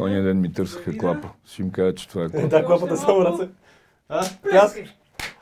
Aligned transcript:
Оня 0.00 0.22
ден 0.22 0.40
ми 0.40 0.52
търсаха 0.52 0.98
клапа. 0.98 1.28
Ще 1.44 1.62
им 1.62 1.70
кажа, 1.70 1.94
че 1.94 2.08
това 2.08 2.24
е 2.24 2.28
клапа. 2.28 2.48
Да, 2.48 2.64
клапата 2.64 2.96
само 2.96 3.24
ръце. 3.24 3.48
А? 4.08 4.24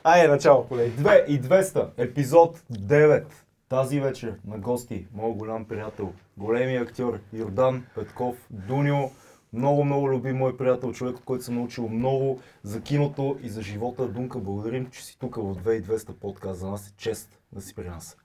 Айде, 0.05 0.29
начало, 0.29 0.65
колеги. 0.65 0.93
2 0.93 1.27
и 1.27 1.43
200, 1.43 1.89
епизод 1.97 2.63
9. 2.73 3.25
Тази 3.69 4.01
вечер 4.01 4.35
на 4.47 4.59
гости, 4.59 5.07
моят 5.15 5.37
голям 5.37 5.65
приятел, 5.65 6.13
големия 6.37 6.83
актьор 6.83 7.19
Йордан 7.33 7.85
Петков, 7.95 8.37
Дуньо, 8.51 9.11
много, 9.53 9.85
много 9.85 10.11
любим 10.11 10.37
мой 10.37 10.57
приятел, 10.57 10.93
човек, 10.93 11.17
от 11.17 11.25
който 11.25 11.45
съм 11.45 11.55
научил 11.55 11.89
много 11.89 12.41
за 12.63 12.81
киното 12.81 13.37
и 13.43 13.49
за 13.49 13.63
живота. 13.63 14.09
Дунка, 14.09 14.39
благодарим, 14.39 14.91
че 14.91 15.05
си 15.05 15.19
тук 15.19 15.37
в 15.37 15.41
2200 15.41 16.13
подкаст. 16.13 16.61
За 16.61 16.71
нас 16.71 16.89
е 16.89 16.93
чест 16.97 17.41
да 17.53 17.61
си 17.61 17.75
при 17.75 17.89
нас. 17.89 18.17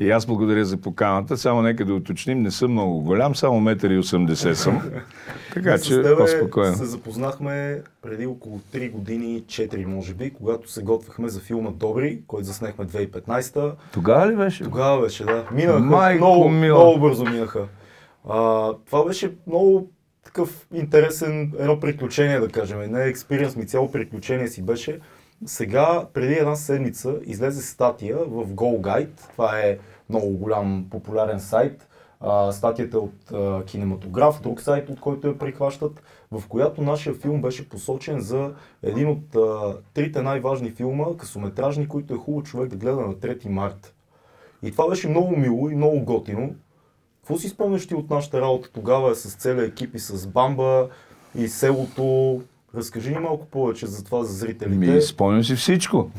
И 0.00 0.10
аз 0.10 0.26
благодаря 0.26 0.64
за 0.64 0.76
поканата. 0.76 1.36
Само 1.36 1.62
нека 1.62 1.84
да 1.84 1.94
уточним, 1.94 2.42
не 2.42 2.50
съм 2.50 2.72
много 2.72 3.00
голям, 3.00 3.36
само 3.36 3.60
1,80 3.60 4.48
м 4.48 4.54
съм. 4.54 4.82
Така 5.54 5.78
че 5.78 6.02
тебе 6.02 6.16
по-спокойно. 6.16 6.76
се 6.76 6.84
запознахме 6.84 7.82
преди 8.02 8.26
около 8.26 8.60
3 8.74 8.90
години, 8.90 9.42
4 9.46 9.84
може 9.84 10.14
би, 10.14 10.30
когато 10.30 10.70
се 10.72 10.82
готвихме 10.82 11.28
за 11.28 11.40
филма 11.40 11.70
Добри, 11.70 12.20
който 12.26 12.46
заснехме 12.46 12.86
2015 12.86 13.74
Тогава 13.92 14.32
ли 14.32 14.36
беше? 14.36 14.64
Тогава 14.64 15.02
беше, 15.02 15.24
да. 15.24 15.44
Минаха, 15.52 15.80
Майко 15.80 16.24
много, 16.24 16.48
мила. 16.48 16.78
много 16.84 17.00
бързо 17.00 17.24
минаха. 17.24 17.64
А, 18.28 18.72
това 18.86 19.04
беше 19.04 19.32
много 19.46 19.90
такъв 20.24 20.66
интересен, 20.74 21.52
едно 21.58 21.80
приключение, 21.80 22.40
да 22.40 22.48
кажем. 22.48 22.92
Не 22.92 23.04
експириенс 23.04 23.56
ми, 23.56 23.66
цяло 23.66 23.92
приключение 23.92 24.48
си 24.48 24.62
беше. 24.62 25.00
Сега, 25.44 26.06
преди 26.12 26.32
една 26.34 26.56
седмица, 26.56 27.14
излезе 27.24 27.62
статия 27.62 28.16
в 28.16 28.46
Go 28.46 28.80
Guide. 28.80 29.30
Това 29.32 29.60
е 29.60 29.78
много 30.08 30.30
голям 30.30 30.86
популярен 30.90 31.40
сайт. 31.40 31.88
А, 32.20 32.52
статията 32.52 32.96
е 32.96 33.00
от 33.00 33.32
а, 33.32 33.64
кинематограф, 33.64 34.40
друг 34.42 34.60
сайт, 34.60 34.88
от 34.88 35.00
който 35.00 35.28
я 35.28 35.38
прихващат, 35.38 36.02
в 36.32 36.42
която 36.48 36.82
нашия 36.82 37.14
филм 37.14 37.42
беше 37.42 37.68
посочен 37.68 38.20
за 38.20 38.54
един 38.82 39.08
от 39.08 39.36
а, 39.36 39.76
трите 39.94 40.22
най-важни 40.22 40.70
филма, 40.70 41.16
късометражни, 41.18 41.88
които 41.88 42.14
е 42.14 42.18
хубаво 42.18 42.42
човек 42.42 42.68
да 42.68 42.76
гледа 42.76 43.00
на 43.00 43.14
3 43.14 43.48
марта. 43.48 43.92
И 44.62 44.72
това 44.72 44.88
беше 44.88 45.08
много 45.08 45.36
мило 45.36 45.70
и 45.70 45.74
много 45.74 46.04
готино. 46.04 46.54
Какво 47.20 47.38
си 47.38 47.48
спомняш 47.48 47.86
ти 47.86 47.94
от 47.94 48.10
нашата 48.10 48.40
работа 48.40 48.70
тогава 48.72 49.14
с 49.14 49.34
целия 49.34 49.64
екип 49.64 49.94
и 49.94 49.98
с 49.98 50.26
Бамба 50.26 50.88
и 51.34 51.48
селото? 51.48 52.42
Разкажи 52.76 53.10
ни 53.10 53.18
малко 53.18 53.46
повече 53.46 53.86
за 53.86 54.04
това 54.04 54.24
за 54.24 54.32
зрителите. 54.32 54.76
Ми, 54.76 55.00
спомням 55.00 55.44
си 55.44 55.56
всичко. 55.56 56.10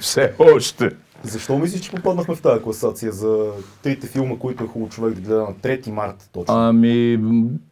Все 0.00 0.34
още. 0.38 0.90
Защо 1.22 1.58
мислиш, 1.58 1.80
че 1.80 1.90
попаднахме 1.90 2.34
в 2.34 2.42
тази 2.42 2.62
класация 2.62 3.12
за 3.12 3.46
трите 3.82 4.06
филма, 4.06 4.36
които 4.38 4.64
е 4.64 4.66
хубаво 4.66 4.90
човек 4.90 5.14
да 5.14 5.20
гледа 5.20 5.40
на 5.40 5.54
3 5.54 5.90
марта 5.90 6.28
точно? 6.32 6.54
Ами, 6.54 7.20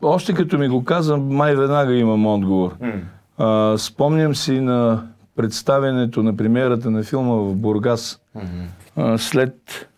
още 0.02 0.34
като 0.34 0.58
ми 0.58 0.68
го 0.68 0.84
каза, 0.84 1.16
май 1.16 1.56
веднага 1.56 1.94
имам 1.94 2.26
отговор. 2.26 2.74
М. 2.80 2.92
А, 3.38 3.78
спомням 3.78 4.34
си 4.34 4.60
на 4.60 5.06
представянето 5.36 6.22
на 6.22 6.36
премиерата 6.36 6.90
на 6.90 7.02
филма 7.02 7.34
в 7.34 7.54
Бургас. 7.54 8.20
Мгм. 8.34 8.46
А, 8.96 9.18
след, 9.18 9.88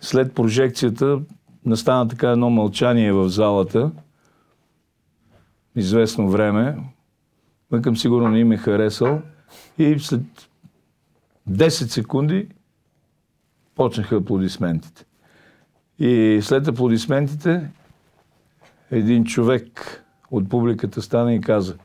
след 0.00 0.34
прожекцията 0.34 1.18
настана 1.64 2.08
така 2.08 2.30
едно 2.30 2.50
мълчание 2.50 3.12
в 3.12 3.28
залата. 3.28 3.90
Известно 5.76 6.28
време. 6.28 6.76
Мъкъм 7.70 7.96
сигурно 7.96 8.28
не 8.28 8.38
им 8.38 8.52
е 8.52 8.56
харесал. 8.56 9.22
И 9.78 9.98
след 9.98 10.22
10 11.50 11.68
секунди 11.68 12.48
почнаха 13.74 14.16
аплодисментите. 14.16 15.04
И 15.98 16.40
след 16.42 16.68
аплодисментите 16.68 17.70
един 18.90 19.24
човек 19.24 20.04
от 20.30 20.48
публиката 20.48 21.02
стана 21.02 21.34
и 21.34 21.40
каза 21.40 21.76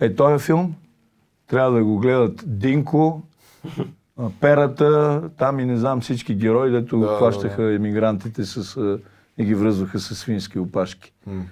е, 0.00 0.14
този 0.14 0.44
филм 0.44 0.74
трябва 1.46 1.78
да 1.78 1.84
го 1.84 1.98
гледат 1.98 2.42
Динко, 2.46 3.22
Перата, 4.40 5.22
там 5.38 5.60
и 5.60 5.64
не 5.64 5.76
знам 5.76 6.00
всички 6.00 6.34
герои, 6.34 6.70
дето 6.70 6.98
Да, 6.98 7.06
да, 7.06 7.12
да, 7.12 7.16
хващаха 7.18 7.74
емигрантите 7.74 8.44
с, 8.44 8.98
и 9.38 9.44
ги 9.44 9.54
връзваха 9.54 9.98
с 9.98 10.14
свински 10.14 10.58
опашки. 10.58 11.12
М. 11.26 11.44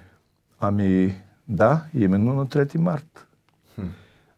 Ами 0.59 1.15
да, 1.47 1.81
именно 1.97 2.33
на 2.33 2.47
3 2.47 2.77
март. 2.77 3.27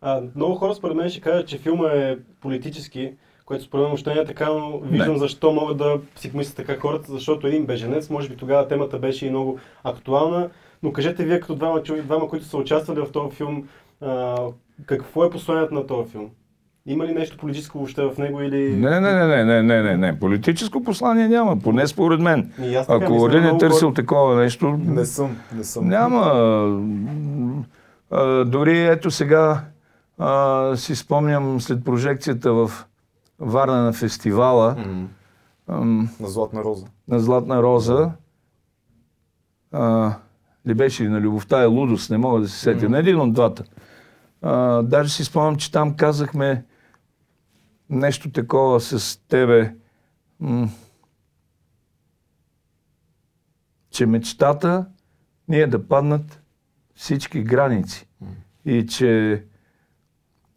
А, 0.02 0.22
много 0.36 0.56
хора 0.56 0.76
според 0.76 0.98
мен 0.98 1.10
ще 1.10 1.22
кажат, 1.22 1.48
че 1.48 1.58
филма 1.58 1.90
е 1.90 2.18
политически, 2.42 3.14
което 3.46 3.64
според 3.64 3.82
мен 3.82 3.90
въобще 3.90 4.14
не 4.14 4.22
е 4.22 4.26
така, 4.26 4.50
но 4.50 4.80
виждам 4.80 5.14
Не. 5.14 5.20
защо 5.20 5.52
могат 5.52 5.78
да 5.78 6.00
си 6.16 6.32
помислят 6.32 6.56
така 6.56 6.80
хората, 6.80 7.12
защото 7.12 7.48
един 7.48 7.66
беженец, 7.66 8.10
може 8.10 8.30
би 8.30 8.36
тогава 8.36 8.68
темата 8.68 9.00
беше 9.00 9.28
и 9.28 9.30
много 9.30 9.60
актуална, 9.84 10.50
но 10.84 10.94
кажете 10.94 11.26
вие 11.26 11.40
като 11.40 11.56
двама, 11.56 11.82
двама 11.82 12.28
които 12.28 12.46
са 12.46 12.58
участвали 12.58 13.00
в 13.00 13.12
този 13.12 13.36
филм, 13.36 13.68
а, 14.02 14.38
какво 14.86 15.26
е 15.26 15.30
посланието 15.30 15.74
на 15.74 15.88
този 15.88 16.10
филм? 16.12 16.30
Има 16.88 17.06
ли 17.06 17.14
нещо 17.14 17.38
политическо 17.38 17.78
въобще 17.78 18.02
в 18.04 18.18
него 18.18 18.42
или... 18.42 18.76
Не, 18.76 19.00
не, 19.00 19.14
не, 19.14 19.26
не, 19.28 19.44
не, 19.46 19.64
не, 19.64 19.82
не, 19.84 19.98
не. 19.98 20.20
Политическо 20.20 20.84
послание 20.84 21.28
няма, 21.28 21.58
поне 21.58 21.88
според 21.88 22.20
мен. 22.20 22.52
Ако 22.88 23.14
Орин 23.14 23.46
е 23.46 23.58
търсил 23.58 23.88
хора- 23.88 23.96
такова 23.96 24.36
нещо, 24.36 24.70
Не 24.78 25.06
съм, 25.06 25.38
не 25.54 25.64
съм. 25.64 25.88
Няма. 25.88 26.22
А, 28.12 28.46
дори 28.46 28.80
ето 28.82 29.12
сега 29.12 29.62
а, 30.18 30.76
си 30.76 30.96
спомням 30.96 31.62
след 31.62 31.86
прожекцията 31.86 32.54
в 32.54 32.72
Варна 33.40 33.84
на 33.84 33.94
фестивала 33.94 34.76
М. 34.78 35.08
ам, 35.70 36.10
На 36.20 36.28
Златна 36.28 36.64
роза. 36.64 36.86
на 37.08 37.20
Златна 37.20 37.64
роза. 37.64 38.12
А, 39.72 40.14
ли 40.68 40.74
беше 40.74 41.04
ли 41.04 41.10
на 41.10 41.22
любовта 41.22 41.62
е 41.62 41.66
лудост, 41.66 42.10
не 42.10 42.18
мога 42.18 42.42
да 42.42 42.48
се 42.48 42.60
сетя. 42.60 42.90
На 42.90 42.98
един 43.00 43.20
от 43.20 43.34
двата. 43.34 43.64
А, 44.42 44.82
даже 44.82 45.10
си 45.10 45.24
спомням, 45.24 45.56
че 45.56 45.72
там 45.72 45.94
казахме 45.94 46.64
нещо 47.90 48.32
такова 48.32 48.80
с 48.82 49.20
тебе. 49.28 49.76
М- 50.40 50.70
че 53.90 54.06
мечтата 54.06 54.86
ни 55.48 55.60
е 55.60 55.68
да 55.68 55.88
паднат 55.88 56.42
всички 56.96 57.44
граници. 57.44 58.08
И 58.66 58.86
че 58.86 59.44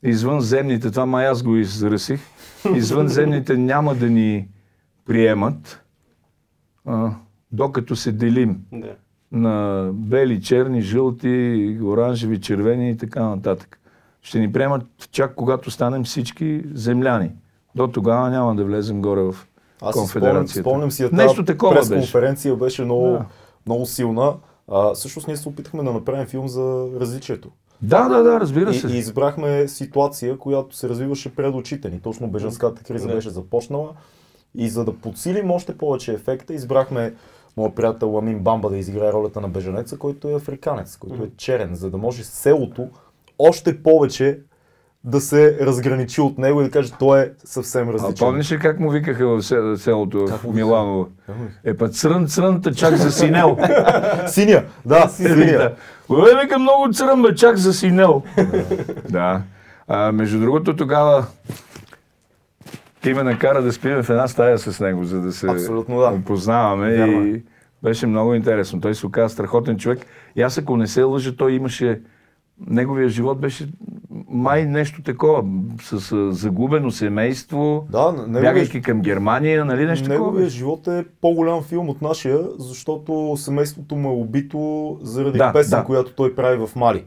извънземните, 0.02 0.90
това 0.90 1.06
май 1.06 1.26
аз 1.26 1.42
го 1.42 1.56
изразих, 1.56 2.20
извънземните 2.74 3.56
няма 3.56 3.94
да 3.94 4.10
ни 4.10 4.48
приемат, 5.04 5.84
а, 6.84 7.10
докато 7.52 7.96
се 7.96 8.12
делим 8.12 8.64
Да. 8.72 8.96
на 9.32 9.88
бели, 9.94 10.42
черни, 10.42 10.80
жълти, 10.80 11.28
оранжеви, 11.82 12.40
червени 12.40 12.90
и 12.90 12.96
така 12.96 13.22
нататък. 13.24 13.80
Ще 14.28 14.38
ни 14.38 14.52
приемат 14.52 14.82
чак 15.10 15.34
когато 15.34 15.70
станем 15.70 16.04
всички 16.04 16.62
земляни. 16.74 17.30
До 17.74 17.88
тогава 17.88 18.30
няма 18.30 18.54
да 18.54 18.64
влезем 18.64 19.02
горе 19.02 19.22
в 19.22 19.28
Аз 19.28 19.34
си 19.34 19.46
спомням, 19.80 19.92
конфедерацията. 19.94 20.60
спомням 20.60 20.90
си, 20.90 21.08
Нещо 21.12 21.44
такова 21.44 21.74
беше. 21.74 21.88
пресконференция 21.88 22.56
беше 22.56 22.84
много, 22.84 23.06
Да. 23.06 23.24
много 23.66 23.86
силна. 23.86 24.34
А, 24.68 24.94
всъщност 24.94 25.26
ние 25.28 25.36
се 25.36 25.48
опитахме 25.48 25.82
да 25.82 25.92
направим 25.92 26.26
филм 26.26 26.48
за 26.48 26.86
различието. 27.00 27.48
Да, 27.82 28.08
да, 28.08 28.22
да, 28.22 28.40
разбира 28.40 28.70
И, 28.70 28.74
се. 28.74 28.86
и 28.86 28.98
избрахме 28.98 29.68
ситуация, 29.68 30.38
която 30.38 30.76
се 30.76 30.88
развиваше 30.88 31.34
пред 31.34 31.54
очите 31.54 31.90
ни. 31.90 32.00
Точно 32.00 32.28
бежанската 32.28 32.82
криза 32.82 33.08
Да. 33.08 33.14
беше 33.14 33.30
започнала. 33.30 33.88
И 34.54 34.68
за 34.68 34.84
да 34.84 34.92
подсилим 34.92 35.50
още 35.50 35.78
повече 35.78 36.12
ефекта, 36.12 36.54
избрахме 36.54 37.14
моят 37.56 37.74
приятел 37.74 38.12
Ламин 38.12 38.38
Бамба 38.38 38.70
да 38.70 38.76
изиграе 38.76 39.12
ролята 39.12 39.40
на 39.40 39.48
бежанеца, 39.48 39.98
който 39.98 40.28
е 40.28 40.34
африканец, 40.34 40.96
който 40.96 41.22
е 41.22 41.30
черен, 41.36 41.74
за 41.74 41.90
да 41.90 41.96
може 41.98 42.24
селото 42.24 42.88
още 43.38 43.82
повече 43.82 44.38
да 45.04 45.20
се 45.20 45.58
разграничи 45.60 46.20
от 46.20 46.38
него 46.38 46.60
и 46.60 46.64
да 46.64 46.70
каже, 46.70 46.92
той 46.98 47.20
е 47.20 47.30
съвсем 47.44 47.88
А 47.88 47.92
различен. 47.92 48.14
помниш 48.18 48.52
ли 48.52 48.58
как 48.58 48.80
му 48.80 48.90
викаха 48.90 49.26
в 49.28 49.42
се- 49.42 49.74
селото 49.76 50.26
в 50.26 50.44
Миланово? 50.46 51.08
Е, 51.64 51.74
път 51.76 51.94
црън, 51.94 52.26
црънта, 52.26 52.74
чак 52.74 52.96
за 52.96 53.12
синел. 53.12 53.58
Синя! 54.26 54.64
Да, 54.86 55.08
синя! 55.08 55.72
Бе, 56.10 56.40
вика 56.42 56.58
много 56.58 56.92
црън, 56.92 57.22
бе, 57.22 57.34
чак 57.34 57.56
за 57.56 57.72
синел. 57.72 58.22
да. 59.10 59.42
А, 59.88 60.12
между 60.12 60.40
другото, 60.40 60.76
тогава 60.76 61.26
ти 63.02 63.14
ме 63.14 63.22
накара 63.22 63.62
да 63.62 63.72
спим 63.72 64.02
в 64.02 64.10
една 64.10 64.28
стая 64.28 64.58
с 64.58 64.80
него, 64.80 65.04
за 65.04 65.20
да 65.20 65.32
се 65.32 65.46
Абсолютно 65.46 66.00
да. 66.00 66.06
опознаваме 66.06 66.96
Вярно 66.96 67.20
е. 67.20 67.24
и 67.24 67.42
беше 67.82 68.06
много 68.06 68.34
интересно. 68.34 68.80
Той 68.80 68.94
се 68.94 69.06
оказа 69.06 69.28
страхотен 69.28 69.78
човек. 69.78 69.98
И 70.36 70.42
аз 70.42 70.58
ако 70.58 70.76
не 70.76 70.86
се 70.86 71.02
лъжа, 71.02 71.36
той 71.36 71.52
имаше 71.52 72.00
неговия 72.66 73.08
живот 73.08 73.40
беше 73.40 73.68
май 74.28 74.64
нещо 74.64 75.02
такова, 75.02 75.44
с 75.82 76.32
загубено 76.32 76.90
семейство, 76.90 77.86
Да, 77.90 78.12
неговия, 78.12 78.42
бягайки 78.42 78.82
към 78.82 79.00
Германия, 79.00 79.64
нали 79.64 79.86
нещо 79.86 80.08
такова? 80.08 80.26
неговия 80.26 80.48
живот 80.48 80.86
е 80.86 81.04
по-голям 81.20 81.62
филм 81.62 81.88
от 81.88 82.02
нашия, 82.02 82.38
защото 82.58 83.34
семейството 83.36 83.96
му 83.96 84.08
е 84.08 84.14
убито 84.14 84.98
заради 85.02 85.38
Да, 85.38 85.52
песен, 85.52 85.78
да. 85.78 85.84
която 85.84 86.12
той 86.12 86.34
прави 86.34 86.66
в 86.66 86.76
Мали. 86.76 87.04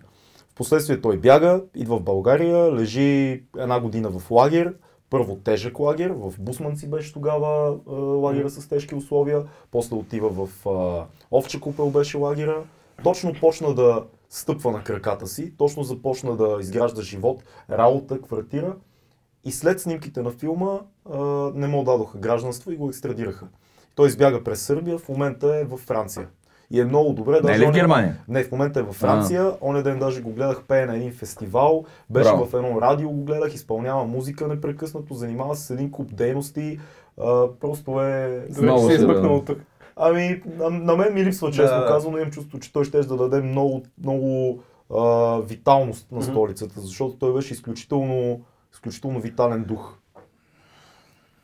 Впоследствие 0.52 1.02
той 1.02 1.18
бяга, 1.18 1.62
идва 1.76 1.98
в 1.98 2.04
България, 2.04 2.74
лежи 2.76 3.44
една 3.58 3.80
година 3.80 4.10
в 4.10 4.32
лагер, 4.32 4.74
първо 5.10 5.36
тежък 5.36 5.80
лагер, 5.80 6.10
в 6.10 6.34
Бусманци 6.40 6.90
беше 6.90 7.14
тогава 7.14 7.76
а, 7.90 7.94
лагера 7.96 8.50
с 8.50 8.70
тежки 8.70 8.96
условия, 8.96 9.42
после 9.72 9.96
отива 9.96 10.30
в 10.30 10.68
а, 10.70 11.06
Овча 11.38 11.60
купел 11.60 11.90
беше 11.90 12.18
лагера, 12.18 12.58
точно 13.04 13.34
почна 13.42 13.74
да 13.74 14.04
стъпва 14.32 14.72
на 14.72 14.84
краката 14.84 15.28
си, 15.28 15.54
точно 15.58 15.84
започна 15.84 16.36
да 16.36 16.58
изгражда 16.62 17.02
живот, 17.02 17.44
работа, 17.70 18.22
квартира 18.22 18.76
и 19.44 19.52
след 19.52 19.82
снимките 19.82 20.22
на 20.22 20.32
филма 20.32 20.80
а, 21.12 21.20
не 21.56 21.68
му 21.68 21.84
дадоха 21.84 22.18
гражданство 22.18 22.72
и 22.72 22.76
го 22.76 22.88
екстрадираха. 22.88 23.48
Той 23.96 24.08
избяга 24.08 24.44
през 24.44 24.62
Сърбия, 24.62 24.98
в 24.98 25.10
момента 25.10 25.56
е 25.56 25.64
във 25.64 25.80
Франция. 25.80 26.28
И 26.72 26.80
е 26.80 26.86
много 26.86 27.14
добре. 27.14 27.40
Не 27.44 27.52
е 27.52 27.60
ли 27.60 27.66
в 27.66 27.72
Германия? 27.72 28.18
Не, 28.28 28.44
в 28.44 28.52
момента 28.52 28.80
е 28.80 28.84
във 28.84 28.96
Франция. 28.96 29.54
Оня 29.62 29.84
ден 29.84 30.00
даже 30.00 30.22
го 30.22 30.32
гледах 30.32 30.64
пее 30.68 30.86
на 30.86 30.96
един 30.96 31.14
фестивал. 31.14 31.86
Беше 32.10 32.30
Браво. 32.30 32.46
в 32.46 32.54
едно 32.54 32.82
радио, 32.82 33.10
го 33.10 33.24
гледах, 33.24 33.54
изпълнява 33.54 34.06
музика 34.06 34.48
непрекъснато, 34.48 35.14
занимава 35.14 35.56
се 35.56 35.66
с 35.66 35.70
един 35.70 35.92
куп 35.92 36.16
дейности. 36.16 36.80
А, 37.18 37.48
просто 37.60 38.02
е... 38.02 38.46
Добре, 38.50 38.62
Много 38.62 38.88
се 38.88 38.92
е 38.92 38.96
измъкнал 38.96 39.36
от 39.36 39.46
тук. 39.46 39.58
Ами, 40.04 40.42
на, 40.46 40.70
на 40.70 40.96
мен 40.96 41.14
ми 41.14 41.26
липсва, 41.26 41.52
честно 41.52 41.80
Да. 41.80 41.88
казано, 41.88 42.18
имам 42.18 42.32
чувство, 42.32 42.60
че 42.60 42.74
той 42.74 42.86
ще 42.86 43.00
да 43.00 43.18
даде 43.18 43.42
много, 43.42 43.84
много 44.04 44.60
а, 44.96 45.38
виталност 45.40 46.12
на 46.12 46.22
столицата, 46.22 46.82
защото 46.82 47.16
той 47.20 47.34
беше 47.34 47.54
изключително, 47.54 48.42
изключително 48.74 49.20
витален 49.20 49.64
дух. 49.64 49.98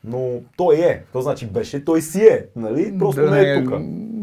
Но 0.04 0.40
той 0.56 0.76
е, 0.76 1.04
то 1.12 1.20
значи 1.20 1.46
беше, 1.46 1.84
той 1.84 2.02
си 2.02 2.20
е, 2.20 2.46
нали? 2.56 2.98
Просто 2.98 3.22
Да 3.22 3.30
не 3.30 3.40
е 3.40 3.64
тук. 3.64 3.72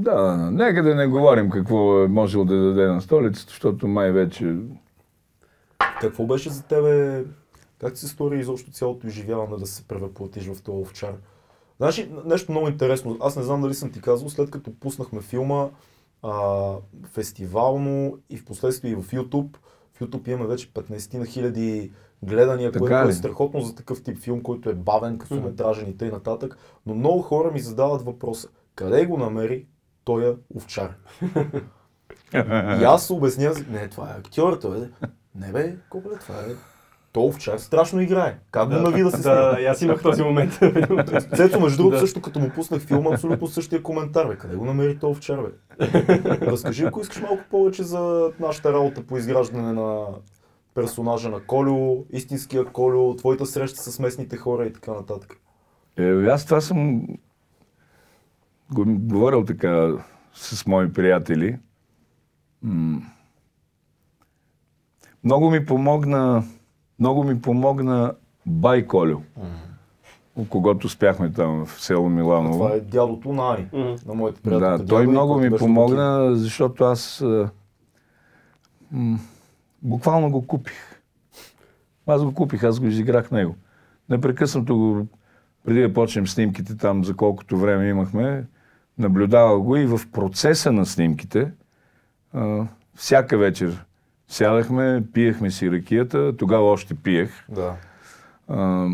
Да. 0.04 0.50
нека 0.52 0.84
да 0.84 0.96
не 0.96 1.08
говорим 1.08 1.50
какво 1.50 2.04
е 2.04 2.08
можел 2.08 2.46
да 2.46 2.56
даде 2.56 2.88
на 2.88 3.02
столицата, 3.02 3.50
защото 3.50 3.88
май 3.88 4.12
вече... 4.12 4.56
Какво 6.02 6.26
беше 6.26 6.50
за 6.50 6.64
тебе, 6.64 7.24
как 7.82 7.94
ти 7.94 8.00
се 8.00 8.08
стори 8.08 8.40
изобщо 8.40 8.72
цялото 8.72 9.08
изживяване 9.08 9.58
да 9.58 9.66
се 9.66 9.88
превъплатиш 9.88 10.48
в 10.48 10.64
този 10.64 10.82
овчар? 10.82 11.14
Значи, 11.78 12.12
нещо 12.26 12.52
много 12.52 12.68
интересно, 12.68 13.18
аз 13.22 13.36
не 13.36 13.44
знам 13.44 13.62
дали 13.62 13.74
съм 13.74 13.92
ти 13.92 14.02
казал, 14.02 14.30
след 14.30 14.52
като 14.52 14.80
пуснахме 14.80 15.22
филма 15.22 15.70
а, 16.24 16.72
фестивално 17.14 18.18
и 18.30 18.38
в 18.38 18.46
последствие 18.46 18.92
и 18.92 18.96
в 18.96 19.04
YouTube, 19.12 19.58
в 19.94 20.00
YouTube 20.00 20.28
имаме 20.30 20.48
вече 20.48 20.74
15 20.74 21.14
на 21.18 21.26
хиляди 21.26 21.92
гледания, 22.24 22.72
Така 22.72 22.80
което 22.80 23.06
ли? 23.08 23.10
е 23.10 23.14
страхотно 23.14 23.62
за 23.62 23.76
такъв 23.76 24.04
тип 24.04 24.18
филм, 24.18 24.44
който 24.44 24.70
е 24.70 24.74
бавен, 24.74 25.18
късометражен 25.18 25.90
и 25.90 25.98
т.н. 25.98 26.12
нататък. 26.12 26.58
Но 26.86 26.96
много 26.96 27.22
хора 27.22 27.52
ми 27.52 27.60
задават 27.60 28.02
въпроса, 28.02 28.48
къде 28.76 29.06
го 29.06 29.18
намери 29.18 29.66
той 30.04 30.38
овчар? 30.56 30.96
И 32.82 32.84
аз 32.84 33.10
обяснявам, 33.10 33.66
не, 33.70 33.88
това 33.88 34.10
е 34.10 34.20
актьор, 34.20 34.58
той 34.58 34.78
е. 34.78 34.90
Не 35.36 35.52
бе, 35.52 35.76
колко 35.90 36.10
е 36.12 36.20
това 36.20 36.36
е? 36.36 36.75
То 37.16 37.26
овчар 37.26 37.58
страшно 37.58 38.02
играе. 38.02 38.40
Как 38.52 38.70
го 38.70 38.76
нави 38.76 39.04
да 39.04 39.12
се 39.12 39.18
Да, 39.22 39.52
снима? 39.52 39.60
и 39.62 39.66
аз 39.66 39.82
имах 39.82 40.02
този 40.02 40.24
момент. 40.24 40.52
Цето, 41.36 41.60
между 41.60 41.78
другото, 41.78 41.96
Да. 41.96 42.00
също 42.00 42.22
като 42.22 42.40
му 42.40 42.50
пуснах 42.50 42.82
филма, 42.82 43.10
абсолютно 43.14 43.48
същия 43.48 43.84
коментар, 43.84 44.28
бе. 44.28 44.36
Къде 44.38 44.56
го 44.56 44.66
намери 44.66 45.00
то 45.00 45.10
овчар, 45.10 45.40
бе? 45.42 45.50
Разкажи, 46.42 46.86
ако 46.86 47.02
искаш 47.02 47.22
малко 47.22 47.44
повече 47.52 47.84
за 47.84 48.32
нашата 48.40 48.74
работа 48.74 49.04
по 49.04 49.18
изграждане 49.18 49.74
на 49.74 50.06
персонажа 50.74 51.30
на 51.30 51.40
Колю, 51.40 52.06
истинския 52.12 52.66
Колю, 52.66 53.16
твоята 53.16 53.46
среща 53.46 53.80
с 53.80 54.00
местните 54.00 54.38
хора 54.38 54.66
и 54.66 54.74
така 54.74 54.92
нататък. 54.92 55.38
Е, 55.98 56.26
аз 56.26 56.46
това 56.46 56.62
съм 56.62 57.02
го, 58.74 58.84
говорил 58.88 59.46
така 59.46 59.94
с 60.34 60.66
мои 60.66 60.94
приятели. 60.94 61.58
Много 65.24 65.52
ми 65.52 65.66
помогна, 65.66 66.44
много 67.00 67.24
ми 67.24 67.42
помогна 67.42 68.14
Бай 68.46 68.88
Колю, 68.88 69.22
у 70.36 70.46
когото 70.46 70.90
спяхме 70.90 71.32
там 71.32 71.66
в 71.66 71.82
село 71.82 72.10
Миланово. 72.10 72.54
Това 72.54 72.72
е 72.76 72.80
дядото 72.80 73.34
на 73.34 73.54
Ани, 73.54 73.68
Мгм. 73.74 73.96
на 74.06 74.14
моите 74.14 74.42
приятели. 74.42 74.78
Да, 74.78 74.86
той 74.86 75.08
много 75.08 75.38
ми 75.40 75.52
помогна, 75.52 76.36
защото 76.36 76.84
аз 76.84 77.22
а, 77.22 77.50
м, 78.92 79.20
буквално 79.82 80.32
го 80.32 80.48
купих. 80.48 81.02
Аз 82.08 82.24
го 82.24 82.34
купих, 82.34 82.64
аз 82.64 82.80
го 82.80 82.86
изиграх 82.86 83.32
него. 83.32 83.56
Непрекъснато 84.10 84.78
го, 84.78 85.08
преди 85.66 85.82
да 85.82 85.94
почнем 85.94 86.28
снимките 86.28 86.78
там, 86.78 87.04
за 87.04 87.16
колкото 87.16 87.58
време 87.58 87.88
имахме, 87.90 88.46
наблюдавах 88.98 89.60
го 89.60 89.76
и 89.76 89.86
в 89.86 90.00
процеса 90.12 90.72
на 90.72 90.86
снимките, 90.86 91.52
а, 92.34 92.68
всяка 92.96 93.38
вечер 93.38 93.86
сядахме, 94.28 95.04
пиехме 95.14 95.52
си 95.52 95.72
ракията, 95.72 96.38
тогава 96.38 96.66
още 96.72 96.96
пиех. 96.96 97.46
Да. 97.50 97.74
А, 98.48 98.88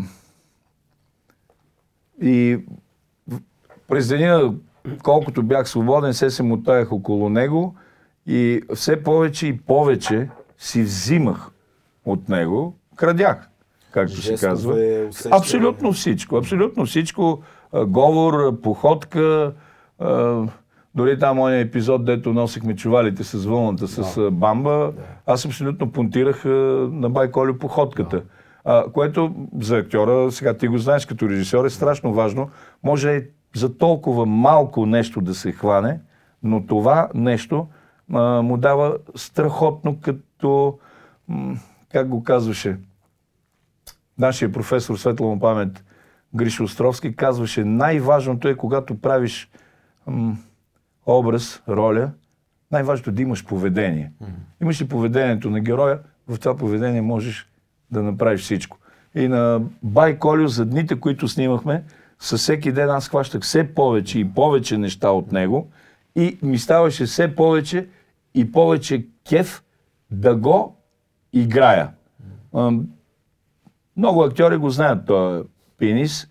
и 2.22 2.58
през 3.88 4.08
деня, 4.08 4.54
колкото 5.02 5.42
бях 5.42 5.68
свободен, 5.68 6.14
се 6.14 6.30
се 6.30 6.42
мотаях 6.42 6.92
около 6.92 7.28
него 7.28 7.74
и 8.26 8.62
все 8.74 9.02
повече 9.02 9.46
и 9.46 9.58
повече 9.60 10.28
си 10.58 10.82
взимах 10.82 11.48
от 12.04 12.28
него, 12.28 12.74
крадях, 12.96 13.48
както 13.90 14.16
се 14.16 14.20
Жестове, 14.22 14.50
казва. 14.50 14.72
усещане. 15.08 15.36
Абсолютно 15.36 15.92
всичко, 15.92 16.36
абсолютно 16.36 16.86
всичко. 16.86 17.42
Говор, 17.86 18.60
походка, 18.60 19.52
дори 20.94 21.18
там 21.18 21.38
ония 21.38 21.60
епизод, 21.60 22.04
дето 22.04 22.32
носихме 22.32 22.76
чувалите 22.76 23.24
с 23.24 23.44
вълната, 23.44 23.88
с 23.88 24.16
а, 24.16 24.30
бамба, 24.30 24.92
аз 25.26 25.44
абсолютно 25.44 25.92
понтирах 25.92 26.44
на 26.44 27.10
Байколю 27.10 27.58
походката. 27.58 28.22
А, 28.64 28.84
което 28.92 29.34
за 29.60 29.76
актьора, 29.76 30.32
сега 30.32 30.54
ти 30.54 30.68
го 30.68 30.78
знаеш 30.78 31.06
като 31.06 31.28
режисьор, 31.28 31.64
е 31.64 31.70
страшно 31.70 32.12
важно. 32.12 32.50
Може 32.82 33.26
за 33.54 33.76
толкова 33.76 34.26
малко 34.26 34.86
нещо 34.86 35.20
да 35.20 35.34
се 35.34 35.52
хване, 35.52 36.00
но 36.42 36.66
това 36.66 37.08
нещо 37.14 37.66
а, 38.12 38.42
му 38.42 38.56
дава 38.56 38.96
страхотно 39.14 40.00
като, 40.00 40.78
м, 41.28 41.56
как 41.92 42.08
го 42.08 42.24
казваше, 42.24 42.78
нашия 44.18 44.52
професор 44.52 44.96
Светла 44.96 45.26
му 45.26 45.40
памет 45.40 45.84
Гришо 46.34 46.64
Островски 46.64 47.16
казваше, 47.16 47.64
най-важното 47.64 48.48
е, 48.48 48.56
когато 48.56 49.00
правиш 49.00 49.50
м, 50.06 50.36
образ, 51.06 51.62
роля, 51.68 52.10
най-важното 52.70 53.10
е 53.10 53.12
да 53.12 53.22
имаш 53.22 53.46
поведение. 53.46 54.12
Имаш 54.62 54.80
ли 54.82 54.88
поведението 54.88 55.50
на 55.50 55.60
героя, 55.60 55.98
в 56.28 56.38
това 56.38 56.56
поведение 56.56 57.02
можеш 57.02 57.48
да 57.90 58.02
направиш 58.02 58.40
всичко. 58.40 58.78
И 59.14 59.28
на 59.28 59.60
Бай 59.82 60.18
Колю 60.18 60.48
за 60.48 60.66
дните, 60.66 61.00
които 61.00 61.28
снимахме, 61.28 61.84
със 62.18 62.40
всеки 62.40 62.72
ден 62.72 62.90
аз 62.90 63.08
хващах 63.08 63.42
все 63.42 63.74
повече 63.74 64.18
и 64.18 64.30
повече 64.30 64.78
неща 64.78 65.10
от 65.10 65.32
него 65.32 65.70
и 66.16 66.38
ми 66.42 66.58
ставаше 66.58 67.04
все 67.04 67.34
повече 67.34 67.88
и 68.34 68.52
повече 68.52 69.06
кеф 69.28 69.64
да 70.10 70.36
го 70.36 70.76
играя. 71.32 71.90
Много 73.96 74.22
актьори 74.22 74.56
го 74.56 74.70
знаят 74.70 75.06
този 75.06 75.44
пенис. 75.78 76.28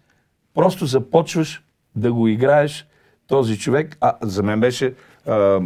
Просто 0.53 0.85
започваш 0.85 1.63
да 1.95 2.13
го 2.13 2.27
играеш 2.27 2.87
този 3.31 3.59
човек. 3.59 3.97
А 4.01 4.13
за 4.21 4.43
мен 4.43 4.59
беше, 4.59 4.93
а, 5.27 5.61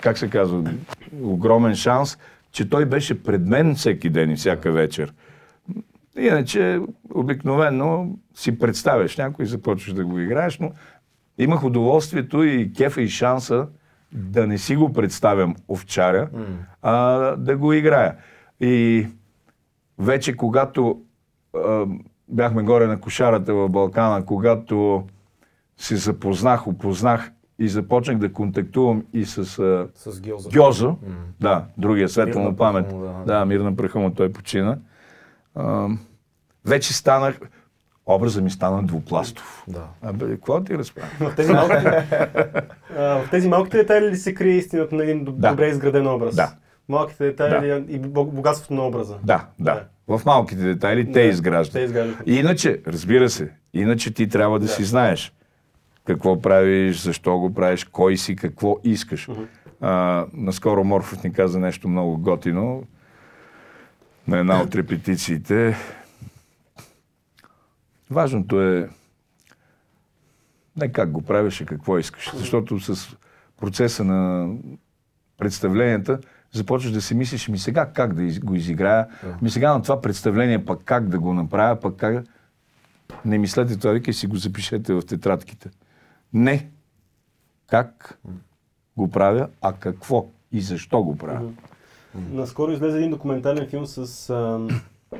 как 0.00 0.18
се 0.18 0.30
казва, 0.30 0.74
огромен 1.22 1.74
шанс, 1.74 2.18
че 2.52 2.68
той 2.68 2.84
беше 2.84 3.22
пред 3.22 3.46
мен 3.46 3.74
всеки 3.74 4.10
ден 4.10 4.30
и 4.30 4.36
всяка 4.36 4.72
вечер. 4.72 5.14
Иначе, 6.18 6.80
обикновено 7.14 8.08
си 8.34 8.58
представяш 8.58 9.16
някой 9.16 9.44
и 9.44 9.48
започваш 9.48 9.94
да 9.94 10.04
го 10.04 10.18
играеш, 10.18 10.58
но 10.58 10.72
имах 11.38 11.64
удоволствието 11.64 12.42
и 12.42 12.72
кефа 12.72 13.02
и 13.02 13.08
шанса 13.08 13.66
да 14.12 14.46
не 14.46 14.58
си 14.58 14.76
го 14.76 14.92
представям 14.92 15.54
овчаря, 15.68 16.28
а 16.82 16.92
да 17.36 17.56
го 17.56 17.72
играя. 17.72 18.16
И 18.60 19.06
вече 19.98 20.36
когато 20.36 21.00
а, 21.56 21.86
бяхме 22.28 22.62
горе 22.62 22.86
на 22.86 23.00
кошарата 23.00 23.54
в 23.54 23.68
Балкана, 23.68 24.26
когато 24.26 25.06
се 25.76 25.96
запознах, 25.96 26.66
опознах 26.66 27.30
и 27.58 27.68
започнах 27.68 28.18
да 28.18 28.32
контактувам 28.32 29.04
и 29.12 29.24
с 29.24 29.44
С 29.94 30.20
Гьоза. 30.20 30.48
Гьоза, 30.50 30.94
да, 31.40 31.64
другия 31.78 32.08
Мир 32.08 32.14
на 32.40 32.56
памет, 32.56 32.84
праха 32.84 32.96
му, 32.96 33.02
да. 33.02 33.12
да, 33.28 33.44
мир 33.44 33.60
на 33.60 33.76
праха 33.76 33.98
му, 33.98 34.10
той 34.10 34.32
почина. 34.32 34.78
А, 35.54 35.88
вече 36.64 36.92
станах, 36.92 37.38
образа 38.06 38.42
ми 38.42 38.50
стана 38.50 38.82
двупластов. 38.82 39.64
Да. 39.68 39.86
Абе, 40.02 40.28
какво 40.28 40.60
ти 40.60 40.78
разправя? 40.78 41.08
В 41.20 41.34
тези 41.36 41.52
малките, 41.52 42.06
в 42.90 43.28
тези 43.30 43.48
малките 43.48 43.76
детайли 43.76 44.06
ли 44.06 44.16
се 44.16 44.34
крие 44.34 44.54
истината 44.54 44.94
на 44.94 45.02
един 45.02 45.24
Да. 45.26 45.50
добре 45.50 45.66
изграден 45.66 46.06
образ? 46.06 46.36
Да. 46.36 46.52
Малките 46.88 47.24
детайли 47.24 47.84
и 47.88 48.00
бог- 48.00 48.32
богатството 48.32 48.74
на 48.74 48.82
образа. 48.82 49.16
Да, 49.22 49.46
да. 49.60 49.84
В 50.08 50.20
малките 50.26 50.62
детайли 50.62 51.06
те 51.06 51.12
Да, 51.12 51.20
изграждат. 51.22 51.72
те 51.72 51.80
изграждат. 51.80 52.16
Иначе, 52.26 52.82
разбира 52.86 53.30
се, 53.30 53.50
иначе 53.74 54.14
ти 54.14 54.28
трябва 54.28 54.58
да, 54.58 54.66
Да. 54.66 54.72
си 54.72 54.84
знаеш 54.84 55.32
какво 56.06 56.40
правиш, 56.40 57.02
защо 57.02 57.38
го 57.38 57.54
правиш, 57.54 57.84
кой 57.84 58.16
си, 58.16 58.36
какво 58.36 58.76
искаш. 58.84 59.28
А, 59.80 60.26
наскоро 60.32 60.84
Морфов 60.84 61.24
ни 61.24 61.32
каза 61.32 61.60
нещо 61.60 61.88
много 61.88 62.18
готино 62.18 62.84
на 64.28 64.38
една 64.38 64.62
от 64.62 64.74
репетициите. 64.74 65.76
Важното 68.10 68.62
е 68.62 68.88
не 70.76 70.92
как 70.92 71.10
го 71.10 71.22
правиш, 71.22 71.60
а 71.60 71.66
какво 71.66 71.98
искаш. 71.98 72.32
Защото 72.36 72.80
с 72.80 73.16
процеса 73.60 74.04
на 74.04 74.48
представленията, 75.38 76.18
започваш 76.52 76.92
да 76.92 77.02
си 77.02 77.14
мислиш, 77.14 77.48
ми 77.48 77.58
сега 77.58 77.92
как 77.92 78.14
да 78.14 78.40
го 78.40 78.54
изиграя, 78.54 79.06
ми 79.42 79.50
сега 79.50 79.72
на 79.72 79.82
това 79.82 80.00
представление 80.00 80.64
пък 80.64 80.80
как 80.84 81.08
да 81.08 81.18
го 81.18 81.34
направя, 81.34 81.80
пък 81.80 81.96
как... 81.96 82.24
Не 83.24 83.38
мислете 83.38 83.78
това, 83.78 83.92
вика 83.92 84.10
и 84.10 84.14
си 84.14 84.26
го 84.26 84.36
запишете 84.36 84.94
в 84.94 85.02
тетрадките. 85.02 85.70
Не. 86.34 86.68
Как 87.66 88.18
го 88.96 89.10
правя, 89.10 89.48
а 89.62 89.72
какво 89.72 90.26
и 90.52 90.60
защо 90.60 91.02
го 91.02 91.16
правя. 91.16 91.50
Наскоро 92.30 92.70
излезе 92.72 92.98
един 92.98 93.10
документален 93.10 93.66
филм 93.68 93.86
с 93.86 94.30
а, 94.30 94.60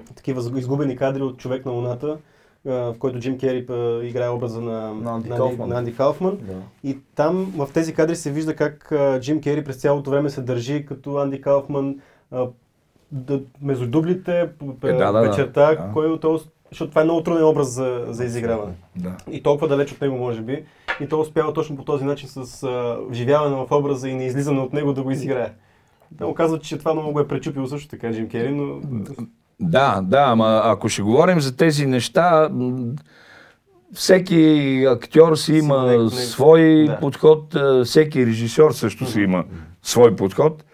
такива 0.15 0.59
изгубени 0.59 0.97
кадри 0.97 1.23
от 1.23 1.39
Човек 1.39 1.67
на 1.67 1.73
Луната, 1.73 2.19
а, 2.67 2.71
в 2.71 2.95
който 2.99 3.19
Джим 3.19 3.39
Кери 3.39 3.67
а, 3.71 4.01
играе 4.05 4.29
образа 4.29 4.61
на, 4.61 4.95
На 4.95 5.13
Анди 5.13 5.29
на, 5.29 5.37
Кауфман. 5.37 5.69
на 5.69 5.79
Анди 5.79 5.97
Кауфман. 5.97 6.39
Да. 6.43 6.53
И 6.85 6.99
там 7.15 7.53
в 7.57 7.69
тези 7.75 7.95
кадри 7.95 8.17
се 8.17 8.31
вижда 8.33 8.57
как 8.57 8.93
а, 8.93 9.21
Джим 9.21 9.41
Кери 9.41 9.65
през 9.65 9.77
цялото 9.77 10.11
време 10.11 10.31
се 10.31 10.43
държи 10.43 10.87
като 10.87 11.17
Анди 11.17 11.41
Кауфман. 11.41 12.01
А, 12.31 12.47
да, 13.13 13.41
между 13.63 13.87
дублите, 13.87 14.41
Е, 14.41 14.47
да, 14.93 14.93
да, 14.93 15.13
да. 15.13 15.21
вечерта, 15.21 15.75
Да. 15.75 15.91
кой 15.93 16.07
от 16.07 16.21
този, 16.21 16.45
защото 16.71 16.91
това 16.91 17.01
е 17.01 17.05
много 17.05 17.23
труден 17.23 17.45
образ 17.45 17.69
за, 17.69 18.05
за 18.09 18.25
изиграване. 18.25 18.73
Да. 18.97 19.17
И 19.31 19.43
толкова 19.43 19.69
далеч 19.69 19.93
от 19.93 20.01
него, 20.01 20.17
може 20.17 20.43
би. 20.43 20.65
И 21.01 21.09
той 21.09 21.21
успява 21.21 21.53
точно 21.53 21.77
по 21.77 21.85
този 21.85 22.05
начин 22.05 22.29
с 22.29 22.63
а, 22.63 22.97
вживяване 23.09 23.57
в 23.57 23.73
образа 23.73 24.09
и 24.09 24.15
неизлизане 24.15 24.61
от 24.61 24.73
него 24.73 24.93
да 24.93 25.03
го 25.03 25.11
изиграе. 25.11 25.53
Те 26.19 26.25
му 26.25 26.35
казват, 26.35 26.63
че 26.63 26.79
това 26.79 26.93
много 26.95 27.13
го 27.13 27.21
е 27.21 27.29
пречупило 27.29 27.67
също 27.67 27.89
така 27.89 28.13
Джим 28.13 28.29
Кери, 28.29 28.51
но 28.51 28.81
Да, 29.61 30.01
да, 30.03 30.25
ама 30.29 30.63
ако 30.65 30.89
ще 30.89 31.03
говорим 31.03 31.41
за 31.41 31.57
тези 31.57 31.87
неща, 31.87 32.51
всеки 33.93 34.39
актьор 34.89 35.37
си 35.37 35.55
има 35.55 35.83
не- 35.83 35.97
не- 35.99 36.11
свой 36.11 36.85
да. 36.85 36.99
подход, 36.99 37.55
всеки 37.85 38.27
режисьор 38.27 38.73
също 38.73 39.07
си 39.07 39.21
има 39.21 39.45
свой 39.83 40.17
подход. 40.17 40.65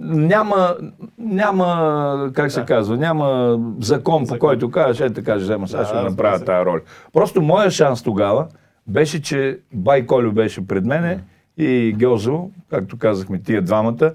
Няма, 0.00 0.76
няма, 1.18 2.30
как 2.34 2.52
се 2.52 2.60
Да. 2.60 2.66
казва, 2.66 2.96
няма 2.96 3.58
закон, 3.80 4.22
по 4.22 4.26
Закон. 4.26 4.38
който 4.38 4.70
кажеш, 4.70 5.00
ето 5.00 5.24
кажеш, 5.24 5.42
взема 5.42 5.68
сега 5.68 5.80
Да, 5.80 5.86
ще 5.86 6.02
направя 6.02 6.38
тази 6.38 6.64
роля. 6.66 6.80
Просто 7.12 7.42
моя 7.42 7.70
шанс 7.70 8.02
тогава 8.02 8.46
беше, 8.88 9.22
че 9.22 9.58
Бай 9.74 10.06
Колю 10.06 10.32
беше 10.32 10.66
пред 10.66 10.84
мене 10.84 11.20
и 11.56 11.94
Гьозо, 11.98 12.50
както 12.70 12.98
казахме, 12.98 13.42
тия 13.42 13.62
двамата, 13.62 14.12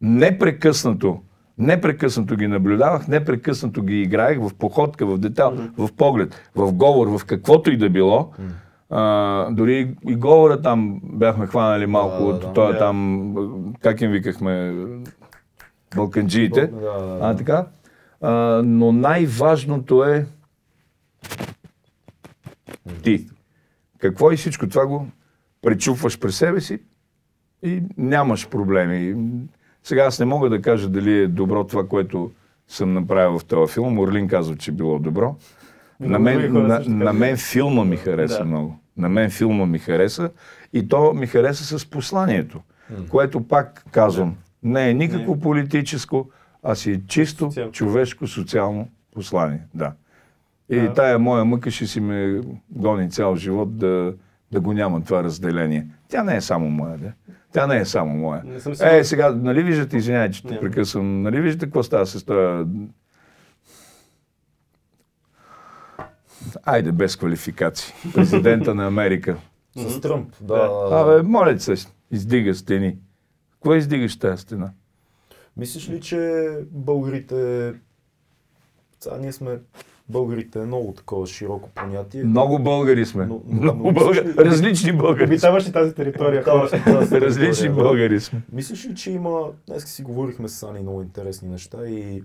непрекъснато, 0.00 1.20
непрекъснато 1.58 2.36
ги 2.36 2.46
наблюдавах, 2.46 3.08
непрекъснато 3.08 3.82
ги 3.82 4.02
играех 4.02 4.38
в 4.40 4.54
походка, 4.58 5.06
в 5.06 5.18
детал, 5.18 5.54
в 5.78 5.88
поглед, 5.96 6.50
в 6.54 6.72
говор, 6.72 7.18
в 7.18 7.24
каквото 7.24 7.70
и 7.70 7.76
да 7.76 7.90
било. 7.90 8.30
А, 8.90 9.50
дори 9.50 9.96
и 10.08 10.14
говора 10.16 10.62
там 10.62 11.00
бяхме 11.02 11.46
хванали 11.46 11.86
малко 11.86 12.22
Да, 12.22 12.28
от 12.28 12.40
да. 12.40 12.52
този 12.52 12.72
Да. 12.72 12.78
там, 12.78 13.34
как 13.80 14.00
им 14.00 14.10
викахме, 14.10 14.74
балканджиите. 15.96 16.66
Да, 16.66 16.76
да, 16.80 17.06
да. 17.06 17.18
А, 17.22 17.36
така. 17.36 17.66
А, 18.20 18.30
но 18.64 18.92
най-важното 18.92 20.04
е 20.04 20.26
ти. 23.02 23.26
Какво 23.98 24.32
и 24.32 24.36
всичко 24.36 24.68
това 24.68 24.86
го 24.86 25.06
пречупваш 25.62 26.18
през 26.18 26.36
себе 26.36 26.60
си 26.60 26.78
и 27.62 27.82
нямаш 27.96 28.48
проблеми. 28.48 29.16
Сега 29.82 30.02
аз 30.02 30.20
не 30.20 30.26
мога 30.26 30.50
да 30.50 30.62
кажа 30.62 30.88
дали 30.88 31.18
е 31.18 31.26
добро 31.28 31.64
това, 31.64 31.88
което 31.88 32.30
съм 32.68 32.94
направил 32.94 33.38
в 33.38 33.44
този 33.44 33.72
филм. 33.72 33.98
Орлин 33.98 34.28
казва, 34.28 34.56
че 34.56 34.70
е 34.70 34.74
било 34.74 34.98
добро. 34.98 35.36
На 36.00 36.18
мен, 36.18 36.52
хора 36.52 36.62
на, 36.62 36.82
на 36.86 37.12
мен 37.12 37.36
филма 37.36 37.84
ми 37.84 37.96
хареса 37.96 38.38
Да. 38.38 38.44
много. 38.44 38.78
На 38.96 39.08
мен 39.08 39.30
филма 39.30 39.66
ми 39.66 39.78
хареса 39.78 40.30
и 40.72 40.88
то 40.88 41.12
ми 41.12 41.26
хареса 41.26 41.78
с 41.78 41.90
посланието, 41.90 42.60
което 43.08 43.48
пак 43.48 43.84
казвам, 43.90 44.36
не 44.62 44.90
е 44.90 44.94
никакво 44.94 45.38
политическо, 45.40 46.30
а 46.62 46.74
си 46.74 46.92
е 46.92 47.00
чисто 47.06 47.50
човешко 47.72 48.26
социално 48.26 48.88
послание. 49.14 49.60
Да. 49.74 49.92
И 50.70 50.78
А. 50.78 50.92
тая 50.94 51.18
моя 51.18 51.44
мъка 51.44 51.70
ще 51.70 51.86
си 51.86 52.00
ме 52.00 52.40
гони 52.70 53.10
цял 53.10 53.36
живот 53.36 53.78
да, 53.78 54.14
да 54.52 54.60
го 54.60 54.72
няма 54.72 55.04
това 55.04 55.24
разделение. 55.24 55.86
Тя 56.08 56.24
не 56.24 56.36
е 56.36 56.40
само 56.40 56.70
моя, 56.70 56.98
да. 56.98 57.12
Тя 57.52 57.66
не 57.66 57.76
е 57.76 57.84
само 57.84 58.16
моя. 58.16 58.42
Не 58.44 58.60
съм 58.60 58.74
сигурен. 58.74 58.98
Е, 58.98 59.04
сега, 59.04 59.30
нали 59.30 59.62
виждате, 59.62 59.96
извинявай, 59.96 60.30
че 60.30 60.42
те 60.42 60.60
прекъсвам, 60.60 61.22
нали 61.22 61.40
виждате 61.40 61.66
какво 61.66 61.82
става 61.82 62.06
с 62.06 62.24
това? 62.24 62.66
Айде, 66.62 66.92
без 66.92 67.16
квалификации. 67.16 67.94
Президента 68.14 68.74
на 68.74 68.86
Америка. 68.86 69.36
С 69.76 70.00
Тръмп. 70.00 70.34
Да, 70.40 70.54
да. 70.54 71.00
Абе, 71.00 71.22
моля 71.22 71.60
се, 71.60 71.74
издига 72.10 72.54
стени. 72.54 72.98
Какво 73.52 73.74
издигаш 73.74 74.18
тази 74.18 74.42
стена? 74.42 74.70
Мислиш 75.56 75.88
ли, 75.88 76.00
че 76.00 76.48
българите... 76.70 77.72
Сега 79.00 79.16
ние 79.16 79.32
сме... 79.32 79.58
Българите 80.08 80.58
е 80.58 80.66
много 80.66 80.92
такова 80.92 81.26
широко 81.26 81.68
понятие. 81.74 82.24
Много 82.24 82.58
българи 82.58 83.06
сме. 83.06 83.26
Но- 83.26 83.40
но- 83.46 83.60
Много 83.62 83.86
но 83.86 83.92
българи. 83.92 84.34
Различни 84.38 84.92
българи. 84.92 85.26
ли 85.60 85.72
тази 85.72 85.94
територия 85.94 86.44
тази 86.84 87.20
Различни 87.20 87.40
територия, 87.40 87.74
да? 87.74 87.82
българи 87.82 88.20
сме. 88.20 88.42
Мислиш 88.52 88.86
ли, 88.86 88.94
че 88.94 89.10
има... 89.10 89.40
Днес 89.68 89.84
си 89.84 90.02
говорихме 90.02 90.48
с 90.48 90.62
Ани 90.62 90.80
много 90.80 91.02
интересни 91.02 91.48
неща 91.48 91.78
и 91.86 92.22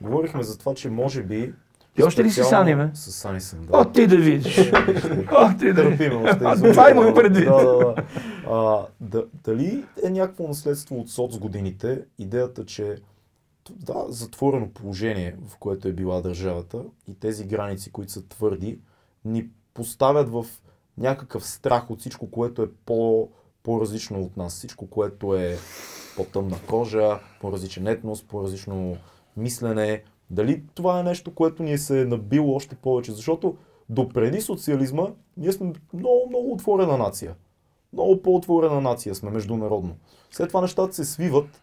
говорихме 0.00 0.42
за 0.42 0.58
това, 0.58 0.74
че 0.74 0.90
може 0.90 1.22
би... 1.22 1.52
Ти 1.96 2.02
още 2.02 2.24
ли 2.24 2.30
си 2.30 2.34
с 2.34 2.42
специално- 2.42 2.62
Ани, 2.62 2.76
бе? 2.76 2.90
С 2.94 3.24
Ани 3.24 3.40
съм, 3.40 3.58
да. 3.62 3.78
О, 3.78 3.84
ти 3.84 4.06
да 4.06 4.16
видиш. 4.16 4.58
О, 5.32 5.58
ти 5.58 5.66
да 5.66 5.74
Търпим 5.74 6.22
още. 6.22 6.38
Това 6.62 6.90
имам 6.90 7.14
предвид. 7.14 7.44
Да, 7.44 7.64
да, 7.66 7.78
да. 7.78 7.94
А, 8.50 8.78
да, 9.00 9.24
дали 9.44 9.84
е 10.04 10.10
някакво 10.10 10.48
наследство 10.48 10.96
от 10.96 11.10
соцгодините, 11.10 12.00
идеята, 12.18 12.64
че 12.64 12.96
да, 13.76 14.04
затворено 14.08 14.70
положение, 14.70 15.36
в 15.46 15.56
което 15.56 15.88
е 15.88 15.92
била 15.92 16.20
държавата 16.20 16.84
и 17.06 17.14
тези 17.14 17.44
граници, 17.44 17.92
които 17.92 18.12
са 18.12 18.28
твърди, 18.28 18.80
ни 19.24 19.48
поставят 19.74 20.28
в 20.28 20.46
някакъв 20.98 21.46
страх 21.46 21.90
от 21.90 22.00
всичко, 22.00 22.30
което 22.30 22.62
е 22.62 22.70
по, 22.86 23.28
по-различно 23.62 24.22
от 24.22 24.36
нас. 24.36 24.54
Всичко, 24.54 24.86
което 24.86 25.34
е 25.34 25.58
по-тъмна 26.16 26.58
кожа, 26.68 27.20
по-различен 27.40 27.86
етнос, 27.86 28.22
по-различно 28.22 28.96
мислене. 29.36 30.02
Дали 30.30 30.64
това 30.74 31.00
е 31.00 31.02
нещо, 31.02 31.34
което 31.34 31.62
ни 31.62 31.78
се 31.78 32.00
е 32.00 32.04
набило 32.04 32.54
още 32.54 32.74
повече? 32.74 33.12
Защото 33.12 33.56
допреди 33.88 34.40
социализма 34.40 35.06
ние 35.36 35.52
сме 35.52 35.72
много, 35.94 36.26
много 36.28 36.52
отворена 36.52 36.98
нация. 36.98 37.34
Много 37.92 38.22
по-отворена 38.22 38.80
нация 38.80 39.14
сме 39.14 39.30
международно. 39.30 39.96
След 40.30 40.48
това 40.48 40.60
нещата 40.60 40.94
се 40.94 41.04
свиват 41.04 41.62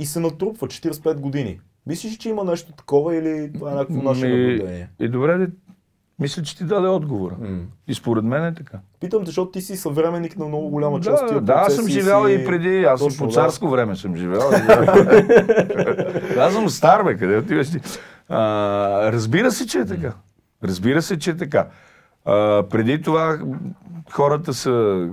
и 0.00 0.06
се 0.06 0.20
натрупват 0.20 0.70
45 0.70 1.14
години. 1.14 1.60
Мислиш, 1.86 2.12
ли, 2.12 2.18
че 2.18 2.28
има 2.28 2.44
нещо 2.44 2.72
такова 2.72 3.16
или 3.16 3.50
това 3.54 3.72
е 3.72 3.74
някакво 3.74 4.02
наше 4.02 4.28
наблюдение? 4.28 4.88
И 5.00 5.08
добре, 5.08 5.48
мисля, 6.18 6.42
че 6.42 6.56
ти 6.56 6.64
даде 6.64 6.88
отговора. 6.88 7.36
М. 7.40 7.58
И 7.88 7.94
според 7.94 8.24
мен 8.24 8.44
е 8.44 8.54
така. 8.54 8.78
Питам 9.00 9.26
защото 9.26 9.50
ти 9.50 9.60
си 9.60 9.76
съвременник 9.76 10.36
на 10.36 10.46
много 10.46 10.68
голяма 10.68 11.00
част 11.00 11.22
от 11.22 11.28
Да, 11.28 11.40
да, 11.40 11.52
аз 11.52 11.74
съм 11.74 11.88
живял 11.88 12.26
си- 12.26 12.32
и 12.32 12.44
преди, 12.46 12.84
аз 12.84 13.00
Точно, 13.00 13.18
по 13.18 13.26
да. 13.26 13.32
царско 13.34 13.68
време 13.68 13.96
съм 13.96 14.16
живял. 14.16 14.40
аз 16.38 16.52
съм 16.52 16.68
стар, 16.68 17.02
бе, 17.02 17.16
къде 17.16 17.36
отиваш 17.38 17.70
ти? 17.70 17.78
А, 18.28 18.38
разбира 19.12 19.50
се, 19.52 19.66
че 19.66 19.78
е 19.78 19.86
така. 19.86 20.12
Разбира 20.64 21.02
се, 21.02 21.18
че 21.18 21.30
е 21.30 21.36
така. 21.36 21.66
А, 22.24 22.62
преди 22.62 23.02
това 23.02 23.38
хората 24.10 24.54
са 24.54 25.06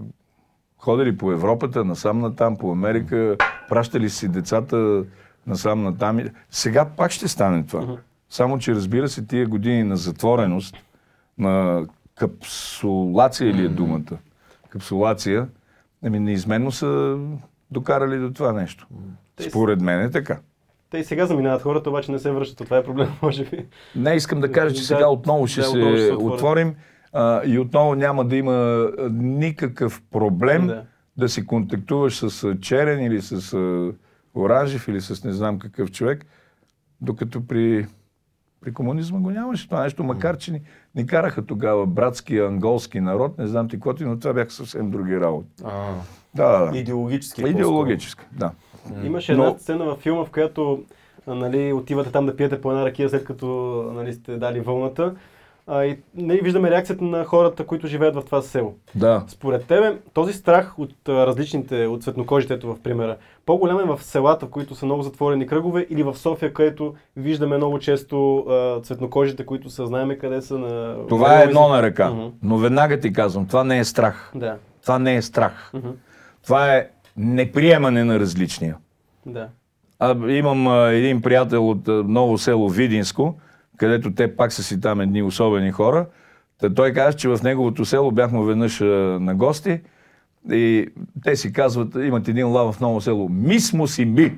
ходили 0.77 1.17
по 1.17 1.31
Европата, 1.31 1.85
насам 1.85 2.19
натам, 2.19 2.57
по 2.57 2.71
Америка, 2.71 3.35
пращали 3.69 4.09
си 4.09 4.27
децата 4.27 5.03
насам 5.47 5.83
натам. 5.83 6.19
Сега 6.51 6.85
пак 6.87 7.11
ще 7.11 7.27
стане 7.27 7.63
това. 7.63 7.97
Само, 8.29 8.59
че 8.59 8.75
разбира 8.75 9.09
се, 9.09 9.25
тия 9.27 9.47
години 9.47 9.83
на 9.83 9.97
затвореност, 9.97 10.75
на 11.37 11.85
капсулация 12.15 13.53
ли 13.53 13.65
е 13.65 13.69
думата? 13.69 14.17
Капсулация, 14.69 15.47
ами 16.03 16.19
неизменно 16.19 16.71
са 16.71 17.17
докарали 17.71 18.19
до 18.19 18.33
това 18.33 18.53
нещо. 18.53 18.87
Те- 19.35 19.43
Според 19.43 19.81
мен 19.81 20.01
е 20.01 20.11
така. 20.11 20.39
Те 20.89 20.97
и 20.97 21.03
сега 21.03 21.25
заминават 21.25 21.61
хората, 21.61 21.89
обаче 21.89 22.11
не 22.11 22.19
се 22.19 22.31
връщат. 22.31 22.57
Това 22.57 22.77
е 22.77 22.83
проблем, 22.83 23.09
може 23.21 23.45
би. 23.45 23.65
Не 23.95 24.13
искам 24.13 24.39
да 24.41 24.51
кажа, 24.51 24.75
че 24.75 24.81
Да, 24.81 24.87
сега 24.87 25.07
отново 25.07 25.47
ще 25.47 25.61
да, 25.61 25.67
се, 25.67 25.77
отново 25.77 25.95
ще 25.95 26.05
се 26.05 26.13
отворим 26.13 26.75
а, 27.13 27.41
и 27.45 27.59
отново 27.59 27.95
няма 27.95 28.25
да 28.25 28.35
има 28.35 28.87
никакъв 29.11 30.01
проблем 30.11 30.67
Да. 30.67 30.83
Да 31.17 31.29
си 31.29 31.45
контактуваш 31.45 32.17
с 32.17 32.57
черен 32.61 33.05
или 33.05 33.21
с 33.21 33.53
а, 33.53 33.93
оранжев 34.39 34.87
или 34.87 35.01
с 35.01 35.23
не 35.23 35.31
знам 35.31 35.59
какъв 35.59 35.91
човек, 35.91 36.25
докато 37.01 37.47
при, 37.47 37.87
при 38.61 38.73
комунизма 38.73 39.19
го 39.19 39.29
нямаше 39.31 39.65
това 39.69 39.83
нещо, 39.83 40.03
макар 40.03 40.37
че 40.37 40.51
ни, 40.51 40.61
ни 40.95 41.07
караха 41.07 41.45
тогава 41.45 41.85
братски 41.85 42.37
анголски 42.37 42.99
народ, 42.99 43.37
не 43.37 43.47
знам 43.47 43.69
ти 43.69 43.75
какво 43.75 43.93
ти, 43.93 44.05
но 44.05 44.19
това 44.19 44.33
бяха 44.33 44.51
съвсем 44.51 44.91
други 44.91 45.19
работи. 45.19 45.49
А, 45.63 45.93
Да, 46.35 46.59
да, 46.59 46.71
да. 46.71 46.77
идеологически. 46.77 47.41
Идеологически, 47.41 48.23
да. 48.31 48.51
Имаше 49.03 49.31
една 49.31 49.57
сцена 49.57 49.85
във 49.85 49.99
филма, 49.99 50.25
в 50.25 50.29
която 50.29 50.83
нали, 51.27 51.73
отивате 51.73 52.11
там 52.11 52.25
да 52.25 52.35
пиете 52.35 52.61
по 52.61 52.71
една 52.71 52.85
ракия, 52.85 53.09
след 53.09 53.23
като 53.23 53.45
нали, 53.95 54.13
сте 54.13 54.37
дали 54.37 54.59
вълната. 54.59 55.15
А, 55.67 55.85
и 55.85 55.97
нали, 56.15 56.41
виждаме 56.43 56.71
реакцията 56.71 57.03
на 57.03 57.25
хората, 57.25 57.65
които 57.65 57.87
живеят 57.87 58.15
в 58.15 58.21
това 58.25 58.41
село. 58.41 58.75
Да. 58.95 59.23
Според 59.27 59.65
тебе, 59.65 59.97
този 60.13 60.33
страх 60.33 60.79
от 60.79 61.09
а, 61.09 61.27
различните, 61.27 61.85
от 61.85 62.03
цветнокожите, 62.03 62.53
ето 62.53 62.67
в 62.67 62.79
примера, 62.83 63.17
по-голям 63.45 63.79
е 63.79 63.95
в 63.95 64.03
селата, 64.03 64.45
които 64.45 64.75
са 64.75 64.85
много 64.85 65.01
затворени 65.01 65.47
кръгове, 65.47 65.87
или 65.89 66.03
в 66.03 66.15
София, 66.15 66.53
където 66.53 66.95
виждаме 67.15 67.57
много 67.57 67.79
често 67.79 68.37
а, 68.37 68.81
цветнокожите, 68.81 69.45
които 69.45 69.69
са, 69.69 69.85
знаеме 69.87 70.17
къде 70.17 70.41
са 70.41 70.57
на... 70.57 70.95
Това 71.07 71.39
е 71.41 71.43
едно 71.43 71.67
на 71.67 71.83
ръка. 71.83 72.09
Мгм. 72.09 72.27
Но 72.43 72.57
веднага 72.57 72.99
ти 72.99 73.13
казвам, 73.13 73.47
това 73.47 73.63
не 73.63 73.79
е 73.79 73.83
страх. 73.83 74.31
Да, 74.35 74.57
Това 74.81 74.99
не 74.99 75.15
е 75.15 75.21
страх. 75.21 75.71
Мгм. 75.73 75.89
Това 76.43 76.75
е 76.75 76.89
неприемане 77.17 78.03
на 78.03 78.19
различния. 78.19 78.77
да. 79.25 79.47
А, 79.99 80.31
имам 80.31 80.67
а, 80.67 80.91
един 80.91 81.21
приятел 81.21 81.69
от 81.69 81.87
а, 81.87 81.91
ново 81.91 82.37
село 82.37 82.69
Видинско, 82.69 83.35
където 83.77 84.13
те 84.13 84.35
пак 84.35 84.53
са 84.53 84.63
си 84.63 84.81
там 84.81 85.01
едни 85.01 85.23
особени 85.23 85.71
хора. 85.71 86.05
Та 86.59 86.73
той 86.73 86.93
каза, 86.93 87.17
че 87.17 87.29
в 87.29 87.39
неговото 87.43 87.85
село 87.85 88.11
бяхме 88.11 88.45
веднъж 88.45 88.81
а, 88.81 88.85
на 89.19 89.35
гости 89.35 89.79
и 90.51 90.87
те 91.23 91.35
си 91.35 91.53
казват, 91.53 91.95
имат 91.95 92.27
един 92.27 92.47
лав 92.47 92.75
в 92.75 92.79
ново 92.79 93.01
село, 93.01 93.29
мисмо 93.29 93.87
си 93.87 94.05
ми. 94.05 94.37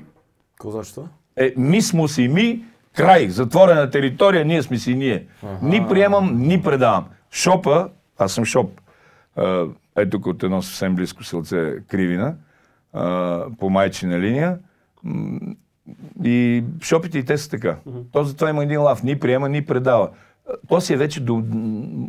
Какво 0.52 0.70
значи 0.70 0.94
това? 0.94 1.06
Е, 1.36 1.54
мисмо 1.56 2.08
си 2.08 2.28
ми, 2.28 2.64
край, 2.96 3.28
затворена 3.28 3.90
територия, 3.90 4.44
ние 4.44 4.62
сме 4.62 4.78
си 4.78 4.94
ние. 4.94 5.26
Ни 5.62 5.86
приемам, 5.88 6.38
ни 6.38 6.62
предавам. 6.62 7.04
Шопа, 7.32 7.88
аз 8.18 8.32
съм 8.32 8.44
шоп, 8.44 8.80
е 9.96 10.08
тук 10.10 10.26
от 10.26 10.42
едно 10.42 10.62
съвсем 10.62 10.94
близко 10.94 11.24
селце 11.24 11.74
Кривина, 11.88 12.34
по 13.58 13.70
майчина 13.70 14.20
линия. 14.20 14.58
И 16.24 16.64
шопите 16.82 17.18
и 17.18 17.24
те 17.24 17.38
са 17.38 17.50
така. 17.50 17.76
То 18.12 18.24
затова 18.24 18.50
има 18.50 18.62
един 18.62 18.82
лав. 18.82 19.02
Ни 19.02 19.18
приема, 19.18 19.48
ни 19.48 19.64
предава. 19.64 20.08
То 20.68 20.80
си 20.80 20.92
е 20.92 20.96
вече 20.96 21.20
до 21.20 21.42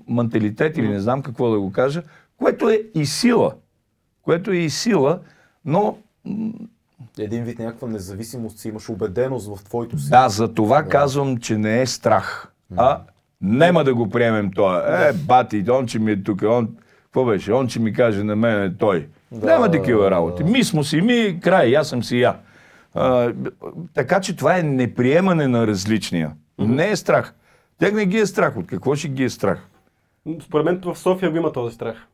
менталитет 0.07 0.77
или 0.77 0.87
не 0.87 0.99
знам 0.99 1.21
какво 1.21 1.51
да 1.51 1.59
го 1.59 1.71
кажа, 1.71 2.03
което 2.37 2.69
е 2.69 2.81
и 2.95 3.05
сила. 3.05 3.53
Което 4.21 4.51
е 4.51 4.55
и 4.55 4.69
сила, 4.69 5.19
но 5.65 5.97
Един 7.19 7.43
вид 7.43 7.59
някаква 7.59 7.87
независимост 7.87 8.59
си, 8.59 8.67
имаш 8.67 8.89
убеденост 8.89 9.55
в 9.55 9.63
твоето 9.63 9.99
си. 9.99 10.09
Да, 10.09 10.29
за 10.29 10.53
това 10.53 10.83
казвам, 10.83 11.37
че 11.37 11.57
не 11.57 11.81
е 11.81 11.85
страх. 11.85 12.51
А 12.77 12.99
нема 13.41 13.83
да 13.83 13.95
го 13.95 14.09
приемем 14.09 14.51
това. 14.51 14.83
Е, 14.87 15.13
бати, 15.13 15.65
он, 15.71 15.87
че 15.87 15.99
ми 15.99 16.11
е 16.11 16.23
тук, 16.23 16.41
он, 16.41 16.69
какво 17.03 17.25
беше? 17.25 17.53
Он, 17.53 17.67
че 17.67 17.79
ми 17.79 17.93
каже 17.93 18.23
на 18.23 18.35
мен 18.35 18.63
е 18.63 18.77
той. 18.77 19.07
Няма 19.31 19.71
такива 19.71 20.11
работи. 20.11 20.43
Ми 20.43 20.63
смо 20.63 20.83
си 20.83 21.01
ми, 21.01 21.39
край, 21.41 21.75
аз 21.75 21.89
съм 21.89 22.03
си 22.03 22.19
я. 22.19 22.35
А, 22.93 23.33
така 23.93 24.21
че 24.21 24.35
това 24.35 24.57
е 24.57 24.63
неприемане 24.63 25.47
на 25.47 25.67
различния. 25.67 26.31
Не 26.59 26.89
е 26.89 26.95
страх. 26.95 27.33
Тях 27.79 27.93
не 27.93 28.05
ги 28.05 28.17
е 28.17 28.25
страх. 28.25 28.57
От 28.57 28.67
какво 28.67 28.95
ще 28.95 29.07
ги 29.07 29.23
е 29.23 29.29
страх? 29.29 29.67
Според 30.41 30.65
мен 30.65 30.81
в 30.85 30.95
София 30.95 31.31
го 31.31 31.37
има 31.37 31.51
този 31.51 31.75
страх. 31.75 32.07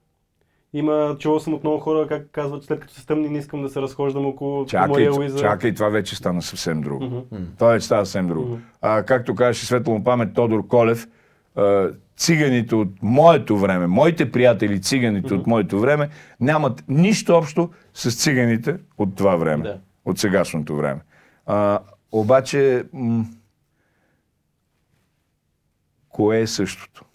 Има, 0.74 1.16
чувал 1.20 1.40
съм 1.40 1.54
от 1.54 1.64
много 1.64 1.80
хора, 1.80 2.08
как 2.08 2.28
казват, 2.32 2.64
след 2.64 2.80
като 2.80 2.94
се 2.94 3.02
стъмни, 3.02 3.30
не 3.30 3.38
искам 3.38 3.62
да 3.62 3.70
се 3.70 3.82
разхождам 3.82 4.26
около 4.26 4.66
Чакай, 4.66 4.88
Мария 4.88 5.12
Луиза. 5.12 5.40
чакай, 5.40 5.74
това 5.74 5.90
вече 5.90 6.16
стана 6.16 6.42
съвсем 6.42 6.82
друго. 6.82 7.26
Това 7.58 7.72
вече 7.72 7.86
става 7.86 8.06
съвсем 8.06 8.28
друго. 8.28 8.60
А, 8.82 9.04
както 9.04 9.36
казваше 9.36 9.66
светло 9.66 9.94
му 9.94 10.04
памет 10.04 10.34
Тодор 10.34 10.68
Колев, 10.68 11.08
а, 11.56 11.90
циганите 12.18 12.76
от 12.76 12.90
моето 13.02 13.58
време, 13.58 13.88
моите 13.88 14.32
приятели 14.32 14.82
циганите 14.82 15.34
от 15.34 15.48
моето 15.48 15.80
време, 15.80 16.10
нямат 16.40 16.84
нищо 16.88 17.34
общо 17.36 17.70
с 17.94 18.24
циганите 18.24 18.76
от 18.98 19.16
това 19.16 19.36
време, 19.36 19.64
Да. 19.64 19.78
От 20.08 20.20
сегашното 20.20 20.76
време. 20.76 21.02
А, 21.46 21.80
обаче, 22.12 22.84
м- 22.94 23.26
кое 26.10 26.40
е 26.40 26.48
същото? 26.48 27.06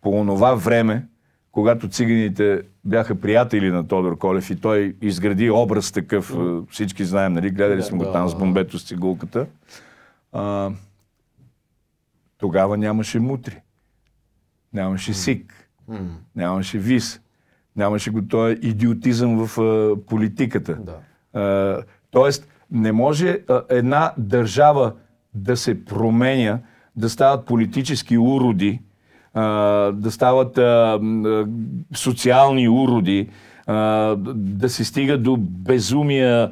По 0.00 0.10
онова 0.10 0.54
време, 0.54 1.06
когато 1.52 1.88
циганите 1.88 2.62
бяха 2.84 3.20
приятели 3.20 3.70
на 3.70 3.88
Тодор 3.88 4.18
Колев 4.18 4.50
и 4.50 4.60
той 4.60 4.96
изгради 5.02 5.50
образ 5.50 5.92
такъв, 5.92 6.34
а, 6.34 6.62
всички 6.70 7.04
знаем, 7.04 7.32
нали, 7.32 7.50
гледали 7.50 7.82
сме 7.82 7.98
го 7.98 8.12
там 8.12 8.28
с 8.28 8.34
бомбето 8.38 8.78
с 8.78 8.84
цигулката, 8.84 9.46
а, 10.32 10.70
тогава 12.38 12.76
нямаше 12.76 13.18
мутри, 13.18 13.60
нямаше 14.72 15.14
сик, 15.14 15.68
нямаше 16.36 16.78
вис, 16.78 17.20
нямаше 17.76 18.10
го 18.10 18.28
този 18.28 18.58
идиотизъм 18.62 19.46
в 19.46 19.58
а, 19.60 19.96
политиката. 20.06 20.74
Да. 20.74 20.98
А, 21.34 21.76
тоест, 22.10 22.48
не 22.70 22.92
може 22.92 23.38
а, 23.48 23.62
една 23.70 24.12
държава 24.18 24.92
да 25.34 25.56
се 25.56 25.84
променя, 25.84 26.58
да 26.96 27.10
стават 27.10 27.46
политически 27.46 28.18
уроди, 28.18 28.80
а, 29.34 29.42
да 29.92 30.10
стават 30.10 30.58
социални 31.94 32.68
уроди, 32.68 33.28
да 34.34 34.68
се 34.68 34.84
стига 34.84 35.18
до 35.18 35.36
безумия, 35.40 36.50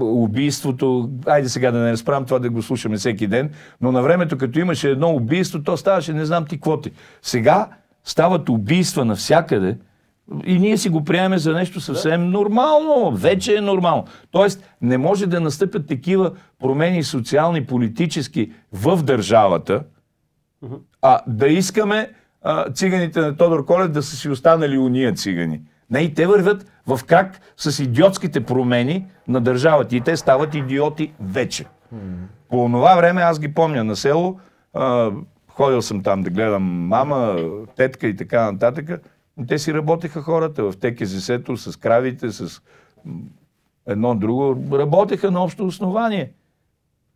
убийството. 0.00 1.10
Айде 1.26 1.48
сега 1.48 1.70
да 1.70 1.78
не 1.78 1.92
разправям 1.92 2.24
това 2.24 2.38
да 2.38 2.50
го 2.50 2.62
слушаме 2.62 2.96
всеки 2.96 3.26
ден, 3.26 3.50
но 3.80 3.92
на 3.92 4.02
времето, 4.02 4.38
като 4.38 4.58
имаше 4.58 4.90
едно 4.90 5.10
убийство, 5.10 5.62
то 5.62 5.76
ставаше 5.76 6.12
не 6.12 6.24
знам 6.24 6.44
ти 6.44 6.56
какво 6.56 6.80
ти. 6.80 6.90
Сега 7.22 7.68
стават 8.04 8.48
убийства 8.48 9.04
навсякъде, 9.04 9.76
и 10.44 10.58
ние 10.58 10.76
си 10.76 10.88
го 10.88 11.04
приемаме 11.04 11.38
за 11.38 11.52
нещо 11.52 11.80
съвсем 11.80 12.30
нормално. 12.30 13.10
Вече 13.16 13.56
е 13.56 13.60
нормално. 13.60 14.04
Тоест, 14.30 14.70
не 14.80 14.98
може 14.98 15.26
да 15.26 15.40
настъпят 15.40 15.86
такива 15.86 16.32
промени 16.58 17.02
социални, 17.02 17.66
политически 17.66 18.52
в 18.72 19.02
държавата, 19.02 19.82
а 21.02 21.20
да 21.26 21.48
искаме 21.48 22.10
а, 22.42 22.70
циганите 22.70 23.20
на 23.20 23.36
Тодор 23.36 23.64
Колев 23.64 23.88
да 23.88 24.02
са 24.02 24.16
си 24.16 24.28
останали 24.28 24.78
уния 24.78 25.14
цигани. 25.14 25.60
Не, 25.90 26.00
и 26.00 26.14
те 26.14 26.26
вървят 26.26 26.66
в 26.86 27.00
крак 27.06 27.40
с 27.56 27.82
идиотските 27.82 28.44
промени 28.44 29.06
на 29.28 29.40
държавата 29.40 29.96
и 29.96 30.00
те 30.00 30.16
стават 30.16 30.54
идиоти 30.54 31.12
вече. 31.20 31.64
По 32.48 32.68
това 32.72 32.96
време 32.96 33.22
аз 33.22 33.40
ги 33.40 33.54
помня 33.54 33.84
на 33.84 33.96
село, 33.96 34.40
а, 34.74 35.10
ходил 35.48 35.82
съм 35.82 36.02
там 36.02 36.22
да 36.22 36.30
гледам 36.30 36.62
мама, 36.62 37.36
тетка 37.76 38.06
и 38.06 38.16
така 38.16 38.52
нататък. 38.52 39.00
Те 39.48 39.58
си 39.58 39.74
работеха 39.74 40.22
хората 40.22 40.64
в 40.64 40.76
ТКЗС-то 40.76 41.56
с 41.56 41.76
кравите, 41.76 42.32
с 42.32 42.62
едно 43.86 44.14
друго. 44.14 44.56
Работеха 44.72 45.30
на 45.30 45.44
общо 45.44 45.66
основание. 45.66 46.32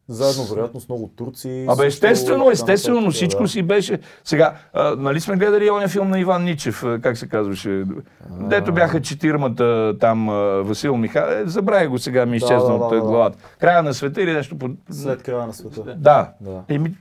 Заедно, 0.08 0.44
вероятно, 0.44 0.80
с 0.80 0.88
много 0.88 1.08
турци. 1.16 1.66
Абе, 1.68 1.86
естествено, 1.86 2.50
естествено, 2.50 3.00
но 3.00 3.10
всичко 3.10 3.42
да. 3.42 3.48
си 3.48 3.62
беше. 3.62 3.98
Сега, 4.24 4.54
а, 4.72 4.96
нали 4.96 5.20
сме 5.20 5.36
гледали 5.36 5.70
оня 5.70 5.88
филм 5.88 6.10
на 6.10 6.20
Иван 6.20 6.44
Ничев, 6.44 6.84
а, 6.84 7.00
как 7.00 7.16
се 7.18 7.28
казваше? 7.28 7.84
Дето 8.30 8.72
бяха 8.72 9.00
четирмата 9.00 9.96
там, 10.00 10.28
а, 10.28 10.32
Васил 10.62 10.96
Миха... 10.96 11.40
Е, 11.40 11.48
забравя 11.48 11.88
го 11.88 11.98
сега, 11.98 12.26
ми 12.26 12.36
изчезна 12.36 12.68
да, 12.68 12.74
от 12.74 12.90
да, 12.90 12.96
а, 12.96 13.00
да. 13.00 13.06
главата. 13.06 13.38
Края 13.58 13.82
на 13.82 13.94
света 13.94 14.22
или 14.22 14.32
нещо 14.32 14.58
по... 14.58 14.68
След 14.90 15.22
края 15.22 15.46
на 15.46 15.54
света. 15.54 15.94
Да. 15.98 16.32
Да. 16.40 16.62
Еми, 16.68 16.94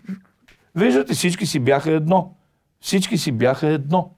виждате, 0.76 1.14
всички 1.14 1.46
си 1.46 1.60
бяха 1.60 1.92
едно. 1.92 2.34
Всички 2.82 3.18
си 3.18 3.32
бяха 3.32 3.68
едно. 3.68 4.12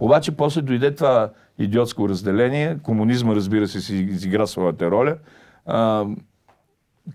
Обаче 0.00 0.36
после 0.36 0.62
дойде 0.62 0.94
това 0.94 1.30
идиотско 1.58 2.08
разделение. 2.08 2.78
Комунизма, 2.82 3.34
разбира 3.34 3.68
се, 3.68 3.80
си 3.80 3.96
изигра 3.96 4.46
своята 4.46 4.90
роля. 4.90 5.16
А, 5.66 6.06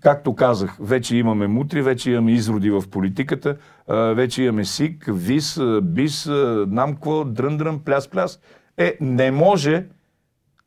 както 0.00 0.34
казах, 0.34 0.76
вече 0.80 1.16
имаме 1.16 1.46
мутри, 1.46 1.82
вече 1.82 2.10
имаме 2.10 2.32
изроди 2.32 2.70
в 2.70 2.84
политиката, 2.90 3.56
а, 3.88 3.96
вече 3.96 4.42
имаме 4.42 4.64
СИК, 4.64 5.04
ВИС, 5.08 5.60
БИС, 5.82 6.26
Намко, 6.66 7.24
Дрън-дрън, 7.24 7.78
пляс-пляс. 7.78 8.40
Е, 8.76 8.96
не 9.00 9.30
може 9.30 9.86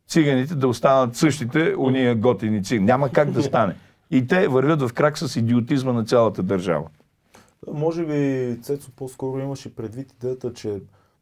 циганите 0.08 0.56
да 0.56 0.68
останат 0.68 1.16
същите, 1.16 1.76
уния 1.78 2.16
готини 2.16 2.64
цигани. 2.64 2.86
Няма 2.86 3.10
как 3.10 3.32
да 3.32 3.44
стане. 3.44 3.76
И 4.12 4.28
те 4.28 4.48
вървят 4.48 4.82
в 4.82 4.94
крак 4.94 5.18
с 5.18 5.36
идиотизма 5.36 5.94
на 5.94 6.06
цялата 6.06 6.44
държава. 6.44 6.88
Може 7.74 8.06
би 8.06 8.62
Цецо 8.62 8.92
по-скоро 8.96 9.40
имаше 9.40 9.76
предвид 9.76 10.12
идеята, 10.12 10.54
че 10.54 10.80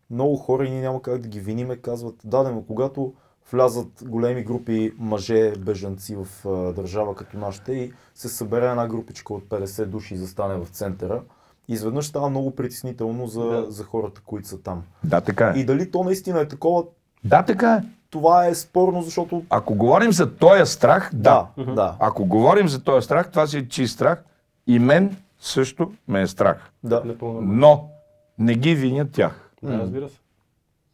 много 0.10 0.36
хора 0.36 0.66
и 0.66 0.70
ние 0.70 0.82
няма 0.82 1.02
как 1.02 1.18
да 1.18 1.28
ги 1.28 1.40
виниме, 1.40 1.76
казват, 1.76 2.16
да, 2.24 2.44
но 2.44 2.62
когато 2.62 3.14
влязат 3.52 3.88
големи 4.02 4.44
групи 4.44 4.94
мъже, 4.98 5.52
бежанци 5.52 6.16
в 6.16 6.46
а, 6.46 6.50
държава 6.74 7.16
като 7.16 7.38
нашата 7.38 7.74
и 7.74 7.94
се 8.16 8.30
събере 8.30 8.66
една 8.66 8.88
групичка 8.88 9.34
от 9.34 9.44
50 9.44 9.86
души 9.86 10.14
и 10.14 10.18
застане 10.18 10.56
в 10.56 10.68
центъра, 10.68 11.22
изведнъж 11.68 12.06
става 12.06 12.30
много 12.30 12.56
притеснително 12.56 13.28
за, 13.28 13.44
Да. 13.44 13.66
за 13.72 13.84
хората, 13.84 14.22
които 14.26 14.48
са 14.48 14.62
там. 14.62 14.84
Да, 15.04 15.22
така 15.22 15.54
е. 15.56 15.60
И 15.60 15.66
дали 15.66 15.92
то 15.92 16.04
наистина 16.04 16.40
е 16.40 16.48
такова, 16.48 16.84
Да, 17.24 17.44
така 17.44 17.74
е. 17.74 17.82
това 18.10 18.46
е 18.46 18.56
спорно, 18.56 19.02
защото... 19.02 19.44
Ако 19.50 19.76
говорим 19.76 20.12
за 20.12 20.36
този 20.36 20.66
страх, 20.66 21.10
да. 21.14 21.48
Да, 21.58 21.74
да, 21.74 21.96
Ако 22.00 22.26
говорим 22.26 22.68
за 22.68 22.84
този 22.84 23.06
страх, 23.06 23.32
това 23.32 23.48
си 23.48 23.58
е 23.58 23.68
чист 23.68 23.94
страх. 23.94 24.24
И 24.68 24.80
мен 24.80 25.18
също 25.40 25.92
ме 26.08 26.22
е 26.22 26.28
страх. 26.28 26.72
да. 26.84 27.04
Но 27.42 27.90
не 28.40 28.56
ги 28.56 28.76
виня 28.76 29.12
тях. 29.12 29.47
Да, 29.64 29.74
разбира 29.74 30.10
се. 30.10 30.18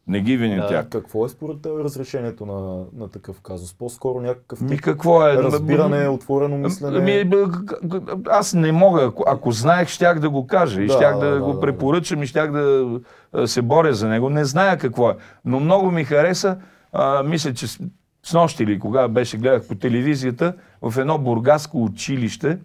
Не 0.06 0.20
ги 0.20 0.36
вини 0.36 0.56
Да. 0.56 0.66
тях. 0.68 0.88
Какво 0.88 1.26
е 1.26 1.28
според 1.28 1.60
теб 1.60 1.72
разрешението 1.74 2.46
на, 2.46 2.84
на 2.94 3.08
такъв 3.08 3.40
казус? 3.40 3.74
По-скоро 3.74 4.20
някакъв 4.20 4.60
Ми 4.60 4.68
тип 4.68 4.80
какво 4.80 5.22
е? 5.22 5.34
разбиране, 5.34 6.08
отворено 6.08 6.58
мислене. 6.58 7.24
Г- 7.90 8.00
аз 8.26 8.54
не 8.54 8.72
мога. 8.72 9.04
Ако, 9.04 9.24
ако 9.26 9.52
знаех, 9.52 9.88
щях 9.88 10.18
да 10.18 10.30
го 10.30 10.46
кажа 10.46 10.82
и 10.82 10.86
Да, 10.86 10.92
щях 10.92 11.18
да, 11.18 11.30
да, 11.30 11.40
го 11.40 11.52
да, 11.52 11.60
препоръчам 11.60 12.22
и 12.22 12.26
щях 12.26 12.52
да 12.52 13.00
се 13.46 13.62
боря 13.62 13.92
за 13.94 14.08
него. 14.08 14.30
Не 14.30 14.44
зная 14.44 14.78
какво 14.78 15.10
е. 15.10 15.16
Но 15.44 15.60
много 15.60 15.90
ми 15.90 16.04
хареса. 16.04 16.58
А, 16.92 17.22
мисля, 17.22 17.54
че 17.54 17.66
с, 17.66 17.78
с 18.22 18.34
нощи 18.34 18.62
или 18.62 18.78
кога 18.78 19.08
беше, 19.08 19.36
гледах 19.36 19.68
по 19.68 19.74
телевизията, 19.74 20.54
в 20.82 20.98
едно 20.98 21.18
бургаско 21.18 21.84
училище, 21.84 22.58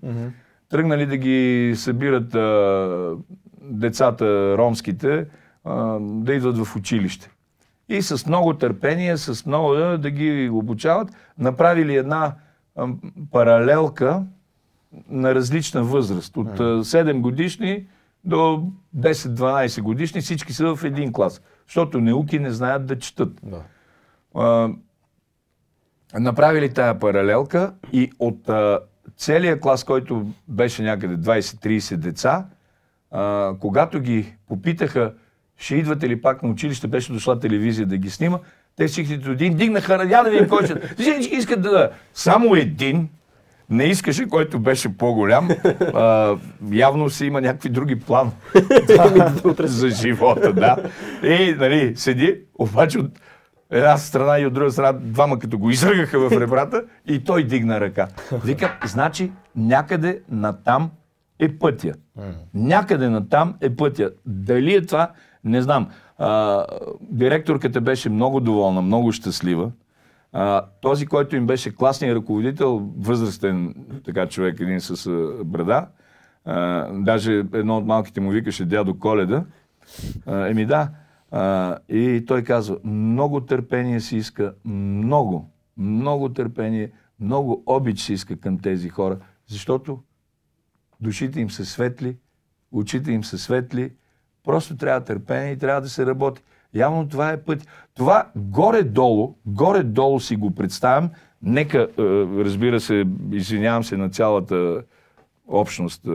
тръгнали 0.70 1.06
да 1.06 1.18
ги 1.18 1.74
събират 1.76 2.36
а, 2.36 3.16
децата 3.62 4.26
ромските, 4.58 5.26
а, 5.63 6.00
да 6.00 6.34
идват 6.34 6.65
в 6.65 6.76
училище. 6.76 7.30
И 7.89 8.02
с 8.02 8.26
много 8.26 8.54
търпение, 8.54 9.17
с 9.17 9.45
много 9.45 9.74
да, 9.74 9.98
да 9.98 10.12
ги 10.12 10.50
обучават, 10.54 11.10
направили 11.38 11.95
една 11.95 12.36
а, 12.76 12.88
паралелка 13.32 14.24
на 15.10 15.36
различна 15.36 15.84
възраст. 15.84 16.38
От 16.38 16.60
а, 16.60 16.63
7 16.63 17.22
годишни 17.22 17.88
до 18.24 18.67
10-12 18.98 19.82
годишни, 19.82 20.22
всички 20.22 20.54
са 20.54 20.76
в 20.76 20.84
един 20.84 21.13
клас. 21.13 21.41
Защото 21.67 22.02
неуки 22.02 22.39
не 22.39 22.52
знаят 22.52 22.86
да 22.86 23.00
четат. 23.00 23.39
Да. 23.43 23.63
А, 24.36 24.69
направили 26.19 26.74
тая 26.74 27.00
паралелка 27.00 27.74
и 27.93 28.12
от 28.19 28.50
а, 28.50 28.80
целия 29.17 29.60
клас, 29.60 29.84
който 29.84 30.26
беше 30.48 30.84
някъде 30.84 31.17
20-30 31.17 31.95
деца, 31.95 32.45
а, 33.12 33.54
когато 33.60 34.00
ги 34.00 34.36
попитаха, 34.48 35.13
ще 35.60 35.76
идвате 35.76 36.10
ли 36.10 36.22
пак 36.22 36.43
на 36.43 36.50
училище, 36.50 36.88
беше 36.88 37.13
дошла 37.13 37.39
телевизия 37.39 37.88
да 37.88 37.98
ги 37.98 38.10
снима, 38.10 38.39
те 38.76 38.88
всичките 38.88 39.32
един 39.32 39.54
дигнаха, 39.54 40.08
я 40.10 40.24
да 40.24 40.30
видим 40.30 40.50
кой 40.50 40.65
ще... 40.65 40.95
Всички 40.98 41.36
искат 41.36 41.62
да... 41.62 41.89
Само 42.13 42.56
един 42.56 43.10
не 43.69 43.84
искаше, 43.84 44.28
който 44.28 44.60
беше 44.60 44.98
по-голям. 44.98 45.50
А, 45.93 46.36
явно 46.72 47.10
си 47.10 47.26
има 47.26 47.41
някакви 47.41 47.69
други 47.69 48.00
план 48.00 48.32
за 49.60 49.89
живота, 49.89 50.54
да. 50.54 50.78
И, 51.24 51.56
нали, 51.58 51.95
седи, 51.95 52.41
обаче 52.60 53.00
от 53.00 53.12
една 53.72 53.98
страна 53.98 54.39
и 54.39 54.45
от 54.45 54.54
друга 54.54 54.72
страна, 54.72 54.93
двама 54.93 55.39
като 55.39 55.58
го 55.58 55.69
изръгаха 55.69 56.30
в 56.30 56.39
ребрата 56.39 56.84
и 57.08 57.24
той 57.24 57.43
дигна 57.43 57.80
ръка. 57.80 58.08
Вика, 58.45 58.78
значи 58.86 59.32
някъде 59.56 60.22
натам 60.30 60.91
е 61.39 61.58
пътя. 61.58 61.93
Някъде 62.54 63.10
натам 63.10 63.56
е 63.62 63.76
пътя. 63.76 64.12
Дали 64.26 64.76
е 64.76 64.86
това, 64.86 65.12
не 65.43 65.62
знам. 65.62 65.89
А, 66.17 66.65
директорката 67.02 67.82
беше 67.82 68.10
много 68.10 68.39
доволна, 68.39 68.82
много 68.82 69.12
щастлива. 69.12 69.71
А, 70.34 70.65
този, 70.82 71.06
който 71.06 71.36
им 71.36 71.47
беше 71.47 71.75
класният 71.75 72.17
ръководител, 72.17 72.91
възрастен 72.97 73.75
така 74.06 74.28
човек, 74.28 74.60
един 74.60 74.82
с 74.82 75.08
а, 75.08 75.43
брада, 75.43 75.88
а, 76.45 76.88
даже 76.93 77.34
едно 77.54 77.78
от 77.78 77.86
малките 77.86 78.21
му 78.21 78.30
викаше 78.30 78.65
дядо 78.65 78.99
Коледа, 78.99 79.45
а, 80.25 80.47
еми 80.47 80.65
да, 80.65 80.89
а, 81.32 81.78
и 81.89 82.23
той 82.28 82.43
казва, 82.43 82.78
много 82.84 83.41
търпение 83.41 83.99
си 83.99 84.17
иска, 84.17 84.54
много, 84.65 85.52
много 85.78 86.30
търпение, 86.30 86.91
много 87.19 87.63
обич 87.65 87.99
си 87.99 88.13
иска 88.13 88.39
към 88.39 88.60
тези 88.60 88.89
хора, 88.89 89.17
защото 89.47 89.99
душите 91.02 91.39
им 91.39 91.49
са 91.49 91.65
светли, 91.65 92.17
очите 92.71 93.12
им 93.12 93.23
са 93.23 93.38
светли, 93.38 93.91
просто 94.50 94.78
трябва 94.78 95.04
търпение 95.04 95.52
и 95.52 95.58
трябва 95.58 95.82
да 95.82 95.90
се 95.90 96.06
работи. 96.06 96.42
Явно 96.74 97.08
това 97.10 97.30
е 97.30 97.42
път. 97.42 97.68
Това 97.94 98.28
горе-долу, 98.36 99.36
горе-долу 99.46 100.20
си 100.20 100.36
го 100.36 100.56
представям. 100.56 101.10
Нека, 101.42 101.78
е, 101.82 102.02
разбира 102.46 102.80
се, 102.80 103.06
извинявам 103.32 103.84
се 103.84 103.98
на 103.98 104.10
цялата 104.10 104.84
общност, 105.48 106.06
е, 106.06 106.10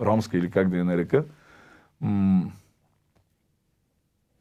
ромска 0.00 0.38
или 0.38 0.50
как 0.50 0.68
да 0.68 0.76
я 0.76 0.84
нарека, 0.84 1.24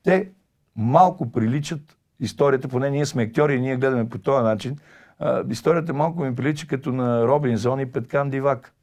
те 0.03 0.31
малко 0.75 1.31
приличат 1.31 1.97
историята, 2.19 2.67
поне 2.67 2.89
ние 2.89 3.05
сме 3.05 3.23
актьори 3.23 3.55
и 3.55 3.61
ние 3.61 3.77
гледаме 3.77 4.09
по 4.09 4.17
този 4.17 4.43
начин, 4.43 4.77
а, 5.19 5.43
историята 5.49 5.93
малко 5.93 6.23
ми 6.23 6.35
прилича 6.35 6.67
като 6.67 6.91
на 6.91 7.27
Робинзон 7.27 7.79
и 7.79 7.91
Петкан 7.91 8.29
Дивак. 8.29 8.73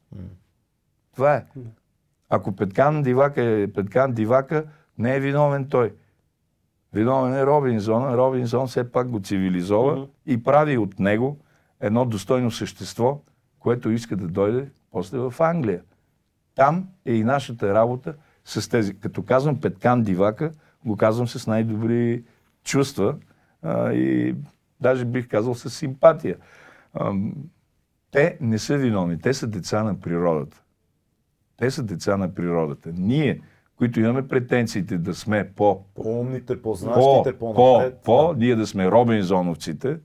Това 1.14 1.34
е. 1.34 1.44
Ако 2.34 2.56
Петкан 2.56 3.02
Дивака 3.02 3.42
е 3.42 3.72
Петкан 3.72 4.12
Дивака, 4.12 4.64
не 4.98 5.16
е 5.16 5.20
виновен 5.20 5.68
той. 5.68 5.94
Виновен 6.92 7.34
е 7.34 7.46
Робинзон. 7.46 8.14
Робинзон 8.14 8.66
все 8.66 8.92
пак 8.92 9.08
го 9.08 9.20
цивилизова 9.20 9.92
Мгм. 9.92 10.04
и 10.26 10.42
прави 10.42 10.78
от 10.78 10.98
него 10.98 11.38
едно 11.80 12.04
достойно 12.04 12.50
същество, 12.50 13.20
което 13.58 13.90
иска 13.90 14.16
да 14.16 14.28
дойде 14.28 14.70
после 14.90 15.18
в 15.18 15.34
Англия. 15.40 15.82
Там 16.54 16.88
е 17.04 17.12
и 17.12 17.24
нашата 17.24 17.74
работа 17.74 18.14
с 18.44 18.68
тези. 18.68 19.00
Като 19.00 19.22
казвам 19.22 19.60
Петкан 19.60 20.02
Дивака, 20.02 20.52
го 20.84 20.96
казвам 20.96 21.28
с 21.28 21.46
най-добри 21.46 22.24
чувства 22.64 23.16
а, 23.62 23.92
и 23.92 24.36
даже 24.80 25.04
бих 25.04 25.28
казал 25.28 25.54
с 25.54 25.70
симпатия. 25.70 26.36
Ам, 27.00 27.34
те 28.10 28.38
не 28.40 28.58
са 28.58 28.76
виновни, 28.76 29.20
те 29.20 29.34
са 29.34 29.46
деца 29.46 29.82
на 29.82 30.00
природата. 30.00 30.62
Те 31.56 31.70
са 31.70 31.82
деца 31.82 32.16
на 32.16 32.34
природата. 32.34 32.92
Ние, 32.94 33.40
които 33.76 34.00
имаме 34.00 34.28
претенциите 34.28 34.98
да 34.98 35.14
сме 35.14 35.50
по 35.56 35.84
По-умните, 35.94 36.56
по, 36.56 36.62
по-знаещите, 36.62 37.38
по, 37.38 37.54
по-напред. 37.54 38.00
по, 38.04 38.34
ние 38.36 38.56
да 38.56 38.66
сме 38.66 38.90
Робинзоновците, 38.90 39.98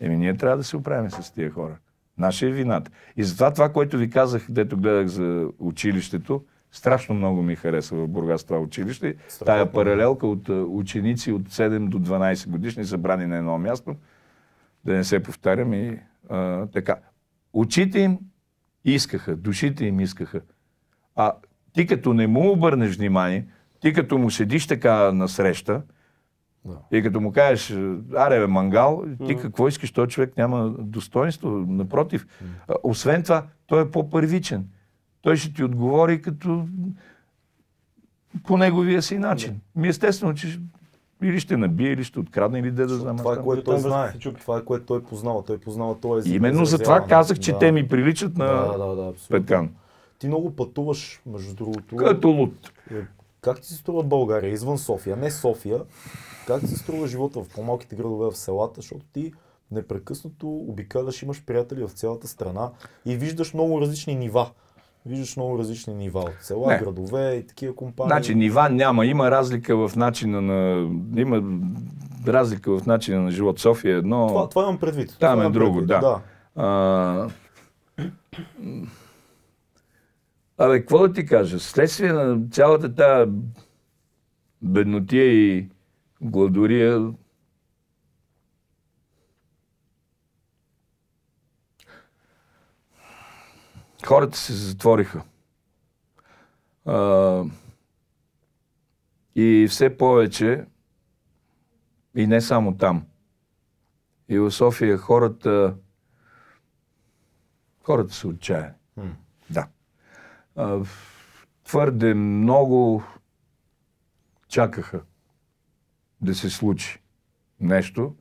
еми 0.00 0.16
ние 0.16 0.36
трябва 0.36 0.56
да 0.56 0.64
се 0.64 0.76
оправим 0.76 1.10
с 1.10 1.30
тия 1.30 1.50
хора. 1.50 1.78
Наша 2.18 2.46
е 2.46 2.50
вината. 2.50 2.90
И 3.16 3.24
затова 3.24 3.52
това, 3.52 3.68
което 3.68 3.98
ви 3.98 4.10
казах, 4.10 4.46
дето 4.48 4.76
гледах 4.76 5.06
за 5.06 5.48
училището, 5.58 6.44
страшно 6.72 7.14
много 7.14 7.42
ми 7.42 7.56
хареса 7.56 7.96
в 7.96 8.08
Бургас 8.08 8.44
това 8.44 8.58
училище. 8.58 9.14
Страхотно. 9.28 9.46
Тая 9.46 9.72
паралелка 9.72 10.26
от 10.26 10.48
а, 10.48 10.52
ученици 10.52 11.32
от 11.32 11.42
7 11.42 11.88
до 11.88 11.98
12 11.98 12.48
годишни, 12.48 12.84
събрани 12.84 13.26
на 13.26 13.36
едно 13.36 13.58
място, 13.58 13.96
да 14.84 14.92
не 14.92 15.04
се 15.04 15.22
повтарям 15.22 15.74
и 15.74 15.98
а, 16.28 16.66
така. 16.66 16.96
Очите 17.52 18.00
им 18.00 18.18
искаха, 18.84 19.36
душите 19.36 19.84
им 19.84 20.00
искаха. 20.00 20.40
А 21.20 21.32
ти 21.72 21.86
като 21.86 22.14
не 22.14 22.26
му 22.26 22.50
обърнеш 22.50 22.96
внимание, 22.96 23.46
ти 23.80 23.92
като 23.92 24.18
му 24.18 24.30
седиш 24.30 24.66
така 24.66 25.12
насреща, 25.12 25.82
Да. 26.64 26.76
и 26.92 27.02
като 27.02 27.20
му 27.20 27.32
кажеш, 27.32 27.70
аре 28.16 28.38
бе, 28.38 28.46
мангал, 28.46 29.04
ти 29.26 29.36
какво 29.36 29.68
искаш, 29.68 29.92
този 29.92 30.08
човек 30.08 30.36
няма 30.36 30.74
достоинство, 30.78 31.50
напротив. 31.50 32.26
А, 32.68 32.74
Освен 32.82 33.22
това, 33.22 33.42
той 33.66 33.82
е 33.82 33.90
по-първичен. 33.90 34.66
Той 35.22 35.36
ще 35.36 35.52
ти 35.52 35.64
отговори 35.64 36.22
като 36.22 36.66
по 38.44 38.56
неговия 38.56 39.02
си 39.02 39.18
начин. 39.18 39.60
Ми 39.76 39.88
естествено, 39.88 40.34
че 40.34 40.48
ще- 40.48 40.60
или 41.22 41.40
ще 41.40 41.56
набие, 41.56 41.92
или 41.92 42.04
ще 42.04 42.20
открадне, 42.20 42.58
или 42.58 42.70
де 42.70 42.86
да 42.86 42.94
знам. 42.94 43.16
аз 43.16 43.22
Това 43.22 43.34
е 43.34 43.38
което 43.38 43.64
той 43.64 43.78
знае. 43.78 44.12
Това 44.34 44.58
е 44.58 44.62
което 44.62 44.84
той 44.84 45.02
познава. 45.02 45.44
Той 45.44 45.58
познава 45.58 46.00
този 46.00 46.18
език. 46.20 46.36
Именно 46.36 46.64
за 46.64 46.78
това 46.78 47.00
казах, 47.00 47.38
че 47.38 47.52
Да. 47.52 47.58
те 47.58 47.72
ми 47.72 47.88
приличат 47.88 48.36
на 48.36 48.46
Да, 48.46 48.78
да, 48.78 48.94
да, 48.96 49.08
абсолютно. 49.08 49.16
Петкан. 49.38 49.70
Ти 50.20 50.26
много 50.26 50.56
пътуваш, 50.56 51.22
между 51.26 51.54
другото. 51.54 51.96
Като 51.96 52.28
луд. 52.28 52.72
Е, 52.90 52.94
Как 53.40 53.60
ти 53.60 53.68
се 53.68 53.74
струва 53.74 54.02
България, 54.02 54.50
извън 54.50 54.78
София, 54.78 55.16
не 55.16 55.30
София, 55.30 55.80
как 56.46 56.60
ти 56.60 56.66
се 56.66 56.76
струва 56.76 57.06
живота 57.06 57.42
в 57.42 57.48
по-малките 57.54 57.96
градове 57.96 58.30
в 58.30 58.36
селата, 58.36 58.74
защото 58.76 59.04
ти 59.12 59.32
непрекъснато 59.70 60.48
обикаляш, 60.48 61.22
имаш 61.22 61.44
приятели 61.44 61.84
в 61.84 61.90
цялата 61.90 62.28
страна 62.28 62.70
и 63.06 63.16
виждаш 63.16 63.54
много 63.54 63.80
различни 63.80 64.14
нива. 64.14 64.50
Виждаш 65.06 65.36
много 65.36 65.58
различни 65.58 65.94
нива 65.94 66.20
от 66.20 66.32
села, 66.40 66.66
Не. 66.66 66.78
градове 66.78 67.34
и 67.34 67.46
такива 67.46 67.74
компании. 67.74 68.08
Значи 68.08 68.34
нива 68.34 68.70
няма. 68.70 69.06
Има 69.06 69.30
разлика 69.30 69.88
в 69.88 69.96
начина 69.96 70.40
на... 70.40 70.88
Има 71.16 71.42
разлика 72.26 72.78
в 72.78 72.86
начина 72.86 73.20
на 73.20 73.30
живот. 73.30 73.58
София 73.58 73.94
е 73.94 73.98
едно... 73.98 74.26
това, 74.26 74.48
това 74.48 74.62
имам 74.62 74.78
предвид. 74.78 75.16
Там 75.20 75.36
това 75.38 75.44
е 75.44 75.50
друго, 75.50 75.72
предвид, 75.72 75.88
да. 75.88 76.00
да. 76.00 76.20
А... 76.62 77.28
Абе, 80.62 80.80
какво 80.80 81.08
да 81.08 81.14
ти 81.14 81.26
кажа? 81.26 81.60
Следствие 81.60 82.12
на 82.12 82.48
цялата 82.50 82.94
тази 82.94 83.32
беднотия 84.62 85.24
и 85.24 85.68
гладория, 86.22 87.12
хората 94.06 94.38
се 94.38 94.52
затвориха. 94.52 95.22
А... 96.84 97.44
И 99.34 99.66
все 99.70 99.96
повече, 99.96 100.66
и 102.14 102.26
не 102.26 102.40
само 102.40 102.76
там, 102.76 103.06
и 104.28 104.38
в 104.38 104.50
София 104.50 104.98
хората 104.98 105.76
хората 107.82 108.14
са 108.14 108.28
отчаяни. 108.28 108.79
Твърде 111.64 112.14
много 112.14 113.02
чакаха. 114.48 115.00
да 116.20 116.34
се 116.34 116.50
случи 116.50 117.02
нещо, 117.60 118.14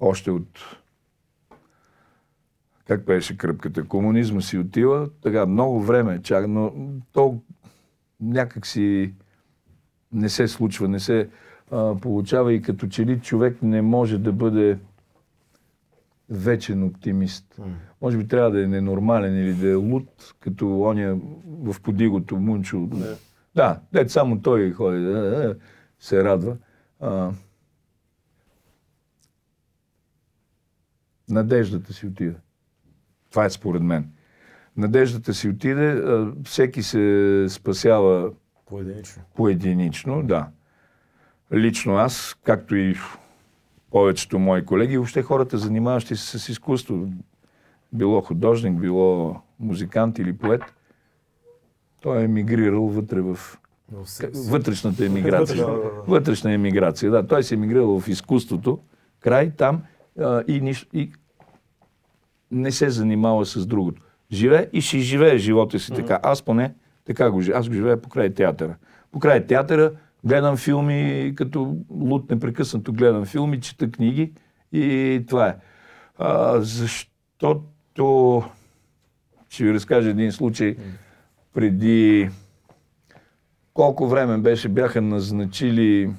още 0.00 0.30
от 0.30 0.58
как 2.86 3.04
беше 3.04 3.36
кръпката, 3.36 3.84
комунизма 3.84 4.40
си 4.40 4.58
отива, 4.58 5.08
така 5.22 5.46
много 5.46 5.80
време 5.80 6.22
чака, 6.22 6.48
но 6.48 6.72
то 7.12 7.40
някак 8.20 8.66
си 8.66 9.14
не 10.12 10.28
се 10.28 10.48
случва, 10.48 10.88
не 10.88 11.00
се 11.00 11.28
а, 11.70 11.94
получава 11.94 12.52
и 12.52 12.62
като 12.62 12.86
че 12.86 13.06
ли 13.06 13.20
човек 13.20 13.62
не 13.62 13.82
може 13.82 14.18
да 14.18 14.32
бъде 14.32 14.78
вечен 16.30 16.82
оптимист. 16.84 17.58
М. 17.58 17.64
Може 18.02 18.18
би 18.18 18.28
трябва 18.28 18.50
да 18.50 18.64
е 18.64 18.66
ненормален 18.66 19.38
или 19.38 19.54
да 19.54 19.68
е 19.70 19.74
луд, 19.74 20.34
като 20.40 20.80
оня 20.80 21.18
в 21.46 21.80
подигото 21.82 22.36
Мунчо. 22.36 22.86
Да. 22.86 23.16
Да, 23.54 23.80
дет 23.92 24.10
само 24.10 24.42
той 24.42 24.72
ходи, 24.72 25.04
да, 25.04 25.56
се 26.00 26.24
радва. 26.24 26.56
А, 27.00 27.30
надеждата 31.28 31.92
си 31.92 32.06
отиде. 32.06 32.36
Това 33.30 33.44
е 33.44 33.50
според 33.50 33.82
мен. 33.82 34.10
Надеждата 34.76 35.34
си 35.34 35.48
отиде, 35.48 35.90
а, 35.90 36.32
всеки 36.44 36.82
се 36.82 37.46
спасява 37.48 38.32
Поединично. 38.66 39.22
поединично, 39.34 40.22
да. 40.22 40.48
Лично 41.52 41.96
аз, 41.96 42.36
както 42.44 42.76
и 42.76 42.96
повечето 43.90 44.38
мои 44.38 44.64
колеги, 44.64 44.94
и 44.94 44.96
въобще 44.96 45.22
хората, 45.22 45.58
занимаващи 45.58 46.16
се 46.16 46.38
с 46.38 46.48
изкуство, 46.48 47.08
било 47.92 48.20
художник, 48.20 48.80
било 48.80 49.36
музикант 49.60 50.18
или 50.18 50.32
поет, 50.32 50.62
той 52.02 52.20
е 52.20 52.24
емигрирал 52.24 52.86
вътре 52.86 53.20
в 53.20 53.38
вътрешната 54.34 55.04
емиграция. 55.04 55.66
Вътрешна 56.06 56.52
емиграция, 56.52 57.10
да. 57.10 57.26
Той 57.26 57.42
се 57.42 57.54
е 57.54 57.56
емигрирал 57.56 58.00
в 58.00 58.08
изкуството, 58.08 58.78
край 59.20 59.50
там 59.50 59.82
а, 60.18 60.42
и, 60.48 60.60
ниш, 60.60 60.88
и 60.92 61.12
не 62.50 62.72
се 62.72 62.90
занимава 62.90 63.46
с 63.46 63.66
другото. 63.66 64.02
Живее 64.32 64.68
и 64.72 64.80
ще 64.80 64.98
живее 64.98 65.38
живота 65.38 65.78
си 65.78 65.92
така. 65.92 66.20
Аз 66.22 66.42
поне 66.42 66.74
така 67.04 67.30
го 67.30 67.40
живея. 67.40 67.58
Аз 67.60 67.68
го 67.68 67.74
живея 67.74 68.02
покрай 68.02 68.34
театъра. 68.34 68.76
Покрай 69.12 69.46
театъра 69.46 69.92
гледам 70.24 70.56
филми, 70.56 71.32
като 71.36 71.76
лут 71.90 72.30
непрекъснато 72.30 72.92
гледам 72.92 73.24
филми, 73.24 73.60
чета 73.60 73.90
книги 73.90 74.32
и 74.72 75.24
това 75.28 75.48
е. 75.48 75.56
А, 76.18 76.60
защото 76.60 78.42
ще 79.48 79.64
ви 79.64 79.74
разкажа 79.74 80.10
един 80.10 80.32
случай 80.32 80.76
преди 81.54 82.30
колко 83.74 84.08
време 84.08 84.38
беше, 84.38 84.68
бяха 84.68 85.00
назначили 85.02 86.10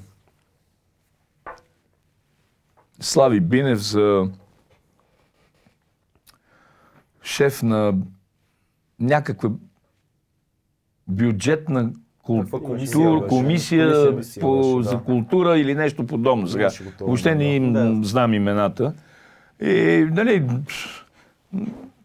Слави 2.99 3.39
Бинев 3.39 3.79
за 3.79 4.31
шеф 7.23 7.63
на 7.63 7.93
някаква 8.99 9.49
бюджетна 11.07 11.93
Култура, 12.29 13.27
комисия 13.27 14.05
по, 14.05 14.13
беше, 14.13 14.77
да. 14.77 14.83
за 14.83 14.97
култура 14.97 15.57
или 15.57 15.75
нещо 15.75 16.05
подобно. 16.05 16.47
Сега. 16.47 16.69
Въобще 17.01 17.35
не 17.35 17.55
им 17.55 17.73
да. 17.73 17.99
знам 18.01 18.33
имената. 18.33 18.93
И, 19.61 20.07
нали, 20.11 20.45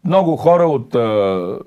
много 0.03 0.35
хора 0.35 0.63
от 0.63 0.95
а, 0.95 1.59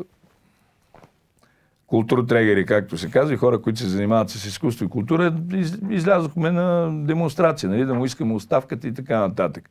културотрегери, 1.86 2.66
както 2.66 2.98
се 2.98 3.10
казва, 3.10 3.34
и 3.34 3.36
хора, 3.36 3.62
които 3.62 3.78
се 3.78 3.88
занимават 3.88 4.30
с 4.30 4.46
изкуство 4.46 4.84
и 4.84 4.88
култура, 4.88 5.34
из, 5.52 5.78
излязохме 5.90 6.50
на 6.50 6.90
демонстрация, 7.04 7.70
нали, 7.70 7.84
да 7.84 7.94
му 7.94 8.04
искаме 8.04 8.34
оставката 8.34 8.88
и 8.88 8.94
така 8.94 9.20
нататък. 9.20 9.70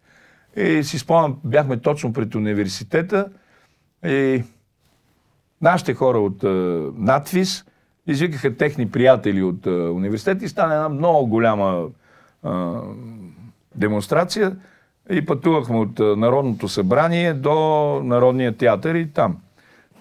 И 0.57 0.83
си 0.83 0.99
спомням, 0.99 1.37
бяхме 1.43 1.77
точно 1.77 2.13
пред 2.13 2.35
университета 2.35 3.25
и 4.05 4.43
нашите 5.61 5.93
хора 5.93 6.19
от 6.19 6.43
а, 6.43 6.47
надфис 6.97 7.65
извикаха 8.07 8.55
техни 8.55 8.91
приятели 8.91 9.43
от 9.43 9.67
а, 9.67 9.71
университета 9.71 10.45
и 10.45 10.49
стана 10.49 10.73
една 10.73 10.89
много 10.89 11.27
голяма 11.27 11.85
а, 12.43 12.81
демонстрация 13.75 14.55
и 15.09 15.25
пътувахме 15.25 15.77
от 15.77 15.99
а, 15.99 16.15
Народното 16.15 16.67
събрание 16.67 17.33
до 17.33 17.55
Народния 18.03 18.57
театър 18.57 18.95
и 18.95 19.11
там. 19.13 19.37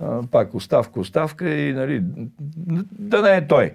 А, 0.00 0.20
пак 0.30 0.54
оставка, 0.54 1.00
оставка 1.00 1.48
и 1.50 1.72
нали, 1.72 2.00
да 2.98 3.22
не 3.22 3.36
е 3.36 3.46
той. 3.46 3.72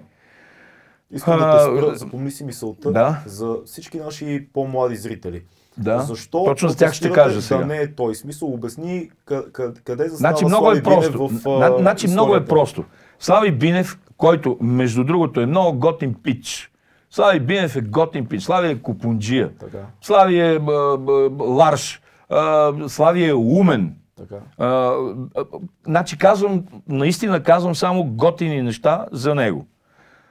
Искам 1.12 1.38
да 1.38 1.58
те 1.58 1.78
спра, 1.78 1.94
запомни 1.94 2.30
си 2.30 2.44
мисълта 2.44 2.92
да. 2.92 3.22
за 3.26 3.56
всички 3.66 3.98
наши 3.98 4.48
по-млади 4.52 4.96
зрители. 4.96 5.42
Да. 5.78 5.98
Защо 5.98 6.44
Точно 6.44 6.68
с 6.68 6.76
тях 6.76 6.92
ще 6.92 7.12
кажа 7.12 7.42
сега. 7.42 7.60
Да 7.60 7.66
не 7.66 7.76
е 7.76 7.94
той. 7.94 8.14
Смисъл, 8.14 8.48
обясни 8.48 9.10
къде, 9.24 10.08
застава 10.08 10.16
Значи 10.16 10.44
много 10.44 10.70
е 10.70 10.82
просто. 10.82 11.28
В 11.28 11.78
значи 11.80 12.08
много 12.08 12.36
е 12.36 12.44
просто. 12.44 12.84
Слави 13.22 13.52
Бинев, 13.52 13.98
който 14.16 14.58
между 14.60 15.04
другото 15.04 15.40
е 15.40 15.46
много 15.46 15.78
готин 15.78 16.14
пич. 16.14 16.70
Слави 17.10 17.40
Бинев 17.40 17.76
е 17.76 17.80
готин 17.80 18.26
пич. 18.26 18.42
Слави 18.42 18.68
е 18.68 18.82
купунджия. 18.82 19.56
Така, 19.58 19.86
Слави 20.00 20.40
е 20.40 20.58
б, 20.58 20.98
б, 20.98 21.30
б, 21.30 21.44
ларш. 21.44 22.02
А, 22.28 22.72
Слави 22.88 23.28
е 23.28 23.34
умен. 23.34 23.94
така. 24.16 24.36
А, 24.58 24.66
а, 24.66 25.44
значи 25.86 26.18
казвам, 26.18 26.64
наистина 26.88 27.42
казвам 27.42 27.74
само 27.74 28.04
готини 28.04 28.62
неща 28.62 29.06
за 29.12 29.34
него. 29.34 29.66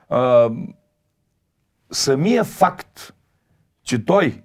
А, 0.09 0.49
самия 1.91 2.43
факт, 2.43 3.13
че 3.83 4.05
той 4.05 4.41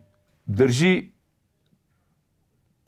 държи 0.48 1.12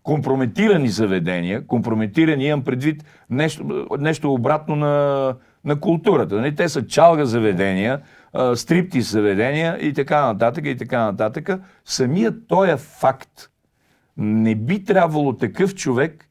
компрометирани 0.09 0.89
заведения, 0.89 1.67
компрометирани 1.67 2.45
имам 2.45 2.65
предвид 2.65 3.05
нещо, 3.31 3.87
нещо 3.99 4.33
обратно 4.33 4.77
на, 4.77 5.35
на 5.65 5.81
културата. 5.81 6.35
Нали? 6.35 6.55
Те 6.55 6.69
са 6.69 6.87
чалга 6.87 7.25
заведения, 7.25 8.01
а, 8.33 8.57
стриптиз 8.57 9.13
заведения 9.13 9.79
и 9.81 9.93
така 9.93 10.27
нататък 10.27 10.67
и 10.67 10.77
така 10.77 11.05
нататък. 11.05 11.51
Самият 11.85 12.35
този 12.47 12.77
факт 12.77 13.51
не 14.17 14.55
би 14.55 14.85
трябвало 14.85 15.37
такъв 15.37 15.75
човек 15.75 16.29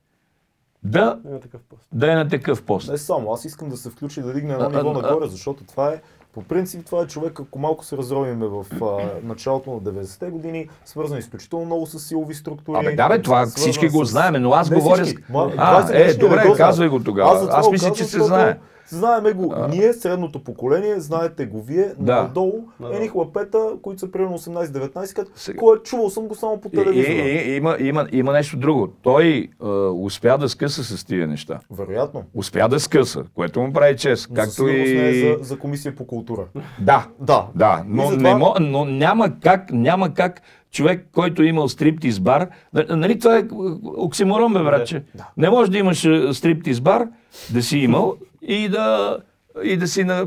да, 0.84 1.20
Има 1.26 1.40
такъв 1.40 1.62
пост. 1.62 1.88
да 1.94 2.12
е 2.12 2.16
на 2.16 2.28
такъв 2.28 2.64
пост. 2.64 2.92
Не 2.92 2.98
само, 2.98 3.34
аз 3.34 3.46
искам 3.46 3.70
да 3.70 3.78
се 3.78 3.90
включи 3.90 4.22
да 4.22 4.34
дигне 4.34 4.54
едно 4.54 4.70
ниво 4.70 4.94
нагоре, 4.94 5.28
защото 5.28 5.64
това 5.64 5.90
е, 5.90 6.02
по 6.34 6.44
принцип, 6.44 6.86
това 6.86 7.02
е 7.02 7.08
човек, 7.08 7.40
ако 7.40 7.60
малко 7.60 7.86
се 7.86 7.98
разровиме 7.98 8.48
в 8.48 8.66
а, 8.82 9.10
началото 9.24 9.72
на 9.72 9.80
90-те 9.80 10.30
години, 10.30 10.70
свързан 10.86 11.18
изключително 11.18 11.66
много 11.66 11.86
с 11.86 12.00
силови 12.00 12.34
структури. 12.34 12.78
Абе, 12.78 12.96
да 12.96 13.10
бе, 13.10 13.22
това 13.22 13.46
всички 13.46 13.90
го 13.90 14.06
знаем, 14.06 14.42
но 14.42 14.52
аз 14.52 14.70
Не 14.70 14.76
говоря 14.78 15.04
всички. 15.04 15.24
А, 15.34 15.88
20 15.88 15.94
е, 15.94 16.14
добре, 16.14 16.54
казвай 16.58 16.88
го 16.88 17.04
тогава. 17.04 17.48
Аз 17.52 17.66
го 17.66 17.72
мисля, 17.72 17.92
че 17.92 18.04
се 18.04 18.24
знае. 18.24 18.58
Знаеме 18.90 19.32
го. 19.32 19.56
Ние, 19.70 19.94
средното 19.94 20.40
поколение, 20.40 21.00
знаете 21.00 21.46
го 21.46 21.62
вие, 21.62 21.92
Да. 22.00 22.16
надолу, 22.16 22.54
Надолу. 22.80 22.96
едни 22.96 23.08
хлапета, 23.08 23.58
които 23.82 24.00
са 24.00 24.12
примерно 24.12 24.34
18-19, 24.34 25.14
като 25.16 25.32
Сега- 25.36 25.58
кой 25.60 25.76
е 25.76 25.82
чувал 25.82 26.10
съм 26.10 26.24
го 26.24 26.36
само 26.36 26.62
по 26.62 26.68
И, 26.68 26.72
телевизора. 26.72 27.14
и, 27.14 27.52
и, 27.52 27.56
има, 27.56 27.78
има, 27.80 28.08
има 28.12 28.32
нещо 28.32 28.58
друго. 28.58 28.88
Той 29.02 29.28
а, 29.60 29.68
успя 29.90 30.38
да 30.38 30.50
скъса 30.50 30.84
с 30.88 31.06
тия 31.06 31.28
неща. 31.28 31.60
Вероятно. 31.72 32.24
Успя 32.34 32.70
да 32.70 32.80
скъса, 32.80 33.24
което 33.34 33.62
му 33.62 33.74
прави 33.74 33.98
чест. 33.98 34.28
Но 34.30 34.36
Както 34.36 34.52
сигурност 34.52 34.78
не 34.78 34.86
е 35.00 35.10
и... 35.10 35.22
за, 35.30 35.44
за 35.44 35.60
комисия 35.60 35.96
по 35.96 36.08
култура. 36.08 36.42
Да, 36.82 37.08
Да. 37.20 37.48
да, 37.56 37.82
И 37.82 37.90
но, 37.90 38.04
затова- 38.04 38.24
не 38.24 38.36
мо, 38.36 38.54
но 38.62 38.86
няма, 38.86 39.30
как, 39.40 39.72
няма 39.72 40.14
как 40.14 40.42
човек, 40.72 41.08
който 41.14 41.42
е 41.42 41.46
имал 41.46 41.70
стриптиз 41.70 42.20
бар, 42.20 42.48
нали 42.90 43.20
това 43.20 43.38
е 43.38 43.44
оксиморон, 43.86 44.54
бе, 44.54 44.60
братче. 44.60 45.04
Да. 45.16 45.28
Не 45.38 45.50
може 45.50 45.72
да 45.72 45.78
имаш 45.78 46.06
а, 46.06 46.34
стриптиз 46.34 46.82
бар, 46.82 47.08
да 47.50 47.62
си 47.62 47.78
имал 47.78 48.16
и 48.48 48.70
да, 48.70 49.18
и 49.64 49.78
да 49.78 49.88
си 49.88 50.04
на 50.04 50.14
а, 50.14 50.22
а, 50.22 50.26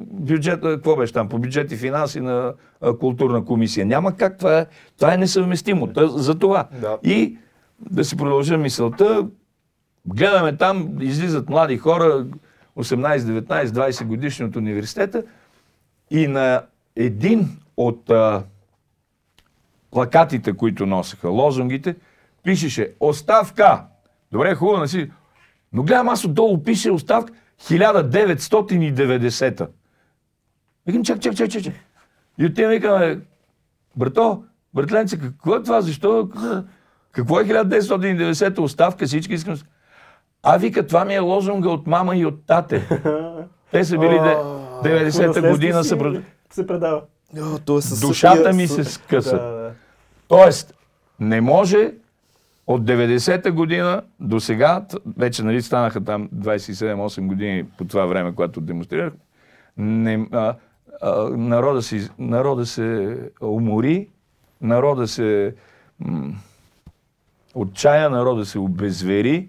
бюджет, 0.00 0.64
а, 0.64 0.68
какво 0.68 0.96
беше 0.96 1.12
там, 1.12 1.28
по 1.28 1.38
бюджет 1.38 1.72
и 1.72 1.76
финанси 1.76 2.20
на 2.20 2.54
културна 3.00 3.44
комисия. 3.44 3.86
Няма 3.86 4.16
как, 4.16 4.38
това 4.38 4.58
е, 4.58 4.66
това 4.96 5.14
е 5.14 5.16
несъвместимо. 5.16 5.88
За 5.96 6.38
това. 6.38 6.68
Да. 6.80 6.98
И 7.02 7.38
да 7.90 8.04
си 8.04 8.16
продължа 8.16 8.58
мисълта, 8.58 9.26
гледаме 10.06 10.56
там, 10.56 10.96
излизат 11.00 11.48
млади 11.48 11.78
хора, 11.78 12.26
18, 12.78 13.18
19, 13.18 13.66
20 13.66 14.04
годишни 14.04 14.44
от 14.44 14.56
университета 14.56 15.22
и 16.10 16.26
на 16.26 16.62
един 16.96 17.48
от 17.76 18.10
а, 18.10 18.42
плакатите, 19.90 20.52
които 20.52 20.86
носеха, 20.86 21.28
лозунгите, 21.28 21.96
пишеше 22.42 22.92
оставка. 23.00 23.84
Добре, 24.32 24.54
хубаво 24.54 24.80
не 24.80 24.88
си. 24.88 25.10
Но 25.72 25.82
гледам 25.82 26.08
аз 26.08 26.24
отдолу 26.24 26.62
пише 26.62 26.90
оставка 26.90 27.32
1990-та. 27.62 29.66
Викам, 30.86 31.04
чак, 31.04 31.20
чак, 31.20 31.34
чак, 31.34 31.50
чак, 31.50 31.62
чак. 31.62 31.74
И 32.38 32.46
отивам 32.46 32.70
викаме, 32.70 33.20
брато, 33.96 34.42
братленце, 34.74 35.18
какво 35.20 35.56
е 35.56 35.62
това? 35.62 35.80
Защо? 35.80 36.28
Какво 37.12 37.40
е 37.40 37.44
1990-та 37.44 38.62
оставка? 38.62 39.06
Всички 39.06 39.34
искам. 39.34 39.56
А 40.42 40.56
вика, 40.56 40.86
това 40.86 41.04
ми 41.04 41.14
е 41.14 41.18
лозунга 41.18 41.70
от 41.70 41.86
мама 41.86 42.16
и 42.16 42.26
от 42.26 42.46
тате. 42.46 42.88
Те 43.72 43.84
са 43.84 43.98
били 43.98 44.18
де- 44.18 44.36
90-та 44.84 45.50
година. 45.50 45.84
Са... 45.84 45.98
пред- 45.98 46.22
се 46.50 46.66
предава. 46.66 47.02
Е 47.36 47.40
Душата 48.00 48.52
ми 48.52 48.68
се 48.68 48.84
скъса. 48.84 49.36
Да, 49.36 49.42
да. 49.42 49.70
Тоест, 50.28 50.74
не 51.20 51.40
може 51.40 51.92
от 52.70 52.82
90-та 52.82 53.50
година 53.50 54.02
до 54.20 54.40
сега, 54.40 54.86
вече 55.16 55.42
нали 55.42 55.62
станаха 55.62 56.04
там 56.04 56.28
27-8 56.28 57.26
години 57.26 57.64
по 57.78 57.84
това 57.84 58.06
време, 58.06 58.34
когато 58.34 58.60
демонстрирах, 58.60 59.12
не, 59.76 60.28
а, 60.32 60.54
а, 61.02 61.28
народа, 61.30 61.82
си, 61.82 62.08
народа 62.18 62.66
се 62.66 63.18
умори, 63.42 64.08
народа 64.60 65.08
се 65.08 65.54
м, 66.00 66.34
отчая, 67.54 68.10
народа 68.10 68.44
се 68.44 68.58
обезвери. 68.58 69.48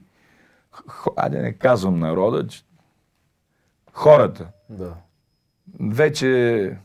Айде 1.18 1.42
не 1.42 1.54
казвам 1.54 2.00
народа, 2.00 2.48
че 2.48 2.64
хората 3.94 4.48
Да. 4.70 4.94
вече 5.80 6.78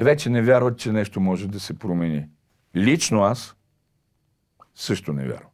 вече 0.00 0.30
не 0.30 0.42
вярват, 0.42 0.78
че 0.78 0.92
нещо 0.92 1.20
може 1.20 1.48
да 1.48 1.60
се 1.60 1.78
промени. 1.78 2.28
Лично 2.76 3.22
аз 3.22 3.56
също 4.74 5.12
не 5.12 5.28
вярвам. 5.28 5.50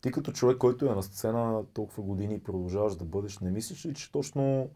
Ти 0.00 0.10
като 0.10 0.32
човек, 0.32 0.58
който 0.58 0.86
е 0.86 0.94
на 0.94 1.02
сцена 1.02 1.64
толкова 1.74 2.02
години 2.02 2.34
и 2.34 2.42
продължаваш 2.42 2.94
да 2.94 3.04
бъдеш, 3.04 3.38
не 3.38 3.50
мислиш 3.50 3.86
ли, 3.86 3.94
че 3.94 4.12
точно, 4.12 4.68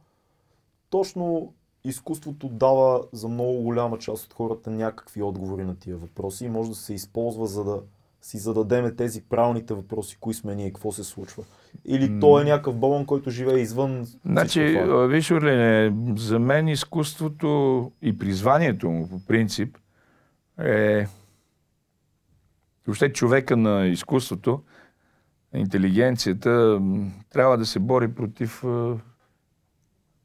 точно 0.90 1.54
изкуството 1.84 2.48
дава 2.48 3.02
за 3.12 3.28
много 3.28 3.62
голяма 3.62 3.98
част 3.98 4.24
от 4.24 4.32
хората 4.32 4.70
някакви 4.70 5.22
отговори 5.22 5.64
на 5.64 5.76
тия 5.76 5.96
въпроси 5.96 6.44
и 6.44 6.48
може 6.48 6.68
да 6.68 6.76
се 6.76 6.94
използва 6.94 7.46
за 7.46 7.64
да 7.64 7.80
си 8.22 8.38
зададеме 8.38 8.94
тези 8.94 9.22
правилните 9.22 9.74
въпроси, 9.74 10.16
кои 10.20 10.34
сме 10.34 10.54
ние, 10.54 10.72
какво 10.72 10.92
се 10.92 11.04
случва. 11.04 11.44
Или 11.84 12.20
то 12.20 12.40
е 12.40 12.44
някакъв 12.44 12.76
балон, 12.76 13.06
който 13.06 13.30
живее 13.30 13.58
извън 13.58 14.06
Значи, 14.24 14.82
виж, 15.08 15.30
Орлине, 15.30 15.94
за 16.16 16.38
мен 16.38 16.68
изкуството 16.68 17.92
и 18.02 18.18
призванието 18.18 18.90
му 18.90 19.08
по 19.08 19.20
принцип 19.26 19.78
е 20.58 21.06
въобще 22.86 23.12
човека 23.12 23.56
на 23.56 23.86
изкуството, 23.86 24.62
интелигенцията, 25.54 26.80
трябва 27.30 27.58
да 27.58 27.66
се 27.66 27.78
бори 27.78 28.14
против, 28.14 28.62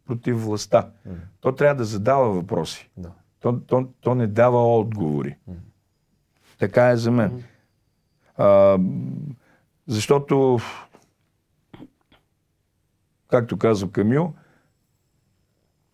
против 0.05 0.43
властта. 0.43 0.89
То 1.39 1.55
трябва 1.55 1.75
да 1.75 1.85
задава 1.85 2.29
въпроси. 2.29 2.89
Да. 2.97 3.11
То, 3.39 3.59
то, 3.59 3.87
то 4.01 4.15
не 4.15 4.27
дава 4.27 4.77
отговори. 4.77 5.37
Така 6.59 6.89
е 6.89 6.97
за 6.97 7.11
мен. 7.11 7.43
А, 8.37 8.79
защото, 9.87 10.59
както 13.27 13.57
казва 13.57 13.91
Камил, 13.91 14.33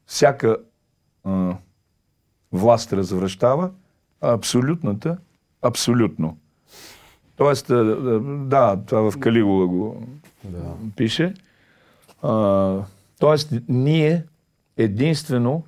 всяка 0.05 0.57
а, 1.23 1.57
власт 2.51 2.93
развръщава, 2.93 3.71
а 4.21 4.33
абсолютната 4.33 5.17
абсолютно. 5.61 6.37
Тоест, 7.37 7.69
а, 7.69 7.75
а, 7.75 8.19
да, 8.45 8.77
това 8.85 9.11
в 9.11 9.19
Калигула 9.19 9.67
го 9.67 10.03
Да. 10.43 10.73
пише. 10.95 11.33
А, 12.21 12.75
тоест, 13.19 13.53
ние 13.69 14.23
единствено 14.77 15.63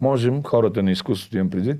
можем, 0.00 0.42
хората 0.42 0.82
на 0.82 0.90
изкуството 0.90 1.36
имам 1.36 1.50
предвид, 1.50 1.76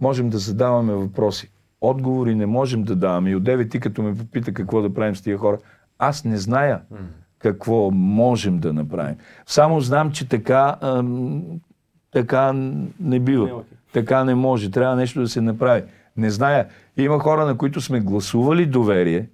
можем 0.00 0.30
да 0.30 0.38
задаваме 0.38 0.92
въпроси. 0.94 1.50
Отговори 1.80 2.34
не 2.34 2.46
можем 2.46 2.82
да 2.82 2.96
даваме. 2.96 3.30
И 3.30 3.36
отдеве 3.36 3.68
ти 3.68 3.80
като 3.80 4.02
ме 4.02 4.16
попита 4.16 4.52
какво 4.54 4.82
да 4.82 4.94
правим 4.94 5.16
с 5.16 5.22
тия 5.22 5.38
хора, 5.38 5.58
аз 5.98 6.24
не 6.24 6.36
зная 6.38 6.80
какво 7.38 7.90
можем 7.90 8.58
да 8.58 8.72
направим. 8.72 9.16
Само 9.46 9.80
знам, 9.80 10.12
че 10.12 10.28
така, 10.28 10.76
ам, 10.80 11.42
така 12.10 12.52
не 13.00 13.20
бива. 13.20 13.48
Е. 13.48 13.52
Така 13.92 14.24
не 14.24 14.34
може. 14.34 14.70
Трябва 14.70 14.96
нещо 14.96 15.20
да 15.20 15.28
се 15.28 15.40
направи. 15.40 15.82
Не 16.18 16.30
зная. 16.30 16.68
Има 16.96 17.18
хора, 17.18 17.46
на 17.46 17.56
които 17.56 17.80
сме 17.80 18.00
гласували 18.00 18.66
доверие, 18.66 19.28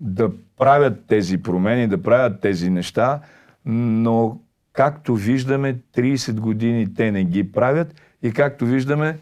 да 0.00 0.30
правят 0.58 1.06
тези 1.06 1.42
промени, 1.42 1.88
да 1.88 2.02
правят 2.02 2.40
тези 2.40 2.70
неща, 2.70 3.20
но 3.64 4.40
както 4.72 5.14
виждаме, 5.14 5.78
30 5.96 6.40
години 6.40 6.94
те 6.94 7.12
не 7.12 7.24
ги 7.24 7.52
правят 7.52 7.94
и 8.22 8.32
както 8.32 8.66
виждаме, 8.66 9.18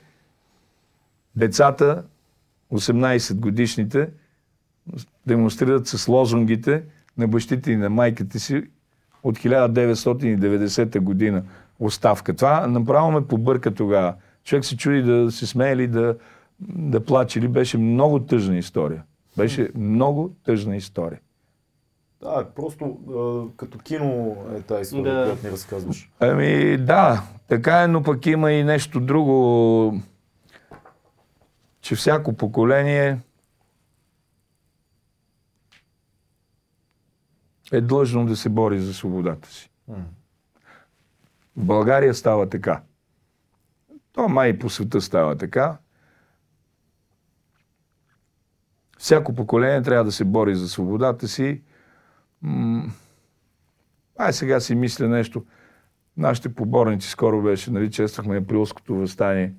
децата, 1.37 2.05
18 2.73 3.35
годишните, 3.35 4.09
демонстрират 5.27 5.87
с 5.87 6.09
лозунгите 6.09 6.83
на 7.19 7.29
бащите 7.29 7.73
и 7.73 7.77
на 7.77 7.91
майките 7.91 8.39
си 8.39 8.63
от 9.23 9.39
1990 9.39 11.01
година 11.01 11.43
оставка. 11.81 12.37
Това 12.37 12.67
направо 12.67 13.11
ме 13.11 13.27
побърка 13.27 13.75
тогава. 13.75 14.15
Човек 14.45 14.65
се 14.65 14.77
чуди 14.77 15.03
да 15.03 15.31
се 15.31 15.47
смее 15.47 15.73
или 15.73 15.87
да, 15.87 16.17
да 16.61 17.05
плаче. 17.05 17.39
Или 17.39 17.49
беше 17.49 17.79
много 17.79 18.21
тъжна 18.21 18.57
история. 18.57 19.05
Беше 19.37 19.71
много 19.75 20.35
тъжна 20.45 20.77
история. 20.77 21.21
Да, 22.21 22.47
просто 22.57 22.85
а, 22.85 23.57
като 23.57 23.79
кино 23.79 24.37
е 24.59 24.63
тази 24.63 24.83
история, 24.83 25.15
Да. 25.15 25.25
която 25.25 25.47
ни 25.47 25.53
разказваш. 25.53 26.11
Ами 26.21 26.77
да, 26.77 27.23
така 27.49 27.83
е, 27.83 27.87
но 27.87 28.03
пък 28.03 28.27
има 28.27 28.53
и 28.53 28.65
нещо 28.65 29.01
друго, 29.01 30.01
че 31.81 31.95
всяко 31.95 32.33
поколение 32.33 33.19
е 37.73 37.81
длъжно 37.81 38.27
да 38.27 38.37
се 38.37 38.49
бори 38.49 38.81
за 38.81 38.95
свободата 38.95 39.49
си. 39.49 39.71
В 41.57 41.65
България 41.65 42.15
става 42.15 42.49
така. 42.49 42.83
То 44.13 44.29
май 44.29 44.59
по 44.59 44.71
света 44.71 45.01
става 45.01 45.37
така. 45.37 45.79
Всяко 49.01 49.35
поколение 49.35 49.83
трябва 49.83 50.05
да 50.05 50.13
се 50.13 50.25
бори 50.25 50.55
за 50.55 50.69
свободата 50.69 51.29
си. 51.29 51.63
Ай 54.19 54.33
сега 54.33 54.61
си 54.61 54.75
мисля 54.75 55.09
нещо. 55.09 55.45
Нашите 56.17 56.55
поборници 56.55 57.09
скоро 57.09 57.43
беше, 57.43 57.71
нали, 57.71 57.91
чествахме 57.91 58.37
априлското 58.37 58.95
възстание. 58.95 59.55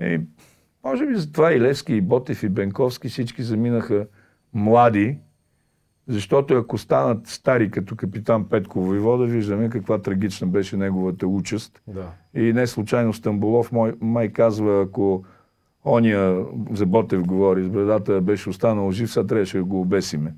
И, 0.00 0.20
може 0.84 1.06
би 1.06 1.14
затова 1.16 1.52
и 1.52 1.60
Левски, 1.60 1.94
и 1.94 2.00
Ботев, 2.00 2.42
и 2.42 2.48
Бенковски 2.48 3.08
всички 3.08 3.42
заминаха 3.42 4.06
млади, 4.54 5.18
защото 6.06 6.54
ако 6.54 6.78
станат 6.78 7.26
стари 7.26 7.70
като 7.70 7.96
капитан 7.96 8.48
Петко 8.48 8.80
Войвода, 8.80 9.24
виждаме 9.26 9.70
каква 9.70 10.02
трагична 10.02 10.46
беше 10.46 10.76
неговата 10.76 11.26
участ. 11.26 11.82
Да. 11.86 12.12
И 12.34 12.52
не 12.52 12.66
случайно 12.66 13.12
Стамбулов 13.12 13.72
мой, 13.72 13.94
май 14.00 14.32
казва, 14.32 14.82
ако 14.82 15.24
ония 15.88 16.44
за 16.72 16.86
Ботев 16.86 17.26
говори, 17.26 17.64
с 17.64 17.68
бредата 17.68 18.20
беше 18.20 18.50
останал 18.50 18.92
жив, 18.92 19.12
сега 19.12 19.26
трябваше 19.26 19.58
да 19.58 19.64
го 19.64 19.80
обесиме. 19.80 20.34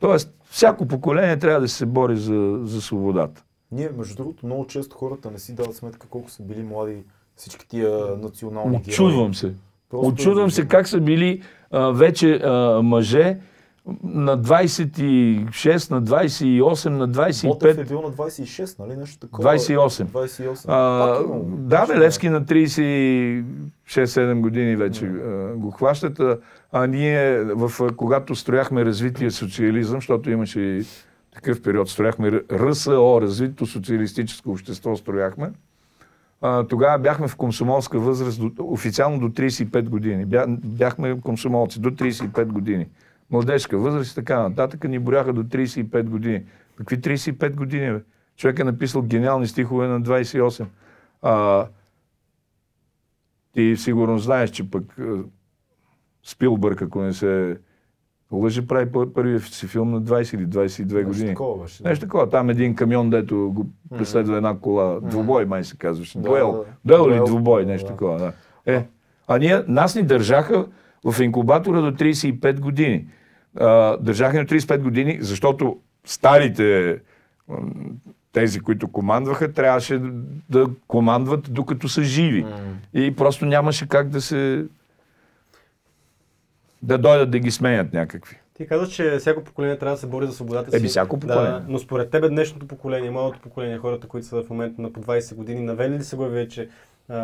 Тоест, 0.00 0.34
всяко 0.50 0.86
поколение 0.86 1.38
трябва 1.38 1.60
да 1.60 1.68
се 1.68 1.86
бори 1.86 2.16
за, 2.16 2.60
за 2.64 2.82
свободата. 2.82 3.44
Ние, 3.72 3.90
между 3.98 4.16
другото, 4.16 4.46
много 4.46 4.66
често 4.66 4.96
хората 4.96 5.30
не 5.30 5.38
си 5.38 5.54
дават 5.54 5.76
сметка 5.76 6.06
колко 6.10 6.30
са 6.30 6.42
били 6.42 6.62
млади 6.62 6.96
всички 7.36 7.68
тия 7.68 8.16
национални 8.22 8.78
герои. 8.78 8.92
Очудвам 8.92 9.34
се. 9.34 9.54
Просто 9.90 10.08
Очудвам 10.08 10.46
е- 10.46 10.50
се 10.50 10.68
как 10.68 10.88
са 10.88 11.00
били 11.00 11.42
а, 11.70 11.90
вече 11.90 12.34
а, 12.34 12.82
мъже 12.82 13.38
на 14.04 14.38
26, 14.38 15.90
на 15.90 16.02
28, 16.02 16.88
на 16.88 17.06
Ботев 17.48 17.78
е 17.78 17.84
25. 17.84 17.88
бил 17.88 18.02
на 18.02 18.10
26, 18.10 18.78
нали? 18.78 18.96
Нещо 18.96 19.18
такова. 19.18 19.54
28. 19.54 20.04
28. 20.04 20.64
А, 20.68 21.18
Пак 21.18 21.26
да, 21.46 21.86
бе, 21.86 21.98
Левски 21.98 22.28
на 22.28 22.44
36-7 22.44 24.40
години 24.40 24.76
вече 24.76 25.06
а, 25.06 25.54
го 25.56 25.70
хващат. 25.70 26.20
А, 26.20 26.38
а 26.72 26.86
ние, 26.86 27.40
в, 27.42 27.94
когато 27.96 28.34
строяхме 28.34 28.84
развитие 28.84 29.30
социализъм, 29.30 29.96
защото 29.96 30.30
имаше 30.30 30.60
и 30.60 30.84
такъв 31.34 31.62
период, 31.62 31.88
строяхме 31.88 32.40
РСО, 32.52 33.20
развито 33.22 33.66
социалистическо 33.66 34.50
общество 34.50 34.96
строяхме, 34.96 35.50
а, 36.40 36.66
тогава 36.66 36.98
бяхме 36.98 37.28
в 37.28 37.36
комсомолска 37.36 37.98
възраст 37.98 38.40
до, 38.40 38.50
официално 38.58 39.18
до 39.18 39.28
35 39.28 39.88
години. 39.88 40.24
Бя, 40.24 40.44
бяхме 40.48 41.20
комсомолци 41.20 41.80
до 41.80 41.90
35 41.90 42.44
години. 42.44 42.86
Младежка 43.30 43.78
възраст 43.78 44.12
и 44.12 44.16
така 44.16 44.40
нататък 44.40 44.84
ни 44.84 44.98
брояха 44.98 45.32
до 45.32 45.42
35 45.42 46.02
години. 46.02 46.44
Какви 46.76 46.96
35 46.98 47.54
години, 47.54 47.92
бе? 47.92 48.02
Човек 48.36 48.58
е 48.58 48.64
написал 48.64 49.02
гениални 49.02 49.46
стихове 49.46 49.88
на 49.88 50.02
28. 50.02 50.66
А, 51.22 51.66
ти 53.52 53.76
сигурно 53.76 54.18
знаеш, 54.18 54.50
че 54.50 54.70
пък 54.70 54.98
а, 54.98 55.18
Спилбърг, 56.22 56.82
ако 56.82 57.02
не 57.02 57.12
се 57.12 57.56
лъжи, 58.32 58.66
прави 58.66 58.86
пър- 58.86 59.12
първия 59.12 59.40
си 59.40 59.66
филм 59.66 59.90
на 59.90 60.02
20 60.02 60.34
или 60.34 60.46
22 60.46 60.58
Нещо 60.94 61.08
години. 61.08 61.28
такова 61.28 61.62
беше. 61.62 61.82
да. 61.82 61.88
Нещо 61.88 62.04
такова. 62.04 62.28
Там 62.28 62.50
един 62.50 62.74
камион, 62.74 63.10
дето 63.10 63.50
го 63.52 63.66
преследва 63.90 64.36
една 64.36 64.58
кола. 64.58 65.00
Двубой, 65.00 65.44
май 65.44 65.64
се 65.64 65.76
казваше. 65.76 66.18
Да, 66.18 66.24
Дуел. 66.24 66.64
Дуел 66.84 67.10
или 67.10 67.24
двубой, 67.26 67.64
нещо 67.64 67.88
такова. 67.88 68.18
Да. 68.18 68.32
Е, 68.66 68.86
а 69.26 69.38
ние, 69.38 69.62
нас 69.68 69.94
ни 69.94 70.02
държаха 70.02 70.66
в 71.04 71.22
инкубатора 71.22 71.80
до 71.80 71.92
35 71.92 72.60
години. 72.60 73.06
А, 73.56 73.96
държаха 73.96 74.38
ни 74.38 74.44
до 74.44 74.54
35 74.54 74.78
години, 74.78 75.18
защото 75.20 75.78
старите 76.04 76.98
тези, 78.32 78.60
които 78.60 78.88
командваха, 78.88 79.52
трябваше 79.52 80.00
да 80.50 80.66
командват 80.88 81.52
докато 81.52 81.88
са 81.88 82.02
живи. 82.02 82.46
И 82.94 83.16
просто 83.16 83.46
нямаше 83.46 83.88
как 83.88 84.08
да 84.08 84.20
се... 84.20 84.66
да 86.82 86.98
дойдат 86.98 87.30
да 87.30 87.38
ги 87.38 87.50
сменят 87.50 87.92
някакви. 87.92 88.36
Ти 88.54 88.66
казваш, 88.66 88.88
че 88.88 89.16
всяко 89.18 89.44
поколение 89.44 89.78
трябва 89.78 89.96
да 89.96 90.00
се 90.00 90.06
бори 90.06 90.26
за 90.26 90.32
свободата 90.32 90.70
си. 90.70 90.76
Еби, 90.76 90.88
всяко 90.88 91.20
поколение. 91.20 91.50
Да, 91.50 91.64
но 91.68 91.78
според 91.78 92.10
тебе 92.10 92.28
днешното 92.28 92.66
поколение, 92.66 93.10
младото 93.10 93.40
поколение, 93.40 93.78
хората, 93.78 94.08
които 94.08 94.26
са 94.26 94.42
в 94.42 94.50
момента 94.50 94.82
на 94.82 94.92
по 94.92 95.00
20 95.00 95.34
години, 95.34 95.60
навели 95.60 95.98
ли 95.98 96.04
се 96.04 96.16
го 96.16 96.24
вече? 96.24 96.68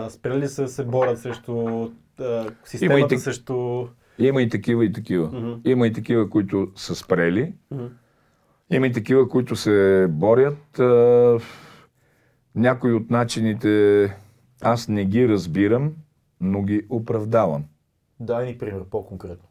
Спрели 0.08 0.38
ли 0.38 0.48
се 0.48 0.62
да 0.62 0.68
се 0.68 0.84
борят 0.84 1.18
срещу 1.18 1.88
а, 2.20 2.50
системата, 2.64 2.98
Има 2.98 3.06
и 3.06 3.08
так- 3.08 3.18
срещу... 3.18 3.86
Има 4.18 4.42
и 4.42 4.48
такива, 4.48 4.84
и 4.84 4.92
такива. 4.92 5.26
Мгм. 5.28 5.60
Има 5.64 5.86
и 5.86 5.92
такива, 5.92 6.30
които 6.30 6.72
са 6.76 6.94
спрели. 6.94 7.54
Мгм. 7.70 7.86
Има 8.70 8.86
и 8.86 8.92
такива, 8.92 9.28
които 9.28 9.56
се 9.56 10.06
борят. 10.10 10.78
А, 10.78 11.38
някои 12.54 12.92
от 12.92 13.10
начините 13.10 14.16
аз 14.62 14.88
не 14.88 15.04
ги 15.04 15.28
разбирам, 15.28 15.92
но 16.40 16.62
ги 16.62 16.86
оправдавам. 16.88 17.64
Дай 18.20 18.46
ни 18.46 18.58
пример 18.58 18.84
по-конкретно. 18.84 19.48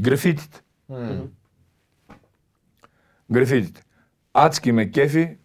Графитите. 0.00 0.62
Графитите. 3.30 3.82
Адски 4.34 4.72
ме 4.72 4.90
кефи, 4.90 5.36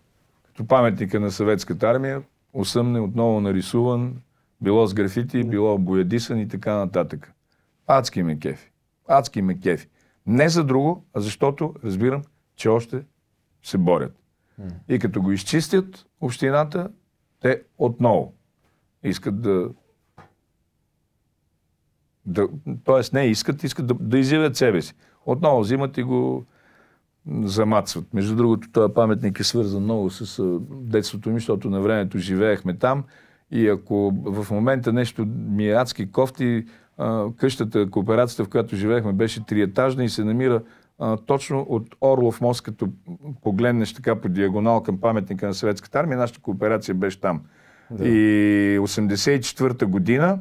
паметника 0.65 1.19
на 1.19 1.31
съветската 1.31 1.87
армия, 1.87 2.23
осъмне 2.53 2.99
отново 2.99 3.41
нарисуван, 3.41 4.21
било 4.61 4.87
с 4.87 4.93
графити, 4.93 5.43
било 5.43 5.77
боядисан 5.77 6.39
и 6.39 6.47
така 6.47 6.75
нататък. 6.75 7.33
Адски 7.87 8.23
ме 8.23 8.39
кефи. 8.39 8.71
Адски 9.07 9.41
ме 9.41 9.59
кефи. 9.59 9.87
Не 10.25 10.49
за 10.49 10.63
друго, 10.63 11.05
а 11.13 11.19
защото 11.19 11.73
разбирам, 11.83 12.21
че 12.55 12.69
още 12.69 13.03
се 13.63 13.77
борят. 13.77 14.15
И 14.89 14.99
като 14.99 15.21
го 15.21 15.31
изчистят 15.31 16.05
общината, 16.21 16.89
те 17.39 17.61
отново 17.77 18.33
искат 19.03 19.41
да 19.41 19.69
да, 22.25 22.47
тоест 22.83 23.13
не 23.13 23.25
искат, 23.25 23.63
искат 23.63 23.87
да, 23.87 23.93
да 23.93 24.19
изявят 24.19 24.55
себе 24.55 24.81
си. 24.81 24.93
Отново 25.25 25.59
взимат 25.59 25.97
и 25.97 26.03
го 26.03 26.45
замацват. 27.43 28.13
Между 28.13 28.35
другото, 28.35 28.71
този 28.71 28.93
паметник 28.93 29.39
е 29.39 29.43
свързан 29.43 29.83
много 29.83 30.09
с 30.09 30.43
детството 30.71 31.29
ми, 31.29 31.35
защото 31.35 31.69
на 31.69 31.81
времето 31.81 32.17
живеехме 32.17 32.77
там 32.77 33.03
и 33.51 33.67
ако 33.67 34.13
в 34.25 34.51
момента 34.51 34.93
нещо 34.93 35.25
ми 35.27 35.69
е 35.69 35.73
адски 35.73 36.11
кофти, 36.11 36.65
къщата, 37.37 37.89
кооперацията, 37.89 38.43
в 38.43 38.49
която 38.49 38.75
живеехме, 38.75 39.13
беше 39.13 39.45
триетажна 39.45 40.03
и 40.03 40.09
се 40.09 40.23
намира 40.23 40.61
а, 40.99 41.17
точно 41.17 41.65
от 41.69 41.95
Орлов 42.01 42.41
мост, 42.41 42.61
като 42.61 42.89
погледнеш 43.43 43.93
така 43.93 44.21
по 44.21 44.29
диагонал 44.29 44.83
към 44.83 44.99
паметника 44.99 45.47
на 45.47 45.53
Съветската 45.53 45.99
армия, 45.99 46.17
нашата 46.17 46.41
кооперация 46.41 46.95
беше 46.95 47.21
там. 47.21 47.41
Да. 47.91 48.07
И 48.07 48.79
84-та 48.79 49.85
година 49.85 50.39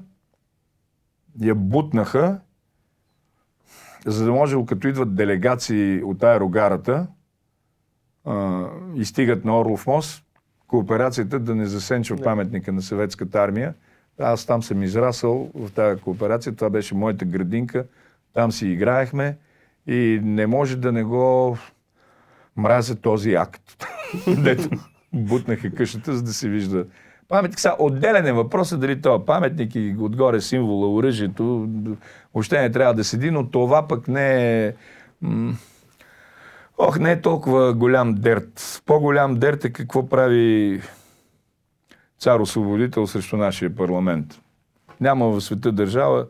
я 1.43 1.55
бутнаха, 1.55 2.41
за 4.07 4.25
да 4.25 4.33
може, 4.33 4.57
като 4.67 4.89
идват 4.89 5.15
делегации 5.15 6.03
от 6.03 6.23
аерогарата 6.23 7.07
а, 8.25 8.65
и 8.95 9.05
стигат 9.05 9.45
на 9.45 9.61
Орлов 9.61 9.87
мост, 9.87 10.25
кооперацията 10.67 11.39
да 11.39 11.55
не 11.55 11.67
засенчва 11.67 12.17
паметника 12.17 12.73
на 12.73 12.83
съветската 12.83 13.39
армия. 13.39 13.75
Аз 14.19 14.47
там 14.47 14.63
съм 14.63 14.83
израсъл 14.83 15.51
в 15.55 15.73
тази 15.73 16.01
кооперация, 16.03 16.57
това 16.57 16.71
беше 16.71 16.95
моята 16.95 17.25
градинка, 17.25 17.85
там 18.35 18.53
си 18.53 18.69
играехме 18.69 19.37
и 19.87 20.21
не 20.23 20.47
може 20.47 20.77
да 20.77 20.93
не 20.93 21.05
го 21.05 21.59
мразя 22.57 22.97
този 22.97 23.35
акт. 23.35 23.87
Дето 24.45 24.69
бутнаха 25.13 25.71
къщата, 25.71 26.17
за 26.17 26.23
да 26.23 26.33
се 26.33 26.49
вижда 26.49 26.87
паметник. 27.29 27.61
Сега, 27.61 27.77
отделен 27.79 28.27
е 28.27 28.33
въпросът 28.33 28.81
дали 28.81 29.03
това 29.03 29.25
паметник 29.25 29.75
и 29.75 29.97
отгоре 29.99 30.41
символа, 30.41 30.95
оръжието, 30.95 31.69
въобще 32.35 32.61
не 32.61 32.71
трябва 32.71 32.95
да 32.95 33.05
седи, 33.05 33.31
но 33.31 33.51
това 33.51 33.89
пък 33.89 34.09
не 34.09 34.67
е... 34.67 34.75
Ох, 36.79 36.99
не 36.99 37.13
е 37.13 37.21
толкова 37.21 37.75
голям 37.75 38.15
дерт. 38.15 38.83
По-голям 38.87 39.35
дерт 39.35 39.65
е 39.65 39.73
какво 39.73 40.09
прави 40.09 40.81
цар-освободител 42.21 43.07
срещу 43.07 43.37
нашия 43.37 43.75
парламент. 43.75 44.41
Няма 45.01 45.29
в 45.29 45.41
света 45.41 45.73
държава, 45.73 46.27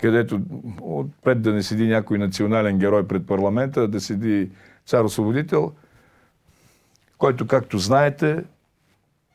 където 0.00 0.40
отпред 0.80 1.42
да 1.42 1.52
не 1.52 1.62
седи 1.62 1.86
някой 1.86 2.18
национален 2.18 2.78
герой 2.78 3.08
пред 3.08 3.26
парламента, 3.26 3.88
да 3.88 4.00
седи 4.00 4.50
цар-освободител, 4.86 5.72
който, 7.18 7.46
както 7.46 7.78
знаете, 7.78 8.44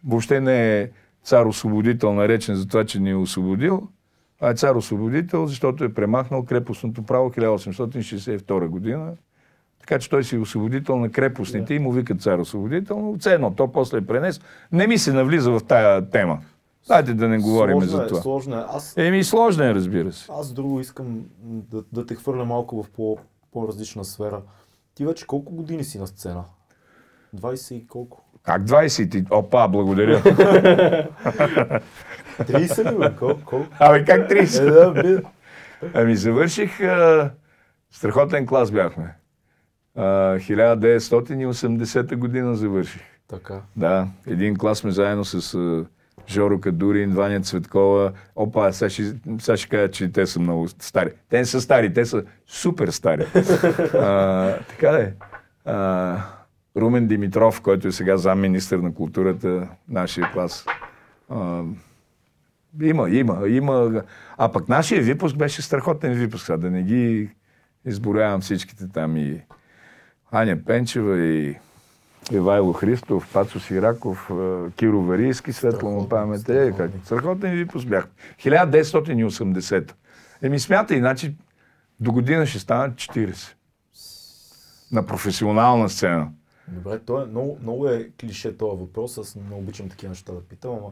въобще 0.08 0.41
не 0.41 0.80
е 0.80 0.89
цар-освободител, 1.24 2.14
наречен 2.14 2.55
за 2.55 2.68
това, 2.68 2.86
че 2.86 2.99
ни 2.99 3.10
е 3.10 3.16
освободил, 3.16 3.88
а 4.41 4.49
е 4.49 4.53
цар-освободител, 4.53 5.47
защото 5.47 5.84
е 5.84 5.93
премахнал 5.93 6.45
крепостното 6.45 7.03
право 7.03 7.30
1862 7.30 8.68
година. 8.68 9.14
Така 9.80 9.99
че 9.99 10.10
той 10.10 10.24
си 10.24 10.36
е 10.36 10.39
освободител 10.39 10.99
на 10.99 11.12
крепостните 11.12 11.74
и 11.74 11.80
му 11.80 11.91
викат 11.91 12.22
цар-освободител, 12.22 12.99
но 12.99 13.18
все 13.20 13.34
едно, 13.34 13.55
то 13.55 13.72
после 13.72 13.97
е 13.97 14.05
пренес. 14.05 14.41
Не 14.72 14.88
ми 14.88 14.97
се 14.97 15.14
навлиза 15.14 15.51
в 15.51 15.62
тая 15.68 16.10
тема. 16.10 16.39
Дайте 16.88 17.14
да 17.14 17.28
не 17.28 17.38
говорим 17.38 17.82
сложно 17.82 17.97
за 17.97 18.03
е, 18.03 18.08
това. 18.08 18.22
Сложно 18.22 18.55
е. 18.55 18.66
Аз, 18.68 18.97
Еми, 18.97 19.24
сложно 19.24 19.64
е, 19.64 19.74
разбира 19.76 20.12
се. 20.12 20.32
аз 20.39 20.53
друго 20.53 20.80
искам 20.80 21.26
да, 21.43 21.84
да 21.93 22.05
те 22.05 22.16
хвърля 22.16 22.45
малко 22.45 22.84
в 22.84 22.89
по, 22.89 23.18
по-различна 23.51 24.05
сфера. 24.05 24.41
Ти 24.95 25.05
вече 25.05 25.28
колко 25.28 25.53
години 25.53 25.84
си 25.84 25.99
на 25.99 26.08
сцена? 26.08 26.43
20 27.36 27.74
и 27.74 27.88
колко? 27.88 28.24
Как 28.47 28.61
20 28.61 29.11
ти? 29.11 29.25
Опа, 29.29 29.67
благодаря. 29.67 30.21
30 32.39 32.91
ли 32.91 32.97
бе? 32.97 33.15
Колко? 33.19 33.65
Абе, 33.79 34.05
как 34.05 34.29
30? 34.29 34.67
Е, 34.67 34.71
да, 34.71 34.91
бе. 34.91 35.21
Ами 35.93 36.15
завърших, 36.15 36.81
а, 36.81 37.31
страхотен 37.91 38.45
клас 38.45 38.71
бяхме. 38.71 39.15
А, 39.95 40.03
1980 40.37 42.15
година 42.15 42.55
завърших. 42.55 43.01
Така. 43.27 43.61
Да, 43.75 44.07
един 44.27 44.57
клас 44.57 44.77
сме 44.77 44.91
заедно 44.91 45.25
с 45.25 45.53
а, 45.53 45.85
Жоро 46.29 46.59
Кадурин, 46.59 47.13
Ваня 47.13 47.41
Цветкова. 47.41 48.11
Опа, 48.35 48.71
сега 48.71 48.89
ще, 48.89 49.03
сега 49.39 49.57
ще 49.57 49.69
кажа, 49.69 49.91
че 49.91 50.11
те 50.11 50.25
са 50.25 50.39
много 50.39 50.67
стари. 50.67 51.11
Те 51.29 51.37
не 51.37 51.45
са 51.45 51.61
стари, 51.61 51.93
те 51.93 52.05
са 52.05 52.23
супер 52.45 52.87
стари. 52.87 53.25
а, 53.93 54.53
така 54.67 54.91
да 54.91 55.01
е. 55.01 55.13
А, 55.65 56.17
Румен 56.78 57.07
Димитров, 57.07 57.61
който 57.61 57.88
е 57.88 57.91
сега 57.91 58.17
замминистър 58.17 58.80
на 58.80 58.93
културата, 58.93 59.67
нашия 59.89 60.32
клас. 60.32 60.65
А, 61.30 61.63
има, 62.82 63.09
има, 63.09 63.47
има. 63.47 64.03
А 64.38 64.51
пък 64.51 64.69
нашия 64.69 65.01
випуск 65.01 65.38
беше 65.38 65.61
страхотен 65.61 66.13
випуск. 66.13 66.45
Сега 66.45 66.57
да 66.57 66.71
не 66.71 66.84
ги 66.84 67.30
изборявам 67.86 68.41
всичките 68.41 68.88
там 68.88 69.17
и 69.17 69.41
Аня 70.32 70.57
Пенчева 70.65 71.19
и 71.19 71.55
Ивайло 72.32 72.73
Христов, 72.73 73.30
Пацо 73.34 73.59
Сираков, 73.59 74.32
Киро 74.75 75.01
Варийски, 75.01 75.53
светла 75.53 75.89
му 75.89 76.09
памет. 76.09 76.49
Е, 76.49 76.73
как? 76.78 76.91
страхотен. 77.05 77.51
Випуск 77.51 77.88
бях. 77.88 78.07
1980. 78.39 79.91
Еми 80.41 80.59
смятай, 80.59 80.97
иначе 80.97 81.34
до 81.99 82.11
година 82.11 82.45
ще 82.45 82.59
станат 82.59 82.95
40. 82.95 83.53
На 84.91 85.05
професионална 85.05 85.89
сцена. 85.89 86.28
Добре, 86.68 86.99
то 86.99 87.22
е 87.22 87.26
много, 87.26 87.57
много 87.61 87.88
е 87.88 88.11
клише 88.22 88.57
този 88.57 88.80
въпрос, 88.80 89.18
аз 89.18 89.36
не 89.36 89.55
обичам 89.55 89.89
такива 89.89 90.09
неща 90.09 90.34
да 90.34 90.41
питам, 90.41 90.72
ама 90.72 90.91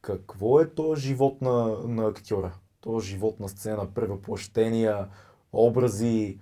какво 0.00 0.60
е 0.60 0.70
този 0.70 1.06
живот 1.06 1.42
на, 1.42 1.78
на 1.84 2.06
актьора? 2.06 2.52
Този 2.80 3.08
живот 3.08 3.40
на 3.40 3.48
сцена, 3.48 3.86
превъплъщения, 3.94 5.08
образи, 5.52 6.38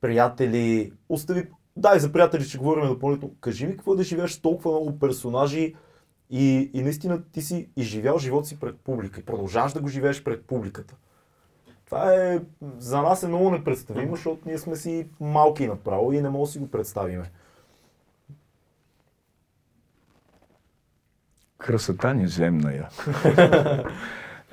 приятели, 0.00 0.92
остави, 1.08 1.48
дай 1.76 1.98
за 1.98 2.12
приятели 2.12 2.44
ще 2.44 2.58
говорим 2.58 2.88
допълнително. 2.88 3.34
Кажи 3.40 3.66
ми 3.66 3.72
какво 3.72 3.92
е 3.92 3.96
да 3.96 4.02
живееш 4.02 4.40
толкова 4.40 4.70
много 4.70 4.98
персонажи 4.98 5.74
и, 6.30 6.70
и 6.74 6.82
наистина 6.82 7.22
ти 7.32 7.42
си 7.42 7.68
изживял 7.76 8.18
живот 8.18 8.46
си 8.46 8.60
пред 8.60 8.80
публика 8.80 9.20
и 9.20 9.24
продължаваш 9.24 9.72
да 9.72 9.80
го 9.80 9.88
живееш 9.88 10.24
пред 10.24 10.44
публиката. 10.44 10.96
Това 11.86 12.14
е, 12.14 12.40
за 12.78 13.02
нас 13.02 13.22
е 13.22 13.28
много 13.28 13.50
непредставимо, 13.50 14.16
защото 14.16 14.42
ние 14.46 14.58
сме 14.58 14.76
си 14.76 15.08
малки 15.20 15.66
направо 15.66 16.12
и 16.12 16.20
не 16.20 16.30
можем 16.30 16.44
да 16.44 16.52
си 16.52 16.58
го 16.58 16.70
представиме. 16.70 17.30
Красота 21.60 22.14
неземна 22.14 22.72
я. 22.72 22.88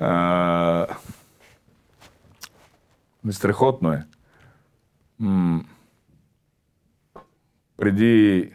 а, 0.00 0.86
ме 3.24 3.32
страхотно 3.32 3.92
е. 3.92 4.04
Преди 7.76 8.52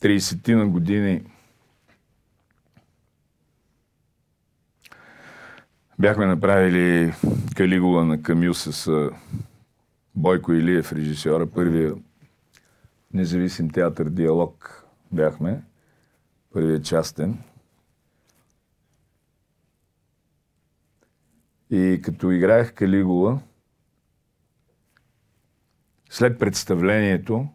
30 0.00 0.54
на 0.54 0.66
години 0.66 1.24
бяхме 5.98 6.26
направили 6.26 7.14
Калигула 7.56 8.04
на 8.04 8.22
Камю 8.22 8.54
с 8.54 9.10
Бойко 10.14 10.52
Илиев, 10.52 10.92
режисьора, 10.92 11.46
първия 11.46 11.94
независим 13.14 13.70
театър 13.70 14.08
Диалог 14.08 14.84
бяхме, 15.12 15.62
първият 16.54 16.84
частен. 16.84 17.38
И 21.70 22.00
като 22.04 22.30
играех 22.30 22.74
Калигула, 22.74 23.40
след 26.10 26.38
представлението, 26.38 27.48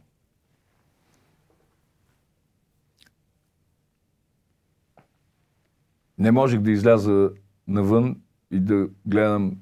не 6.18 6.32
можех 6.32 6.60
да 6.60 6.72
изляза 6.72 7.32
навън 7.68 8.22
и 8.52 8.60
да 8.60 8.88
гледам 9.06 9.58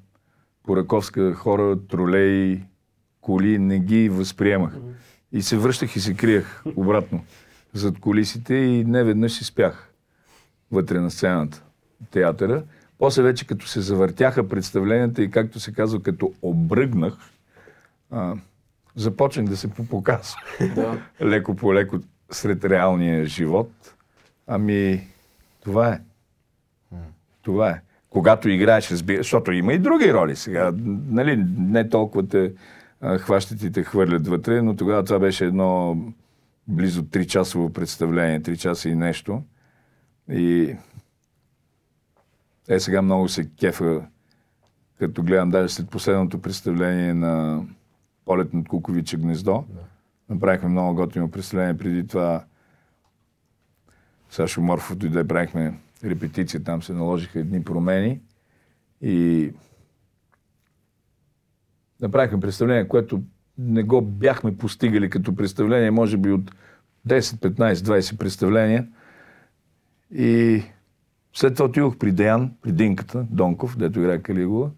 по 0.62 0.76
Раковска 0.76 1.34
хора, 1.34 1.86
тролеи, 1.86 2.64
коли, 3.20 3.58
не 3.58 3.78
ги 3.78 4.08
възприемах. 4.08 4.76
И 5.32 5.42
се 5.42 5.58
връщах 5.58 5.96
и 5.96 6.00
се 6.00 6.14
криях 6.14 6.62
обратно 6.76 7.24
зад 7.78 7.98
колисите 8.00 8.54
и 8.54 8.84
не 8.84 9.04
веднъж 9.04 9.32
си 9.32 9.44
спях 9.44 9.92
вътре 10.72 11.00
на 11.00 11.10
сцената, 11.10 11.62
театъра. 12.10 12.62
После 12.98 13.22
вече 13.22 13.46
като 13.46 13.66
се 13.66 13.80
завъртяха 13.80 14.48
представленията 14.48 15.22
и 15.22 15.30
както 15.30 15.60
се 15.60 15.72
казва, 15.72 16.02
като 16.02 16.32
обръгнах, 16.42 17.14
а, 18.10 18.34
започнах 18.96 19.46
да 19.46 19.56
се 19.56 19.70
попоказвам. 19.70 20.42
Да. 20.74 21.02
леко 21.22 21.56
по 21.56 21.74
леко 21.74 21.98
сред 22.30 22.64
реалния 22.64 23.24
живот. 23.24 23.70
Ами, 24.46 25.08
това 25.64 25.88
е. 25.88 26.00
Това 27.42 27.70
е. 27.70 27.80
Когато 28.10 28.48
играеш, 28.48 28.90
разбира, 28.90 29.16
защото 29.16 29.52
има 29.52 29.72
и 29.72 29.78
други 29.78 30.12
роли 30.12 30.36
сега. 30.36 30.72
Нали, 31.08 31.44
не 31.58 31.88
толкова 31.88 32.28
те 32.28 32.52
а, 33.00 33.18
хващат 33.18 33.62
и 33.62 33.72
те 33.72 33.82
хвърлят 33.82 34.28
вътре, 34.28 34.62
но 34.62 34.76
тогава 34.76 35.04
това 35.04 35.18
беше 35.18 35.44
едно 35.44 35.96
близо 36.68 37.02
3 37.02 37.26
часово 37.26 37.72
представление, 37.72 38.42
3 38.42 38.56
часа 38.56 38.88
и 38.88 38.94
нещо. 38.94 39.42
И 40.30 40.76
е 42.68 42.80
сега 42.80 43.02
много 43.02 43.28
се 43.28 43.50
кефа, 43.50 44.06
като 44.98 45.22
гледам 45.22 45.50
даже 45.50 45.74
след 45.74 45.90
последното 45.90 46.42
представление 46.42 47.14
на 47.14 47.64
полет 48.24 48.54
над 48.54 48.68
Куковича 48.68 49.16
гнездо. 49.16 49.64
Направихме 50.28 50.68
много 50.68 50.94
готино 50.94 51.30
представление 51.30 51.78
преди 51.78 52.06
това. 52.06 52.44
Сашо 54.30 54.60
Морфов 54.60 54.96
дойде, 54.96 55.28
правихме 55.28 55.80
репетиция, 56.04 56.64
там 56.64 56.82
се 56.82 56.92
наложиха 56.92 57.40
едни 57.40 57.64
промени 57.64 58.20
и 59.02 59.50
направихме 62.00 62.40
представление, 62.40 62.88
което 62.88 63.22
не 63.58 63.82
го 63.82 64.02
бяхме 64.02 64.56
постигали 64.56 65.10
като 65.10 65.34
представление, 65.34 65.90
може 65.90 66.16
би 66.16 66.32
от 66.32 66.50
10, 67.08 67.20
15, 67.20 67.74
20 67.74 68.18
представления. 68.18 68.86
И 70.14 70.62
след 71.32 71.54
това 71.54 71.66
отидох 71.66 71.96
при 71.96 72.12
Деян, 72.12 72.50
при 72.62 72.72
Динката, 72.72 73.26
Донков, 73.30 73.78
дето 73.78 74.00
играе 74.00 74.18
Калигула, 74.22 74.70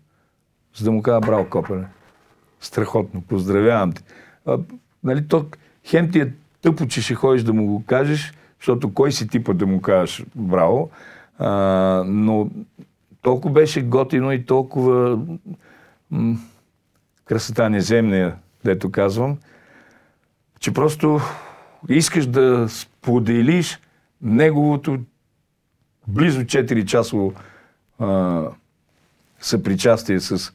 за 0.77 0.85
да 0.85 0.93
му 0.93 1.03
кажа 1.03 1.21
браво, 1.21 1.51
Копеле. 1.51 1.85
Страхотно, 2.61 3.21
поздравявам 3.21 3.93
те. 3.93 4.03
А, 4.47 4.59
нали, 5.05 5.29
то, 5.29 5.47
хем 5.85 6.11
ти 6.11 6.21
е 6.21 6.33
тъпо, 6.63 6.87
че 6.87 7.03
ще 7.03 7.15
ходиш 7.15 7.43
да 7.43 7.53
му 7.53 7.67
го 7.67 7.85
кажеш, 7.87 8.33
защото 8.59 8.95
кой 8.95 9.13
си 9.13 9.29
типа 9.29 9.53
да 9.53 9.67
му 9.67 9.81
кажеш 9.81 10.25
браво, 10.35 10.91
а, 11.39 11.51
но 12.07 12.51
толкова 13.23 13.55
беше 13.55 13.83
готино 13.83 14.33
и 14.33 14.47
толкова 14.47 15.19
м- 16.11 16.39
красота 17.25 17.69
неземния, 17.71 18.37
дето 18.65 18.91
казвам, 18.91 19.39
че 20.61 20.75
просто 20.75 21.21
искаш 21.89 22.27
да 22.27 22.67
споделиш 22.69 23.79
неговото 24.23 24.99
близо 26.09 26.41
4 26.41 26.85
часово 26.85 27.33
а, 27.99 28.43
съпричастие 29.41 30.21
с 30.21 30.53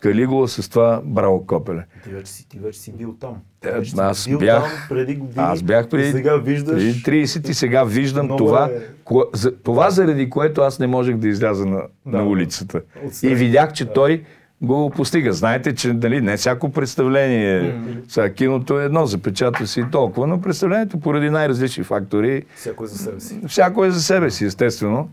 Калигула, 0.00 0.48
с 0.48 0.68
това 0.68 1.00
Браво 1.04 1.46
Копеле. 1.46 1.84
Ти 2.04 2.10
вече 2.10 2.32
си, 2.32 2.48
ти 2.48 2.58
вече 2.58 2.80
си 2.80 2.92
бил 2.92 3.14
там. 3.14 3.36
Е, 3.64 3.70
Вече 3.70 3.94
аз 3.98 4.28
бил 4.28 4.38
бях- 4.38 4.62
там 4.62 4.70
преди 4.88 5.14
години. 5.14 5.34
Аз 5.38 5.62
бях 5.62 5.88
преди, 5.88 6.10
сега 6.10 6.36
виждаш... 6.36 7.02
преди 7.04 7.24
30 7.24 7.48
и 7.50 7.54
сега 7.54 7.84
виждам 7.84 8.24
Много 8.24 8.38
това, 8.38 8.64
е- 8.64 8.80
ко, 9.04 9.24
за, 9.32 9.56
това 9.56 9.90
заради 9.90 10.30
което 10.30 10.60
аз 10.60 10.78
не 10.78 10.86
можех 10.86 11.16
да 11.16 11.28
изляза 11.28 11.66
на, 11.66 11.82
Да, 12.06 12.18
на 12.18 12.24
улицата. 12.24 12.82
отстрани. 13.04 13.32
И 13.32 13.36
видях, 13.36 13.72
че 13.72 13.86
той 13.86 14.24
го 14.62 14.90
постига. 14.90 15.32
Знаете, 15.32 15.74
че 15.74 15.92
нали, 15.92 16.20
не 16.20 16.36
всяко 16.36 16.70
представление, 16.70 17.80
сега 18.08 18.32
киното 18.34 18.80
е 18.80 18.84
едно, 18.84 19.06
запечатва 19.06 19.66
си 19.66 19.80
и 19.80 19.90
толкова, 19.92 20.26
но 20.26 20.40
представлението 20.40 21.00
поради 21.00 21.30
най-различни 21.30 21.84
фактори, 21.84 22.42
Всяко 22.56 22.84
е 22.84 22.86
за 22.86 22.98
себе 22.98 23.20
си. 23.20 23.40
всяко 23.48 23.84
е 23.84 23.90
за 23.90 24.02
себе 24.02 24.30
си, 24.30 24.44
естествено. 24.44 25.08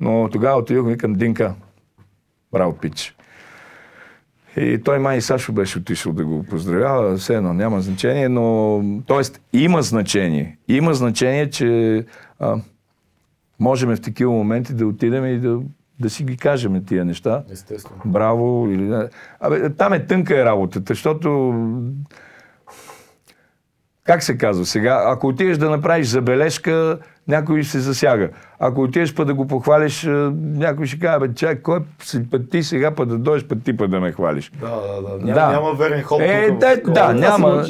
Но 0.00 0.28
тогава 0.32 0.58
отидох 0.58 0.86
викам 0.88 1.14
Динка. 1.14 1.54
Браво, 2.52 2.72
пич. 2.72 3.14
И 4.56 4.80
той 4.84 4.98
май 4.98 5.16
и 5.16 5.20
Сашо 5.20 5.52
беше 5.52 5.78
отишъл 5.78 6.12
да 6.12 6.24
го 6.24 6.42
поздравява, 6.42 7.16
все 7.16 7.34
едно 7.34 7.52
няма 7.52 7.80
значение, 7.80 8.28
но 8.28 8.82
т.е. 9.08 9.22
има 9.58 9.82
значение. 9.82 10.58
Има 10.68 10.94
значение, 10.94 11.50
че 11.50 12.04
а, 12.38 12.56
можем 13.60 13.96
в 13.96 14.00
такива 14.00 14.32
моменти 14.32 14.74
да 14.74 14.86
отидем 14.86 15.26
и 15.26 15.38
да, 15.38 15.58
да 16.00 16.10
си 16.10 16.24
ги 16.24 16.36
кажем 16.36 16.84
тия 16.84 17.04
неща. 17.04 17.44
Естествено. 17.50 18.02
Браво 18.04 18.68
или. 18.70 19.08
Абе, 19.40 19.70
там 19.70 19.92
е 19.92 20.06
тънка 20.06 20.40
е 20.40 20.44
работата, 20.44 20.94
защото 20.94 21.54
как 24.04 24.22
се 24.22 24.38
казва 24.38 24.66
сега, 24.66 25.02
ако 25.06 25.26
отидеш 25.26 25.58
да 25.58 25.70
направиш 25.70 26.06
забележка, 26.06 26.98
някой 27.28 27.64
се 27.64 27.80
засяга. 27.80 28.28
Ако 28.58 28.82
отидеш 28.82 29.14
па 29.14 29.24
да 29.24 29.34
го 29.34 29.46
похвалиш, 29.46 30.08
някой 30.34 30.86
ще 30.86 30.98
каже, 30.98 31.18
бе, 31.18 31.34
чай, 31.34 31.62
кой 31.62 31.78
си 32.02 32.30
път 32.30 32.50
ти 32.50 32.62
сега 32.62 32.90
па 32.90 33.06
да 33.06 33.18
дойдеш 33.18 33.48
път 33.48 33.64
ти 33.64 33.76
па 33.76 33.88
да 33.88 34.00
ме 34.00 34.12
хвалиш. 34.12 34.52
Да, 34.60 34.68
да, 34.68 35.18
да. 35.18 35.24
Няма, 35.24 35.52
няма 35.52 35.74
верен 35.74 36.02
ход. 36.02 36.20
Е, 36.20 36.48
тук 36.48 36.58
да, 36.58 37.12
да, 37.12 37.12
се 37.12 37.20
няма, 37.20 37.64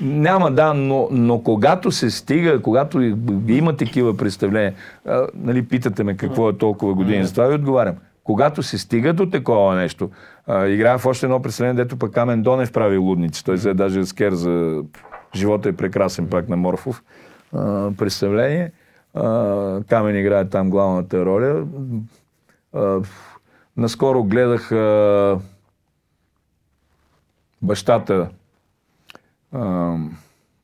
няма, 0.00 0.50
да, 0.50 0.74
но, 0.74 1.08
но 1.10 1.42
когато 1.42 1.90
се 1.90 2.10
стига, 2.10 2.62
когато 2.62 3.00
има 3.48 3.76
такива 3.76 4.16
представления, 4.16 4.74
а, 5.06 5.26
нали, 5.34 5.68
питате 5.68 6.04
ме 6.04 6.16
какво 6.16 6.48
е 6.48 6.58
толкова 6.58 6.94
години, 6.94 7.24
затова 7.24 7.46
ви 7.46 7.54
отговарям. 7.54 7.94
Когато 8.24 8.62
се 8.62 8.78
стига 8.78 9.12
до 9.12 9.30
такова 9.30 9.74
нещо, 9.74 10.10
а, 10.46 10.66
играя 10.66 10.98
в 10.98 11.06
още 11.06 11.26
едно 11.26 11.42
представление, 11.42 11.84
дето 11.84 11.96
пък 11.96 12.12
Камен 12.12 12.42
Донев 12.42 12.72
прави 12.72 12.96
лудници. 12.96 13.44
Той 13.44 13.54
взе 13.54 13.74
даже 13.74 14.06
скер 14.06 14.32
за 14.32 14.82
Живота 15.34 15.68
е 15.68 15.72
прекрасен 15.72 16.26
пак 16.26 16.48
на 16.48 16.56
Морфов 16.56 17.02
а, 17.54 17.90
представление. 17.98 18.70
А, 19.14 19.82
Камен 19.88 20.16
играе 20.16 20.48
там 20.48 20.70
главната 20.70 21.24
роля. 21.24 21.66
А, 22.72 23.00
наскоро 23.76 24.24
гледах 24.24 24.72
а, 24.72 25.38
бащата 27.62 28.28
а, 29.52 29.96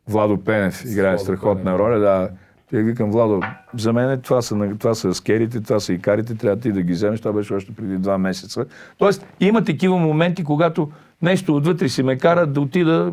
Владо 0.08 0.44
Пенев 0.44 0.84
играе 0.84 1.10
Владо 1.10 1.22
страхотна 1.24 1.64
Пенев. 1.64 1.78
роля. 1.78 1.98
Да. 1.98 2.30
И 2.72 2.76
викам, 2.82 3.10
Владо, 3.10 3.40
за 3.74 3.92
мен 3.92 4.20
това 4.20 4.42
са, 4.42 4.76
това 4.78 4.94
са 4.94 5.14
скерите, 5.14 5.60
това 5.60 5.80
са 5.80 5.92
икарите, 5.92 6.34
трябва 6.34 6.60
ти 6.60 6.72
да 6.72 6.82
ги 6.82 6.92
вземеш. 6.92 7.20
Това 7.20 7.32
беше 7.32 7.54
още 7.54 7.74
преди 7.74 7.98
два 7.98 8.18
месеца. 8.18 8.66
Тоест, 8.98 9.26
има 9.40 9.64
такива 9.64 9.98
моменти, 9.98 10.44
когато 10.44 10.90
нещо 11.22 11.56
отвътре 11.56 11.88
си 11.88 12.02
ме 12.02 12.18
кара 12.18 12.46
да 12.46 12.60
отида 12.60 13.12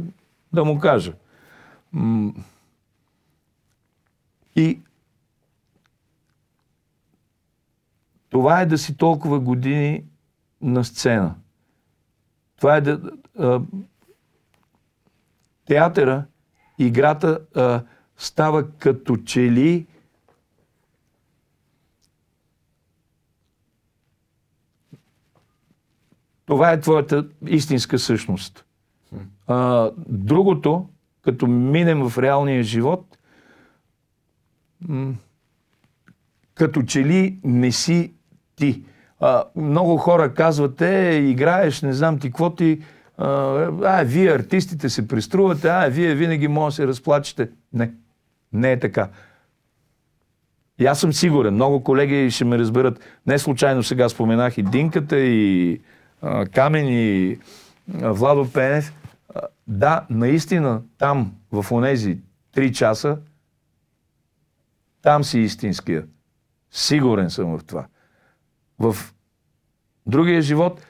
да 0.53 0.65
му 0.65 0.79
кажа. 0.79 1.13
И 4.55 4.79
това 8.33 8.61
е 8.61 8.65
да 8.65 8.77
си 8.77 8.97
толкова 8.97 9.39
години 9.39 10.03
на 10.61 10.85
сцена. 10.85 11.35
Това 12.57 12.75
е 12.75 12.81
да. 12.81 13.11
А, 13.39 13.61
театъра, 15.65 16.25
играта 16.79 17.39
а, 17.55 17.83
става 18.17 18.71
като 18.71 19.17
че 19.17 19.51
ли 19.51 19.87
това 26.45 26.71
е 26.71 26.79
твоята 26.79 27.27
истинска 27.47 27.99
същност. 27.99 28.65
А, 29.47 29.91
другото, 30.07 30.89
като 31.21 31.47
минем 31.47 32.09
в 32.09 32.17
реалния 32.17 32.63
живот, 32.63 33.17
м- 34.81 35.13
като 36.53 36.83
че 36.83 37.05
ли 37.05 37.39
не 37.43 37.71
си 37.71 38.12
ти. 38.55 38.83
А, 39.19 39.43
много 39.55 39.97
хора 39.97 40.33
казват, 40.33 40.81
е, 40.81 41.15
играеш, 41.15 41.81
не 41.81 41.93
знам 41.93 42.19
ти 42.19 42.27
какво 42.27 42.55
ти, 42.55 42.81
а, 43.17 43.27
а, 43.83 44.03
вие 44.03 44.35
артистите 44.35 44.89
се 44.89 45.07
преструвате, 45.07 45.67
а, 45.67 45.89
вие 45.89 46.15
винаги 46.15 46.47
може 46.47 46.73
да 46.73 46.75
се 46.75 46.87
разплачете. 46.87 47.49
Не, 47.73 47.91
не 48.53 48.71
е 48.71 48.79
така. 48.79 49.09
И 50.79 50.85
аз 50.85 50.99
съм 50.99 51.13
сигурен, 51.13 51.53
много 51.53 51.83
колеги 51.83 52.31
ще 52.31 52.45
ме 52.45 52.57
разберат. 52.57 52.99
Не 53.27 53.39
случайно 53.39 53.83
сега 53.83 54.09
споменах 54.09 54.57
и 54.57 54.63
Динката, 54.63 55.19
и 55.19 55.81
а, 56.21 56.45
Камен, 56.45 56.87
и 56.87 57.37
а, 58.01 58.11
Владо 58.11 58.51
Пенев. 58.51 58.93
а, 59.35 59.41
да, 59.67 60.05
наистина 60.09 60.81
там, 60.97 61.33
в 61.51 61.71
онези 61.71 62.17
три 62.51 62.73
часа, 62.73 63.17
там 65.01 65.23
си 65.23 65.39
истинския. 65.39 66.05
Сигурен 66.71 67.29
съм 67.29 67.57
в 67.57 67.63
това. 67.63 67.85
В 68.79 68.95
другия 70.05 70.41
живот 70.41 70.81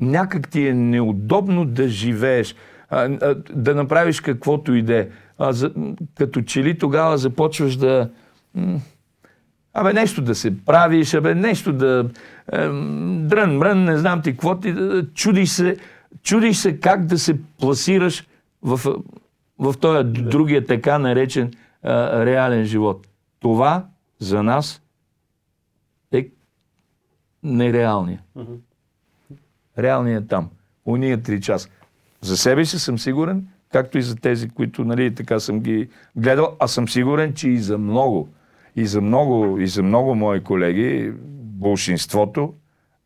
някак 0.00 0.48
ти 0.50 0.66
е 0.66 0.74
неудобно 0.74 1.64
да 1.64 1.88
живееш, 1.88 2.54
да 3.54 3.74
направиш 3.74 4.20
каквото 4.20 4.74
иде. 4.74 5.10
А, 5.38 5.52
за, 5.52 5.72
като 6.14 6.42
че 6.42 6.64
ли 6.64 6.78
тогава 6.78 7.18
започваш 7.18 7.76
да... 7.76 8.10
Абе, 9.74 9.92
нещо 9.92 10.22
да 10.22 10.34
се 10.34 10.64
правиш, 10.64 11.14
абе, 11.14 11.34
нещо 11.34 11.72
да... 11.72 12.10
Е, 12.52 12.58
дрън, 13.18 13.56
мрън, 13.56 13.84
не 13.84 13.96
знам 13.96 14.22
ти 14.22 14.32
какво 14.32 14.58
ти... 14.58 14.72
да- 14.72 15.06
Чудиш 15.14 15.50
се, 15.50 15.76
чудиш 16.22 16.56
се 16.56 16.80
как 16.80 17.06
да 17.06 17.18
се 17.18 17.40
пласираш 17.60 18.26
в, 18.62 18.80
в 19.58 19.74
този 19.80 20.04
другия 20.04 20.66
така 20.66 20.98
наречен 20.98 21.52
реален 21.84 22.64
живот. 22.64 23.06
Това 23.40 23.86
за 24.18 24.42
нас 24.42 24.76
е 24.76 24.87
нереалния. 27.42 28.22
Реалният 29.78 30.24
е 30.24 30.28
там. 30.28 30.50
Уния 30.84 31.22
три 31.22 31.40
часа. 31.40 31.68
За 32.20 32.36
себе 32.36 32.64
си 32.64 32.78
съм 32.78 32.98
сигурен, 32.98 33.48
както 33.72 33.98
и 33.98 34.02
за 34.02 34.16
тези, 34.16 34.48
които 34.48 34.84
нали, 34.84 35.14
така 35.14 35.40
съм 35.40 35.60
ги 35.60 35.88
гледал, 36.16 36.56
а 36.58 36.68
съм 36.68 36.88
сигурен, 36.88 37.34
че 37.34 37.48
и 37.48 37.58
за 37.58 37.78
много, 37.78 38.28
и 38.76 38.86
за 38.86 39.00
много, 39.00 39.58
и 39.58 39.66
за 39.66 39.82
много 39.82 40.14
мои 40.14 40.44
колеги, 40.44 41.12
большинството 41.38 42.54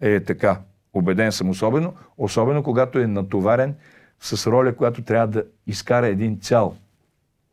е 0.01 0.21
така. 0.21 0.61
Обеден 0.95 1.33
съм 1.33 1.51
особено, 1.51 1.95
особено 2.19 2.63
когато 2.63 2.99
е 2.99 3.07
натоварен 3.07 3.75
с 4.21 4.51
роля, 4.51 4.77
която 4.77 5.03
трябва 5.03 5.27
да 5.27 5.45
изкара 5.67 6.07
един 6.07 6.41
цял 6.41 6.77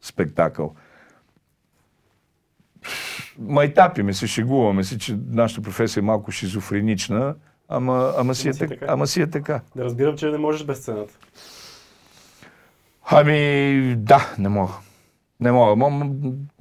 спектакъл. 0.02 0.76
Майтапиме 3.40 4.14
се, 4.14 4.28
шегуваме 4.28 4.84
се, 4.84 4.98
че 4.98 5.18
нашата 5.28 5.62
професия 5.62 6.02
е 6.02 6.04
малко 6.04 6.32
шизофренична, 6.32 7.36
ама, 7.68 8.14
ама, 8.18 8.36
си, 8.36 8.50
е, 8.50 8.54
си 8.54 8.64
е 8.64 8.68
така, 8.68 8.86
ама 8.90 9.08
си 9.08 9.22
е 9.22 9.30
така. 9.30 9.62
Да 9.76 9.84
разбирам, 9.84 10.18
че 10.18 10.32
не 10.32 10.38
можеш 10.38 10.66
без 10.66 10.78
сцената. 10.78 11.14
Ами, 13.12 13.96
да, 13.98 14.36
не 14.40 14.50
мога. 14.50 14.74
Не 15.40 15.52
мога. 15.52 15.86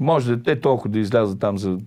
Може 0.01 0.37
да 0.37 0.43
те 0.43 0.61
толкова 0.61 0.91
да 0.91 0.99
изляза 0.99 1.39
там 1.39 1.59
за... 1.59 1.79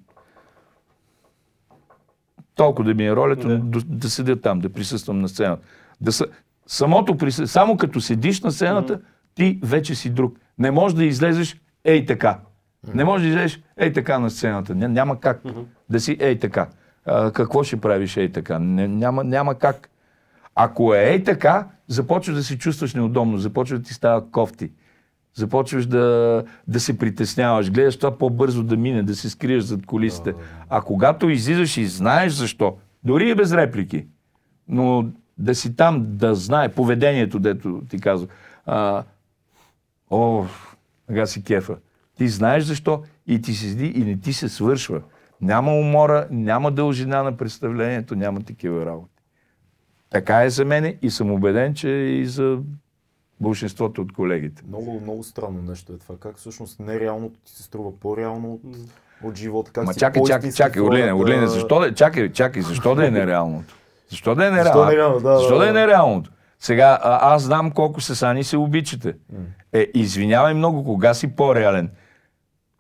Толкова 2.56 2.90
да 2.90 2.94
ми 2.94 3.08
е 3.08 3.16
ролята, 3.16 3.48
Да. 3.48 3.58
да, 3.58 3.80
да 3.86 4.10
седя 4.10 4.42
там, 4.42 4.60
да 4.60 4.70
присъствам 4.70 5.22
на 5.22 5.30
сцената. 5.30 5.68
Да 6.02 6.12
са... 6.12 6.26
Самото 6.68 7.18
присъствие, 7.18 7.48
само 7.48 7.78
като 7.78 8.02
седиш 8.02 8.42
на 8.42 8.52
сцената, 8.52 9.00
ти 9.36 9.60
вече 9.64 9.96
си 9.96 10.10
друг. 10.10 10.38
Не 10.58 10.72
можеш 10.72 10.96
да 10.96 11.06
излезеш 11.06 11.62
ей 11.84 12.06
така. 12.06 12.40
Не 12.88 13.04
можеш 13.04 13.24
да 13.24 13.30
излезеш 13.30 13.62
ей 13.78 13.94
така 13.94 14.20
на 14.20 14.30
сцената. 14.30 14.74
Ня- 14.74 14.88
Няма 14.88 15.20
как 15.20 15.42
да 15.90 16.00
си 16.00 16.18
ей 16.20 16.40
така. 16.40 16.70
А, 17.06 17.32
какво 17.32 17.64
ще 17.64 17.82
правиш 17.82 18.18
ей 18.18 18.32
така? 18.32 18.60
Не, 18.60 18.88
няма, 18.88 19.24
няма 19.24 19.56
как. 19.56 19.90
Ако 20.56 20.94
е 20.94 21.00
ей 21.00 21.24
така, 21.24 21.68
започваш 21.88 22.36
да 22.36 22.44
се 22.44 22.58
чувстваш 22.58 22.94
неудобно, 22.94 23.38
започваш 23.38 23.80
да 23.80 23.86
ти 23.86 23.94
става 23.94 24.32
кофти. 24.32 24.72
Започваш 25.34 25.86
да, 25.86 26.44
да 26.68 26.80
се 26.80 26.98
притесняваш, 26.98 27.72
гледаш 27.72 27.98
това 27.98 28.18
по-бързо 28.18 28.64
да 28.64 28.78
мине, 28.78 29.04
да 29.04 29.16
се 29.16 29.30
скриеш 29.30 29.64
зад 29.64 29.86
колисите. 29.86 30.34
А 30.70 30.82
когато 30.82 31.30
излизаш 31.30 31.78
и 31.78 31.86
знаеш 31.86 32.34
защо, 32.34 32.78
дори 33.04 33.30
и 33.30 33.36
без 33.36 33.54
реплики, 33.54 34.06
но 34.68 35.06
да 35.38 35.56
си 35.56 35.76
там, 35.76 36.06
да 36.08 36.36
знае 36.36 36.70
поведението, 36.70 37.40
дето 37.40 37.82
ти 37.90 38.00
казва. 38.00 38.28
А, 38.66 39.04
о, 40.10 40.46
сега 41.08 41.26
си 41.26 41.44
кефа. 41.44 41.76
Ти 42.22 42.28
знаеш 42.28 42.64
защо 42.64 43.04
и 43.28 43.42
ти 43.42 43.54
седи 43.54 43.86
и 43.86 44.04
не 44.04 44.20
ти 44.20 44.34
се 44.34 44.50
свършва. 44.50 45.02
Няма 45.42 45.74
умора, 45.74 46.28
няма 46.32 46.72
дължина 46.72 47.24
на 47.24 47.38
представлението, 47.38 48.16
няма 48.16 48.42
такива 48.42 48.86
работи. 48.86 49.24
Така 50.10 50.44
е 50.44 50.50
за 50.50 50.66
мене 50.66 50.98
и 51.02 51.10
съм 51.10 51.32
убеден, 51.32 51.74
че 51.74 51.90
и 51.90 52.26
за 52.26 52.58
большинството 53.40 54.02
от 54.02 54.14
колегите. 54.14 54.64
Много, 54.68 55.00
много 55.04 55.24
странно 55.24 55.62
нещо 55.62 55.94
е 55.94 55.98
това. 55.98 56.16
Как 56.20 56.38
всъщност 56.38 56.80
нереалното 56.80 57.40
ти 57.46 57.52
се 57.52 57.64
струва 57.64 58.00
по-реално 58.00 58.54
от, 58.54 58.62
от 59.24 59.38
живота. 59.38 59.72
Как 59.72 59.86
Ма 59.86 59.94
чакай, 59.94 60.22
чакай, 60.28 60.52
чакай, 60.52 60.82
Орлине. 60.82 61.14
Орлине, 61.14 61.48
защо 61.48 61.80
да, 61.80 61.94
чакай, 61.94 62.32
чакай, 62.32 62.62
защо 62.62 62.96
да 62.96 63.08
е 63.08 63.12
нереалното? 63.12 63.76
Защо 64.10 64.36
да 64.36 64.46
е 64.46 64.64
Защо 64.64 64.86
нереално? 64.86 65.18
е? 65.18 65.22
Да, 65.22 65.38
защо 65.38 65.54
да, 65.54 65.60
да 65.60 65.70
е 65.70 65.74
да. 65.74 65.80
нереалното? 65.80 66.32
Сега, 66.60 67.00
а, 67.04 67.34
аз 67.34 67.44
знам 67.44 67.72
колко 67.72 68.02
с 68.02 68.24
Ани 68.24 68.44
се 68.44 68.58
обичате. 68.58 69.14
Е, 69.74 69.88
извинявай 69.94 70.54
много, 70.54 70.84
кога 70.84 71.14
си 71.14 71.36
по-реален? 71.36 71.90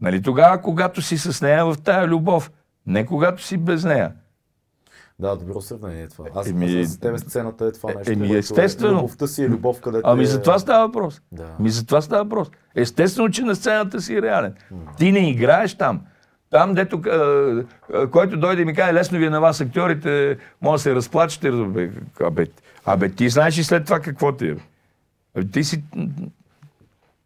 Нали 0.01 0.21
тогава, 0.21 0.61
когато 0.61 1.01
си 1.01 1.17
с 1.17 1.41
нея 1.41 1.65
в 1.65 1.75
тая 1.83 2.07
любов? 2.07 2.51
Не 2.87 3.05
когато 3.05 3.43
си 3.43 3.57
без 3.57 3.83
нея. 3.83 4.11
Да, 5.19 5.35
добро 5.35 5.61
сравнение 5.61 6.03
е 6.03 6.07
това. 6.07 6.25
Аз 6.35 6.47
Еми, 6.49 6.83
за 6.85 6.99
тебе 6.99 7.17
сцената 7.17 7.65
е 7.65 7.71
това 7.71 7.91
е- 7.91 7.95
нещо. 7.95 8.11
еми, 8.11 8.33
е- 8.33 8.37
естествено. 8.37 8.97
Любовта 8.97 9.27
си 9.27 9.43
е 9.43 9.49
любов, 9.49 9.81
където 9.81 10.09
Ами 10.09 10.23
е... 10.23 10.25
за 10.25 10.41
това 10.41 10.59
става 10.59 10.87
въпрос. 10.87 11.21
Да. 11.31 11.55
Ами 11.59 11.69
за 11.69 11.85
това 11.85 12.01
става 12.01 12.23
въпрос. 12.23 12.51
Естествено, 12.75 13.29
че 13.29 13.41
на 13.41 13.55
сцената 13.55 14.01
си 14.01 14.21
реален. 14.21 14.53
Ти 14.97 15.11
не 15.11 15.29
играеш 15.29 15.75
там. 15.75 16.01
Там, 16.49 16.73
дето, 16.73 17.01
който 18.11 18.37
дойде 18.37 18.61
и 18.61 18.65
ми 18.65 18.73
каже, 18.73 18.93
лесно 18.93 19.17
ви 19.17 19.25
е 19.25 19.29
на 19.29 19.41
вас 19.41 19.61
актьорите, 19.61 20.37
може 20.61 20.79
да 20.79 20.83
се 20.83 20.95
разплачете. 20.95 21.51
Абе, 22.21 22.47
абе, 22.85 23.09
ти 23.09 23.29
знаеш 23.29 23.57
и 23.57 23.63
след 23.63 23.85
това 23.85 23.99
какво 23.99 24.31
ти 24.31 24.47
е. 24.47 24.55
Ти 25.43 25.63
си... 25.63 25.83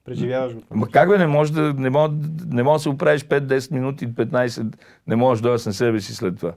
Преживяваш 0.05 0.53
го. 0.53 0.61
Ма 0.71 0.87
как 0.87 1.09
бе, 1.09 1.17
не 1.17 1.27
може 1.27 1.53
да, 1.53 1.73
не 1.73 1.89
може, 1.89 2.13
не 2.47 2.63
може 2.63 2.79
да 2.79 2.83
се 2.83 2.89
оправиш 2.89 3.23
5-10 3.23 3.71
минути, 3.71 4.07
15, 4.07 4.75
не 5.07 5.15
можеш 5.15 5.41
да 5.41 5.47
дойдеш 5.47 5.65
на 5.65 5.73
себе 5.73 6.01
си 6.01 6.15
след 6.15 6.37
това. 6.37 6.53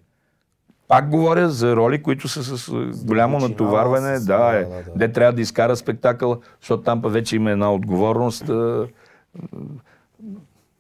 Пак 0.89 1.11
говоря 1.11 1.49
за 1.49 1.77
роли, 1.77 2.03
които 2.03 2.29
са 2.29 2.43
с 2.43 2.71
голямо 3.05 3.39
дълбочина, 3.39 3.49
натоварване, 3.49 4.19
с- 4.19 4.27
да, 4.27 4.51
е. 4.57 4.65
да, 4.65 4.69
да. 4.69 4.83
Де 4.97 5.13
трябва 5.13 5.33
да 5.33 5.41
изкара 5.41 5.77
спектакъл, 5.77 6.41
защото 6.61 6.83
там 6.83 7.03
па 7.03 7.09
вече 7.09 7.37
има 7.37 7.51
една 7.51 7.73
отговорност. 7.75 8.51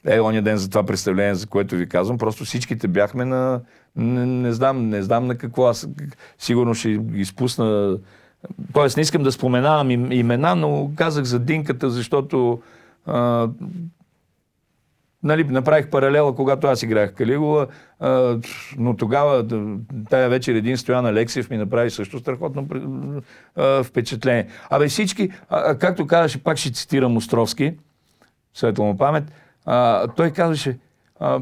Е, 0.06 0.20
оня 0.20 0.42
ден 0.42 0.56
за 0.56 0.70
това 0.70 0.82
представление, 0.82 1.34
за 1.34 1.46
което 1.46 1.76
ви 1.76 1.88
казвам, 1.88 2.18
просто 2.18 2.44
всичките 2.44 2.88
бяхме 2.88 3.24
на... 3.24 3.60
Не, 3.96 4.26
не, 4.26 4.52
знам, 4.52 4.88
не 4.88 5.02
знам 5.02 5.26
на 5.26 5.34
какво. 5.36 5.66
Аз 5.66 5.88
сигурно 6.38 6.74
ще 6.74 7.00
изпусна... 7.14 7.98
Тоест, 8.72 8.96
не 8.96 9.00
искам 9.00 9.22
да 9.22 9.32
споменавам 9.32 9.90
им, 9.90 10.12
имена, 10.12 10.54
но 10.54 10.90
казах 10.96 11.24
за 11.24 11.38
Динката, 11.38 11.90
защото 11.90 12.62
а, 13.06 13.48
нали, 15.22 15.44
направих 15.44 15.90
паралела, 15.90 16.34
когато 16.34 16.66
аз 16.66 16.82
играх 16.82 17.14
Калигула, 17.14 17.66
а, 18.00 18.38
но 18.78 18.96
тогава, 18.96 19.46
тая 20.10 20.28
вечер 20.28 20.54
един 20.54 20.76
Стоян 20.76 21.06
Алексиев 21.06 21.50
ми 21.50 21.56
направи 21.56 21.90
също 21.90 22.18
страхотно 22.18 22.68
а, 23.56 23.82
впечатление. 23.82 24.48
Абе 24.70 24.88
всички, 24.88 25.30
а, 25.48 25.78
както 25.78 26.06
казваше, 26.06 26.42
пак 26.42 26.56
ще 26.56 26.72
цитирам 26.72 27.16
Островски, 27.16 27.74
светла 28.54 28.84
му 28.84 28.96
памет, 28.96 29.24
а, 29.64 30.08
той 30.08 30.30
казваше, 30.30 30.78
а, 31.20 31.40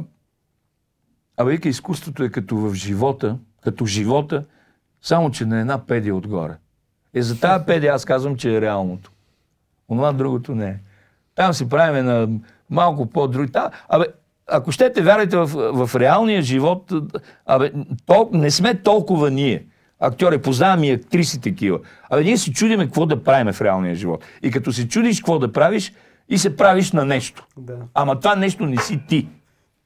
абе 1.37 1.51
вика, 1.51 1.69
изкуството 1.69 2.25
е 2.25 2.29
като 2.29 2.57
в 2.57 2.75
живота, 2.75 3.39
като 3.65 3.87
живота, 3.87 4.45
само 5.03 5.31
че 5.31 5.47
на 5.47 5.61
една 5.61 5.87
педия 5.87 6.15
отгоре. 6.15 6.57
Е, 7.17 7.23
за 7.23 7.41
тази 7.41 7.65
педия 7.65 7.95
аз 7.95 8.05
казвам, 8.05 8.37
че 8.37 8.57
е 8.57 8.61
реалното. 8.61 9.11
Онова 9.89 10.13
другото 10.13 10.55
не 10.55 10.69
е. 10.69 10.77
Там 11.35 11.55
си 11.55 11.69
правиме 11.69 12.03
на 12.03 12.29
малко 12.71 13.07
по-други. 13.07 13.53
Абе, 13.89 14.05
ако 14.47 14.73
щете, 14.73 15.03
вярвайте 15.03 15.37
в, 15.37 15.47
в 15.87 15.97
реалния 15.97 16.43
живот, 16.43 16.93
абе, 17.47 17.73
тол, 18.07 18.31
не 18.33 18.51
сме 18.51 18.75
толкова 18.75 19.31
ние. 19.31 19.65
Актьори, 20.01 20.39
познавам 20.39 20.85
и 20.85 20.91
актриси 20.91 21.41
такива. 21.41 21.79
Абе, 22.11 22.25
ние 22.25 22.37
се 22.37 22.53
чудиме 22.53 22.85
какво 22.85 23.07
да 23.07 23.23
правиме 23.23 23.53
в 23.53 23.61
реалния 23.61 23.95
живот. 23.95 24.25
И 24.43 24.51
като 24.51 24.73
се 24.73 24.89
чудиш 24.89 25.21
какво 25.21 25.39
да 25.39 25.53
правиш, 25.53 25.93
и 26.29 26.39
се 26.39 26.57
правиш 26.57 26.93
на 26.93 27.05
нещо. 27.05 27.47
Да. 27.57 27.77
Ама 27.95 28.21
това 28.21 28.37
нещо 28.37 28.67
не 28.67 28.77
си 28.77 29.01
ти. 29.09 29.29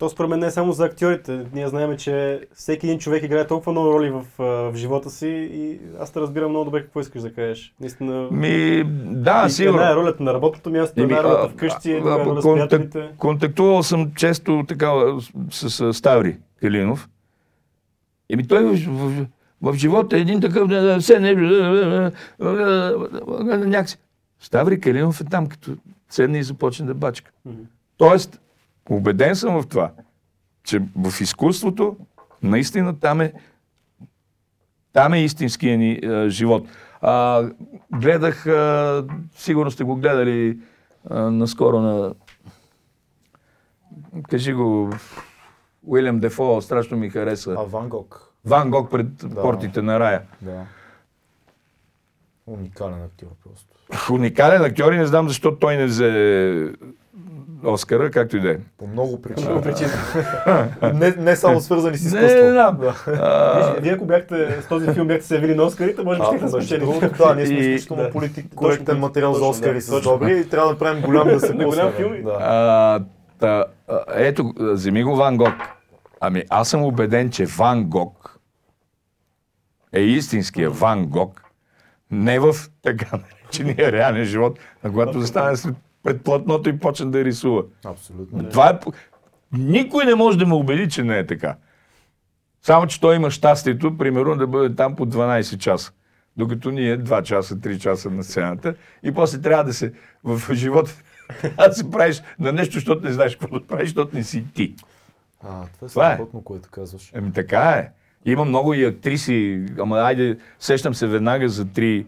То 0.01 0.09
според 0.09 0.31
мен 0.31 0.41
не 0.41 0.47
е 0.47 0.51
само 0.51 0.73
за 0.73 0.85
актьорите. 0.85 1.47
Ние 1.53 1.69
знаем, 1.69 1.97
че 1.97 2.41
всеки 2.55 2.87
един 2.87 2.99
човек 2.99 3.23
играе 3.23 3.47
толкова 3.47 3.73
много 3.73 3.93
роли 3.93 4.11
в, 4.11 4.25
в 4.39 4.73
живота 4.77 5.11
си 5.11 5.29
и 5.53 5.81
аз 6.01 6.13
те 6.13 6.21
разбирам 6.21 6.51
много 6.51 6.65
добре 6.65 6.83
какво 6.83 7.01
искаш 7.01 7.23
да 7.23 7.33
кажеш. 7.33 7.75
Наистина. 7.81 8.29
Ми, 8.31 8.85
да, 9.05 9.45
и 9.47 9.51
сигурно. 9.51 9.79
Една 9.79 9.93
е 9.93 9.95
ролята 9.95 10.23
на 10.23 10.35
работното 10.35 10.71
място, 10.71 11.01
една 11.03 11.19
е 11.19 11.23
ролята 11.23 11.49
вкъщи, 11.49 11.93
а, 11.93 11.97
друга 11.97 12.23
е 12.23 12.25
роля 12.25 12.43
с 12.43 12.45
контак- 12.45 12.69
приятелите. 12.69 13.09
Контактувал 13.19 13.83
съм 13.83 14.13
често 14.15 14.65
така 14.69 14.93
с, 15.51 15.71
с 15.71 15.95
Ставри 15.95 16.37
Калинов. 16.61 17.09
Еми 18.31 18.47
той 18.49 18.65
в, 18.65 18.87
в, 18.89 19.27
в 19.63 19.75
живота 19.75 20.17
е 20.17 20.21
един 20.21 20.41
такъв, 20.41 20.71
все 21.01 21.21
не, 21.21 21.35
някакси. 23.67 23.99
Ставри 24.41 24.81
Калинов 24.81 25.21
е 25.21 25.25
там, 25.25 25.47
като 25.47 25.71
седне 26.09 26.39
и 26.39 26.43
започне 26.43 26.87
да 26.87 26.95
бачка. 26.95 27.31
Тоест, 27.97 28.41
убеден 28.91 29.37
съм 29.37 29.63
в 29.63 29.67
това, 29.67 29.93
че 30.65 30.83
в 30.97 31.21
изкуството, 31.21 31.97
наистина 32.43 33.01
там 33.01 33.21
е, 33.21 33.33
там 34.93 35.15
е 35.15 35.25
истинския 35.25 35.79
ни 35.79 35.93
е, 35.93 36.29
живот. 36.29 36.69
А, 37.01 37.45
гледах, 37.93 38.47
а, 38.47 39.05
сигурно 39.37 39.71
сте 39.71 39.85
го 39.85 39.97
гледали 39.97 40.59
а, 41.11 41.21
наскоро 41.31 41.81
на... 41.81 42.15
Кажи 44.29 44.53
го, 44.53 44.91
Уилям 45.83 46.21
Дефо, 46.21 46.61
страшно 46.61 46.97
ми 46.97 47.11
хареса. 47.11 47.55
А 47.59 47.63
Ван 47.63 47.89
Гог. 47.89 48.33
Ван 48.45 48.71
Гог 48.71 48.91
пред 48.91 49.35
портите 49.35 49.83
на 49.83 50.01
рая. 50.01 50.23
Да. 50.43 50.67
Уникален 52.47 53.03
актьор 53.03 53.29
просто. 53.45 54.13
Уникален 54.13 54.63
актьор 54.63 54.93
и 54.93 54.99
не 54.99 55.07
знам 55.07 55.29
защо 55.29 55.57
той 55.57 55.77
не 55.77 55.85
взе 55.85 56.73
Оскара, 57.65 58.11
както 58.11 58.37
и 58.37 58.41
да 58.41 58.51
е. 58.51 58.57
По 58.79 58.87
много 58.87 59.23
причини. 59.23 59.63
Причини. 59.63 59.91
не, 60.95 61.15
не 61.19 61.37
само 61.37 61.61
свързани 61.61 61.97
с 61.97 62.13
Не, 62.13 62.21
изкуство. 62.21 62.45
не 62.45 62.51
знам. 62.51 62.77
Да. 62.77 62.95
А, 63.07 63.71
Вие, 63.73 63.81
Вие 63.81 63.93
ако 63.93 64.05
бяхте 64.05 64.63
с 64.63 64.67
този 64.67 64.93
филм 64.93 65.07
бяхте 65.07 65.27
се 65.27 65.35
явили 65.35 65.55
на 65.55 65.63
Оскарите, 65.63 66.03
може 66.03 66.21
би 66.21 66.25
ще 66.61 66.79
да 66.79 66.85
другото, 66.85 67.09
да, 67.19 67.35
ние 67.35 67.47
сме 67.47 67.57
изключително 67.57 68.03
да. 68.03 68.11
политик, 68.11 68.55
коректен 68.55 68.99
материал 68.99 69.35
за 69.35 69.45
Оскари 69.45 69.75
да, 69.75 69.81
с 69.81 70.01
добри 70.01 70.39
и 70.39 70.49
трябва 70.49 70.67
да 70.67 70.73
направим 70.73 71.03
голям 71.03 71.29
да 71.29 71.41
се 71.41 71.55
На 71.55 71.65
голям 71.65 71.93
филм. 71.93 72.23
Да. 72.25 72.39
а, 72.41 73.01
та, 73.39 73.65
а, 73.89 74.01
ето, 74.09 74.53
вземи 74.59 75.03
го 75.03 75.17
Ван 75.17 75.37
Гог. 75.37 75.55
Ами 76.21 76.45
аз 76.51 76.69
съм 76.69 76.83
убеден, 76.85 77.31
че 77.31 77.47
Ван 77.47 77.85
Гог 77.85 78.39
е 79.93 80.01
истинския 80.01 80.71
Ван 80.71 81.07
Гог, 81.07 81.43
не 82.11 82.41
в 82.41 82.55
така 82.83 83.07
наречения 83.13 83.93
реален 83.93 84.25
живот, 84.25 84.59
а 84.83 84.91
когато 84.91 85.21
застане 85.21 85.57
след- 85.57 85.75
пред 86.03 86.23
платното 86.23 86.69
и 86.69 86.79
почне 86.79 87.07
да 87.07 87.25
рисува. 87.25 87.63
Абсолютно. 87.85 88.49
Това 88.49 88.71
е... 88.71 88.79
Никой 89.53 90.05
не 90.05 90.15
може 90.15 90.39
да 90.39 90.47
ме 90.47 90.55
убеди, 90.55 90.89
че 90.89 91.05
не 91.05 91.19
е 91.19 91.27
така. 91.27 91.57
Само, 92.63 92.87
че 92.87 93.01
той 93.01 93.17
има 93.17 93.31
щастието, 93.31 93.99
примерно, 93.99 94.37
да 94.37 94.47
бъде 94.47 94.75
там 94.75 94.97
по 94.97 95.07
12 95.07 95.59
часа. 95.59 95.93
Докато 96.37 96.71
ние 96.71 96.99
2 96.99 97.23
часа, 97.23 97.57
3 97.57 97.79
часа 97.79 98.11
на 98.11 98.25
сцената. 98.25 98.75
И 99.03 99.13
после 99.13 99.41
трябва 99.41 99.65
да 99.65 99.73
се 99.73 99.93
в 100.25 100.55
живота 100.55 100.91
да 101.59 101.73
се 101.73 101.91
правиш 101.91 102.23
на 102.39 102.53
нещо, 102.53 102.75
защото 102.75 103.05
не 103.05 103.13
знаеш 103.13 103.37
какво 103.37 103.59
да 103.59 103.67
правиш, 103.67 103.89
защото 103.89 104.17
не 104.17 104.25
си 104.25 104.45
ти. 104.55 104.75
А, 105.43 105.49
това 105.49 105.87
е 105.87 105.89
Това 105.89 106.13
е. 106.13 106.15
страхотно, 106.15 106.43
което 106.45 106.69
казваш. 106.71 107.11
Еми 107.15 107.33
така 107.33 107.71
е. 107.71 107.91
Има 108.25 108.45
много 108.45 108.75
и 108.75 108.85
актриси, 108.85 109.67
ама 109.79 109.99
айде, 109.99 110.39
сещам 110.59 110.95
се 110.95 111.07
веднага 111.07 111.49
за 111.49 111.65
три, 111.65 112.07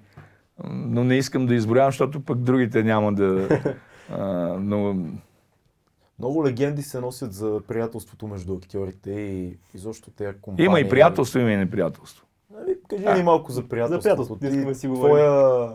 но 0.65 1.05
не 1.05 1.17
искам 1.17 1.47
да 1.47 1.55
изброявам, 1.55 1.91
защото 1.91 2.21
пък 2.21 2.39
другите 2.39 2.83
няма 2.83 3.13
да... 3.13 3.49
А, 4.11 4.27
но 4.61 4.97
Много 6.19 6.47
легенди 6.47 6.83
се 6.83 7.01
носят 7.01 7.33
за 7.33 7.61
приятелството 7.69 8.27
между 8.27 8.55
актьорите 8.55 9.11
и 9.11 9.59
изобщо 9.75 10.11
тези 10.11 10.39
компании. 10.41 10.67
има 10.67 10.81
и 10.81 10.89
приятелство, 10.89 11.39
има 11.39 11.53
и 11.53 11.57
неприятелство. 11.57 12.27
Нали, 12.51 12.77
кажи 12.89 13.19
ни 13.19 13.23
малко 13.23 13.53
за 13.53 13.69
приятелството. 13.69 14.03
приятелството, 14.03 14.47
искаме 14.47 14.75
си 14.75 14.89
говорим. 14.89 15.15
твоя, 15.15 15.73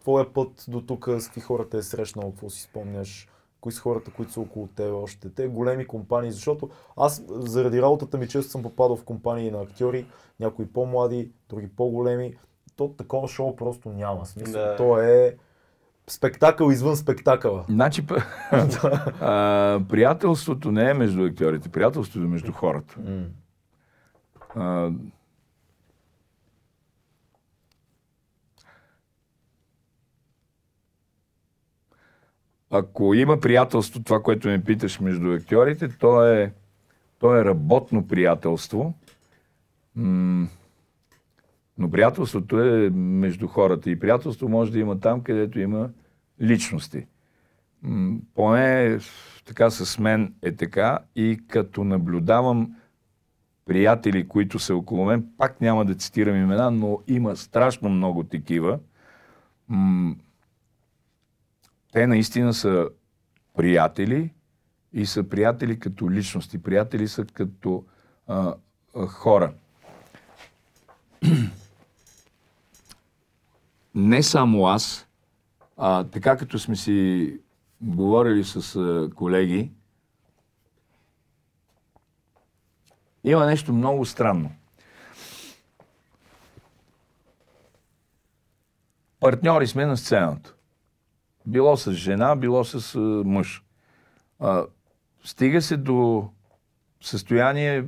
твоя 0.00 0.32
път 0.32 0.64
до 0.68 0.80
тук, 0.80 1.08
с 1.18 1.26
какви 1.26 1.40
хора 1.40 1.68
те 1.68 1.76
е 1.76 1.82
срещнал, 1.82 2.30
какво 2.30 2.50
си 2.50 2.62
спомняш, 2.62 3.28
кои 3.60 3.72
са 3.72 3.80
хората, 3.80 4.10
които 4.10 4.32
са 4.32 4.40
около 4.40 4.66
теб 4.66 4.92
още. 4.94 5.30
Те 5.30 5.48
големи 5.48 5.86
компании, 5.86 6.30
защото 6.30 6.70
аз 6.96 7.22
заради 7.28 7.82
работата 7.82 8.18
ми 8.18 8.28
често 8.28 8.50
съм 8.50 8.62
попадал 8.62 8.96
в 8.96 9.04
компании 9.04 9.50
на 9.50 9.62
актьори, 9.62 10.06
някои 10.40 10.66
по-млади, 10.66 11.30
други 11.48 11.68
по-големи. 11.76 12.36
То 12.76 12.88
такова 12.88 13.28
шоу 13.28 13.56
просто 13.56 13.88
няма. 13.88 14.26
Смисъл, 14.26 14.52
Да. 14.62 14.76
то 14.76 15.00
е 15.00 15.36
спектакъл 16.06 16.70
извън 16.70 16.96
спектакъла. 16.96 17.64
Значи, 17.68 18.04
а, 19.20 19.80
приятелството 19.88 20.72
не 20.72 20.90
е 20.90 20.94
между 20.94 21.24
актьорите, 21.24 21.68
приятелството 21.68 22.26
е 22.26 22.28
между 22.28 22.52
хората. 22.52 22.94
М. 23.00 23.24
А, 24.54 24.90
ако 32.70 33.14
има 33.14 33.40
приятелство, 33.40 34.02
това, 34.02 34.22
което 34.22 34.48
ме 34.48 34.64
питаш 34.64 35.00
между 35.00 35.32
актьорите, 35.32 35.88
то 35.88 36.26
е, 36.26 36.52
то 37.18 37.36
е 37.36 37.44
работно 37.44 38.06
приятелство. 38.08 38.94
М, 39.96 40.48
но 41.78 41.90
приятелството 41.90 42.60
е 42.60 42.90
между 42.90 43.46
хората. 43.46 43.90
И 43.90 43.98
приятелство 43.98 44.48
може 44.48 44.72
да 44.72 44.78
има 44.78 45.00
там, 45.00 45.20
където 45.20 45.60
има 45.60 45.90
личности. 46.40 47.06
Поне 48.34 48.98
така 49.44 49.70
с 49.70 49.98
мен 49.98 50.34
е 50.42 50.52
така 50.52 50.98
и 51.16 51.40
като 51.48 51.84
наблюдавам 51.84 52.76
приятели, 53.64 54.28
които 54.28 54.58
са 54.58 54.76
около 54.76 55.04
мен, 55.04 55.26
пак 55.38 55.60
няма 55.60 55.84
да 55.84 55.94
цитирам 55.94 56.36
имена, 56.36 56.70
но 56.70 56.98
има 57.06 57.36
страшно 57.36 57.88
много 57.88 58.24
такива. 58.24 58.78
Те 61.92 62.06
наистина 62.06 62.54
са 62.54 62.88
приятели 63.56 64.30
и 64.92 65.06
са 65.06 65.28
приятели 65.28 65.78
като 65.78 66.10
личности. 66.10 66.62
Приятели 66.62 67.08
са 67.08 67.24
като 67.24 67.84
а, 68.26 68.54
а, 68.96 69.06
хора. 69.06 69.52
Не 73.96 74.22
само 74.22 74.66
аз, 74.66 75.08
а, 75.76 76.04
така 76.04 76.36
като 76.36 76.58
сме 76.58 76.76
си 76.76 77.40
говорили 77.80 78.44
с 78.44 78.76
а, 78.76 79.10
колеги, 79.14 79.70
има 83.24 83.46
нещо 83.46 83.72
много 83.72 84.04
странно. 84.04 84.50
Партньори 89.20 89.66
сме 89.66 89.86
на 89.86 89.96
сцената. 89.96 90.54
Било 91.46 91.76
с 91.76 91.92
жена, 91.92 92.36
било 92.36 92.64
с 92.64 92.94
а, 92.94 92.98
мъж. 93.24 93.64
А, 94.40 94.64
стига 95.24 95.62
се 95.62 95.76
до 95.76 96.28
състояние, 97.00 97.84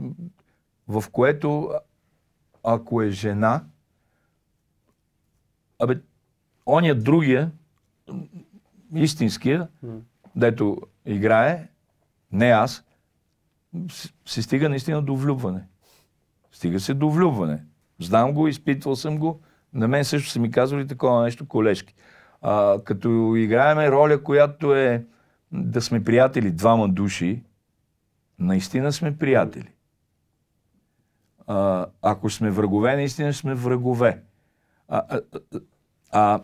в 0.88 1.04
което 1.12 1.72
ако 2.62 3.02
е 3.02 3.10
жена, 3.10 3.64
абе, 5.78 6.00
оня 6.66 6.94
другия, 6.94 7.50
истинския, 8.94 9.68
дето 10.36 10.76
играе, 11.06 11.68
не 12.32 12.46
аз, 12.46 12.84
се 14.26 14.42
стига 14.42 14.68
наистина 14.68 15.02
до 15.02 15.16
влюбване. 15.16 15.64
Стига 16.52 16.80
се 16.80 16.94
до 16.94 17.10
влюбване. 17.10 17.64
Знам 18.00 18.32
го, 18.32 18.48
изпитвал 18.48 18.96
съм 18.96 19.18
го. 19.18 19.40
На 19.72 19.88
мен 19.88 20.04
също 20.04 20.30
са 20.30 20.40
ми 20.40 20.50
казвали 20.50 20.86
такова 20.86 21.22
нещо 21.22 21.48
колежки. 21.48 21.94
А, 22.42 22.78
като 22.84 23.34
играеме 23.36 23.90
роля, 23.90 24.22
която 24.22 24.74
е 24.74 25.06
да 25.52 25.82
сме 25.82 26.04
приятели, 26.04 26.50
двама 26.50 26.88
души, 26.88 27.42
наистина 28.38 28.92
сме 28.92 29.18
приятели. 29.18 29.70
А, 31.46 31.86
ако 32.02 32.30
сме 32.30 32.50
врагове, 32.50 32.96
наистина 32.96 33.32
сме 33.32 33.54
врагове. 33.54 34.22
А, 34.88 35.20
а, 36.10 36.42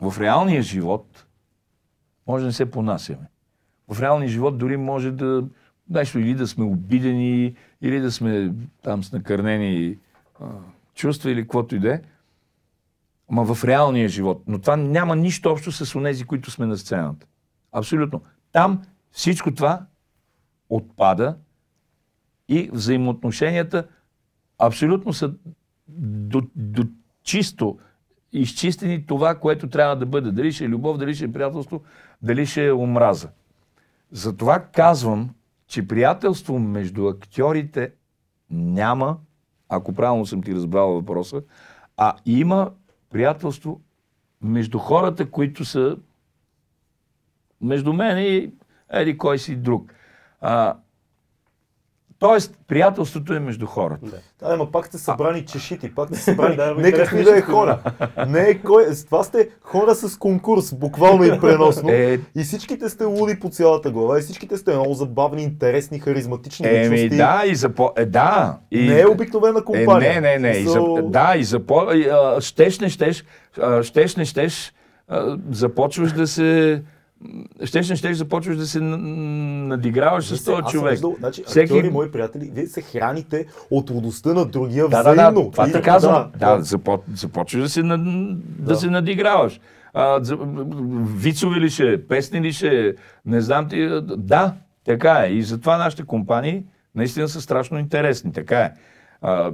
в 0.00 0.20
реалния 0.20 0.62
живот 0.62 1.26
може 2.26 2.42
да 2.42 2.46
не 2.46 2.52
се 2.52 2.70
понасяме. 2.70 3.26
В 3.88 4.00
реалния 4.00 4.28
живот 4.28 4.58
дори 4.58 4.76
може 4.76 5.10
да 5.10 5.44
нещо 5.90 6.18
или 6.18 6.34
да 6.34 6.46
сме 6.46 6.64
обидени, 6.64 7.54
или 7.80 8.00
да 8.00 8.12
сме 8.12 8.54
там 8.82 9.04
с 9.04 9.12
накърнени 9.12 9.98
а, 10.40 10.46
чувства 10.94 11.30
или 11.30 11.42
каквото 11.42 11.76
и 11.76 11.78
да 11.78 11.94
е. 11.94 12.00
Ама 13.30 13.54
в 13.54 13.64
реалния 13.64 14.08
живот. 14.08 14.42
Но 14.46 14.60
това 14.60 14.76
няма 14.76 15.16
нищо 15.16 15.50
общо 15.50 15.72
с 15.72 15.94
онези, 15.94 16.24
които 16.24 16.50
сме 16.50 16.66
на 16.66 16.76
сцената. 16.76 17.26
Абсолютно. 17.72 18.22
Там 18.52 18.82
всичко 19.10 19.54
това 19.54 19.86
отпада 20.68 21.36
и 22.48 22.70
взаимоотношенията 22.72 23.88
абсолютно 24.58 25.12
са 25.12 25.34
до, 25.88 26.42
до 26.56 26.82
чисто 27.22 27.78
изчистени 28.32 29.06
това, 29.06 29.34
което 29.34 29.68
трябва 29.68 29.96
да 29.96 30.06
бъде. 30.06 30.32
Дали 30.32 30.52
ще 30.52 30.64
е 30.64 30.68
любов, 30.68 30.98
дали 30.98 31.14
ще 31.14 31.24
е 31.24 31.32
приятелство, 31.32 31.82
дали 32.22 32.46
ще 32.46 32.66
е 32.66 32.72
омраза. 32.72 33.28
Затова 34.10 34.58
казвам, 34.58 35.30
че 35.66 35.88
приятелство 35.88 36.58
между 36.58 37.06
актьорите 37.06 37.92
няма, 38.50 39.18
ако 39.68 39.94
правилно 39.94 40.26
съм 40.26 40.42
ти 40.42 40.54
разбрал 40.54 40.92
въпроса, 40.92 41.42
а 41.96 42.14
има 42.26 42.70
приятелство 43.10 43.80
между 44.42 44.78
хората, 44.78 45.30
които 45.30 45.64
са 45.64 45.96
между 47.60 47.92
мен 47.92 48.18
и 48.18 48.52
еди 48.90 49.18
кой 49.18 49.38
си 49.38 49.56
друг. 49.56 49.94
А, 50.40 50.76
Тоест, 52.24 52.54
приятелството 52.68 53.34
е 53.34 53.40
между 53.40 53.66
хората. 53.66 54.06
Да. 54.06 54.16
Да, 54.46 54.54
ама 54.54 54.70
пак 54.70 54.86
сте 54.86 54.98
събрани 54.98 55.44
чешити, 55.44 55.94
пак 55.94 56.08
сте 56.08 56.18
събрани. 56.18 56.56
Да, 56.64 56.74
не 56.74 56.92
какви 56.92 57.24
да 57.24 57.38
е 57.38 57.40
хора. 57.40 57.78
Не 58.28 58.40
е 58.40 58.58
кой. 58.58 58.86
Това 59.06 59.24
сте 59.24 59.48
хора 59.62 59.94
с 59.94 60.18
конкурс, 60.18 60.74
буквално 60.74 61.24
и 61.24 61.28
преносно. 61.40 61.90
Е. 61.90 62.20
И 62.36 62.42
всичките 62.42 62.88
сте 62.88 63.04
луди 63.04 63.40
по 63.40 63.48
цялата 63.48 63.90
глава. 63.90 64.18
И 64.18 64.22
всичките 64.22 64.56
сте 64.56 64.74
много 64.74 64.94
забавни, 64.94 65.42
интересни, 65.42 65.98
харизматични 65.98 66.66
Еми, 66.66 66.96
личности. 66.96 67.16
да, 67.16 67.42
и 67.46 67.54
за 67.54 67.68
по... 67.68 67.92
Е, 67.96 68.04
да. 68.04 68.58
И... 68.70 68.88
Не 68.88 69.00
е 69.00 69.06
обикновена 69.06 69.64
компания. 69.64 70.12
Е, 70.12 70.20
не, 70.20 70.38
не, 70.38 70.52
не. 70.52 70.58
И 70.58 70.64
за... 70.64 70.80
Да, 71.02 71.34
и 71.36 71.44
за 71.44 71.60
по... 71.60 71.82
щеш, 72.40 72.80
не 72.80 72.88
щеш, 72.88 73.24
щеш, 73.82 74.16
не 74.16 74.24
щеш, 74.24 74.72
започваш 75.50 76.12
да 76.12 76.26
се... 76.26 76.82
Щеш, 77.64 77.90
не 77.90 77.96
щеш, 77.96 78.16
започваш 78.16 78.56
да 78.56 78.66
се 78.66 78.80
надиграваш 78.80 80.24
с 80.26 80.44
този 80.44 80.56
съм 80.56 80.64
човек. 80.64 80.90
виждал, 80.90 81.16
значи, 81.18 81.42
Всеки- 81.46 81.64
актьори, 81.64 81.90
мои 81.90 82.10
приятели, 82.10 82.50
вие 82.54 82.66
се 82.66 82.82
храните 82.82 83.46
от 83.70 83.90
лудостта 83.90 84.34
на 84.34 84.44
другия 84.44 84.88
Да, 84.88 85.02
да, 85.02 85.12
взаимно. 85.12 85.42
да, 85.42 85.50
това 85.50 85.68
И- 85.68 85.72
те 85.72 85.82
казвам. 85.82 86.30
да, 86.32 86.56
Да, 86.56 86.62
запо... 86.62 86.98
започваш 87.14 87.62
да 87.62 87.68
се, 87.68 87.82
на... 87.82 87.98
да. 87.98 88.36
Да. 88.58 88.76
се 88.76 88.90
надиграваш. 88.90 89.60
А. 89.94 90.20
Вицови 91.08 91.60
ли 91.60 91.70
ще 91.70 92.06
песни 92.06 92.40
ли 92.40 92.52
ще 92.52 92.94
не 93.26 93.40
знам 93.40 93.68
ти. 93.68 93.88
Да, 94.08 94.54
така 94.84 95.20
е. 95.20 95.28
И 95.28 95.42
затова 95.42 95.78
нашите 95.78 96.02
компании 96.02 96.64
наистина 96.94 97.28
са 97.28 97.40
страшно 97.40 97.78
интересни. 97.78 98.32
Така 98.32 98.58
е. 98.58 98.72
А, 99.22 99.52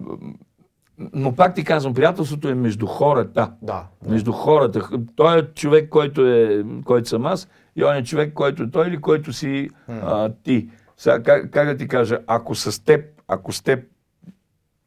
но 1.13 1.33
пак 1.33 1.55
ти 1.55 1.65
казвам, 1.65 1.95
приятелството 1.95 2.49
е 2.49 2.55
между 2.55 2.87
хората. 2.87 3.53
Да. 3.63 3.85
Между 4.09 4.33
хората. 4.33 4.89
Той 5.17 5.39
е 5.39 5.43
човек, 5.45 5.89
който, 5.89 6.27
е, 6.27 6.65
който 6.85 7.09
съм 7.09 7.27
аз, 7.27 7.49
и 7.77 7.85
он 7.85 7.97
е 7.97 8.05
човек, 8.05 8.33
който 8.35 8.63
е 8.63 8.71
той 8.71 8.89
или 8.89 9.01
който 9.01 9.33
си 9.33 9.71
а, 9.89 10.31
ти. 10.43 10.69
Сега, 10.97 11.23
как, 11.23 11.51
как 11.51 11.67
да 11.67 11.77
ти 11.77 11.89
кажа, 11.89 12.19
ако 12.27 12.55
с 12.55 12.85
теб, 12.85 13.05
ако 13.29 13.53
с 13.53 13.63
теб 13.63 13.85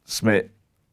сме 0.06 0.44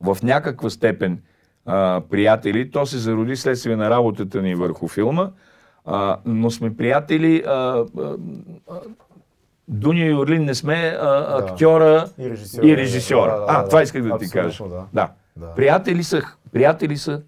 в 0.01 0.17
някаква 0.23 0.69
степен 0.69 1.21
а, 1.65 2.01
приятели, 2.09 2.71
то 2.71 2.85
се 2.85 2.97
зароди 2.97 3.35
следствие 3.35 3.75
на 3.75 3.89
работата 3.89 4.41
ни 4.41 4.55
върху 4.55 4.87
филма, 4.87 5.29
а, 5.85 6.17
но 6.25 6.51
сме 6.51 6.77
приятели. 6.77 7.43
А, 7.47 7.85
а, 7.99 8.17
Дуня 9.67 10.05
и 10.05 10.13
Орлин 10.13 10.43
не 10.45 10.55
сме 10.55 10.97
а, 11.01 11.37
актьора 11.39 12.07
И 12.19 12.29
режисьора. 12.29 12.67
и 12.67 12.77
режисьора. 12.77 13.31
Да, 13.31 13.37
да, 13.37 13.45
а, 13.47 13.61
да, 13.61 13.65
това 13.69 13.79
да. 13.79 13.83
исках 13.83 14.03
да 14.03 14.17
ти 14.17 14.29
кажа. 14.29 14.63
да. 14.63 14.85
Да. 14.93 15.09
Да. 15.35 15.55
Приятели 15.55 16.03
са, 16.03 16.21
приятели 16.51 16.97
са 16.97 17.21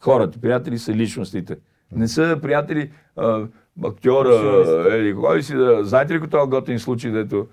хората, 0.00 0.40
приятели 0.40 0.78
са 0.78 0.92
личностите. 0.94 1.56
Не 1.92 2.08
са 2.08 2.38
приятели 2.42 2.90
а, 3.16 3.46
актьора, 3.84 4.96
или 4.96 5.14
кой 5.14 5.42
си 5.42 5.54
да... 5.54 5.84
Знаете 5.84 6.14
ли 6.14 6.28
този 6.30 6.50
готин 6.50 6.78
случай, 6.78 7.10
дето 7.10 7.46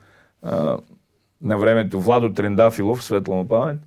а, 0.44 0.78
на 1.42 1.58
времето 1.58 2.02
Владо 2.02 2.34
Трендафилов, 2.34 3.04
светла 3.04 3.36
му 3.36 3.48
памет, 3.48 3.80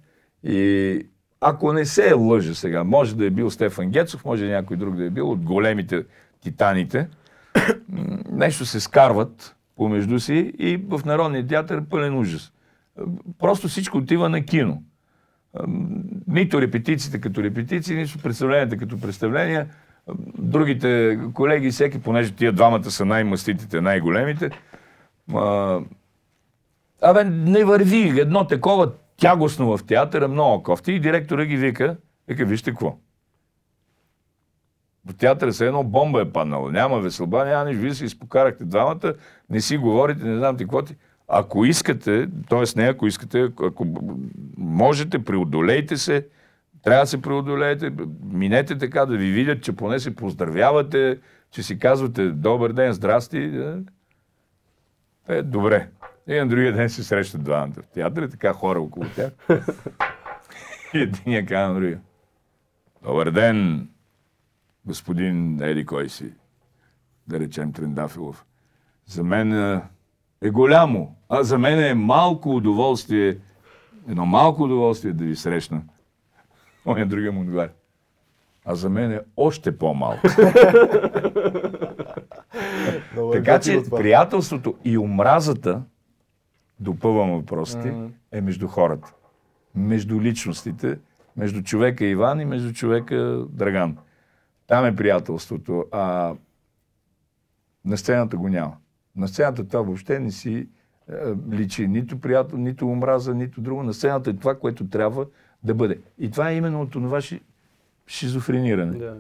и 0.45 1.07
ако 1.41 1.73
не 1.73 1.85
се 1.85 2.09
е 2.09 2.13
лъжа 2.13 2.55
сега, 2.55 2.85
може 2.85 3.17
да 3.17 3.27
е 3.27 3.31
бил 3.31 3.51
Стефан 3.51 3.91
Гецов, 3.91 4.25
може 4.25 4.45
и 4.45 4.51
някой 4.51 4.77
друг 4.77 4.97
да 4.97 5.05
е 5.05 5.11
бил 5.11 5.31
от 5.31 5.43
големите 5.43 6.05
титаните, 6.41 7.09
нещо 8.33 8.67
се 8.67 8.81
скарват 8.81 9.57
помежду 9.77 10.21
си 10.21 10.53
и 10.59 10.77
в 10.89 11.01
Народния 11.05 11.47
театър 11.47 11.79
е 11.79 11.85
пълен 11.91 12.19
ужас. 12.19 12.53
Просто 13.39 13.69
всичко 13.69 13.99
отива 13.99 14.29
на 14.29 14.45
кино. 14.45 14.83
Нито 16.27 16.61
репетициите 16.61 17.21
като 17.21 17.43
репетиции, 17.43 17.97
нито 17.97 18.19
представленията 18.19 18.77
като 18.77 19.01
представления. 19.01 19.69
Другите 20.39 21.19
колеги, 21.35 21.71
всеки, 21.71 22.03
понеже 22.03 22.33
тия 22.33 22.53
двамата 22.53 22.91
са 22.91 23.05
най-маститите, 23.05 23.81
най-големите, 23.81 24.51
абе, 27.03 27.25
не 27.25 27.65
върви 27.65 28.21
едно 28.21 28.47
такова 28.47 28.93
тягостно 29.17 29.77
в 29.77 29.85
театъра, 29.87 30.29
много 30.29 30.63
кофти. 30.63 30.93
И 30.93 31.01
директора 31.01 31.45
ги 31.45 31.57
вика, 31.57 31.97
вика, 32.29 32.45
вижте 32.45 32.71
какво. 32.71 32.97
В 35.07 35.15
театъра 35.15 35.53
се 35.53 35.67
едно 35.67 35.85
бомба 35.85 36.23
е 36.23 36.33
паднала. 36.33 36.73
Няма 36.73 37.01
веселба, 37.01 37.45
няма 37.45 37.65
нищо. 37.65 37.83
Вие 37.83 37.95
се 37.95 38.05
изпокарахте 38.05 38.65
двамата, 38.65 39.15
не 39.51 39.61
си 39.61 39.77
говорите, 39.77 40.25
не 40.25 40.37
знам 40.39 40.57
ти 40.57 40.65
какво 40.65 40.83
ти. 40.83 40.97
Ако 41.29 41.65
искате, 41.65 42.29
т.е. 42.49 42.63
не 42.77 42.85
ако 42.85 43.07
искате, 43.07 43.43
ако 43.43 43.87
можете, 44.59 45.25
преодолейте 45.25 45.97
се, 45.97 46.27
трябва 46.83 47.03
да 47.03 47.07
се 47.07 47.23
преодолеете, 47.23 47.93
минете 48.25 48.79
така 48.79 49.07
да 49.07 49.17
ви 49.17 49.31
видят, 49.31 49.63
че 49.63 49.77
поне 49.77 49.99
се 49.99 50.17
поздравявате, 50.17 51.19
че 51.51 51.63
си 51.63 51.79
казвате 51.79 52.29
добър 52.29 52.73
ден, 52.73 52.93
здрасти. 52.93 53.63
Е, 55.29 55.43
добре. 55.43 55.89
И 56.29 56.35
на 56.35 56.49
другия 56.49 56.73
ден 56.73 56.91
се 56.91 57.05
срещат 57.05 57.45
двамата 57.45 57.83
в 57.83 57.87
театъра, 57.87 58.29
така 58.29 58.53
хора 58.53 58.81
около 58.81 59.07
тях. 59.17 59.33
И 60.95 60.99
единия 60.99 61.47
казва 61.47 61.69
на 61.69 61.75
другия. 61.75 62.01
Добър 63.03 63.31
ден, 63.31 63.89
господин 64.85 65.63
Еди 65.63 65.87
кой 65.87 66.09
си, 66.09 66.33
да 67.29 67.41
речем 67.41 67.73
Трендафилов. 67.73 68.45
За 69.07 69.25
мен 69.25 69.81
е 70.43 70.51
голямо, 70.51 71.17
а 71.29 71.43
за 71.43 71.59
мен 71.59 71.79
е 71.85 71.95
малко 71.95 72.57
удоволствие, 72.57 73.39
едно 74.09 74.27
малко 74.27 74.63
удоволствие 74.63 75.13
да 75.13 75.25
ви 75.25 75.37
срещна. 75.37 75.83
Оня 76.87 77.07
другия 77.07 77.33
му 77.33 77.41
отговаря. 77.41 77.71
А 78.65 78.75
за 78.75 78.91
мен 78.91 79.13
е 79.13 79.21
още 79.37 79.79
по-малко. 79.79 80.27
Е 83.17 83.31
така 83.33 83.61
че 83.61 83.83
приятелството 83.91 84.75
и 84.85 84.99
омразата, 84.99 85.83
допълвам 86.81 87.31
въпросите, 87.31 87.95
е 88.33 88.41
между 88.41 88.69
хората. 88.69 89.15
Между 89.75 90.21
личностите, 90.21 90.99
между 91.37 91.63
човека 91.63 92.05
Иван 92.05 92.41
и 92.41 92.45
между 92.45 92.73
човека 92.73 93.45
Драган. 93.49 93.97
Там 94.67 94.87
е 94.87 94.97
приятелството, 94.97 95.85
а 95.93 96.35
на 97.85 97.97
сцената 97.97 98.37
го 98.37 98.49
няма. 98.49 98.77
На 99.17 99.29
сцената 99.29 99.69
това 99.69 99.83
въобще 99.83 100.21
не 100.21 100.31
си 100.31 100.69
е, 101.11 101.15
личи 101.53 101.89
нито 101.89 102.21
приятел, 102.21 102.59
нито 102.59 102.89
омраза, 102.89 103.35
нито 103.35 103.61
друго. 103.61 103.83
На 103.83 103.95
сцената 103.95 104.31
е 104.31 104.37
това, 104.37 104.59
което 104.59 104.89
трябва 104.89 105.27
да 105.65 105.75
бъде. 105.75 105.99
И 106.19 106.31
това 106.31 106.51
е 106.51 106.57
именно 106.57 106.83
от 106.83 106.93
това 106.93 107.21
ши, 107.21 107.41
шизофрениране. 108.07 108.99
Да. 108.99 109.17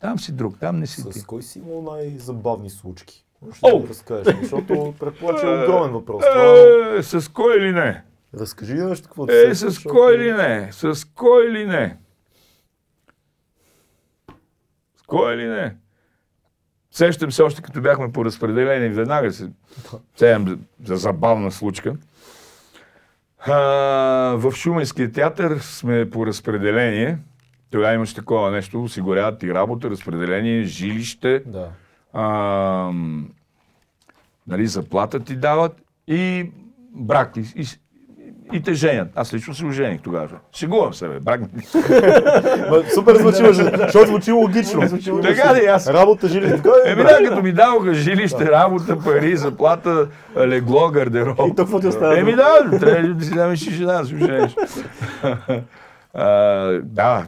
Там 0.00 0.18
си 0.18 0.32
друг, 0.32 0.58
там 0.60 0.78
не 0.78 0.86
си 0.86 1.10
ти. 1.10 1.18
С 1.18 1.24
кой 1.24 1.42
си 1.42 1.58
имал 1.58 1.82
най-забавни 1.82 2.70
случки? 2.70 3.24
Можеш 3.42 3.60
О! 3.62 3.80
да 3.80 3.88
разкажеш, 3.88 4.36
защото 4.40 4.94
предполагам, 5.00 5.40
че 5.40 5.46
е 5.46 5.64
огромен 5.64 5.92
въпрос. 5.92 6.24
Това... 6.32 6.96
Е, 6.98 7.02
с 7.02 7.32
кой 7.32 7.56
или 7.56 7.72
не? 7.72 8.04
Разкажи 8.34 8.74
нещо, 8.74 9.08
какво 9.08 9.26
Е, 9.28 9.54
с 9.54 9.82
кой 9.82 10.14
или 10.14 10.32
не? 10.32 10.72
С 10.72 11.04
кой 11.04 11.46
или 11.46 11.66
не? 11.66 11.96
С 14.96 15.02
кой 15.06 15.34
или 15.34 15.46
не? 15.46 15.76
Сещам 16.90 17.32
се 17.32 17.42
още 17.42 17.62
като 17.62 17.80
бяхме 17.80 18.12
по 18.12 18.24
разпределение, 18.24 18.88
веднага 18.88 19.32
се 19.32 19.50
сеям 20.16 20.48
за, 20.48 20.58
за 20.84 20.96
забавна 20.96 21.52
случка. 21.52 21.96
А, 23.38 23.54
в 24.36 24.52
Шуменския 24.52 25.12
театър 25.12 25.58
сме 25.58 26.10
по 26.10 26.26
разпределение. 26.26 27.18
Тогава 27.70 27.94
имаш 27.94 28.14
такова 28.14 28.50
нещо, 28.50 28.82
осигуряват 28.82 29.38
ти 29.40 29.54
работа, 29.54 29.90
разпределение, 29.90 30.62
жилище, 30.62 31.42
Да. 31.46 31.70
а, 32.12 32.92
нали, 34.46 34.66
заплата 34.66 35.20
ти 35.20 35.36
дават 35.36 35.82
и 36.08 36.50
брак. 36.90 37.36
И, 37.36 37.40
и, 37.56 37.66
и 38.52 38.62
те 38.62 38.74
женят. 38.74 39.08
Аз 39.14 39.34
лично 39.34 39.54
се 39.54 39.64
ожених 39.66 40.00
тогава. 40.02 40.28
Шегувам 40.52 40.94
се, 40.94 41.08
бе. 41.08 41.20
Брак. 41.20 41.40
Супер 42.94 43.16
звучи, 43.16 43.36
защото 43.54 44.06
звучи 44.06 44.32
логично. 44.32 44.82
Така 45.22 45.54
ли, 45.54 45.66
аз- 45.66 45.88
Работа, 45.88 46.28
жили, 46.28 46.50
така 46.50 46.70
е. 46.86 46.90
Еми 46.90 47.02
да, 47.02 47.18
като 47.28 47.42
ми 47.42 47.52
даваха 47.52 47.94
жилище, 47.94 48.50
работа, 48.50 48.98
пари, 49.04 49.36
заплата, 49.36 50.08
легло, 50.36 50.90
гардероб. 50.90 51.38
И 51.38 51.50
то 51.50 51.54
какво 51.54 51.80
ти 51.80 51.86
остава? 51.86 52.18
Еми 52.18 52.32
да, 52.32 52.78
трябва 52.80 53.14
да 53.14 53.56
си 53.56 53.68
и 53.68 53.72
жена, 53.72 53.92
да 53.92 54.06
се 54.06 54.14
ожениш. 54.14 54.56
Да, 56.82 57.26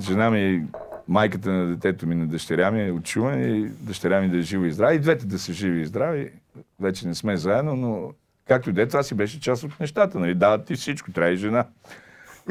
жена 0.00 0.30
ми, 0.30 0.62
майката 1.08 1.50
на 1.50 1.66
детето 1.66 2.06
ми, 2.06 2.14
на 2.14 2.26
дъщеря 2.26 2.70
ми 2.70 2.88
е 2.88 2.92
от 2.92 3.08
Шумен 3.08 3.56
и 3.56 3.68
дъщеря 3.80 4.20
ми 4.20 4.28
да 4.28 4.38
е 4.38 4.40
жива 4.40 4.66
и 4.66 4.72
здрава. 4.72 4.94
И 4.94 4.98
двете 4.98 5.26
да 5.26 5.38
са 5.38 5.52
живи 5.52 5.80
и 5.80 5.86
здрави. 5.86 6.30
Вече 6.80 7.08
не 7.08 7.14
сме 7.14 7.36
заедно, 7.36 7.76
но 7.76 8.10
както 8.50 8.70
и 8.70 8.72
да 8.72 8.82
е, 8.82 8.86
това 8.86 9.02
си 9.02 9.14
беше 9.14 9.40
част 9.40 9.62
от 9.62 9.80
нещата. 9.80 10.18
Нали? 10.18 10.34
Дават 10.34 10.64
ти 10.64 10.74
всичко, 10.74 11.12
трябва 11.12 11.32
и 11.32 11.36
жена. 11.36 11.66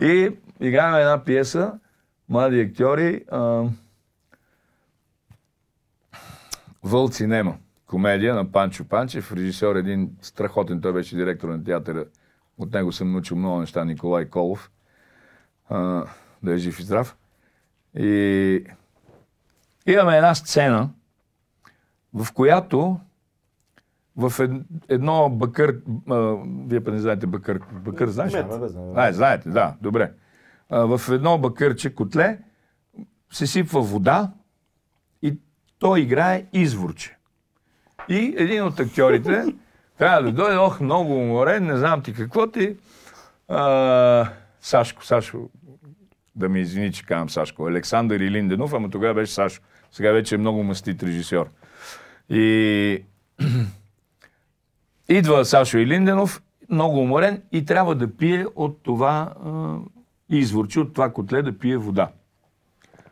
И 0.02 0.32
играем 0.60 0.96
една 0.96 1.24
пиеса, 1.24 1.80
млади 2.30 2.62
актьори, 2.62 3.26
а, 3.32 3.64
Вълци 6.84 7.28
нема. 7.28 7.58
Комедия 7.86 8.36
на 8.36 8.52
Панчо 8.52 8.86
Панчев, 8.86 9.34
режисьор 9.34 9.76
един 9.76 10.18
страхотен, 10.22 10.82
той 10.82 10.94
беше 10.94 11.16
директор 11.16 11.50
на 11.50 11.64
театъра. 11.64 12.06
От 12.58 12.74
него 12.74 12.92
съм 12.92 13.12
научил 13.12 13.38
много 13.38 13.60
неща, 13.60 13.86
Николай 13.86 14.30
Колов. 14.30 14.72
А, 15.70 16.06
да 16.44 16.54
е 16.54 16.58
жив 16.58 16.80
и 16.80 16.84
здрав. 16.84 17.18
И 17.96 18.64
имаме 19.86 20.18
една 20.18 20.36
сцена, 20.36 20.90
в 22.14 22.34
която 22.34 23.00
в 24.20 24.40
ед- 24.40 24.52
едно 24.90 25.30
бакър, 25.30 25.76
а, 26.10 26.36
вие 26.68 26.84
па 26.84 26.92
не 26.92 27.00
знаете 27.00 27.28
бакър, 27.28 27.60
бакър 27.74 28.08
знаеш? 28.08 28.34
ли? 28.34 28.44
А, 28.96 29.14
знаете, 29.14 29.50
да, 29.50 29.76
добре. 29.82 30.12
А, 30.70 30.98
в 30.98 31.10
едно 31.10 31.38
бакърче 31.38 31.96
котле 31.96 32.38
се 33.32 33.48
сипва 33.48 33.82
вода 33.82 34.32
и 35.22 35.38
той 35.80 36.00
играе 36.00 36.46
изворче. 36.54 37.18
И 38.10 38.36
един 38.38 38.64
от 38.64 38.80
актьорите 38.80 39.46
трябва 39.98 40.22
да 40.22 40.32
дойде, 40.32 40.58
ох, 40.58 40.80
много 40.80 41.14
уморен, 41.16 41.66
не 41.66 41.78
знам 41.78 42.02
ти 42.02 42.14
какво 42.14 42.48
ти. 42.48 42.76
А, 43.48 44.30
Сашко, 44.62 45.06
Сашко, 45.06 45.50
да 46.36 46.50
ми 46.50 46.60
извини, 46.60 46.92
че 46.92 47.06
казвам 47.06 47.30
Сашко, 47.30 47.68
Александър 47.68 48.20
Илинденов, 48.20 48.74
ама 48.74 48.90
тогава 48.90 49.14
беше 49.14 49.34
Сашко. 49.34 49.66
Сега 49.92 50.12
вече 50.12 50.36
е 50.36 50.38
много 50.38 50.64
мастит 50.64 51.04
режисьор. 51.04 51.50
И 52.30 53.04
идва 55.10 55.46
Сашо 55.46 55.78
Илинденов, 55.78 56.42
много 56.70 57.00
уморен 57.00 57.42
и 57.52 57.66
трябва 57.66 57.96
да 57.96 58.18
пие 58.18 58.46
от 58.56 58.84
това 58.84 59.34
а, 59.46 59.76
изворче, 60.30 60.80
от 60.80 60.94
това 60.94 61.14
котле 61.14 61.42
да 61.42 61.60
пие 61.60 61.78
вода. 61.78 62.12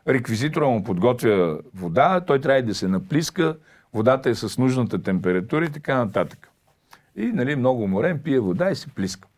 Реквизитора 0.08 0.66
му 0.66 0.84
подготвя 0.84 1.58
вода, 1.74 2.20
той 2.20 2.40
трябва 2.40 2.58
и 2.58 2.62
да 2.62 2.74
се 2.74 2.88
наплиска, 2.88 3.56
водата 3.94 4.30
е 4.30 4.34
с 4.34 4.58
нужната 4.58 5.02
температура 5.02 5.64
и 5.64 5.70
така 5.70 5.96
нататък. 5.96 6.50
И 7.16 7.26
нали, 7.26 7.56
много 7.56 7.82
уморен, 7.82 8.20
пие 8.24 8.40
вода 8.40 8.70
и 8.70 8.76
се 8.76 8.88
плиска. 8.88 9.28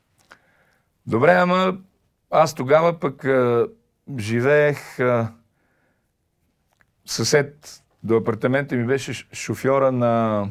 Добре, 1.07 1.33
ама 1.33 1.79
аз 2.31 2.55
тогава 2.55 3.01
пък 3.01 3.25
а, 3.25 3.69
живеех 4.19 5.01
а, 5.01 5.33
съсед 7.07 7.83
до 8.03 8.17
апартамента 8.17 8.77
ми 8.77 8.87
беше 8.87 9.29
шофьора 9.33 9.93
на 9.93 10.47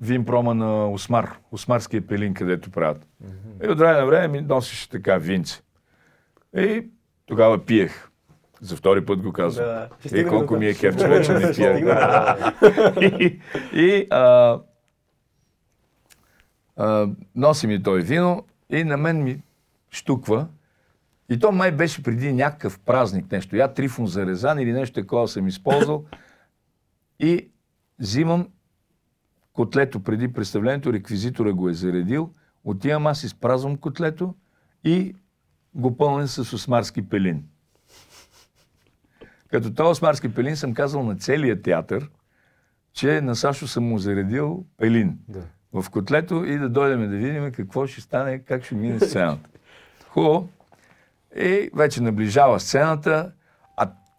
Винпрома 0.00 0.54
на 0.54 0.90
Осмар, 0.90 1.38
Осмарския 1.52 2.06
пелин, 2.06 2.34
където 2.34 2.70
правят. 2.70 3.06
И 3.64 3.68
от 3.68 3.78
време 3.78 4.00
на 4.00 4.06
време 4.06 4.28
ми 4.28 4.40
носеше 4.40 4.90
така 4.90 5.18
винци. 5.18 5.62
И 6.56 6.86
тогава 7.26 7.64
пиех. 7.64 8.10
За 8.60 8.76
втори 8.76 9.06
път 9.06 9.22
го 9.22 9.32
казвам. 9.32 9.66
Да. 9.66 9.88
И 10.18 10.24
колко 10.24 10.56
ми 10.56 10.66
е 10.66 10.74
кеф, 10.74 10.96
че 10.98 11.08
вече 11.08 11.32
не 11.32 11.52
пия. 11.52 11.78
и, 13.00 13.40
и 13.72 14.06
а, 14.10 14.58
а, 16.76 17.08
носи 17.34 17.66
ми 17.66 17.82
той 17.82 18.00
вино 18.00 18.44
и 18.70 18.84
на 18.84 18.96
мен 18.96 19.22
ми 19.22 19.42
штуква. 19.90 20.46
И 21.28 21.38
то 21.38 21.52
май 21.52 21.72
беше 21.72 22.02
преди 22.02 22.32
някакъв 22.32 22.80
празник 22.80 23.32
нещо. 23.32 23.56
Я 23.56 23.74
трифон 23.74 24.06
зарезан 24.06 24.58
или 24.58 24.72
нещо 24.72 25.00
такова 25.00 25.28
съм 25.28 25.48
използвал. 25.48 26.04
И 27.18 27.50
взимам 27.98 28.48
котлето 29.60 30.00
преди 30.00 30.32
представлението, 30.32 30.92
реквизитора 30.92 31.52
го 31.52 31.68
е 31.68 31.74
заредил. 31.74 32.30
Отивам 32.64 33.06
аз, 33.06 33.24
изпразвам 33.24 33.76
котлето 33.76 34.34
и 34.84 35.14
го 35.74 35.96
пълня 35.96 36.28
с 36.28 36.52
осмарски 36.52 37.08
пелин. 37.08 37.44
Като 39.48 39.74
този 39.74 39.90
осмарски 39.90 40.34
пелин 40.34 40.56
съм 40.56 40.74
казал 40.74 41.02
на 41.02 41.16
целия 41.16 41.62
театър, 41.62 42.10
че 42.92 43.20
на 43.20 43.36
Сашо 43.36 43.66
съм 43.66 43.84
му 43.84 43.98
заредил 43.98 44.64
пелин 44.76 45.18
Да. 45.28 45.42
в 45.72 45.90
котлето 45.90 46.44
и 46.44 46.58
да 46.58 46.68
дойдем 46.68 47.10
да 47.10 47.16
видим 47.16 47.52
какво 47.52 47.86
ще 47.86 48.00
стане, 48.00 48.38
как 48.38 48.64
ще 48.64 48.74
мине 48.74 49.00
сцената. 49.00 49.48
Хубаво. 50.08 50.48
И 51.36 51.70
вече 51.74 52.02
наближава 52.02 52.60
сцената, 52.60 53.32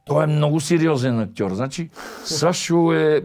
той 0.06 0.24
е 0.24 0.28
много 0.28 0.60
сериозен 0.60 1.20
актьор. 1.20 1.52
Значи, 1.52 1.89
Сашо 2.24 2.93
е... 2.93 3.22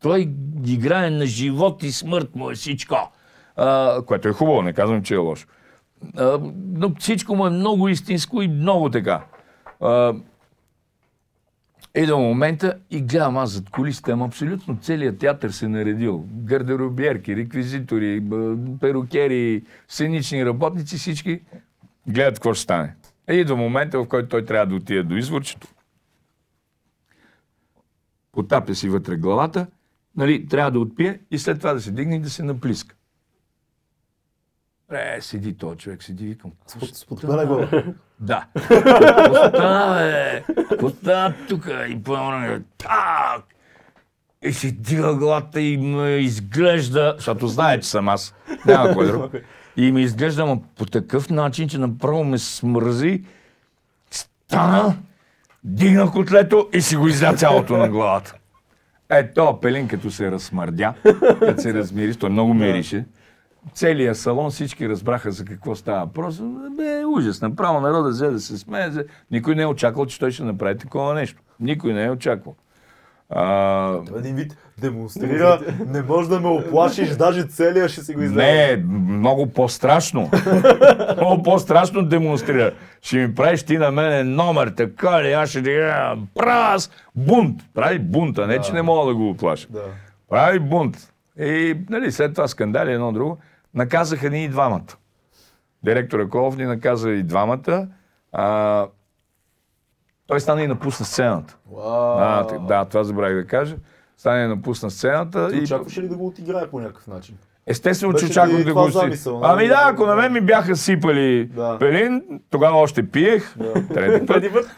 Той 0.00 0.28
играе 0.66 1.10
на 1.10 1.26
живот 1.26 1.82
и 1.82 1.92
смърт 1.92 2.36
му 2.36 2.50
е 2.50 2.54
всичко. 2.54 3.12
А, 3.56 4.02
което 4.06 4.28
е 4.28 4.32
хубаво, 4.32 4.62
не 4.62 4.72
казвам, 4.72 5.02
че 5.02 5.14
е 5.14 5.18
лошо. 5.18 5.46
А, 6.16 6.38
но 6.68 6.94
всичко 6.98 7.36
му 7.36 7.46
е 7.46 7.50
много 7.50 7.88
истинско 7.88 8.42
и 8.42 8.48
много 8.48 8.90
така. 8.90 9.24
А, 9.80 10.14
момента 12.10 12.74
и 12.90 13.00
гледам 13.00 13.36
аз 13.36 13.50
зад 13.50 13.70
кулисите, 13.70 14.10
ама 14.10 14.24
абсолютно 14.24 14.78
целият 14.80 15.18
театър 15.18 15.50
се 15.50 15.64
е 15.64 15.68
наредил. 15.68 16.24
Гардеробиерки, 16.32 17.36
реквизитори, 17.36 18.22
перукери, 18.80 19.62
сценични 19.88 20.46
работници, 20.46 20.96
всички 20.96 21.40
гледат 22.08 22.34
какво 22.34 22.54
ще 22.54 22.62
стане. 22.62 22.94
И 23.30 23.44
до 23.44 23.56
момента, 23.56 23.98
в 23.98 24.08
който 24.08 24.28
той 24.28 24.44
трябва 24.44 24.66
да 24.66 24.74
отиде 24.74 25.02
до 25.02 25.16
изворчето, 25.16 25.68
потапя 28.32 28.74
си 28.74 28.88
вътре 28.88 29.16
главата, 29.16 29.66
нали, 30.16 30.46
трябва 30.46 30.70
да 30.70 30.78
отпие 30.80 31.20
и 31.30 31.38
след 31.38 31.58
това 31.58 31.72
да 31.72 31.80
се 31.80 31.90
дигне 31.90 32.16
и 32.16 32.20
да 32.20 32.30
се 32.30 32.42
наплиска. 32.42 32.96
Е, 34.92 35.20
седи 35.20 35.56
този 35.56 35.78
човек, 35.78 36.02
седи, 36.02 36.26
викам. 36.26 36.52
С 36.66 36.98
с 36.98 37.06
подпена 37.06 37.46
глава. 37.46 37.68
Да. 38.20 38.46
Какво 38.54 39.34
стана, 39.48 39.94
бе? 39.94 40.44
Какво 40.68 40.88
стана 40.88 41.34
тук? 41.48 41.68
И 41.88 42.02
пълна 42.02 42.62
так! 42.78 43.44
И 44.42 44.52
си 44.52 44.72
дига 44.72 45.14
главата 45.14 45.60
и 45.60 45.76
ме 45.76 46.10
изглежда, 46.10 47.14
защото 47.16 47.46
знае, 47.46 47.80
че 47.80 47.88
съм 47.88 48.08
аз. 48.08 48.34
Няма 48.66 48.94
кой 48.94 49.06
друг. 49.06 49.32
И 49.76 49.92
ме 49.92 50.00
изглежда 50.00 50.58
по 50.76 50.86
такъв 50.86 51.30
начин, 51.30 51.68
че 51.68 51.78
направо 51.78 52.24
ме 52.24 52.38
смързи. 52.38 53.22
Стана, 54.10 54.96
дигна 55.64 56.10
котлето 56.10 56.68
и 56.72 56.80
си 56.80 56.96
го 56.96 57.08
изля 57.08 57.34
цялото 57.34 57.76
на 57.76 57.88
главата. 57.88 58.34
Е, 59.08 59.32
то 59.32 59.60
пелин 59.60 59.88
като 59.88 60.10
се 60.10 60.30
разсмърдя, 60.30 60.94
като 61.38 61.60
се 61.60 61.74
размири, 61.74 62.16
той 62.16 62.30
много 62.30 62.54
мирише. 62.54 63.04
Целият 63.74 64.16
салон 64.16 64.50
всички 64.50 64.88
разбраха 64.88 65.32
за 65.32 65.44
какво 65.44 65.74
става 65.74 66.04
въпрос. 66.04 66.40
Бе, 66.76 67.04
ужас. 67.04 67.40
Направо 67.40 67.80
народа 67.80 68.08
взе 68.08 68.26
да 68.26 68.40
се 68.40 68.58
смее. 68.58 68.90
Никой 69.30 69.54
не 69.54 69.62
е 69.62 69.66
очаквал, 69.66 70.06
че 70.06 70.18
той 70.18 70.30
ще 70.30 70.42
направи 70.42 70.78
такова 70.78 71.14
нещо. 71.14 71.42
Никой 71.60 71.92
не 71.92 72.04
е 72.04 72.10
очаквал. 72.10 72.54
А, 73.34 73.98
Един 74.16 74.34
вид 74.36 74.56
демонстрира, 74.78 75.60
не 75.88 76.02
можеш 76.02 76.28
да 76.28 76.40
ме 76.40 76.48
оплашиш, 76.48 77.08
даже 77.08 77.42
целия 77.42 77.88
ще 77.88 78.00
си 78.04 78.14
го 78.14 78.22
излезе. 78.22 78.76
не, 78.76 78.84
много 79.16 79.46
по-страшно. 79.46 80.30
много 81.16 81.42
по-страшно 81.42 82.02
демонстрира. 82.02 82.72
Ще 83.02 83.16
ми 83.16 83.34
правиш 83.34 83.62
ти 83.62 83.78
на 83.78 83.90
мене 83.90 84.24
номер, 84.24 84.68
така 84.76 85.22
ли, 85.22 85.32
аз 85.32 85.50
ще 85.50 85.62
ти. 85.62 85.70
Прас! 86.34 86.90
Бунт! 87.14 87.60
Прави 87.74 87.98
бунт, 87.98 88.38
а 88.38 88.46
не, 88.46 88.58
че 88.58 88.72
не 88.72 88.82
мога 88.82 89.08
да 89.08 89.14
го 89.14 89.30
оплаша. 89.30 89.68
Да. 89.70 89.82
Прави 90.30 90.58
бунт. 90.58 90.96
И 91.38 91.76
нали, 91.90 92.12
след 92.12 92.34
това 92.34 92.48
скандали 92.48 92.92
едно 92.92 93.12
друго. 93.12 93.38
Наказаха 93.74 94.30
ни 94.30 94.44
и 94.44 94.48
двамата. 94.48 94.96
Директора 95.84 96.28
Колов 96.28 96.56
ни 96.56 96.64
наказа 96.64 97.10
и 97.10 97.22
двамата. 97.22 97.88
А, 98.32 98.86
той 100.32 100.40
стана 100.40 100.62
и 100.62 100.66
напусна 100.66 101.06
сцената. 101.06 101.56
Вау. 101.72 102.18
А, 102.18 102.46
да, 102.68 102.84
това 102.84 103.04
забравих 103.04 103.36
да 103.36 103.46
кажа. 103.46 103.76
Стана 104.16 104.44
и 104.44 104.48
напусна 104.48 104.90
сцената. 104.90 105.48
Ти 105.50 105.56
и... 105.56 105.60
очакваш 105.62 105.98
ли 105.98 106.08
да 106.08 106.16
го 106.16 106.26
отиграе 106.26 106.66
по 106.66 106.80
някакъв 106.80 107.06
начин? 107.06 107.34
Естествено, 107.66 108.14
че 108.14 108.24
очаквах 108.24 108.64
да 108.64 108.74
го 108.74 108.86
си. 108.86 108.92
замисъл, 108.92 109.40
нали? 109.40 109.52
Ами 109.52 109.68
да, 109.68 109.82
ако 109.86 110.06
на 110.06 110.16
мен 110.16 110.32
ми 110.32 110.40
бяха 110.40 110.76
сипали 110.76 111.44
Да. 111.44 111.76
пелин, 111.78 112.22
тогава 112.50 112.76
още 112.76 113.08
пиех. 113.08 113.54
Трети 113.94 114.52
път. 114.52 114.70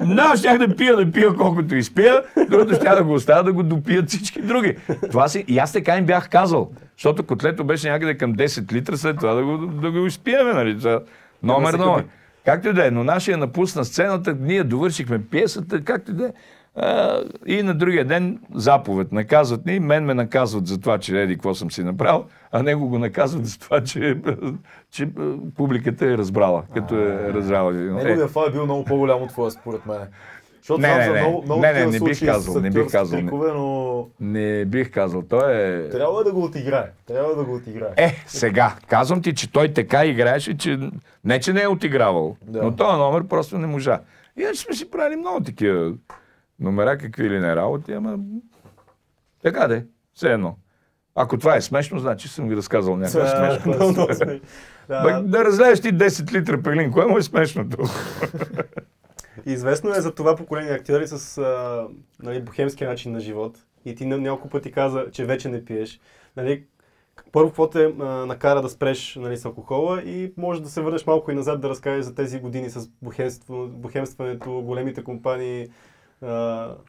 Да, 0.16 0.36
щях 0.36 0.58
да 0.58 0.76
пия, 0.76 0.96
да 0.96 1.12
пия 1.12 1.34
колкото 1.36 1.74
изпия, 1.74 2.22
другото 2.48 2.74
щях 2.74 2.96
да 2.96 3.04
го 3.04 3.12
оставя 3.12 3.44
да 3.44 3.52
го 3.52 3.62
допият 3.62 4.08
всички 4.08 4.42
други. 4.42 4.76
Това 5.10 5.28
си, 5.28 5.44
и 5.48 5.58
аз 5.58 5.72
така 5.72 5.96
им 5.96 6.06
бях 6.06 6.28
казал, 6.28 6.70
защото 6.96 7.22
котлето 7.26 7.64
беше 7.64 7.90
някъде 7.90 8.16
към 8.16 8.34
10 8.34 8.72
литра, 8.72 8.96
след 8.96 9.16
това 9.18 9.34
да 9.34 9.44
го, 9.44 9.56
да 9.56 9.90
го 9.90 10.06
изпиеме, 10.06 10.52
нали? 10.52 10.78
Това, 10.78 11.00
номер, 11.42 11.74
номер. 11.74 12.04
Както 12.44 12.68
и 12.68 12.72
да 12.72 12.86
е, 12.86 12.90
но 12.90 13.04
нашия 13.04 13.38
напусна 13.38 13.84
сцената, 13.84 14.36
ние 14.40 14.64
довършихме 14.64 15.26
пиесата, 15.26 15.84
както 15.84 16.10
и 16.10 16.14
да 16.14 16.26
е. 16.26 16.32
И 17.46 17.62
на 17.62 17.74
другия 17.74 18.04
ден 18.04 18.38
заповед. 18.54 19.12
Наказват 19.12 19.66
ни, 19.66 19.80
мен 19.80 20.04
ме 20.04 20.14
наказват 20.14 20.66
за 20.66 20.80
това, 20.80 20.98
че 20.98 21.22
еди 21.22 21.34
какво 21.34 21.54
съм 21.54 21.70
си 21.70 21.84
направил, 21.84 22.24
а 22.52 22.62
него 22.62 22.88
го 22.88 22.98
наказват 22.98 23.46
за 23.46 23.58
това, 23.58 23.80
че, 23.80 24.18
че 24.90 25.08
публиката 25.56 26.06
е 26.06 26.18
разбрала, 26.18 26.62
като 26.74 26.94
е 26.94 27.32
разбрала. 27.32 27.72
Неговия 27.72 28.28
фал 28.28 28.44
е 28.48 28.52
бил 28.52 28.64
много 28.64 28.84
по-голям 28.84 29.22
от 29.22 29.28
твоя, 29.28 29.50
според 29.50 29.86
мен. 29.86 29.98
Защото 30.62 30.80
Не, 30.80 30.98
не, 30.98 31.08
не. 31.08 31.20
много, 31.20 31.42
много 31.42 31.60
Не, 31.60 31.72
не, 31.72 31.86
не 31.86 32.00
бих 32.00 32.24
казал, 32.24 32.60
не 32.60 32.70
бих 32.70 32.90
казал, 32.90 33.16
не. 33.16 33.24
Трикове, 33.24 33.52
но 33.52 34.08
Не 34.20 34.64
бих 34.64 34.90
казал. 34.90 35.22
Той 35.22 35.52
е... 35.54 35.88
трябва 35.88 36.24
да 36.24 36.32
го 36.32 36.44
отиграе. 36.44 36.90
Трябва 37.06 37.34
да 37.34 37.44
го 37.44 37.54
отиграе. 37.54 37.90
Е, 37.96 38.24
сега, 38.26 38.76
казвам 38.88 39.22
ти, 39.22 39.34
че 39.34 39.52
той 39.52 39.68
така 39.68 40.04
играеше, 40.04 40.56
че 40.56 40.78
не, 41.24 41.40
че 41.40 41.52
не 41.52 41.62
е 41.62 41.68
отигравал, 41.68 42.36
Да. 42.42 42.62
но 42.62 42.76
този 42.76 42.96
номер 42.98 43.24
просто 43.24 43.58
не 43.58 43.66
можа. 43.66 44.00
Иначе 44.36 44.60
сме 44.60 44.74
си 44.74 44.90
правили 44.90 45.16
много 45.16 45.40
такива 45.40 45.92
номера, 46.60 46.98
какви 46.98 47.30
ли 47.30 47.40
не 47.40 47.56
работи, 47.56 47.92
ама 47.92 48.18
така 49.42 49.68
де, 49.68 49.84
все 50.14 50.32
едно. 50.32 50.56
Ако 51.14 51.38
това 51.38 51.56
е 51.56 51.60
смешно, 51.60 51.98
значи 51.98 52.28
съм 52.28 52.48
ви 52.48 52.56
разказал 52.56 52.96
някакво 52.96 53.18
Това 53.20 53.46
е 53.48 53.54
смешно. 53.54 53.74
смешно. 54.06 54.26
Бе, 54.28 54.40
Да, 54.88 55.22
да 55.22 55.44
разлееш 55.44 55.80
ти 55.80 55.88
10 55.88 56.32
литра 56.32 56.62
пелин, 56.62 56.92
кое 56.92 57.06
му 57.06 57.18
е 57.18 57.22
смешното? 57.22 57.76
Известно 59.46 59.90
е 59.90 60.00
за 60.00 60.14
това 60.14 60.36
поколение 60.36 60.72
актьори 60.72 61.08
с 61.08 61.38
а, 61.38 61.88
нали, 62.22 62.42
бухемския 62.42 62.88
начин 62.88 63.12
на 63.12 63.20
живот. 63.20 63.58
и 63.84 63.94
ти 63.94 64.06
няколко 64.06 64.48
пъти 64.48 64.72
каза, 64.72 65.06
че 65.12 65.24
вече 65.24 65.48
не 65.48 65.64
пиеш, 65.64 66.00
нали, 66.36 66.64
първо, 67.32 67.48
какво 67.48 67.70
те 67.70 67.84
а, 67.84 68.04
накара 68.04 68.62
да 68.62 68.68
спреш 68.68 69.16
нали, 69.16 69.36
с 69.36 69.44
алкохола 69.44 70.02
и 70.02 70.32
може 70.36 70.62
да 70.62 70.68
се 70.68 70.80
върнеш 70.80 71.06
малко 71.06 71.30
и 71.30 71.34
назад 71.34 71.60
да 71.60 71.68
разкажеш 71.68 72.04
за 72.04 72.14
тези 72.14 72.40
години 72.40 72.70
с 72.70 72.88
бухемстването, 73.68 74.62
големите 74.62 75.04
компании. 75.04 75.68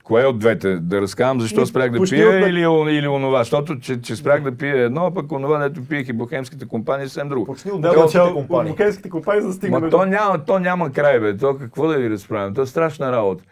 Кое 0.04 0.26
от 0.26 0.40
двете? 0.40 0.76
Да 0.76 1.02
разказвам 1.02 1.42
защо 1.42 1.66
спрях 1.66 1.92
да 1.92 2.04
пия 2.04 2.30
от- 2.30 2.50
или, 2.50 2.60
или 2.90 3.08
онова? 3.08 3.40
Защото, 3.40 3.80
че, 3.80 4.02
че 4.02 4.16
спрях 4.16 4.44
да 4.44 4.58
пия 4.58 4.78
едно, 4.78 5.06
а 5.06 5.14
пък 5.14 5.32
онова, 5.32 5.58
дето 5.60 5.88
пиех 5.88 6.08
и 6.10 6.14
бухемските 6.14 6.68
компании, 6.68 7.08
съвсем 7.08 7.30
друго. 7.30 7.46
Почти 7.46 7.72
от 7.72 7.82
да, 7.82 7.94
начало, 7.94 8.34
компании. 8.34 8.72
бухемските 8.72 9.10
компании 9.10 9.42
за 9.42 9.48
да 9.48 9.54
стигнем 9.54 9.82
Ма 9.82 9.90
то 9.90 10.06
няма, 10.06 10.46
то 10.46 10.60
няма 10.60 10.92
край, 10.92 11.20
бе. 11.20 11.38
То 11.38 11.58
какво 11.58 11.88
да 11.88 11.98
ви 11.98 12.10
разправям? 12.10 12.54
То 12.54 12.62
е 12.62 12.66
страшна 12.66 13.12
работа. 13.12 13.44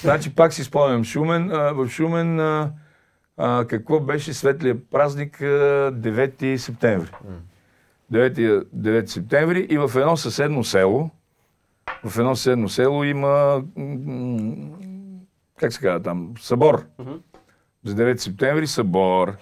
Значи 0.00 0.34
пак 0.34 0.52
си 0.52 0.64
спомням 0.64 1.04
Шумен. 1.04 1.50
А, 1.52 1.72
в 1.72 1.88
Шумен 1.88 2.40
а, 2.40 2.70
а, 3.36 3.64
какво 3.64 4.00
беше 4.00 4.32
светлия 4.32 4.76
празник 4.90 5.42
а, 5.42 5.44
9 5.92 6.56
септември. 6.56 7.10
9, 8.12 8.64
9 8.76 9.06
септември 9.06 9.60
и 9.60 9.78
в 9.78 9.90
едно 9.96 10.16
съседно 10.16 10.64
село, 10.64 11.10
в 12.04 12.18
едно 12.18 12.36
съседно 12.36 12.68
село 12.68 13.04
има, 13.04 13.62
как 15.60 15.72
се 15.72 15.80
казва 15.80 16.02
там, 16.02 16.34
събор. 16.40 16.86
За 17.84 17.94
9 17.94 18.16
септември 18.16 18.66
събор. 18.66 19.36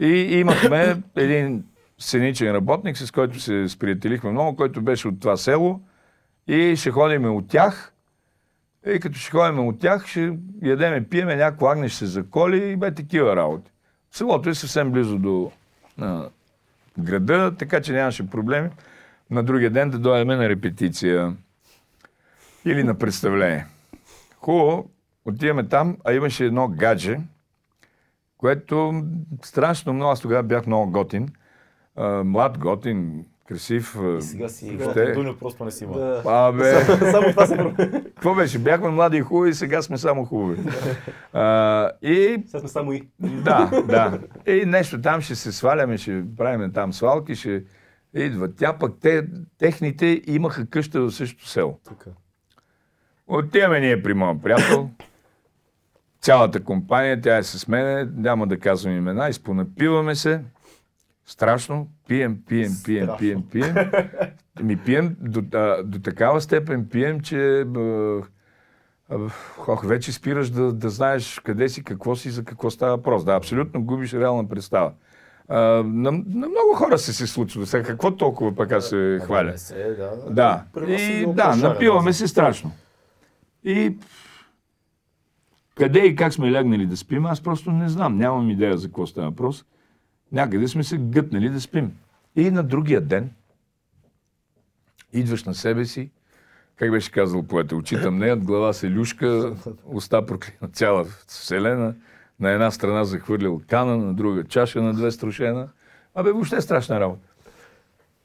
И 0.00 0.08
имахме 0.38 1.02
един 1.16 1.64
сценичен 1.98 2.54
работник, 2.54 2.96
с 2.96 3.10
който 3.10 3.40
се 3.40 3.68
сприятелихме 3.68 4.30
много, 4.30 4.56
който 4.56 4.82
беше 4.82 5.08
от 5.08 5.20
това 5.20 5.36
село. 5.36 5.80
И 6.46 6.76
ще 6.76 6.90
ходиме 6.90 7.28
от 7.28 7.48
тях. 7.48 7.92
И 8.86 9.00
като 9.00 9.18
ще 9.18 9.30
ходим 9.30 9.68
от 9.68 9.80
тях, 9.80 10.06
ще 10.06 10.32
ядеме, 10.62 11.08
пиеме, 11.08 11.36
някой 11.36 11.72
агне 11.72 11.88
ще 11.88 11.98
се 11.98 12.06
заколи 12.06 12.70
и 12.70 12.76
бе 12.76 12.94
такива 12.94 13.36
работи. 13.36 13.70
Селото 14.10 14.48
е 14.48 14.54
съвсем 14.54 14.92
близо 14.92 15.18
до 15.18 15.52
а, 15.98 16.28
града, 16.98 17.54
така 17.58 17.80
че 17.80 17.92
нямаше 17.92 18.30
проблеми. 18.30 18.70
На 19.30 19.42
другия 19.42 19.70
ден 19.70 19.90
да 19.90 19.98
дойдем 19.98 20.28
на 20.28 20.48
репетиция 20.48 21.36
или 22.64 22.82
на 22.82 22.94
представление. 22.94 23.66
Хубаво, 24.40 24.90
отиваме 25.24 25.68
там, 25.68 25.96
а 26.04 26.12
имаше 26.12 26.44
едно 26.44 26.68
гадже, 26.68 27.20
което 28.38 29.02
страшно 29.42 29.92
много, 29.92 30.10
аз 30.10 30.20
тогава 30.20 30.42
бях 30.42 30.66
много 30.66 30.92
готин, 30.92 31.28
а, 31.96 32.24
млад, 32.24 32.58
готин, 32.58 33.24
красив. 33.48 33.96
И 34.18 34.22
сега 34.22 34.48
си 34.48 34.66
ще- 34.66 34.76
Готин 34.76 35.12
Дуньо 35.14 35.36
просто 35.36 35.64
не 35.64 35.70
си 35.70 35.84
има. 35.84 35.98
Да. 35.98 36.22
Абе, 36.26 36.84
Само 36.84 37.30
това 37.30 37.46
се 37.46 37.56
какво 38.06 38.34
беше? 38.34 38.58
Бяхме 38.58 38.88
млади 38.88 39.16
и 39.16 39.20
хубави, 39.20 39.54
сега 39.54 39.82
сме 39.82 39.98
само 39.98 40.24
хубави. 40.24 40.60
А, 41.32 41.90
и 42.02 42.42
Сега 42.46 42.60
сме 42.60 42.68
само 42.68 42.92
и. 42.92 43.08
да, 43.20 43.82
да. 43.82 44.20
И 44.48 44.64
нещо 44.66 45.00
там 45.00 45.20
ще 45.20 45.34
се 45.34 45.52
сваляме, 45.52 45.98
ще 45.98 46.24
правим 46.36 46.72
там 46.72 46.92
свалки, 46.92 47.34
ще 47.34 47.64
идва. 48.14 48.54
Тя 48.54 48.72
пък, 48.72 48.92
те, 49.00 49.26
техните 49.58 50.22
имаха 50.26 50.66
къща 50.66 51.00
в 51.00 51.10
същото 51.10 51.48
село. 51.48 51.78
Тук. 51.84 52.04
Отиваме 53.26 53.80
ние 53.80 54.02
при 54.02 54.14
моят 54.14 54.42
приятел. 54.42 54.90
Цялата 56.24 56.64
компания, 56.64 57.20
тя 57.20 57.36
е 57.36 57.42
с 57.42 57.68
мене, 57.68 58.08
няма 58.16 58.46
да 58.46 58.58
казвам 58.58 58.96
имена, 58.96 59.28
изпонапиваме 59.28 60.14
се. 60.14 60.40
Страшно. 61.26 61.88
Пием, 62.08 62.38
пием, 62.48 62.72
пием, 62.84 63.04
Страшно. 63.04 63.18
пием, 63.18 63.42
пием. 63.52 63.74
Ми 64.62 64.76
пием 64.76 65.16
до, 65.20 65.42
а, 65.58 65.82
до 65.82 65.98
такава 65.98 66.40
степен 66.40 66.88
пием, 66.88 67.20
че 67.20 67.60
а, 67.60 69.16
ох, 69.68 69.86
вече 69.86 70.12
спираш 70.12 70.50
да, 70.50 70.72
да 70.72 70.90
знаеш 70.90 71.40
къде 71.44 71.68
си, 71.68 71.84
какво 71.84 72.16
си, 72.16 72.30
за 72.30 72.44
какво 72.44 72.70
става 72.70 72.96
въпрос. 72.96 73.24
Да, 73.24 73.32
абсолютно 73.34 73.84
губиш 73.84 74.14
реална 74.14 74.48
представа. 74.48 74.92
А, 75.48 75.60
на, 75.82 76.12
на 76.12 76.48
много 76.48 76.74
хора 76.74 76.98
се 76.98 77.12
се 77.12 77.26
случва. 77.26 77.66
Сега 77.66 77.84
какво 77.84 78.16
толкова 78.16 78.54
пък 78.54 78.72
аз 78.72 78.88
се 78.88 79.20
хваля? 79.24 79.58
Се, 79.58 79.74
да. 79.74 80.10
Да, 80.30 80.64
нас 80.74 81.00
и 81.00 81.26
да, 81.34 81.56
напиваме 81.56 82.12
се 82.12 82.28
страшно. 82.28 82.72
И 83.64 83.96
къде 85.74 86.06
и 86.06 86.16
как 86.16 86.32
сме 86.32 86.52
легнали 86.52 86.86
да 86.86 86.96
спим, 86.96 87.26
аз 87.26 87.40
просто 87.40 87.70
не 87.72 87.88
знам. 87.88 88.18
Нямам 88.18 88.50
идея 88.50 88.78
за 88.78 88.88
какво 88.88 89.06
става 89.06 89.30
въпрос. 89.30 89.64
Някъде 90.32 90.68
сме 90.68 90.84
се 90.84 90.98
гътнали 90.98 91.48
да 91.48 91.60
спим. 91.60 91.92
И 92.36 92.50
на 92.50 92.62
другия 92.62 93.00
ден 93.00 93.30
идваш 95.12 95.44
на 95.44 95.54
себе 95.54 95.84
си, 95.84 96.10
как 96.76 96.90
беше 96.90 97.12
казал 97.12 97.42
поета, 97.42 97.76
очита 97.76 98.10
мнеят, 98.10 98.44
глава 98.44 98.72
се 98.72 98.90
люшка, 98.90 99.56
уста 99.84 100.26
проклина 100.26 100.68
цяла 100.72 101.04
вселена, 101.04 101.94
на 102.40 102.50
една 102.50 102.70
страна 102.70 103.04
захвърлил 103.04 103.62
кана, 103.68 103.96
на 103.96 104.14
друга 104.14 104.44
чаша 104.44 104.82
на 104.82 104.94
две 104.94 105.10
струшена. 105.10 105.68
Абе, 106.14 106.32
въобще 106.32 106.60
страшна 106.60 107.00
работа. 107.00 107.28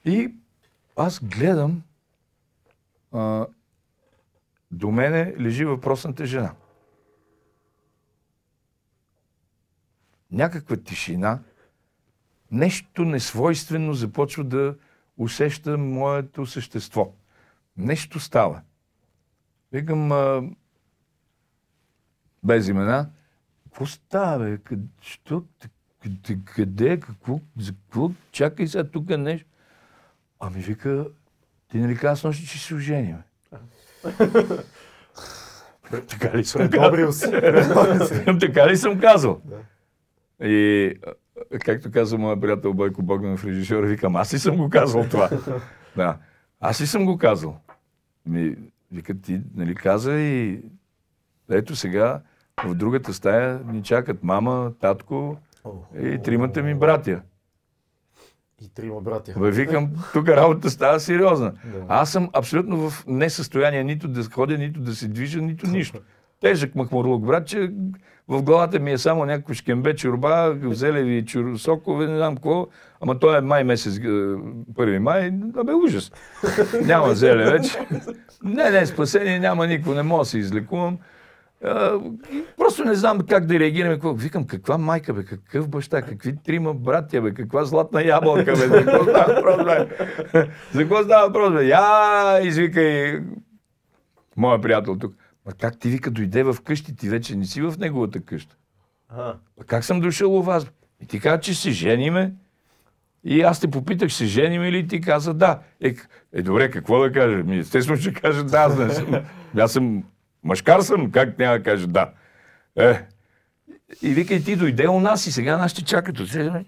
И 0.05 0.33
аз 0.97 1.19
гледам, 1.23 1.81
а, 3.11 3.45
до 4.71 4.91
мене 4.91 5.35
лежи 5.39 5.65
въпросната 5.65 6.25
жена. 6.25 6.51
Някаква 10.31 10.77
тишина, 10.77 11.39
нещо 12.51 13.05
несвойствено 13.05 13.93
започва 13.93 14.43
да 14.43 14.75
усеща 15.17 15.77
моето 15.77 16.45
същество. 16.45 17.13
Нещо 17.77 18.19
става. 18.19 18.61
Викам, 19.71 20.11
а, 20.11 20.43
без 22.43 22.67
имена, 22.67 23.09
какво 23.63 23.85
става, 23.85 24.45
бе? 24.45 24.57
Къде, 24.57 24.87
що? 25.01 25.43
Къде, 26.01 26.39
къде, 26.45 26.99
какво, 26.99 27.39
за 27.57 27.71
какво? 27.73 28.11
Чакай 28.31 28.67
сега 28.67 28.83
тук 28.83 29.09
нещо. 29.09 29.47
Ами 30.39 30.61
вика, 30.61 31.07
ти 31.67 31.77
нали 31.77 31.97
каза 31.97 32.21
с 32.21 32.23
нощи, 32.23 32.47
че 32.47 32.59
се 32.59 32.75
оженим? 32.75 33.17
така 36.07 36.37
ли 36.37 36.45
съм 36.45 36.69
казал? 36.69 36.91
Така 38.39 38.67
ли 38.67 38.77
съм 38.77 38.99
казал? 38.99 39.41
И 40.43 40.93
както 41.65 41.91
каза 41.91 42.17
моя 42.17 42.39
приятел 42.41 42.73
Бойко 42.73 43.01
Богданов, 43.01 43.45
режисьор, 43.45 43.83
викам, 43.83 44.15
аз 44.15 44.33
ли 44.33 44.39
съм 44.39 44.57
го 44.57 44.69
казал 44.69 45.05
това? 45.09 45.29
да. 45.95 46.17
Аз 46.59 46.81
ли 46.81 46.87
съм 46.87 47.05
го 47.05 47.17
казал? 47.17 47.59
Ми, 48.25 48.55
вика, 48.91 49.21
ти, 49.21 49.41
нали, 49.55 49.75
каза 49.75 50.19
и 50.19 50.61
ето 51.49 51.75
сега 51.75 52.21
в 52.65 52.75
другата 52.75 53.13
стая 53.13 53.59
ни 53.65 53.83
чакат 53.83 54.23
мама, 54.23 54.73
татко 54.79 55.37
и 56.01 56.19
тримата 56.23 56.63
ми 56.63 56.75
братя. 56.75 57.21
И 58.61 58.69
трима 58.69 59.01
братя. 59.01 59.33
Бе, 59.39 59.51
викам, 59.51 59.89
тук 60.13 60.29
работата 60.29 60.69
става 60.69 60.99
сериозна. 60.99 61.53
Да. 61.65 61.85
Аз 61.87 62.11
съм 62.11 62.29
абсолютно 62.33 62.89
в 62.89 63.05
несъстояние 63.07 63.83
нито 63.83 64.07
да 64.07 64.23
ходя, 64.23 64.57
нито 64.57 64.79
да 64.79 64.95
се 64.95 65.07
движа, 65.07 65.41
нито 65.41 65.67
нищо. 65.71 65.99
Тежък 66.41 66.75
махмурлук, 66.75 67.25
брат, 67.25 67.47
че 67.47 67.71
в 68.27 68.41
главата 68.43 68.79
ми 68.79 68.91
е 68.91 68.97
само 68.97 69.25
някакво 69.25 69.53
шкембе, 69.53 69.95
чорба, 69.95 70.55
зелеви 70.63 71.25
чур... 71.25 71.57
сокове, 71.57 72.07
не 72.07 72.17
знам 72.17 72.35
какво. 72.35 72.67
Ама 73.01 73.19
то 73.19 73.35
е 73.35 73.41
май 73.41 73.63
месец, 73.63 73.97
е, 73.97 74.35
първи 74.75 74.99
май, 74.99 75.31
абе 75.57 75.73
ужас. 75.73 76.11
Няма 76.85 77.15
зеле 77.15 77.51
вече. 77.51 77.79
Не, 78.43 78.69
не, 78.69 78.85
спасение 78.85 79.39
няма 79.39 79.67
никакво, 79.67 79.93
не 79.93 80.03
мога 80.03 80.21
да 80.21 80.25
се 80.25 80.37
излекувам. 80.37 80.97
А, 81.63 81.99
просто 82.57 82.85
не 82.85 82.95
знам 82.95 83.19
как 83.29 83.45
да 83.45 83.59
реагираме. 83.59 83.93
Какво. 83.93 84.13
Викам, 84.13 84.47
каква 84.47 84.77
майка, 84.77 85.13
бе, 85.13 85.23
какъв 85.25 85.69
баща, 85.69 86.01
какви 86.01 86.37
трима 86.43 86.73
братя, 86.73 87.21
бе, 87.21 87.33
каква 87.33 87.65
златна 87.65 88.03
ябълка, 88.03 88.51
бе, 88.51 88.55
за 88.55 88.85
какво 88.85 89.03
става 89.03 89.33
въпрос, 89.33 89.65
бе? 89.65 89.87
За 90.73 90.81
какво 90.81 91.03
става 91.03 91.27
въпрос, 91.27 91.53
бе? 91.53 91.65
Я, 91.65 92.39
извика 92.43 92.81
и 92.81 93.21
моя 94.37 94.61
приятел 94.61 94.97
тук. 94.97 95.13
Ма 95.49 95.53
как 95.59 95.79
ти 95.79 95.89
вика, 95.89 96.11
дойде 96.11 96.43
в 96.43 96.57
къщи, 96.63 96.95
ти 96.95 97.09
вече 97.09 97.35
не 97.35 97.45
си 97.45 97.61
в 97.61 97.73
неговата 97.79 98.21
къща. 98.21 98.55
А 99.09 99.35
как 99.67 99.83
съм 99.83 99.99
дошъл 99.99 100.37
у 100.37 100.41
вас? 100.41 100.67
И 101.01 101.05
ти 101.05 101.19
каза, 101.19 101.39
че 101.39 101.53
се 101.53 101.71
жениме. 101.71 102.33
И 103.23 103.41
аз 103.41 103.59
те 103.59 103.71
попитах, 103.71 104.13
се 104.13 104.25
женим 104.25 104.63
или 104.63 104.87
ти 104.87 105.01
каза 105.01 105.33
да. 105.33 105.59
Е, 105.81 105.95
е 106.33 106.41
добре, 106.41 106.71
какво 106.71 106.99
да 106.99 107.11
кажа? 107.11 107.37
Ми, 107.37 107.57
естествено 107.57 107.99
ще 107.99 108.13
кажа 108.13 108.43
да, 108.43 108.57
аз 108.57 108.77
не 108.77 108.89
съм. 108.89 109.25
Аз 109.57 109.71
съм 109.71 110.03
мъжкар 110.43 110.81
съм, 110.81 111.11
как 111.11 111.39
няма 111.39 111.57
да 111.57 111.63
кажа 111.63 111.87
да. 111.87 112.11
Е. 112.75 113.05
И 114.01 114.13
вика, 114.13 114.33
и 114.33 114.43
ти 114.43 114.55
дойде 114.55 114.87
у 114.87 114.99
нас 114.99 115.27
и 115.27 115.31
сега 115.31 115.57
нас 115.57 115.71
ще 115.71 115.83
чакат. 115.83 116.17
сега. 116.27 116.63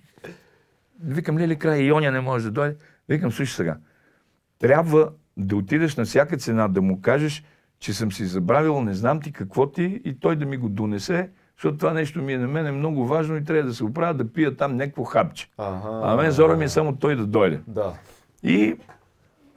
Викам, 1.03 1.37
леле, 1.37 1.55
край, 1.55 1.81
Ионя 1.81 2.11
не 2.11 2.21
може 2.21 2.45
да 2.45 2.51
дойде. 2.51 2.75
Викам, 3.09 3.31
слушай 3.31 3.55
сега, 3.55 3.77
трябва 4.59 5.11
да 5.37 5.55
отидеш 5.55 5.95
на 5.95 6.05
всяка 6.05 6.37
цена, 6.37 6.67
да 6.67 6.81
му 6.81 7.01
кажеш, 7.01 7.43
че 7.81 7.93
съм 7.93 8.11
си 8.11 8.25
забравил, 8.25 8.81
не 8.81 8.93
знам 8.93 9.21
ти 9.21 9.31
какво 9.31 9.71
ти, 9.71 10.01
и 10.05 10.19
той 10.19 10.35
да 10.35 10.45
ми 10.45 10.57
го 10.57 10.69
донесе, 10.69 11.29
защото 11.57 11.77
това 11.77 11.93
нещо 11.93 12.21
ми 12.21 12.33
е 12.33 12.37
на 12.37 12.47
мен 12.47 12.67
е 12.67 12.71
много 12.71 13.05
важно 13.05 13.37
и 13.37 13.43
трябва 13.43 13.63
да 13.63 13.73
се 13.73 13.83
оправя 13.83 14.13
да 14.13 14.33
пия 14.33 14.55
там 14.55 14.75
някакво 14.75 15.03
хапче. 15.03 15.49
Ага. 15.57 16.01
А 16.03 16.15
мен 16.15 16.31
зора 16.31 16.57
ми 16.57 16.65
е 16.65 16.69
само 16.69 16.95
той 16.95 17.15
да 17.15 17.25
дойде. 17.25 17.61
Да. 17.67 17.93
И 18.43 18.75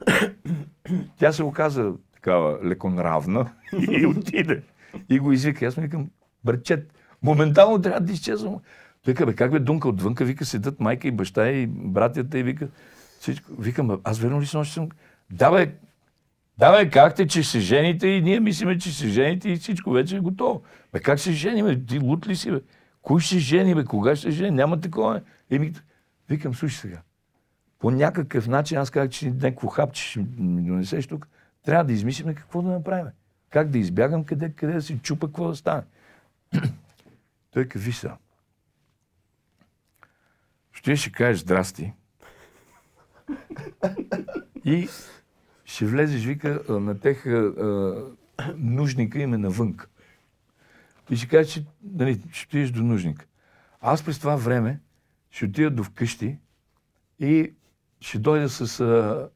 тя 1.19 1.31
се 1.31 1.43
оказа 1.43 1.91
такава 2.13 2.59
леконравна 2.65 3.51
и 3.91 4.05
отиде. 4.05 4.63
И 5.09 5.19
го 5.19 5.31
извика. 5.31 5.65
Аз 5.65 5.77
му 5.77 5.83
викам, 5.83 6.09
братчет, 6.43 6.91
Моментално 7.25 7.81
трябва 7.81 7.99
да 7.99 8.13
изчезвам. 8.13 8.59
Вика, 9.05 9.25
бе, 9.25 9.33
как 9.33 9.51
бе, 9.51 9.59
Дунка 9.59 9.89
отвънка, 9.89 10.25
вика, 10.25 10.45
седат 10.45 10.79
майка 10.79 11.07
и 11.07 11.11
баща 11.11 11.49
и 11.49 11.67
братята 11.67 12.39
и 12.39 12.43
вика, 12.43 12.67
всичко. 13.19 13.51
Викам, 13.59 13.99
аз 14.03 14.19
верно 14.19 14.41
ли 14.41 14.45
съм, 14.45 14.65
съм? 14.65 14.89
Да, 15.31 15.51
бе, 15.51 15.75
да, 16.57 16.71
бе, 16.71 16.89
как 16.89 17.15
те, 17.15 17.27
че 17.27 17.43
се 17.43 17.59
жените 17.59 18.07
и 18.07 18.21
ние 18.21 18.39
мислиме, 18.39 18.77
че 18.77 18.93
се 18.93 19.07
жените 19.07 19.49
и 19.49 19.55
всичко 19.55 19.91
вече 19.91 20.15
е 20.15 20.19
готово. 20.19 20.61
Бе, 20.93 20.99
как 20.99 21.19
се 21.19 21.31
жени, 21.31 21.63
бе? 21.63 21.85
Ти 21.85 21.99
лут 21.99 22.27
ли 22.27 22.35
си, 22.35 22.51
бе? 22.51 22.61
Кой 23.01 23.21
ще 23.21 23.39
жени, 23.39 23.75
бе? 23.75 23.85
Кога 23.85 24.15
ще 24.15 24.31
жени? 24.31 24.51
Няма 24.51 24.81
такова. 24.81 25.21
Еми, 25.49 25.73
викам, 26.29 26.53
слушай 26.53 26.77
сега. 26.77 27.01
По 27.79 27.91
някакъв 27.91 28.47
начин, 28.47 28.77
аз 28.77 28.89
казах, 28.89 29.09
че 29.09 29.31
някакво 29.31 29.67
хапче 29.67 30.03
ще 30.03 30.19
ми 30.19 30.61
донесеш 30.61 31.07
тук. 31.07 31.27
Трябва 31.63 31.83
да 31.83 31.93
измислим 31.93 32.35
какво 32.35 32.61
да 32.61 32.69
направим. 32.69 33.07
Как 33.49 33.69
да 33.69 33.77
избягам, 33.77 34.23
къде, 34.23 34.49
къде 34.49 34.73
да 34.73 34.81
си 34.81 34.99
чупа, 34.99 35.27
какво 35.27 35.47
да 35.47 35.55
стане. 35.55 35.83
Той 37.51 37.65
каза, 37.65 37.85
виж 37.85 37.95
сега. 37.95 38.17
Ще 40.71 40.95
ще 40.95 41.11
кажеш 41.11 41.41
здрасти. 41.41 41.93
И 44.65 44.87
ще 45.65 45.85
влезеш, 45.85 46.25
вика, 46.25 46.61
на 46.69 46.99
тех 46.99 47.25
а, 47.25 47.95
нужника 48.55 49.19
им 49.19 49.33
е 49.33 49.37
навънка. 49.37 49.87
И 51.09 51.15
ще 51.15 51.27
кажеш, 51.27 51.53
че 51.53 51.65
нали, 51.83 52.21
ще 52.31 52.47
отидеш 52.47 52.71
до 52.71 52.83
нужника. 52.83 53.25
Аз 53.81 54.03
през 54.03 54.19
това 54.19 54.35
време 54.35 54.79
ще 55.31 55.45
отида 55.45 55.69
до 55.69 55.83
вкъщи 55.83 56.37
и 57.19 57.53
ще 57.99 58.19
дойда 58.19 58.49
с... 58.49 58.79
А, 58.79 59.29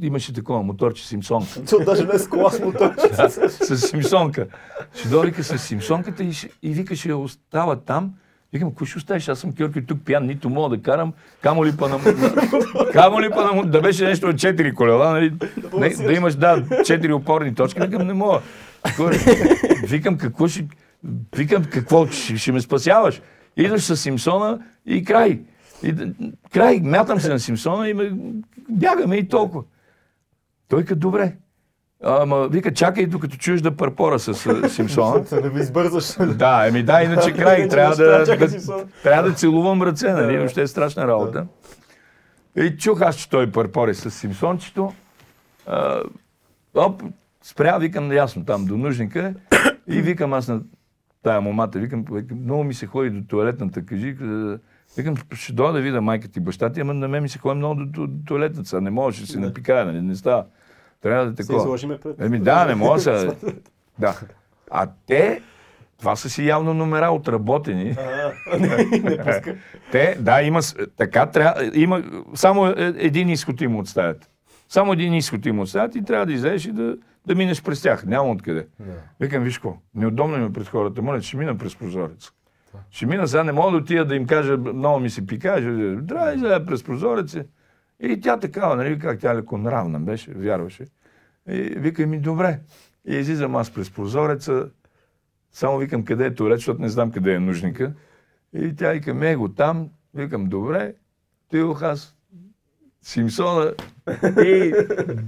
имаше 0.00 0.32
такова 0.32 0.62
моторче 0.62 1.06
Симсонка. 1.06 1.64
То 1.70 1.84
даже 1.84 2.04
не 2.04 2.14
е 2.14 2.18
с 2.18 2.28
кола 2.28 2.50
с 2.50 2.60
моторче. 2.60 3.08
Да, 3.16 3.30
с 3.30 3.78
Симсонка. 3.78 4.48
Ще 4.94 5.08
дойде 5.08 5.42
с 5.42 5.58
Симсонката 5.58 6.24
и, 6.24 6.32
ще, 6.32 6.50
и 6.62 6.72
вика, 6.72 6.96
ще 6.96 7.14
остава 7.14 7.76
там. 7.76 8.14
Викам, 8.56 8.74
кой 8.74 8.86
ще 8.86 8.98
оставиш? 8.98 9.28
Аз 9.28 9.38
съм 9.38 9.52
Кьорки 9.52 9.86
тук 9.86 10.04
пиян, 10.04 10.26
нито 10.26 10.50
мога 10.50 10.76
да 10.76 10.82
карам. 10.82 11.12
Камо 11.42 11.64
ли 11.64 11.72
па 11.78 11.88
на... 11.88 11.98
Камо 12.92 13.20
ли 13.20 13.30
па 13.30 13.54
на... 13.54 13.64
Да 13.64 13.80
беше 13.80 14.04
нещо 14.04 14.26
от 14.26 14.38
четири 14.38 14.74
колела, 14.74 15.10
нали? 15.10 15.32
Не, 15.78 15.88
да 15.88 16.12
имаш, 16.12 16.34
да, 16.34 16.64
четири 16.84 17.12
опорни 17.12 17.54
точки. 17.54 17.80
Викам, 17.80 18.06
не 18.06 18.12
мога. 18.12 18.40
Викам, 19.88 20.18
какво 20.18 20.48
ще... 20.48 20.68
Викам, 21.36 21.64
какво? 21.64 22.06
Ще, 22.06 22.36
ще 22.36 22.52
ме 22.52 22.60
спасяваш. 22.60 23.20
Идваш 23.56 23.82
с 23.82 23.96
Симсона 23.96 24.58
и 24.86 25.04
край. 25.04 25.40
И, 25.82 25.94
край, 26.52 26.80
мятам 26.82 27.20
се 27.20 27.28
на 27.28 27.40
Симсона 27.40 27.88
и 27.88 27.94
ме... 27.94 28.12
бягаме 28.68 29.16
и 29.16 29.28
толкова. 29.28 29.64
Той 30.68 30.84
като 30.84 31.00
добре. 31.00 31.36
Ама, 32.02 32.48
вика, 32.48 32.74
чакай, 32.74 33.06
докато 33.06 33.36
чуеш 33.36 33.60
да 33.60 33.76
парпора 33.76 34.18
с 34.18 34.34
Симсона. 34.68 35.24
Да 35.30 35.50
ви 35.50 35.60
избързаш. 35.60 36.16
Да, 36.36 36.66
еми 36.68 36.82
да, 36.82 37.02
иначе 37.02 37.32
край. 37.36 37.68
Трябва, 37.68 37.96
да, 37.96 38.36
трябва 39.02 39.30
да 39.30 39.34
целувам 39.34 39.82
ръце, 39.82 40.12
нали? 40.12 40.38
Въобще 40.38 40.62
е 40.62 40.66
страшна 40.66 41.06
работа. 41.06 41.46
И 42.56 42.76
чух 42.76 43.00
аз, 43.00 43.16
че 43.16 43.30
той 43.30 43.50
парпори 43.52 43.94
с 43.94 44.10
Симсончето. 44.10 44.92
А, 45.66 46.02
оп, 46.74 47.02
спря, 47.42 47.78
викам, 47.78 48.12
ясно, 48.12 48.44
там 48.44 48.64
до 48.64 48.76
нужника. 48.76 49.34
И 49.86 50.02
викам 50.02 50.32
аз 50.32 50.48
на 50.48 50.60
тая 51.22 51.40
момата, 51.40 51.78
викам, 51.78 52.04
много 52.30 52.64
ми 52.64 52.74
се 52.74 52.86
ходи 52.86 53.10
до 53.10 53.26
туалетната, 53.28 53.86
кажи, 53.86 54.16
викам, 54.96 55.14
ще 55.32 55.52
дойда 55.52 55.72
да 55.72 55.80
видя 55.80 56.00
майка 56.00 56.28
ти 56.28 56.40
баща 56.40 56.72
ти, 56.72 56.80
ама 56.80 56.94
на 56.94 57.08
мен 57.08 57.22
ми 57.22 57.28
се 57.28 57.38
ходи 57.38 57.58
много 57.58 57.74
до, 57.74 57.86
до, 57.86 58.06
до 58.06 58.24
туалетната, 58.26 58.80
не 58.80 58.90
можеш 58.90 59.20
да 59.20 59.26
се 59.26 59.38
напикая, 59.38 59.86
нали? 59.86 60.02
не 60.02 60.16
става. 60.16 60.44
Трябва 61.02 61.24
да 61.24 61.30
Се 61.32 61.36
такова. 61.36 61.58
изложиме 61.58 61.98
пред... 61.98 62.20
Еми 62.20 62.38
да, 62.38 62.64
не 62.66 62.74
мога 62.74 63.00
се. 63.00 63.36
Да. 63.98 64.14
А 64.70 64.88
те, 65.06 65.40
това 65.98 66.16
са 66.16 66.30
си 66.30 66.46
явно 66.46 66.74
номера 66.74 67.06
отработени. 67.06 67.96
А, 68.46 68.58
не, 68.58 68.68
не 69.00 69.16
пуска. 69.18 69.56
Те, 69.92 70.16
да, 70.20 70.42
има, 70.42 70.60
така 70.96 71.26
трябва, 71.26 71.70
има, 71.74 72.02
само 72.34 72.66
е- 72.66 72.74
един 72.96 73.28
изход 73.28 73.60
им 73.60 73.76
оставят. 73.76 74.30
Само 74.68 74.92
един 74.92 75.14
изход 75.14 75.46
им 75.46 75.58
оставят 75.58 75.94
и 75.94 76.04
трябва 76.04 76.26
да 76.26 76.32
излезеш 76.32 76.64
и 76.64 76.72
да, 76.72 76.96
да 77.26 77.34
минеш 77.34 77.62
през 77.62 77.82
тях. 77.82 78.06
Няма 78.06 78.30
откъде. 78.30 78.66
Викам, 79.20 79.42
виж 79.42 79.54
какво, 79.54 79.76
неудобно 79.94 80.38
ми 80.38 80.44
е 80.44 80.52
пред 80.52 80.68
хората, 80.68 81.02
моля, 81.02 81.22
ще 81.22 81.36
мина 81.36 81.58
през 81.58 81.76
прозорец. 81.76 82.30
Ще 82.90 83.06
мина 83.06 83.28
сега, 83.28 83.44
не 83.44 83.52
мога 83.52 83.70
да 83.70 83.76
отида 83.76 84.04
да 84.04 84.14
им 84.14 84.26
кажа, 84.26 84.56
много 84.56 85.00
ми 85.00 85.10
се 85.10 85.26
пикае, 85.26 85.56
ще- 85.56 86.06
трябва 86.06 86.26
да 86.26 86.34
излезе 86.34 86.64
през 86.66 86.82
прозореца. 86.84 87.44
И 88.00 88.20
тя 88.20 88.36
такава, 88.38 88.76
нали, 88.76 88.98
как 88.98 89.20
тя 89.20 89.34
леко 89.34 89.58
нравна 89.58 90.00
беше, 90.00 90.32
вярваше. 90.32 90.86
И 91.48 91.60
вика 91.60 92.06
ми, 92.06 92.20
добре. 92.20 92.60
И 93.08 93.14
излизам 93.14 93.56
аз 93.56 93.74
през 93.74 93.90
прозореца, 93.90 94.70
само 95.52 95.78
викам 95.78 96.04
къде 96.04 96.26
е 96.26 96.34
туалет, 96.34 96.58
защото 96.58 96.82
не 96.82 96.88
знам 96.88 97.12
къде 97.12 97.34
е 97.34 97.40
нужника. 97.40 97.92
И 98.52 98.76
тя 98.76 98.92
вика, 98.92 99.14
ме 99.14 99.36
го 99.36 99.48
там. 99.48 99.90
Викам, 100.14 100.46
добре. 100.46 100.94
Отидох 101.48 101.82
аз. 101.82 102.16
Симсона 103.02 103.74
и 104.44 104.74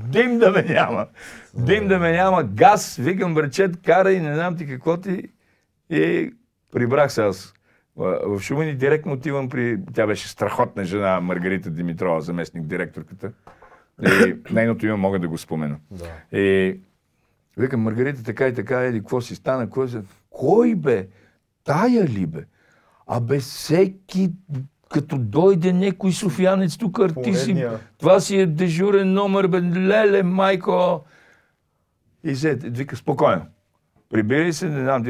дим 0.08 0.38
да 0.38 0.50
ме 0.50 0.62
няма. 0.62 1.06
Дим 1.54 1.88
да 1.88 1.98
ме 1.98 2.12
няма, 2.12 2.44
газ, 2.44 2.96
викам 2.96 3.34
брачет, 3.34 3.82
кара 3.82 4.12
и 4.12 4.20
не 4.20 4.34
знам 4.34 4.56
ти 4.56 4.66
какво 4.66 4.96
ти. 4.96 5.22
И 5.90 6.34
прибрах 6.72 7.12
се 7.12 7.22
аз. 7.22 7.54
В 7.98 8.38
в 8.38 8.40
Шумен 8.40 8.68
и 8.68 8.74
директно 8.74 9.12
отивам 9.12 9.48
при... 9.48 9.78
Тя 9.94 10.06
беше 10.06 10.28
страхотна 10.28 10.84
жена, 10.84 11.20
Маргарита 11.20 11.70
Димитрова, 11.70 12.20
заместник 12.20 12.64
директорката. 12.64 13.32
И 14.02 14.36
нейното 14.50 14.86
име 14.86 14.96
мога 14.96 15.18
да 15.18 15.28
го 15.28 15.38
спомена. 15.38 15.76
Да. 15.90 16.38
И 16.38 16.80
викам, 17.56 17.80
Маргарита, 17.80 18.24
така 18.24 18.48
и 18.48 18.54
така, 18.54 18.80
еди, 18.80 18.98
какво 18.98 19.20
си 19.20 19.34
стана? 19.34 19.70
Кой, 19.70 19.88
си... 19.88 19.98
Кой 20.30 20.74
бе? 20.74 21.08
Тая 21.64 22.04
ли 22.04 22.26
бе? 22.26 22.44
Абе, 23.06 23.38
всеки, 23.38 24.30
като 24.90 25.18
дойде 25.18 25.72
някой 25.72 26.12
софиянец 26.12 26.76
тук, 26.76 26.98
артист, 26.98 27.50
това 27.98 28.20
си 28.20 28.36
е 28.36 28.46
дежурен 28.46 29.12
номер, 29.12 29.46
бе, 29.46 29.62
леле, 29.62 30.22
майко. 30.22 31.04
И 32.24 32.36
се, 32.36 32.54
вика, 32.54 32.96
спокойно. 32.96 33.46
Прибери 34.10 34.52
се, 34.52 34.68
не 34.68 34.80
знам, 34.80 35.04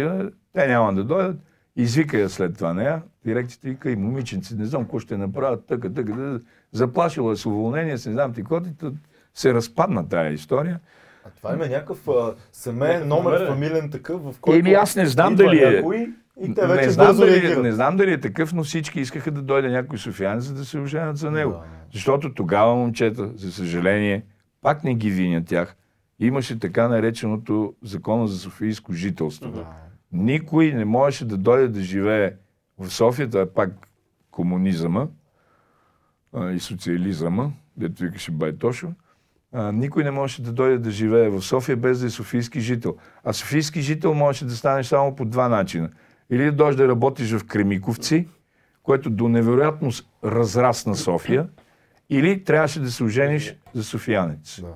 те 0.53 0.67
няма 0.67 0.95
да 0.95 1.05
дойдат. 1.05 1.37
Извика 1.79 2.19
я 2.19 2.29
след 2.29 2.55
това 2.55 2.75
нея. 2.75 3.03
Дирекцията 3.25 3.69
вика 3.69 3.91
и 3.91 3.97
момиченци, 3.97 4.57
не 4.57 4.65
знам 4.65 4.83
какво 4.83 4.99
ще 4.99 5.17
направят, 5.17 5.67
така, 5.67 5.89
така, 5.89 6.13
така. 6.13 6.39
Заплашила 6.73 7.33
е 7.33 7.37
с 7.37 7.47
уволнение, 7.47 7.99
с 7.99 8.07
не 8.07 8.13
знам 8.13 8.33
ти 8.33 8.41
какво, 8.41 8.57
и 8.57 8.75
то 8.81 8.93
се 9.35 9.55
разпадна 9.55 10.09
тая 10.09 10.33
история. 10.33 10.81
А 11.25 11.31
това 11.31 11.55
има 11.55 11.67
някакъв 11.67 12.09
семейен 12.53 13.09
номер, 13.09 13.31
номер, 13.31 13.47
фамилен 13.49 13.91
такъв, 13.91 14.23
в 14.23 14.35
който 14.41 14.59
Еми 14.59 14.73
аз 14.75 14.97
не 14.97 15.07
знам 15.07 15.35
дали 15.35 15.65
е. 15.65 15.71
някой 15.71 16.11
и 16.41 16.55
те 16.55 16.67
Не 16.67 16.75
вече 16.75 16.91
знам, 16.91 17.07
бързо 17.07 17.21
дали, 17.21 17.53
е- 17.53 17.57
не 17.57 17.73
знам 17.73 17.97
дали 17.97 18.13
е 18.13 18.21
такъв, 18.21 18.53
но 18.53 18.65
всички 18.65 19.01
искаха 19.01 19.31
да 19.31 19.43
дойде 19.43 19.69
някой 19.69 19.99
софиянец, 19.99 20.45
за 20.45 20.55
да 20.55 20.65
се 20.65 20.79
оженят 20.79 21.17
за 21.17 21.31
него. 21.31 21.53
Да. 21.53 21.63
Защото 21.93 22.35
тогава 22.35 22.75
момчета, 22.75 23.31
за 23.35 23.53
съжаление, 23.53 24.25
пак 24.63 24.85
не 24.85 24.95
ги 24.95 25.11
виня 25.11 25.45
тях. 25.45 25.77
Имаше 26.21 26.59
така 26.59 26.89
нареченото 26.89 27.75
закона 27.83 28.29
за 28.29 28.39
софийско 28.39 28.93
жителство. 28.93 29.51
Да. 29.51 29.67
Никой 30.13 30.73
не 30.73 30.85
можеше 30.85 31.25
да 31.25 31.37
дойде 31.37 31.69
да 31.69 31.81
живее 31.81 32.33
в 32.79 32.91
София, 32.91 33.31
това 33.31 33.43
е 33.43 33.47
пак 33.47 33.89
комунизъма 34.31 35.07
а, 36.33 36.51
и 36.51 36.61
социализъма, 36.61 37.51
дето 37.77 38.03
викаше 38.03 38.31
Байтошо. 38.31 38.93
А, 39.53 39.73
никой 39.73 40.05
не 40.05 40.11
можеше 40.11 40.43
да 40.43 40.53
дойде 40.53 40.79
да 40.79 40.91
живее 40.91 41.29
в 41.29 41.43
София 41.43 41.77
без 41.77 42.01
да 42.01 42.07
е 42.07 42.11
софийски 42.11 42.61
жител. 42.61 42.97
А 43.25 43.33
софийски 43.33 43.81
жител 43.81 44.15
можеше 44.15 44.45
да 44.45 44.57
станеш 44.57 44.87
само 44.87 45.17
по 45.17 45.25
два 45.25 45.49
начина. 45.49 45.91
Или 46.31 46.45
да 46.45 46.53
дойдеш 46.53 46.77
да 46.77 46.89
работиш 46.89 47.33
в 47.33 47.47
Кремиковци, 47.47 48.29
което 48.83 49.11
до 49.11 49.29
невероятност 49.29 50.09
разрасна 50.25 50.97
София, 50.97 51.49
или 52.11 52.45
трябваше 52.45 52.81
да 52.81 52.91
се 52.91 53.05
ожениш 53.05 53.57
за 53.75 53.85
софиянец. 53.85 54.61
Да. 54.61 54.75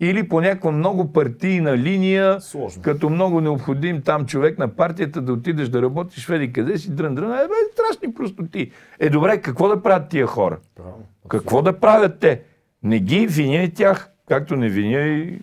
Или 0.00 0.28
по 0.28 0.40
някаква 0.40 0.70
много 0.70 1.12
партийна 1.12 1.78
линия, 1.78 2.40
Сложно. 2.40 2.82
като 2.82 3.10
много 3.10 3.40
необходим 3.40 4.02
там 4.02 4.26
човек 4.26 4.58
на 4.58 4.68
партията 4.68 5.22
да 5.22 5.32
отидеш 5.32 5.68
да 5.68 5.82
работиш 5.82 6.26
в 6.26 6.30
еди 6.30 6.52
къде 6.52 6.78
си, 6.78 6.94
дрън, 6.94 7.14
дрън, 7.14 7.32
е, 7.32 7.48
бе, 7.48 7.54
страшни 7.72 8.14
простоти. 8.14 8.70
Е, 9.00 9.10
добре, 9.10 9.40
какво 9.40 9.68
да 9.68 9.82
правят 9.82 10.08
тия 10.08 10.26
хора? 10.26 10.58
Правилно. 10.76 11.04
Какво 11.28 11.62
да 11.62 11.80
правят 11.80 12.18
те? 12.18 12.42
Не 12.82 12.98
ги 12.98 13.26
виня 13.26 13.62
и 13.62 13.70
тях, 13.74 14.10
както 14.28 14.56
не 14.56 14.68
виня 14.68 15.00
и 15.00 15.38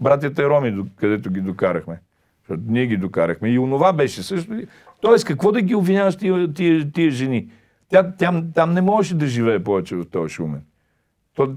братята 0.00 0.48
Роми, 0.48 0.84
където 0.96 1.30
ги 1.30 1.40
докарахме. 1.40 2.00
Защото 2.40 2.62
ние 2.66 2.86
ги 2.86 2.96
докарахме. 2.96 3.50
И 3.50 3.58
онова 3.58 3.92
беше 3.92 4.22
също. 4.22 4.52
Тоест, 5.00 5.24
какво 5.24 5.52
да 5.52 5.60
ги 5.60 5.74
обвиняваш 5.74 6.16
тия, 6.16 6.52
тия, 6.52 6.92
тия 6.92 7.10
жени? 7.10 7.50
Тя, 7.88 8.12
тя, 8.18 8.44
там 8.54 8.72
не 8.72 8.80
можеше 8.80 9.14
да 9.14 9.26
живее 9.26 9.64
повече 9.64 9.96
в 9.96 10.04
този 10.04 10.34
шумен. 10.34 10.62
То, 11.34 11.54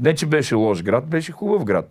не, 0.00 0.14
че 0.14 0.26
беше 0.26 0.54
лош 0.54 0.82
град, 0.82 1.06
беше 1.06 1.32
хубав 1.32 1.64
град. 1.64 1.90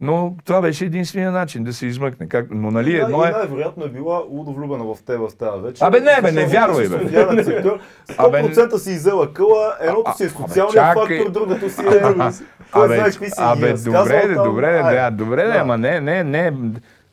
Но 0.00 0.36
това 0.44 0.60
беше 0.60 0.84
единствения 0.84 1.32
начин 1.32 1.64
да 1.64 1.72
се 1.72 1.86
измъкне. 1.86 2.28
Как, 2.28 2.46
но 2.50 2.70
нали 2.70 2.96
едно 2.96 3.24
е... 3.24 3.30
най-вероятно 3.30 3.84
е 3.84 3.88
била 3.88 4.22
лудо 4.28 4.52
влюбена 4.52 4.84
в 4.84 4.96
теб 5.06 5.30
в 5.30 5.36
тази 5.36 5.62
вечер. 5.62 5.86
Абе, 5.86 6.00
не, 6.00 6.22
бе, 6.22 6.32
не 6.32 6.46
вярвай, 6.46 6.88
бе. 6.88 6.98
софиянец 6.98 7.46
и 7.46 7.50
кър. 7.50 7.80
Абе, 8.18 8.42
100% 8.42 8.76
си 8.76 8.90
изела 8.90 9.32
къла, 9.32 9.74
едното 9.80 10.16
си 10.16 10.24
е 10.24 10.26
А, 10.26 10.28
абе, 10.28 10.46
социалния 10.48 10.72
чакай. 10.72 11.18
фактор, 11.18 11.32
другото 11.32 11.70
си 11.70 11.80
е... 11.80 11.84
Абе, 12.72 13.02
абе 13.38 13.72
разказвал 13.72 14.02
добре, 14.02 14.28
де, 14.28 14.34
добре, 14.34 14.82
де, 14.82 15.10
добре, 15.10 15.46
де, 15.46 15.58
ама 15.58 15.78
не, 15.78 16.00
не, 16.00 16.24
не, 16.24 16.52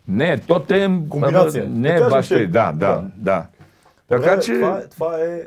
Не, 0.08 0.38
то 0.38 0.60
те... 0.60 0.84
ама, 0.84 1.10
Комбинация. 1.10 1.70
Не 1.70 1.90
е 1.90 2.22
че- 2.24 2.48
Да, 2.48 2.72
да, 2.72 3.03
да. 3.16 3.45
Така 4.08 4.40
че... 4.40 4.53
Това, 4.91 5.20
е- 5.20 5.26
е 5.28 5.41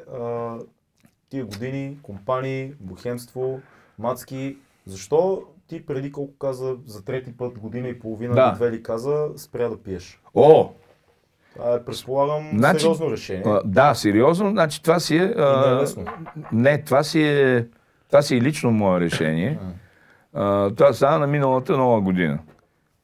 тия 1.31 1.44
години, 1.44 1.97
компании, 2.02 2.73
бухемство, 2.81 3.61
мацки. 3.98 4.56
Защо 4.86 5.43
ти 5.66 5.86
преди 5.86 6.12
колко 6.12 6.39
каза, 6.39 6.77
за 6.86 7.05
трети 7.05 7.36
път, 7.36 7.59
година 7.59 7.89
и 7.89 7.98
половина, 7.98 8.35
Да. 8.35 8.52
две 8.52 8.73
ли 8.73 8.82
каза, 8.82 9.27
спря 9.36 9.69
да 9.69 9.82
пиеш? 9.82 10.20
О, 10.35 10.70
Това 11.55 11.74
е, 11.74 11.85
предполагам, 11.85 12.51
Значи- 12.55 12.81
сериозно 12.81 13.11
решение. 13.11 13.43
а, 13.47 13.61
да, 13.65 13.94
сериозно, 13.94 14.51
значи 14.51 14.82
това 14.82 15.01
си 15.01 15.16
е... 15.16 15.35
а, 15.39 15.86
е. 15.98 16.05
Не, 16.52 16.82
това 16.82 17.02
си 17.02 17.23
е... 17.23 17.66
Това 18.09 18.23
си 18.23 18.36
е 18.36 18.40
лично 18.40 18.70
мое 18.70 19.01
решение. 19.01 19.59
А, 20.36 20.70
това 20.70 20.93
стана 20.93 21.19
на 21.19 21.27
миналата 21.27 21.77
нова 21.77 22.01
година. 22.01 22.39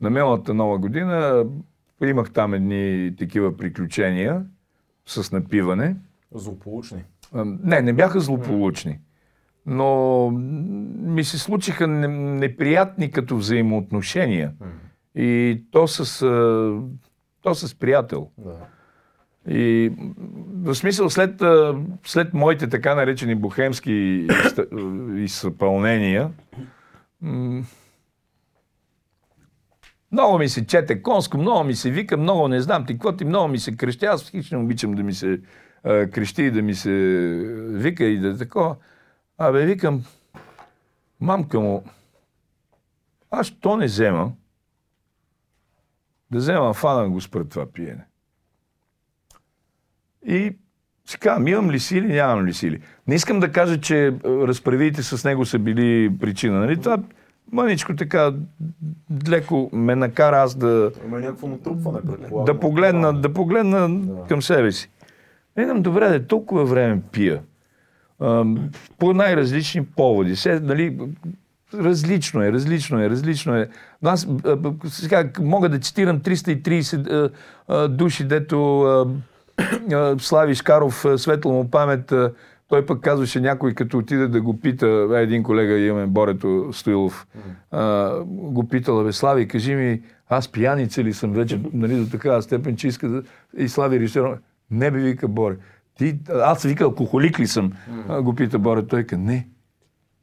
На 0.00 0.10
миналата 0.10 0.54
нова 0.54 0.78
година 0.78 1.44
имах 2.02 2.32
там 2.32 2.54
едни 2.54 3.14
такива 3.18 3.56
приключения 3.56 4.44
с 5.06 5.32
напиване. 5.32 5.96
Злополучни. 6.34 7.04
А, 7.34 7.44
Не, 7.44 7.82
не 7.82 7.92
бяха 7.92 8.20
злополучни. 8.20 8.98
Но 9.66 10.30
ми 11.00 11.24
се 11.24 11.38
случиха 11.38 11.86
не- 11.86 12.08
неприятни 12.08 13.10
като 13.10 13.36
взаимоотношения. 13.36 14.52
И 15.14 15.62
то 15.70 15.88
с, 15.88 16.18
то 17.42 17.54
с 17.54 17.74
приятел. 17.74 18.30
Да. 18.38 18.56
И 19.48 19.92
в 20.54 20.74
смисъл 20.74 21.10
след, 21.10 21.42
след 22.06 22.34
моите 22.34 22.68
така 22.68 22.94
наречени 22.94 23.34
бухемски 23.34 24.26
изпълнения, 25.16 26.30
много 30.12 30.38
ми 30.38 30.48
се 30.48 30.66
чете 30.66 31.02
конско, 31.02 31.38
много 31.38 31.64
ми 31.64 31.74
се 31.74 31.90
вика, 31.90 32.16
много 32.16 32.48
не 32.48 32.60
знам 32.60 32.86
ти 32.86 32.92
какво 32.92 33.12
ти, 33.12 33.24
много 33.24 33.48
ми 33.48 33.58
се 33.58 33.76
крещи. 33.76 34.06
Аз 34.06 34.30
хич 34.30 34.50
не 34.50 34.58
обичам 34.58 34.92
да 34.92 35.02
ми 35.02 35.12
се 35.12 35.40
а, 35.84 36.06
крещи 36.06 36.42
и 36.42 36.50
да 36.50 36.62
ми 36.62 36.74
се 36.74 36.90
вика 37.68 38.04
и 38.04 38.18
да 38.18 38.28
е 38.28 38.36
такова. 38.36 38.76
Абе, 39.42 39.66
викам, 39.66 40.04
мамка 41.20 41.60
му, 41.60 41.84
аз 43.30 43.50
то 43.60 43.76
не 43.76 43.86
взема, 43.86 44.32
да 46.30 46.38
взема 46.38 46.74
фана 46.74 47.08
го 47.08 47.20
спра 47.20 47.44
това 47.44 47.66
пиене. 47.72 48.04
И 50.26 50.56
си 51.06 51.18
казвам, 51.18 51.48
имам 51.48 51.70
ли 51.70 51.80
сили, 51.80 52.06
нямам 52.12 52.46
ли 52.46 52.54
сили. 52.54 52.80
Не 53.06 53.14
искам 53.14 53.40
да 53.40 53.52
кажа, 53.52 53.80
че 53.80 54.06
е, 54.06 54.12
разправите 54.24 55.02
с 55.02 55.24
него 55.24 55.44
са 55.44 55.58
били 55.58 56.18
причина. 56.20 56.60
Нали? 56.60 56.80
Това 56.80 56.98
мъничко 57.52 57.96
така 57.96 58.32
леко 59.28 59.70
ме 59.72 59.96
накара 59.96 60.36
аз 60.42 60.54
да, 60.54 60.92
Има 61.04 61.20
някакво 61.20 61.48
натрупване, 61.48 62.00
предполагам. 62.02 62.54
да 62.54 62.60
погледна, 62.60 63.12
да 63.20 63.32
погледна 63.32 63.88
Да. 63.88 64.26
към 64.28 64.42
себе 64.42 64.72
си. 64.72 64.90
Викам, 65.56 65.82
добре, 65.82 66.08
де, 66.08 66.26
толкова 66.26 66.64
време 66.64 67.02
пия. 67.12 67.42
По 68.98 69.12
най-различни 69.14 69.84
поводи. 69.84 70.36
Се, 70.36 70.60
нали, 70.60 70.98
различно 71.74 72.42
е, 72.42 72.52
различно 72.52 73.02
е, 73.02 73.10
различно 73.10 73.56
е. 73.56 73.68
Но 74.02 74.10
Аз 74.10 74.28
сега 74.88 75.30
мога 75.40 75.68
да 75.68 75.78
цитирам 75.78 76.20
330 76.20 77.10
а, 77.10 77.30
а, 77.68 77.88
души, 77.88 78.24
дето 78.24 79.16
Слави 80.18 80.54
Шкаров, 80.54 81.04
а, 81.04 81.18
светла 81.18 81.52
му 81.52 81.70
памет, 81.70 82.12
той 82.68 82.86
пък 82.86 83.00
казваше 83.00 83.40
някой, 83.40 83.74
като 83.74 83.98
отиде 83.98 84.28
да 84.28 84.40
го 84.40 84.60
пита, 84.60 84.86
а, 84.86 85.18
един 85.18 85.42
колега 85.42 85.78
имаме, 85.78 86.06
Борето 86.06 86.68
Стоилов, 86.72 87.26
го 88.26 88.68
питал, 88.70 89.04
бе, 89.04 89.12
Слави, 89.12 89.48
кажи 89.48 89.74
ми, 89.74 90.02
аз 90.28 90.48
пияница 90.48 91.04
ли 91.04 91.12
съм 91.12 91.32
вече, 91.32 91.60
нали, 91.72 91.96
до 91.96 92.10
такава 92.10 92.42
степен, 92.42 92.76
че 92.76 92.88
иска 92.88 93.08
да... 93.08 93.22
И 93.56 93.68
Слави 93.68 94.00
реши, 94.00 94.20
не 94.70 94.90
бе, 94.90 94.98
вика 94.98 95.28
Боре, 95.28 95.56
ти, 96.00 96.14
аз 96.34 96.62
вика, 96.62 96.84
алкохолик 96.84 97.40
ли 97.40 97.46
съм? 97.46 97.72
А, 98.08 98.22
го 98.22 98.34
пита 98.34 98.58
Боре, 98.58 98.86
той 98.86 99.04
ка, 99.04 99.18
не, 99.18 99.46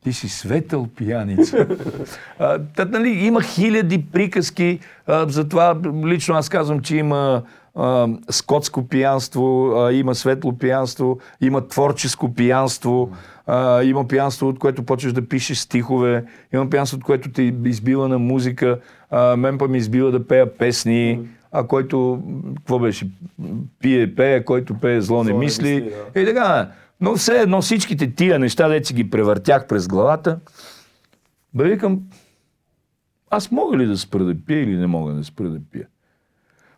ти 0.04 0.14
си 0.14 0.30
светъл 0.30 0.88
пияница. 0.88 1.68
а, 2.40 2.60
та, 2.76 2.86
нали, 2.86 3.10
има 3.10 3.42
хиляди 3.42 4.06
приказки, 4.12 4.80
а, 5.08 5.30
затова 5.30 5.78
лично 6.06 6.36
аз 6.36 6.50
казвам, 6.50 6.80
че 6.80 6.98
има 6.98 7.42
а, 7.76 8.08
скотско 8.30 8.88
пиянство, 8.88 9.72
а, 9.76 9.94
има 9.94 10.16
светло 10.16 10.58
пиянство, 10.58 11.20
има 11.42 11.68
творческо 11.68 12.34
пиянство, 12.34 13.10
а, 13.48 13.84
има 13.84 14.08
пиянство, 14.08 14.48
от 14.48 14.60
което 14.60 14.84
почваш 14.84 15.14
да 15.14 15.28
пишеш 15.28 15.58
стихове, 15.58 16.26
има 16.54 16.70
пиянство, 16.70 16.98
от 16.98 17.04
което 17.04 17.32
те 17.32 17.54
избива 17.66 18.08
на 18.08 18.20
музика, 18.20 18.80
а, 19.12 19.36
мен 19.36 19.58
па 19.58 19.68
ми 19.68 19.78
избива 19.78 20.12
да 20.12 20.28
пея 20.28 20.58
песни, 20.58 21.20
а 21.52 21.68
който, 21.68 22.24
какво 22.56 22.80
беше, 22.80 23.10
пие, 23.80 24.16
пее, 24.16 24.44
който 24.46 24.80
пее 24.80 25.02
зло 25.02 25.24
не 25.24 25.34
мисли. 25.34 25.74
мисли, 25.74 25.94
да. 26.14 26.22
И 26.22 26.26
така, 26.26 26.72
но 27.02 27.16
все 27.16 27.42
едно 27.42 27.62
всичките 27.62 28.16
тия 28.16 28.40
неща, 28.40 28.68
дето 28.68 28.88
си 28.88 28.94
ги 28.94 29.10
превъртях 29.10 29.68
през 29.68 29.88
главата, 29.88 30.40
бе 31.54 31.64
викам, 31.64 32.02
аз 33.30 33.52
мога 33.52 33.78
ли 33.78 33.86
да 33.86 33.98
спра 33.98 34.24
да 34.24 34.46
пия 34.46 34.64
или 34.64 34.78
не 34.78 34.88
мога 34.88 35.14
да 35.14 35.24
спра 35.24 35.50
да 35.50 35.60
пия? 35.72 35.88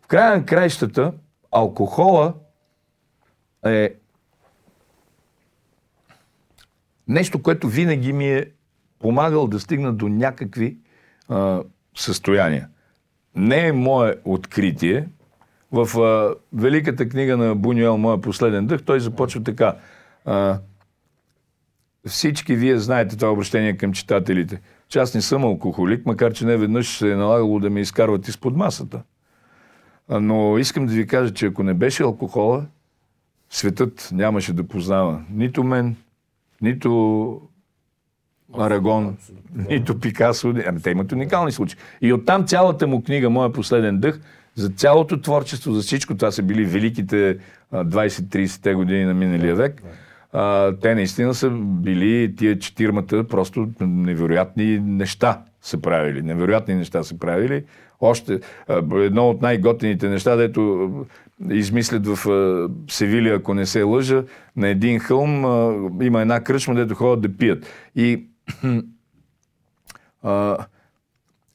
В 0.02 0.06
края 0.06 0.36
на 0.36 0.46
краищата, 0.46 1.12
алкохола 1.50 2.34
е 3.66 3.94
нещо, 7.08 7.42
което 7.42 7.68
винаги 7.68 8.12
ми 8.12 8.28
е 8.28 8.46
помагал 8.98 9.46
да 9.46 9.60
стигна 9.60 9.92
до 9.92 10.08
някакви 10.08 10.78
а, 11.28 11.62
състояния. 11.96 12.68
Не 13.36 13.66
е 13.66 13.72
мое 13.72 14.14
откритие. 14.24 15.08
В 15.72 16.00
а, 16.00 16.34
великата 16.52 17.08
книга 17.08 17.36
на 17.36 17.54
Бунюел, 17.54 17.98
Моя 17.98 18.20
последен 18.20 18.66
дъх, 18.66 18.82
той 18.82 19.00
започва 19.00 19.42
така. 19.42 19.76
А, 20.24 20.58
всички 22.06 22.54
вие 22.54 22.78
знаете 22.78 23.16
това 23.16 23.32
обращение 23.32 23.76
към 23.76 23.92
читателите, 23.92 24.60
че 24.88 24.98
аз 24.98 25.14
не 25.14 25.22
съм 25.22 25.44
алкохолик, 25.44 26.06
макар 26.06 26.32
че 26.32 26.46
не 26.46 26.56
веднъж 26.56 26.98
се 26.98 27.10
е 27.10 27.16
налагало 27.16 27.60
да 27.60 27.70
ме 27.70 27.80
изкарват 27.80 28.28
изпод 28.28 28.56
масата. 28.56 29.02
А, 30.08 30.20
Но 30.20 30.58
искам 30.58 30.86
да 30.86 30.92
ви 30.92 31.06
кажа, 31.06 31.34
че 31.34 31.46
ако 31.46 31.62
не 31.62 31.74
беше 31.74 32.02
алкохола, 32.02 32.66
светът 33.50 34.08
нямаше 34.12 34.52
да 34.52 34.68
познава 34.68 35.24
нито 35.30 35.64
мен, 35.64 35.96
нито 36.62 37.40
Арагон, 38.58 39.16
нито 39.68 40.00
Пикасо. 40.00 40.54
Ами 40.66 40.82
те 40.82 40.90
имат 40.90 41.12
уникални 41.12 41.52
случаи. 41.52 41.78
И 42.02 42.12
оттам 42.12 42.46
цялата 42.46 42.86
му 42.86 43.02
книга, 43.02 43.30
Моя 43.30 43.52
последен 43.52 43.98
дъх, 43.98 44.20
за 44.54 44.68
цялото 44.68 45.20
творчество, 45.20 45.72
за 45.72 45.82
всичко 45.82 46.14
това 46.14 46.30
са 46.30 46.42
били 46.42 46.64
великите 46.64 47.38
а, 47.72 47.84
20-30-те 47.84 48.74
години 48.74 49.04
на 49.04 49.14
миналия 49.14 49.54
век. 49.54 49.82
А, 50.32 50.72
те 50.82 50.94
наистина 50.94 51.34
са 51.34 51.50
били 51.50 52.34
тия 52.36 52.58
четирмата 52.58 53.24
просто 53.24 53.68
невероятни 53.80 54.78
неща 54.78 55.42
са 55.62 55.80
правили. 55.80 56.22
Невероятни 56.22 56.74
неща 56.74 57.02
са 57.02 57.18
правили. 57.18 57.64
Още 58.00 58.40
едно 58.94 59.30
от 59.30 59.42
най-готените 59.42 60.08
неща, 60.08 60.36
дето 60.36 60.90
измислят 61.50 62.06
в 62.06 62.28
а, 62.28 62.68
Севилия, 62.92 63.36
ако 63.36 63.54
не 63.54 63.66
се 63.66 63.82
лъжа, 63.82 64.24
на 64.56 64.68
един 64.68 64.98
хълм 64.98 65.44
а, 65.44 65.74
има 66.04 66.20
една 66.20 66.40
кръчма, 66.40 66.74
дето 66.74 66.94
ходят 66.94 67.20
да 67.20 67.36
пият. 67.36 67.66
И 67.96 68.24
а, 70.22 70.56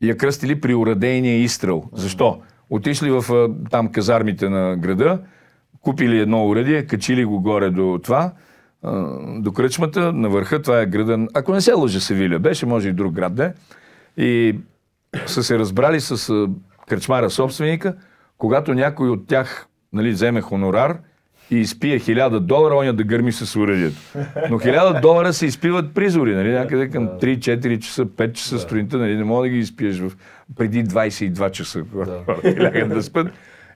я 0.01 0.17
кръстили 0.17 0.61
при 0.61 0.75
урадейния 0.75 1.37
изстрел. 1.37 1.83
Защо? 1.93 2.41
Отишли 2.69 3.11
в 3.11 3.49
там 3.71 3.91
казармите 3.91 4.49
на 4.49 4.75
града, 4.77 5.19
купили 5.81 6.19
едно 6.19 6.47
уредие, 6.47 6.85
качили 6.85 7.25
го 7.25 7.41
горе 7.41 7.69
до 7.69 7.99
това, 8.03 8.31
до 9.37 9.51
кръчмата, 9.53 10.13
на 10.13 10.29
върха, 10.29 10.61
това 10.61 10.81
е 10.81 10.85
града, 10.85 11.27
ако 11.33 11.53
не 11.53 11.61
се 11.61 11.73
лъжа 11.73 11.99
Севиля, 11.99 12.39
беше, 12.39 12.65
може 12.65 12.89
и 12.89 12.93
друг 12.93 13.13
град 13.13 13.35
да. 13.35 13.53
И 14.17 14.59
са 15.25 15.43
се 15.43 15.59
разбрали 15.59 16.01
с 16.01 16.47
кръчмара 16.87 17.29
собственика, 17.29 17.95
когато 18.37 18.73
някой 18.73 19.09
от 19.09 19.27
тях 19.27 19.67
нали, 19.93 20.11
вземе 20.11 20.41
хонорар 20.41 20.97
и 21.51 21.57
изпие 21.57 21.99
хиляда 21.99 22.39
долара, 22.39 22.75
оня 22.75 22.93
да 22.93 23.03
гърми 23.03 23.31
с 23.31 23.55
уредието. 23.55 23.97
Но 24.49 24.59
хиляда 24.59 24.99
долара 25.01 25.33
се 25.33 25.45
изпиват 25.45 25.93
призори, 25.93 26.35
нали, 26.35 26.51
някъде 26.51 26.89
към 26.89 27.07
3-4 27.07 27.79
часа, 27.79 28.05
5 28.05 28.31
часа 28.31 28.59
сутринта, 28.59 28.97
нали, 28.97 29.15
не 29.15 29.23
мога 29.23 29.41
да 29.41 29.49
ги 29.49 29.57
изпиеш 29.57 29.99
в, 29.99 30.11
преди 30.55 30.85
22 30.85 31.51
часа, 31.51 31.83
когато 31.91 32.11
хората 32.25 32.63
лягат 32.63 32.89
да 32.89 33.03
спят. 33.03 33.27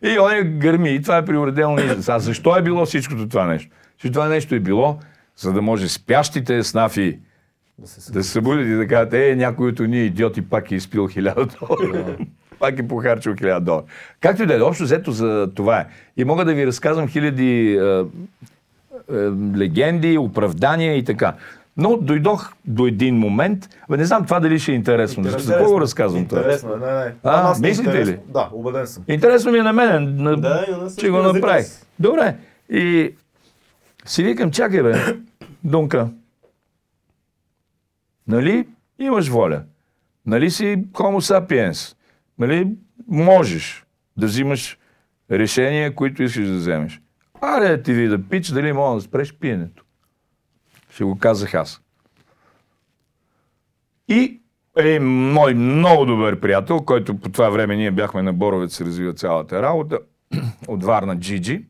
И 0.04 0.20
оня 0.20 0.44
гърми, 0.44 0.90
и 0.90 1.02
това 1.02 1.18
е 1.18 1.26
приуредено 1.26 1.78
израз. 1.80 2.10
А 2.10 2.20
защо 2.20 2.56
е 2.56 2.62
било 2.62 2.86
всичкото 2.86 3.30
това 3.30 3.46
нещо? 3.46 3.72
Че 3.98 4.12
това 4.12 4.28
нещо 4.28 4.56
е 4.56 4.60
било, 4.60 5.00
за 5.38 5.54
да 5.54 5.62
може 5.62 5.88
спящите 5.88 6.64
снафи 6.64 7.20
Да 7.80 7.88
се 7.88 8.12
да 8.12 8.24
събудят 8.24 8.68
и 8.68 8.74
да 8.74 8.88
кажат, 8.88 9.14
е, 9.14 9.36
някой 9.36 9.70
от 9.70 9.80
ние 9.80 10.04
идиоти 10.04 10.41
пак 10.41 10.72
е 10.72 10.76
изпил 10.76 11.08
хиляда 11.08 11.46
долара. 11.46 12.18
Пак 12.60 12.80
е 12.80 12.88
похарчил 12.88 13.36
хиляда 13.36 13.60
долара. 13.61 13.84
Както 14.22 14.44
и 14.44 14.45
да 14.45 14.57
е, 14.57 14.61
общо 14.61 14.84
взето 14.84 15.11
за 15.11 15.49
това 15.56 15.80
е. 15.80 15.88
И 16.18 16.23
мога 16.23 16.45
да 16.45 16.53
ви 16.53 16.68
разказвам 16.68 17.07
хиляди 17.07 17.73
е, 17.73 17.80
е, 17.80 19.15
легенди, 19.57 20.18
оправдания 20.18 20.98
и 20.98 21.03
така. 21.03 21.34
Но 21.77 21.98
дойдох 21.98 22.53
до 22.65 22.88
един 22.88 23.18
момент, 23.18 23.69
бе, 23.90 23.98
не 23.98 24.06
знам 24.06 24.23
това 24.23 24.40
дали 24.40 24.60
ще 24.60 24.72
е 24.72 24.76
интересно. 24.76 25.23
Интересно. 25.23 25.48
За 25.48 25.53
какво 25.53 25.72
го 25.72 25.81
разказвам 25.81 26.27
това? 26.27 26.41
Интересно 26.41 26.73
е, 26.73 26.77
не, 26.77 27.06
не. 27.06 27.14
А, 27.23 27.56
е 27.57 27.60
мислите 27.61 27.94
ли? 27.94 27.99
интересно. 27.99 28.23
Да, 28.27 28.49
убеден 28.53 28.88
съм. 28.88 29.03
Интересно 29.07 29.52
ми 29.52 29.57
е 29.57 29.64
на 29.64 29.73
мен, 29.73 30.15
на, 30.23 30.38
Да, 30.38 30.65
на 30.81 30.91
че 30.98 31.10
го 31.10 31.18
език 31.19 31.34
направих. 31.34 31.65
аз. 31.65 31.88
Добре. 31.99 32.36
И 32.69 33.14
си 34.06 34.23
викам, 34.23 34.52
чакай 34.52 34.84
бе, 34.84 34.94
Дунка. 35.64 36.07
Нали 38.27 38.68
имаш 38.99 39.27
воля? 39.27 39.61
Нали 40.26 40.52
си 40.52 40.77
Homo 40.91 41.40
sapiens? 41.40 41.95
Нали 42.40 42.78
можеш 43.07 43.86
да 44.18 44.26
взимаш 44.26 44.78
решения, 45.32 45.95
които 45.95 46.24
искаш 46.24 46.48
да 46.48 46.56
вземеш? 46.56 47.02
Аре 47.41 47.78
да 47.78 47.84
ти 47.84 47.94
видя 47.94 48.20
пич, 48.30 48.48
дали 48.48 48.74
мога 48.74 48.95
да 48.95 49.02
спреш 49.02 49.34
пиенето. 49.34 49.84
Ще 50.90 51.03
го 51.03 51.18
казах 51.20 51.53
аз. 51.53 51.82
И 54.07 54.41
един 54.76 55.03
мой 55.32 55.53
много 55.53 56.06
добър 56.06 56.40
приятел, 56.40 56.82
който 56.82 57.18
по 57.18 57.30
това 57.30 57.49
време 57.49 57.76
ние 57.76 57.91
бяхме 57.91 58.22
на 58.22 58.34
Боровец, 58.34 58.76
се 58.76 58.86
развива 58.86 59.14
цялата 59.14 59.61
работа, 59.61 59.99
от 60.68 60.84
Варна 60.84 61.20
Джиджи, 61.20 61.66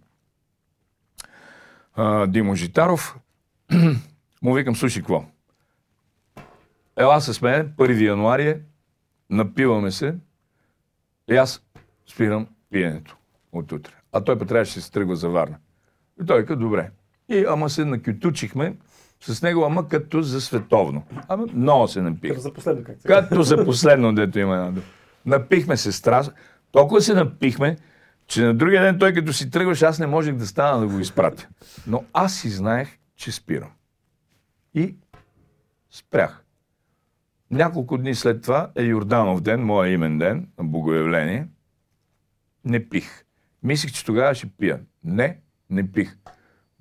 Димо 2.27 2.55
Житаров, 2.55 3.17
му 4.41 4.53
викам, 4.53 4.75
слушай, 4.75 5.01
какво? 5.01 5.25
Ела 6.97 7.21
с 7.21 7.41
мен, 7.41 7.73
1 7.77 8.01
януари 8.01 8.47
е, 8.47 8.59
напиваме 9.29 9.91
се 9.91 10.15
и 11.31 11.35
аз 11.35 11.61
спирам 12.07 12.47
пиенето 12.71 13.17
от 13.51 13.71
утре. 13.71 13.91
А 14.11 14.23
той 14.23 14.39
пък 14.39 14.47
трябваше 14.47 14.75
да 14.75 14.81
се 14.81 14.91
тръгва 14.91 15.15
за 15.15 15.29
Варна. 15.29 15.57
И 16.23 16.25
той 16.25 16.45
каза, 16.45 16.59
добре. 16.59 16.91
И 17.29 17.45
ама 17.47 17.69
се 17.69 17.85
накютучихме 17.85 18.75
с 19.21 19.41
него, 19.41 19.65
ама 19.65 19.87
като 19.87 20.21
за 20.21 20.41
световно. 20.41 21.03
Ама 21.27 21.47
много 21.53 21.87
се 21.87 22.01
напих. 22.01 22.37
За 22.37 22.53
последно 22.53 22.83
как 22.83 23.01
се 23.01 23.07
Като 23.07 23.43
за 23.43 23.65
последно, 23.65 24.15
дето 24.15 24.39
има 24.39 24.55
една 24.55 24.71
дума. 24.71 24.85
Напихме 25.25 25.77
се 25.77 25.91
страшно. 25.91 26.33
Толкова 26.71 27.01
се 27.01 27.13
напихме, 27.13 27.77
че 28.27 28.43
на 28.43 28.53
другия 28.53 28.83
ден 28.83 28.99
той 28.99 29.13
като 29.13 29.33
си 29.33 29.49
тръгваше, 29.49 29.85
аз 29.85 29.99
не 29.99 30.07
можех 30.07 30.35
да 30.35 30.47
стана 30.47 30.79
да 30.79 30.87
го 30.87 30.99
изпратя. 30.99 31.47
Но 31.87 32.03
аз 32.13 32.33
си 32.35 32.49
знаех, 32.49 32.97
че 33.15 33.31
спирам. 33.31 33.71
И 34.73 34.95
спрях. 35.91 36.43
Няколко 37.51 37.97
дни 37.97 38.15
след 38.15 38.41
това 38.41 38.69
е 38.75 38.83
Йорданов 38.83 39.41
ден, 39.41 39.63
моя 39.63 39.91
имен 39.91 40.17
ден, 40.17 40.47
на 40.57 40.63
Богоявление. 40.63 41.47
Не 42.65 42.89
пих. 42.89 43.25
Мислих, 43.63 43.91
че 43.91 44.05
тогава 44.05 44.35
ще 44.35 44.47
пия. 44.49 44.79
Не, 45.03 45.37
не 45.69 45.91
пих. 45.91 46.17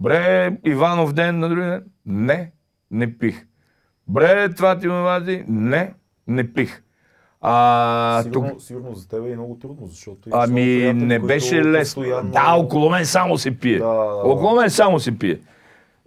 Бре, 0.00 0.56
Иванов 0.64 1.12
ден 1.12 1.38
на 1.38 1.48
другия 1.48 1.70
ден. 1.70 1.84
Не, 2.06 2.50
не 2.90 3.18
пих. 3.18 3.46
Бре, 4.08 4.48
това 4.48 4.78
ти 4.78 4.88
мамати. 4.88 5.44
Не, 5.48 5.94
не 6.26 6.52
пих. 6.52 6.82
А, 7.40 8.22
тук, 8.22 8.32
Сигурно, 8.34 8.60
сигурно 8.60 8.94
за 8.94 9.08
теб 9.08 9.26
е 9.26 9.34
много 9.34 9.54
трудно, 9.54 9.86
защото 9.86 10.28
Ами 10.32 10.92
не 10.94 11.18
беше 11.18 11.64
лесно. 11.64 12.02
постоянно- 12.02 12.30
Да, 12.30 12.54
около 12.54 12.90
мен 12.90 13.06
само 13.06 13.38
се 13.38 13.58
пие. 13.58 13.78
Да, 13.78 13.86
да, 13.86 13.94
да. 13.94 14.22
Около 14.24 14.56
мен 14.56 14.70
само 14.70 15.00
се 15.00 15.18
пие. 15.18 15.38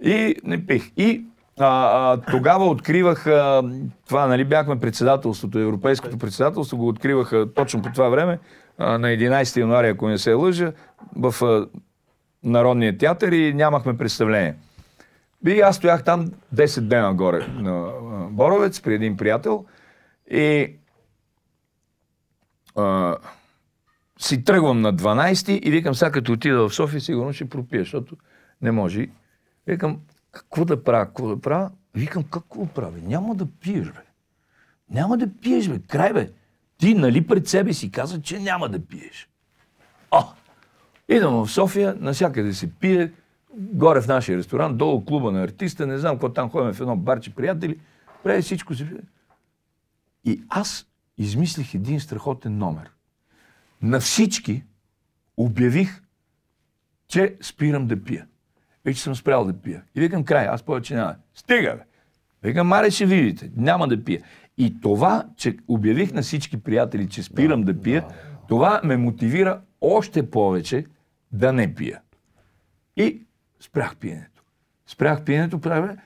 И 0.01 0.35
не 0.43 0.65
пих. 0.65 0.91
И 0.97 1.25
а, 1.61 2.11
а, 2.13 2.21
тогава 2.31 2.65
откривах, 2.65 3.27
а, 3.27 3.63
това 4.07 4.27
нали 4.27 4.45
бяхме 4.45 4.79
председателството, 4.79 5.59
европейското 5.59 6.17
председателство, 6.17 6.77
го 6.77 6.87
откриваха 6.87 7.53
точно 7.53 7.81
по 7.81 7.91
това 7.91 8.09
време, 8.09 8.39
а, 8.77 8.97
на 8.97 9.07
11 9.07 9.59
януари, 9.59 9.87
ако 9.87 10.07
не 10.07 10.17
се 10.17 10.33
лъжа, 10.33 10.73
в 11.15 11.45
а, 11.45 11.67
Народния 12.43 12.97
театър 12.97 13.31
и 13.31 13.53
нямахме 13.53 13.97
представление. 13.97 14.55
И 15.47 15.61
аз 15.61 15.75
стоях 15.75 16.03
там 16.03 16.31
10 16.55 16.81
дена 16.81 17.13
горе 17.13 17.47
на 17.47 17.91
Боровец 18.29 18.81
при 18.81 18.93
един 18.93 19.17
приятел 19.17 19.65
и 20.31 20.75
а, 22.75 23.15
си 24.19 24.43
тръгвам 24.43 24.81
на 24.81 24.93
12 24.93 25.59
и 25.59 25.71
викам, 25.71 25.95
сега 25.95 26.11
като 26.11 26.31
отида 26.31 26.69
в 26.69 26.75
София, 26.75 27.01
сигурно 27.01 27.33
ще 27.33 27.49
пропия, 27.49 27.81
защото 27.81 28.15
не 28.61 28.71
може. 28.71 29.07
Викам, 29.67 29.99
какво 30.31 30.65
да 30.65 30.83
правя, 30.83 31.05
какво 31.05 31.27
да 31.27 31.41
правя? 31.41 31.71
Викам, 31.93 32.23
какво 32.23 32.65
правя? 32.65 32.97
Няма 33.03 33.35
да 33.35 33.45
пиеш, 33.45 33.87
бе. 33.87 34.01
Няма 34.89 35.17
да 35.17 35.27
пиеш, 35.41 35.67
бе. 35.67 35.79
Край, 35.79 36.13
бе. 36.13 36.31
Ти, 36.77 36.93
нали, 36.93 37.27
пред 37.27 37.47
себе 37.47 37.73
си 37.73 37.91
каза, 37.91 38.21
че 38.21 38.39
няма 38.39 38.69
да 38.69 38.85
пиеш. 38.85 39.29
А! 40.11 40.25
Идвам 41.09 41.45
в 41.45 41.51
София, 41.51 41.95
навсякъде 41.99 42.53
се 42.53 42.73
пие, 42.73 43.11
горе 43.53 44.01
в 44.01 44.07
нашия 44.07 44.37
ресторант, 44.37 44.77
долу 44.77 45.05
клуба 45.05 45.31
на 45.31 45.43
артиста, 45.43 45.87
не 45.87 45.97
знам 45.97 46.15
какво 46.15 46.29
там 46.29 46.49
ходим 46.49 46.73
в 46.73 46.81
едно 46.81 46.97
барче 46.97 47.35
приятели, 47.35 47.79
преди 48.23 48.41
всичко 48.41 48.75
се. 48.75 48.87
И 50.25 50.43
аз 50.49 50.87
измислих 51.17 51.73
един 51.73 51.99
страхотен 51.99 52.57
номер. 52.57 52.91
На 53.81 53.99
всички 53.99 54.63
обявих, 55.37 56.01
че 57.07 57.35
спирам 57.41 57.87
да 57.87 58.03
пия. 58.03 58.27
Вече 58.85 59.01
съм 59.01 59.15
спрял 59.15 59.45
да 59.45 59.53
пия. 59.53 59.83
И 59.95 59.99
викам 59.99 60.23
край, 60.23 60.47
аз 60.47 60.63
повече 60.63 60.95
няма. 60.95 61.15
Стига, 61.35 61.75
бе! 61.75 61.83
Викам, 62.43 62.67
маре 62.67 62.91
ще 62.91 63.05
видите, 63.05 63.51
няма 63.55 63.87
да 63.87 64.03
пия. 64.03 64.21
И 64.57 64.81
това, 64.81 65.25
че 65.37 65.57
обявих 65.67 66.13
на 66.13 66.21
всички 66.21 66.57
приятели, 66.57 67.09
че 67.09 67.23
спирам 67.23 67.63
да, 67.63 67.81
пия, 67.81 68.05
това 68.47 68.81
ме 68.83 68.97
мотивира 68.97 69.61
още 69.81 70.29
повече 70.29 70.85
да 71.31 71.53
не 71.53 71.75
пия. 71.75 72.01
И 72.97 73.21
спрях 73.59 73.95
пиенето. 73.95 74.43
Спрях 74.87 75.23
пиенето, 75.23 75.59
правя, 75.59 75.97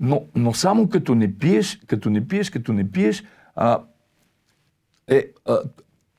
но, 0.00 0.26
но 0.34 0.54
само 0.54 0.88
като 0.88 1.14
не 1.14 1.38
пиеш, 1.38 1.80
като 1.86 2.10
не 2.10 2.28
пиеш, 2.28 2.50
като 2.50 2.72
не 2.72 2.90
пиеш, 2.90 3.24
а, 3.54 3.82
е 5.08 5.26
а, 5.46 5.58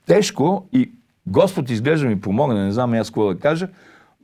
тежко 0.05 0.69
и 0.73 0.91
Господ 1.27 1.69
изглежда 1.69 2.07
ми 2.07 2.21
помогна, 2.21 2.65
не 2.65 2.71
знам 2.71 2.93
аз 2.93 3.09
какво 3.09 3.33
да 3.33 3.39
кажа. 3.39 3.69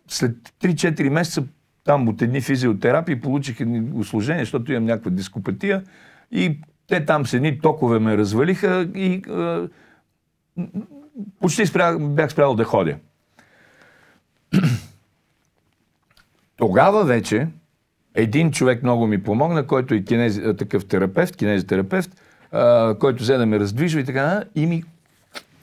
След 0.07 0.37
3-4 0.61 1.09
месеца 1.09 1.43
там 1.83 2.07
от 2.07 2.21
едни 2.21 2.41
физиотерапии 2.41 3.21
получих 3.21 3.59
едни 3.59 3.91
услужения, 3.93 4.41
защото 4.41 4.71
имам 4.71 4.85
някаква 4.85 5.11
дископатия 5.11 5.83
и 6.31 6.59
те 6.87 7.05
там 7.05 7.25
с 7.25 7.33
едни 7.33 7.59
токове 7.59 7.99
ме 7.99 8.17
развалиха 8.17 8.89
и 8.95 9.21
а, 9.29 9.67
почти 11.39 11.65
спрях, 11.65 11.99
бях 11.99 12.31
спрял 12.31 12.55
да 12.55 12.63
ходя. 12.63 12.97
Тогава 16.57 17.03
вече 17.03 17.47
един 18.15 18.51
човек 18.51 18.83
много 18.83 19.07
ми 19.07 19.23
помогна, 19.23 19.67
който 19.67 19.93
е 19.93 20.03
кинези, 20.03 20.55
такъв 20.57 20.87
терапевт, 20.87 21.35
кинезитерапевт, 21.35 22.21
а, 22.51 22.95
който 22.99 23.23
взе 23.23 23.37
да 23.37 23.45
ме 23.45 23.59
раздвижва 23.59 24.01
и 24.01 24.05
така, 24.05 24.43
и 24.55 24.65
ми 24.65 24.83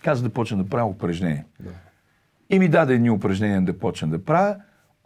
каза 0.05 0.23
да 0.23 0.29
почна 0.29 0.63
да 0.63 0.71
правя 0.71 0.89
упражнения. 0.89 1.45
Да. 1.61 1.71
И 2.51 2.59
ми 2.59 2.69
даде 2.69 2.95
едни 2.95 3.11
упражнения 3.11 3.63
да 3.63 3.79
почна 3.79 4.09
да 4.09 4.25
правя. 4.25 4.57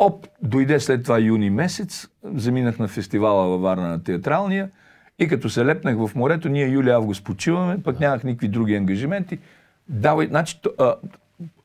Оп, 0.05 0.27
дойде 0.43 0.81
след 0.81 1.03
това 1.03 1.19
юни 1.19 1.51
месец, 1.51 2.09
заминах 2.24 2.79
на 2.79 2.89
фестивала 2.89 3.49
във 3.49 3.61
Варна 3.61 3.89
на 3.89 4.05
театралния 4.05 4.70
и 5.19 5.29
като 5.29 5.51
се 5.51 5.66
лепнах 5.66 5.97
в 5.97 6.11
морето, 6.15 6.49
ние 6.49 6.69
юли-август 6.69 7.24
почиваме, 7.24 7.83
пък 7.83 8.01
нямах 8.01 8.24
никакви 8.24 8.49
други 8.49 8.74
ангажименти. 8.74 9.39
Давай, 9.89 10.27
значи, 10.27 10.61
а, 10.79 10.95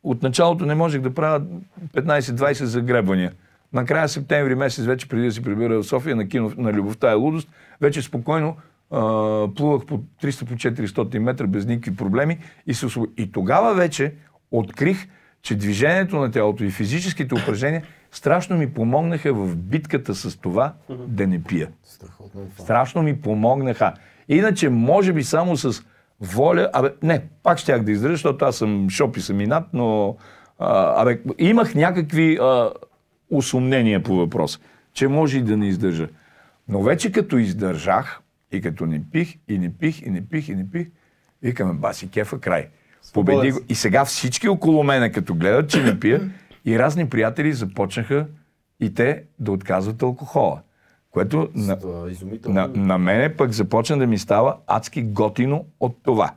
от 0.03 0.23
началото 0.23 0.65
не 0.65 0.75
можех 0.75 1.01
да 1.01 1.13
правя 1.13 1.45
15-20 1.93 2.63
загребвания. 2.63 3.31
Накрая 3.73 4.09
септември 4.09 4.55
месец, 4.55 4.85
вече 4.85 5.09
преди 5.09 5.25
да 5.25 5.31
се 5.31 5.43
прибера 5.43 5.77
в 5.77 5.83
София 5.83 6.15
на 6.15 6.27
кино 6.27 6.51
на 6.57 6.73
Любовта 6.73 7.11
и 7.11 7.15
лудост, 7.15 7.49
вече 7.81 8.01
спокойно 8.01 8.55
а, 8.91 8.99
плувах 9.55 9.85
по 9.85 9.97
300 10.23 10.45
по 10.45 10.53
400 10.53 11.19
метра 11.19 11.47
без 11.47 11.65
никакви 11.65 11.95
проблеми 11.95 12.39
и, 12.67 12.73
се 12.73 12.85
освоб... 12.85 13.09
и 13.17 13.31
тогава 13.31 13.75
вече 13.75 14.13
открих, 14.51 15.07
че 15.41 15.55
движението 15.55 16.15
на 16.15 16.31
тялото 16.31 16.63
и 16.63 16.71
физическите 16.71 17.35
упражнения 17.35 17.83
страшно 18.17 18.57
ми 18.57 18.73
помогнаха 18.73 19.33
в 19.33 19.55
битката 19.55 20.15
с 20.15 20.37
това 20.37 20.73
да 20.89 21.27
не 21.27 21.43
пия. 21.43 21.67
Е. 21.67 22.61
Страшно 22.61 23.03
ми 23.03 23.21
помогнаха. 23.21 23.93
Иначе, 24.29 24.69
може 24.69 25.13
би 25.13 25.23
само 25.23 25.57
с 25.57 25.83
воля, 26.21 26.69
абе, 26.73 26.93
не, 27.03 27.21
пак 27.43 27.57
щях 27.57 27.83
да 27.83 27.91
издържа, 27.91 28.13
защото 28.13 28.45
аз 28.45 28.55
съм 28.55 28.89
шоп 28.89 29.17
и 29.17 29.21
съм 29.21 29.41
инат, 29.41 29.63
но 29.73 30.17
а, 30.59 31.01
абе, 31.01 31.19
имах 31.37 31.75
някакви 31.75 32.37
а, 32.41 32.69
усомнения 33.29 34.03
по 34.03 34.15
въпрос, 34.15 34.59
че 34.93 35.07
може 35.07 35.37
и 35.37 35.41
да 35.41 35.57
не 35.57 35.67
издържа. 35.67 36.07
Но 36.67 36.81
вече 36.81 37.11
като 37.11 37.37
издържах 37.37 38.21
и 38.51 38.61
като 38.61 38.85
не 38.85 39.01
пих, 39.11 39.35
и 39.47 39.57
не 39.57 39.73
пих, 39.77 40.01
и 40.01 40.09
не 40.09 40.27
пих, 40.27 40.49
и 40.49 40.55
не 40.55 40.71
пих, 40.71 40.87
викаме, 41.41 41.73
баси 41.73 42.09
кефа, 42.09 42.39
край. 42.39 42.67
Победи 43.13 43.51
го. 43.51 43.59
И 43.69 43.75
сега 43.75 44.05
всички 44.05 44.49
около 44.49 44.83
мене, 44.83 45.11
като 45.11 45.35
гледат, 45.35 45.69
че 45.69 45.83
не 45.83 45.99
пия, 45.99 46.31
и 46.67 46.79
разни 46.79 47.09
приятели 47.09 47.53
започнаха 47.53 48.27
и 48.79 48.93
те 48.93 49.23
да 49.39 49.51
отказват 49.51 50.01
алкохола. 50.01 50.61
Което 51.11 51.49
на, 51.55 51.77
на, 52.45 52.67
на 52.67 52.97
мене 52.97 53.35
пък 53.35 53.51
започна 53.51 53.97
да 53.97 54.07
ми 54.07 54.17
става 54.17 54.57
адски 54.67 55.03
готино 55.03 55.65
от 55.79 55.97
това. 56.03 56.33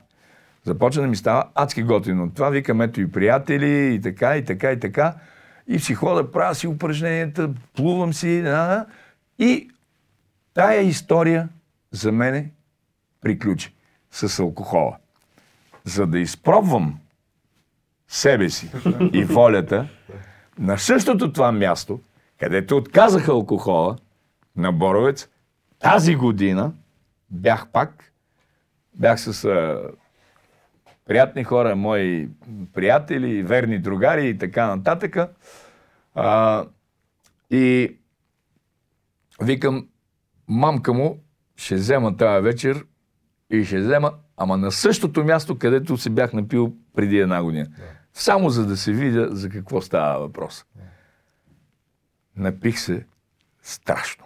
Започна 0.64 1.02
да 1.02 1.08
ми 1.08 1.16
става 1.16 1.44
адски 1.54 1.82
готино 1.82 2.24
от 2.24 2.34
това. 2.34 2.50
Викам, 2.50 2.80
ето 2.80 3.00
и 3.00 3.12
приятели, 3.12 3.94
и 3.94 4.00
така, 4.00 4.36
и 4.36 4.44
така, 4.44 4.72
и 4.72 4.80
така. 4.80 5.14
И 5.66 5.78
си 5.78 5.94
хода, 5.94 6.32
правя 6.32 6.54
си 6.54 6.66
упражненията, 6.66 7.50
плувам 7.76 8.14
си, 8.14 8.42
да, 8.42 8.66
да. 8.66 8.86
и 9.38 9.70
тая 10.54 10.80
история 10.80 11.48
за 11.90 12.12
мене 12.12 12.50
приключи 13.20 13.74
с 14.10 14.38
алкохола. 14.38 14.96
За 15.84 16.06
да 16.06 16.18
изпробвам 16.18 16.98
себе 18.08 18.50
си 18.50 18.70
и 19.12 19.24
волята, 19.24 19.88
на 20.60 20.78
същото 20.78 21.32
това 21.32 21.52
място, 21.52 22.00
където 22.40 22.76
отказаха 22.76 23.32
алкохола 23.32 23.96
на 24.56 24.72
Боровец, 24.72 25.28
тази 25.78 26.14
година 26.14 26.72
бях 27.30 27.68
пак, 27.68 28.12
бях 28.94 29.20
с 29.20 29.44
а, 29.44 29.80
приятни 31.06 31.44
хора, 31.44 31.76
мои 31.76 32.28
приятели, 32.74 33.42
верни 33.42 33.78
другари 33.78 34.28
и 34.28 34.38
така 34.38 34.76
нататък. 34.76 35.16
А, 36.14 36.64
и 37.50 37.96
викам, 39.42 39.88
мамка 40.48 40.92
му 40.92 41.18
ще 41.56 41.74
взема 41.74 42.16
тази 42.16 42.44
вечер 42.44 42.84
и 43.50 43.64
ще 43.64 43.80
взема, 43.80 44.12
ама 44.36 44.56
на 44.56 44.72
същото 44.72 45.24
място, 45.24 45.58
където 45.58 45.96
се 45.96 46.10
бях 46.10 46.32
напил 46.32 46.74
преди 46.94 47.18
една 47.18 47.42
година. 47.42 47.66
Само 48.14 48.50
за 48.50 48.66
да 48.66 48.76
се 48.76 48.92
видя 48.92 49.28
за 49.30 49.48
какво 49.48 49.80
става 49.80 50.20
въпрос. 50.20 50.64
Напих 52.36 52.78
се 52.78 53.06
страшно. 53.62 54.24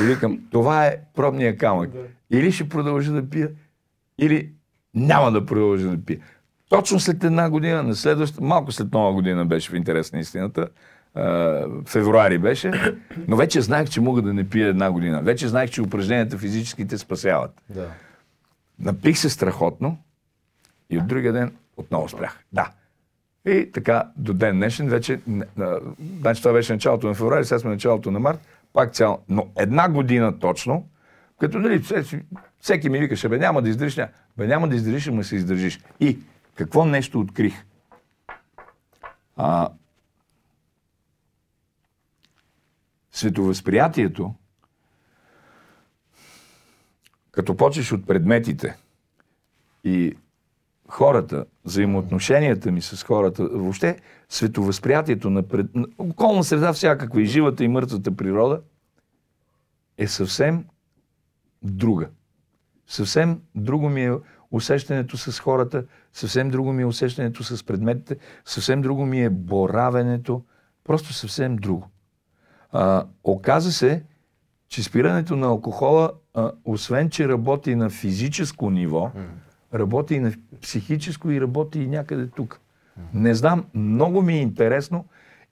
И 0.00 0.02
викам, 0.02 0.40
това 0.50 0.86
е 0.86 0.96
пробния 1.14 1.58
камък. 1.58 1.90
Или 2.30 2.52
ще 2.52 2.68
продължа 2.68 3.12
да 3.12 3.30
пия, 3.30 3.50
или 4.18 4.52
няма 4.94 5.32
да 5.32 5.46
продължа 5.46 5.88
да 5.88 6.04
пия. 6.04 6.20
Точно 6.68 7.00
след 7.00 7.24
една 7.24 7.50
година, 7.50 7.82
на 7.82 7.94
следващата, 7.94 8.44
малко 8.44 8.72
след 8.72 8.92
нова 8.92 9.12
година 9.12 9.46
беше 9.46 9.70
в 9.70 9.74
интерес 9.74 10.12
на 10.12 10.18
истината, 10.18 10.68
февруари 11.86 12.38
беше, 12.38 12.94
но 13.28 13.36
вече 13.36 13.60
знаех, 13.60 13.88
че 13.88 14.00
мога 14.00 14.22
да 14.22 14.34
не 14.34 14.48
пия 14.48 14.68
една 14.68 14.90
година. 14.90 15.22
Вече 15.22 15.48
знаех, 15.48 15.70
че 15.70 15.82
упражненията 15.82 16.38
физически 16.38 16.86
те 16.86 16.98
спасяват. 16.98 17.62
Да. 17.70 17.90
Напих 18.78 19.18
се 19.18 19.30
страхотно 19.30 19.98
и 20.90 20.98
от 20.98 21.06
другия 21.06 21.32
ден 21.32 21.56
отново 21.76 22.08
спрях. 22.08 22.44
Да. 22.52 22.70
И 23.46 23.72
така, 23.72 24.10
до 24.16 24.34
ден 24.34 24.56
днешен, 24.56 24.88
вече, 24.88 25.20
значи 26.20 26.42
това 26.42 26.52
беше 26.52 26.72
началото 26.72 27.06
на 27.06 27.14
февруари, 27.14 27.44
сега 27.44 27.58
сме 27.58 27.70
началото 27.70 28.10
на 28.10 28.20
март, 28.20 28.40
пак 28.72 28.92
цял, 28.92 29.24
но 29.28 29.48
една 29.56 29.88
година 29.88 30.38
точно, 30.38 30.88
като 31.40 31.58
нали, 31.58 31.78
всеки, 31.78 32.18
всеки 32.60 32.88
ми 32.88 32.98
викаше, 32.98 33.28
бе 33.28 33.38
няма 33.38 33.62
да 33.62 33.68
издържиш, 33.68 33.96
няма. 33.96 34.08
бе 34.36 34.46
няма 34.46 34.68
да 34.68 34.76
издържиш, 34.76 35.08
ама 35.08 35.24
се 35.24 35.36
издържиш. 35.36 35.80
И 36.00 36.18
какво 36.54 36.84
нещо 36.84 37.20
открих? 37.20 37.64
А, 39.36 39.68
световъзприятието, 43.12 44.34
като 47.30 47.56
почеш 47.56 47.92
от 47.92 48.06
предметите 48.06 48.76
и 49.84 50.16
хората, 50.88 51.44
взаимоотношенията 51.64 52.72
ми 52.72 52.82
с 52.82 53.04
хората, 53.04 53.48
въобще 53.52 53.98
световъзприятието 54.28 55.30
на, 55.30 55.42
пред... 55.42 55.74
на 55.74 55.86
околна 55.98 56.44
среда 56.44 56.72
всякаква 56.72 57.22
и 57.22 57.26
живата 57.26 57.64
и 57.64 57.68
мъртвата 57.68 58.16
природа 58.16 58.60
е 59.98 60.06
съвсем 60.06 60.64
друга. 61.62 62.08
Съвсем 62.86 63.40
друго 63.54 63.88
ми 63.88 64.04
е 64.04 64.12
усещането 64.50 65.16
с 65.16 65.40
хората, 65.40 65.84
съвсем 66.12 66.50
друго 66.50 66.72
ми 66.72 66.82
е 66.82 66.86
усещането 66.86 67.44
с 67.44 67.64
предметите, 67.64 68.16
съвсем 68.44 68.82
друго 68.82 69.06
ми 69.06 69.24
е 69.24 69.30
боравенето, 69.30 70.42
просто 70.84 71.12
съвсем 71.12 71.56
друго. 71.56 71.90
А, 72.72 73.06
оказа 73.24 73.72
се, 73.72 74.04
че 74.68 74.82
спирането 74.82 75.36
на 75.36 75.46
алкохола, 75.46 76.10
а, 76.34 76.52
освен 76.64 77.10
че 77.10 77.28
работи 77.28 77.74
на 77.74 77.90
физическо 77.90 78.70
ниво, 78.70 79.10
работи 79.78 80.14
и 80.14 80.20
на 80.20 80.32
психическо 80.62 81.30
и 81.30 81.40
работи 81.40 81.80
и 81.80 81.88
някъде 81.88 82.26
тук. 82.26 82.60
Не 83.14 83.34
знам, 83.34 83.64
много 83.74 84.22
ми 84.22 84.34
е 84.34 84.42
интересно 84.42 85.04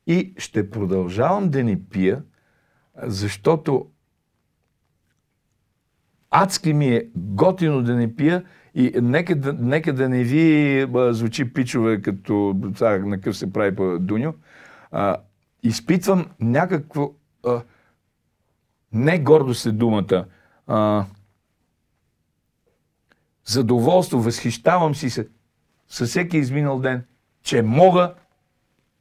и 0.06 0.34
ще 0.38 0.70
продължавам 0.70 1.50
да 1.50 1.64
не 1.64 1.84
пия, 1.84 2.22
защото 3.02 3.86
адски 6.30 6.72
ми 6.72 6.88
е 6.88 7.08
готино 7.16 7.82
да 7.82 7.94
не 7.94 8.16
пия 8.16 8.44
и 8.74 8.92
нека 9.02 9.36
да, 9.36 9.52
нека 9.52 9.92
да 9.92 10.08
не 10.08 10.24
ви 10.24 10.86
звучи 11.10 11.52
пичове, 11.52 12.00
като 12.02 12.56
сега 12.76 12.98
на 12.98 13.20
къв 13.20 13.36
се 13.36 13.52
прави 13.52 13.76
по 13.76 13.98
Дуньо. 13.98 14.34
А, 14.90 15.16
изпитвам 15.62 16.26
някакво... 16.40 17.12
А, 17.46 17.62
не 18.92 19.18
гордост 19.18 19.66
е 19.66 19.72
думата. 19.72 20.24
А, 20.66 21.04
задоволство, 23.46 24.20
възхищавам 24.20 24.94
си 24.94 25.10
се 25.10 25.28
със 25.88 26.08
всеки 26.10 26.38
изминал 26.38 26.78
ден, 26.78 27.04
че 27.42 27.62
мога 27.62 28.14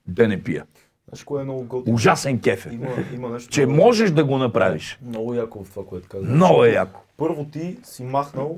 да 0.07 0.28
не 0.28 0.44
пия. 0.44 0.65
Знаеш, 1.07 1.24
кое 1.24 1.41
е 1.41 1.45
много 1.45 1.64
готино? 1.64 1.95
Ужасен 1.95 2.40
кеф 2.40 2.65
е. 2.65 2.70
Има, 2.70 2.88
има 3.14 3.30
нещо. 3.30 3.49
Че 3.49 3.65
много- 3.65 3.78
можеш 3.78 4.11
да 4.11 4.24
го 4.24 4.38
направиш. 4.38 4.99
Много 5.02 5.34
яко 5.34 5.64
в 5.64 5.70
това, 5.70 5.86
което 5.86 6.07
казваш. 6.10 6.30
Много 6.30 6.65
е 6.65 6.70
яко. 6.70 7.02
Първо 7.18 7.45
ти 7.45 7.78
си 7.84 8.03
махнал, 8.03 8.57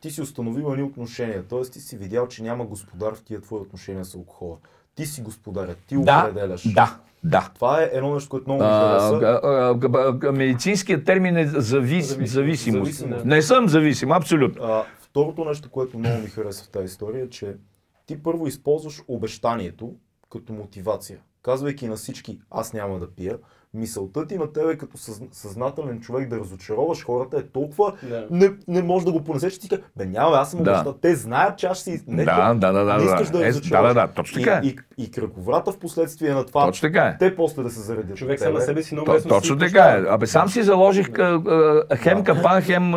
ти 0.00 0.10
си 0.10 0.22
установил 0.22 0.72
едни 0.72 0.82
отношения. 0.82 1.42
Тоест 1.42 1.72
ти 1.72 1.80
си 1.80 1.96
видял, 1.96 2.28
че 2.28 2.42
няма 2.42 2.64
господар 2.64 3.14
в 3.14 3.22
тия 3.22 3.40
твои 3.40 3.60
отношения 3.60 4.04
с 4.04 4.14
алкохола. 4.14 4.56
Ти 4.94 5.06
си 5.06 5.22
господарят, 5.22 5.78
ти 5.78 5.96
Да, 5.96 6.26
определяш. 6.30 6.62
да, 6.64 6.96
да. 7.24 7.50
Това 7.54 7.82
е 7.82 7.90
едно 7.92 8.14
нещо, 8.14 8.28
което 8.30 8.44
много 8.46 8.62
ми 8.62 8.68
хареса. 8.68 10.32
Медицинският 10.32 11.04
термин 11.04 11.36
е 11.36 11.46
завис, 11.46 12.06
Зависимост. 12.08 12.32
зависимост. 12.32 12.92
Зависимост. 12.92 13.24
Не 13.24 13.42
съм 13.42 13.68
зависим, 13.68 14.12
абсолютно. 14.12 14.64
А, 14.64 14.84
второто 15.14 15.44
нещо, 15.44 15.70
което 15.70 15.98
много 15.98 16.18
ми 16.18 16.28
хареса 16.28 16.64
в 16.64 16.68
тази 16.68 16.84
история 16.84 17.24
е, 17.24 17.28
че 17.28 17.56
ти 18.06 18.22
първо 18.22 18.46
използваш 18.46 19.02
обещанието 19.08 19.92
като 20.32 20.52
мотивация. 20.52 21.18
Казвайки 21.42 21.88
на 21.88 21.96
всички, 21.96 22.40
аз 22.50 22.72
няма 22.72 22.98
да 22.98 23.10
пия, 23.10 23.38
мисълта 23.74 24.26
ти 24.26 24.38
на 24.38 24.52
тебе 24.52 24.78
като 24.78 24.96
съз- 24.96 25.22
съзнателен 25.32 26.00
човек 26.00 26.28
да 26.28 26.38
разочароваш 26.38 27.04
хората 27.04 27.36
е 27.36 27.42
толкова 27.42 27.92
Да. 28.02 28.26
не, 28.30 28.50
не 28.68 28.82
можеш 28.82 29.04
да 29.06 29.12
го 29.12 29.24
понесеш, 29.24 29.52
че 29.52 29.60
ти 29.60 29.68
кажа, 29.68 29.82
бе 29.96 30.06
няма, 30.06 30.36
аз 30.36 30.50
съм 30.50 30.62
Да. 30.62 30.70
обещал. 30.70 30.92
Те 30.92 31.14
знаят, 31.14 31.58
че 31.58 31.66
аз 31.66 31.78
си... 31.78 32.02
Не, 32.06 32.24
Да, 32.24 32.54
да, 32.54 32.72
да, 32.72 32.84
да, 32.84 32.92
Не 32.92 32.98
да. 32.98 33.04
искаш 33.04 33.30
да, 33.30 33.38
Е, 33.38 33.46
я 33.46 33.52
да, 33.52 33.82
да, 33.82 33.94
да, 33.94 34.08
точно 34.08 34.42
така 34.42 34.54
е. 34.54 34.60
И, 34.64 34.76
и, 34.98 35.04
и 35.04 35.10
кръговрата 35.10 35.72
в 35.72 35.78
последствие 35.78 36.34
на 36.34 36.46
това, 36.46 36.66
Точно 36.66 36.88
така 36.88 37.02
е. 37.02 37.16
те 37.18 37.36
после 37.36 37.62
да 37.62 37.70
се 37.70 37.80
заредят. 37.80 38.16
Човек 38.16 38.40
сам 38.40 38.54
на 38.54 38.60
себе 38.60 38.82
си 38.82 38.94
много 38.94 39.12
То, 39.12 39.28
точно 39.28 39.58
така 39.58 39.84
е. 39.84 40.04
Абе, 40.08 40.26
сам 40.26 40.48
си 40.48 40.62
заложих 40.62 41.18
а, 41.18 41.42
а, 41.90 41.96
хем 41.96 42.24
капан, 42.24 42.62
хем 42.62 42.92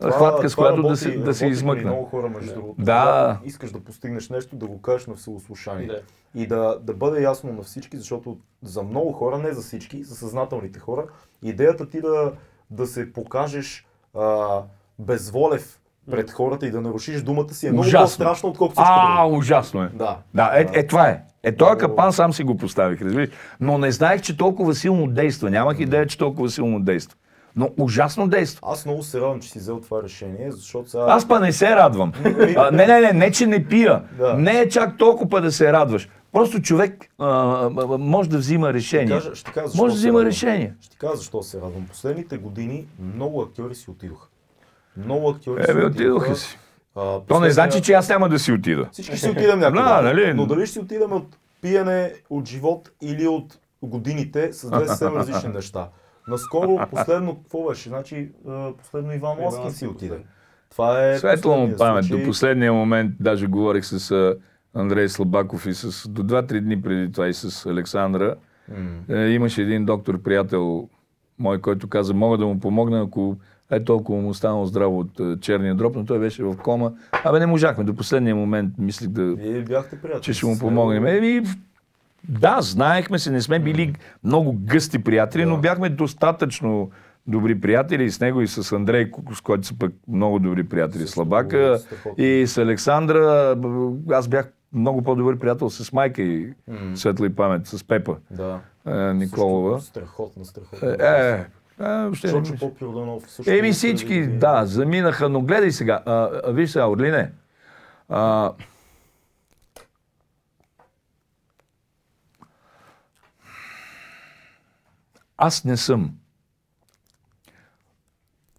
Това- 0.00 0.12
хватка, 0.12 0.50
с 0.50 0.54
която 0.54 0.76
да 0.76 0.82
работи- 0.82 1.00
се, 1.00 1.18
да 1.18 1.34
се 1.34 1.46
измъкна. 1.46 1.90
Много 1.90 2.04
хора, 2.04 2.28
между 2.28 2.54
другото. 2.54 2.82
Да. 2.82 3.38
Искаш 3.44 3.70
да 3.70 3.80
постигнеш 3.80 4.28
нещо, 4.28 4.56
да 4.56 4.66
го 4.66 4.82
кажеш 4.82 5.06
на 5.06 5.14
всеослушание. 5.14 5.86
Да. 5.86 6.00
И 6.34 6.46
да, 6.46 6.78
да 6.82 6.94
бъде 6.94 7.22
ясно 7.22 7.52
на 7.52 7.62
всички, 7.62 7.96
защото 7.96 8.36
за 8.62 8.82
много 8.82 9.12
хора, 9.12 9.38
не 9.38 9.52
за 9.52 9.60
всички, 9.62 10.04
за 10.04 10.14
съзнателните 10.16 10.78
хора, 10.78 11.04
идеята 11.42 11.88
ти 11.88 12.00
да, 12.00 12.32
да 12.70 12.86
се 12.86 13.12
покажеш 13.12 13.86
а, 14.18 14.58
безволев 14.98 15.80
пред 16.10 16.30
хората 16.30 16.66
и 16.66 16.70
да 16.70 16.80
нарушиш 16.80 17.22
думата 17.22 17.54
си 17.54 17.66
е 17.66 17.70
много 17.70 17.80
Ужасно. 17.80 18.04
по-страшно, 18.06 18.48
отколкото 18.48 18.80
всичко 18.82 18.94
А, 18.96 19.22
друго. 19.24 19.38
ужасно 19.38 19.82
е. 19.82 19.88
Да. 19.94 20.18
Да, 20.34 20.52
е, 20.54 20.80
е 20.80 20.86
това 20.86 21.08
е. 21.08 21.22
Е, 21.42 21.56
този 21.56 21.78
капан 21.78 22.12
сам 22.12 22.32
си 22.32 22.44
го 22.44 22.56
поставих, 22.56 23.02
разбираш. 23.02 23.28
Но 23.60 23.78
не 23.78 23.92
знаех, 23.92 24.20
че 24.22 24.36
толкова 24.36 24.74
силно 24.74 25.06
действа. 25.06 25.50
Нямах 25.50 25.78
идея, 25.80 26.06
че 26.06 26.18
толкова 26.18 26.50
силно 26.50 26.80
действа. 26.80 27.16
Но 27.56 27.70
ужасно 27.78 28.28
действа. 28.28 28.60
Аз 28.72 28.86
много 28.86 29.02
се 29.02 29.20
радвам, 29.20 29.40
че 29.40 29.50
си 29.50 29.58
взел 29.58 29.80
това 29.80 30.02
решение, 30.02 30.50
защото 30.52 30.90
сега... 30.90 31.04
Аз 31.08 31.28
па 31.28 31.40
не 31.40 31.52
се 31.52 31.76
радвам. 31.76 32.12
А, 32.56 32.70
не, 32.70 32.86
не, 32.86 33.00
не, 33.00 33.12
не, 33.12 33.30
че 33.30 33.46
не 33.46 33.66
пия. 33.66 34.02
Да. 34.18 34.34
Не 34.34 34.60
е 34.60 34.68
чак 34.68 34.98
толкова 34.98 35.40
да 35.40 35.52
се 35.52 35.72
радваш. 35.72 36.08
Просто 36.32 36.62
човек 36.62 37.06
а, 37.18 37.26
може 37.98 38.28
да 38.28 38.38
взима 38.38 38.66
Ще 38.68 38.74
решение. 38.74 39.08
кажа, 39.08 39.34
ще 39.34 39.52
кажа 39.52 39.68
Може 39.76 39.94
да 39.94 39.98
взима 39.98 40.24
решение. 40.24 40.74
Ще 40.80 40.90
ти 40.90 40.98
кажа 40.98 41.16
защо 41.16 41.42
се 41.42 41.56
радвам. 41.60 41.86
Последните 41.88 42.38
години 42.38 42.86
много 43.14 43.42
актьори 43.42 43.74
си 43.74 43.90
отидоха. 43.90 44.28
Много 44.96 45.28
актьори 45.30 45.62
Е, 45.62 45.64
си 45.64 45.72
отидоха 45.72 46.36
си. 46.36 46.58
А, 46.96 47.20
То 47.20 47.40
не 47.40 47.50
значи, 47.50 47.82
че 47.82 47.92
аз 47.92 48.08
няма 48.08 48.28
да 48.28 48.38
си 48.38 48.52
отида. 48.52 48.88
Всички 48.92 49.16
си 49.16 49.30
отидем 49.30 49.58
някъде. 49.58 49.82
Да, 49.84 50.02
нали? 50.02 50.34
Но 50.34 50.46
дали 50.46 50.66
ще 50.66 50.72
си 50.72 50.78
отидем 50.78 51.12
от 51.12 51.36
пиене, 51.62 52.12
от 52.30 52.48
живот 52.48 52.90
или 53.02 53.26
от 53.28 53.58
годините 53.82 54.52
с 54.52 54.70
две 54.70 54.86
съвсем 54.86 55.16
различни 55.16 55.48
неща. 55.54 55.88
Наскоро, 56.28 56.86
последно, 56.90 57.36
какво 57.36 57.68
беше? 57.68 57.88
Значи, 57.88 58.28
последно 58.78 59.12
Иван 59.12 59.38
Ласкин 59.40 59.72
си 59.72 59.86
отиде. 59.86 60.18
Това 60.70 61.06
е 61.06 61.18
Светла 61.18 61.56
му 61.56 61.76
памет. 61.76 62.04
случай. 62.04 62.20
До 62.24 62.30
последния 62.30 62.72
момент 62.72 63.12
даже 63.20 63.46
говорих 63.46 63.84
с 63.84 64.34
Андрей 64.74 65.08
Слабаков 65.08 65.66
и 65.66 65.74
с, 65.74 66.08
до 66.08 66.22
2-3 66.22 66.60
дни 66.60 66.82
преди 66.82 67.12
това 67.12 67.28
и 67.28 67.34
с 67.34 67.66
Александра. 67.66 68.34
Е, 69.08 69.26
имаше 69.26 69.62
един 69.62 69.84
доктор, 69.84 70.22
приятел 70.22 70.88
мой, 71.38 71.60
който 71.60 71.88
каза, 71.88 72.14
мога 72.14 72.38
да 72.38 72.46
му 72.46 72.60
помогна, 72.60 73.02
ако 73.02 73.36
е 73.70 73.84
толкова 73.84 74.20
му 74.20 74.28
останало 74.28 74.66
здраво 74.66 74.98
от 74.98 75.20
е, 75.20 75.40
черния 75.40 75.74
дроб, 75.74 75.96
но 75.96 76.04
той 76.04 76.18
беше 76.18 76.44
в 76.44 76.56
кома. 76.56 76.90
Абе 77.24 77.38
не 77.38 77.46
можахме. 77.46 77.84
До 77.84 77.94
последния 77.94 78.36
момент 78.36 78.74
мислих 78.78 79.08
да, 79.08 79.34
Вие 79.34 79.62
бяхте 79.62 80.00
приятели. 80.00 80.22
че 80.22 80.32
ще 80.32 80.46
му 80.46 80.58
помогнем. 80.58 81.06
Еми, 81.06 81.42
да, 82.24 82.58
знаехме 82.60 83.18
се, 83.18 83.30
не 83.30 83.42
сме 83.42 83.58
били 83.58 83.94
много 84.24 84.52
гъсти 84.54 84.98
приятели, 84.98 85.44
но 85.44 85.56
бяхме 85.56 85.88
достатъчно 85.88 86.90
добри 87.26 87.60
приятели 87.60 88.04
и 88.04 88.10
с 88.10 88.20
него 88.20 88.40
и 88.40 88.48
с 88.48 88.72
Андрей, 88.72 89.10
с 89.34 89.40
който 89.40 89.66
са 89.66 89.78
пък 89.78 89.92
много 90.08 90.38
добри 90.38 90.64
приятели. 90.64 91.04
Много 91.16 91.46
страхотно. 91.78 92.14
и 92.18 92.46
с 92.46 92.58
Александра. 92.58 93.56
Аз 94.10 94.28
бях 94.28 94.48
много 94.72 95.02
по-добър 95.02 95.38
приятел 95.38 95.70
с 95.70 95.92
майка 95.92 96.22
и 96.22 96.52
М. 96.68 96.96
светла 96.96 97.26
и 97.26 97.30
памет, 97.30 97.66
с 97.66 97.84
Пепа 97.84 98.16
Да. 98.30 98.58
е, 98.86 99.14
Николова. 99.14 99.78
Също 99.78 99.90
Страхотна, 99.90 100.44
страхотна. 100.44 100.96
Е, 101.00 101.30
е, 101.30 101.32
е, 101.32 101.44
въобще 101.80 102.26
не 102.28 102.42
Чочо. 102.42 102.72
Еми 103.46 103.72
всички, 103.72 104.08
телевизия. 104.08 104.38
да, 104.38 104.66
заминаха, 104.66 105.28
но 105.28 105.40
гледай 105.40 105.70
сега. 105.70 106.00
А, 106.06 106.12
а, 106.46 106.52
виж 106.52 106.70
сега, 106.70 106.88
Орлине. 106.88 107.30
А, 108.08 108.52
аз 115.42 115.64
не 115.64 115.76
съм 115.76 116.14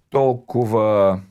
толкова 0.09 1.21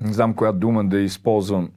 не 0.00 0.12
знам 0.12 0.34
коя 0.34 0.52
дума 0.52 0.88
да 0.88 0.98
използвам. 0.98 1.72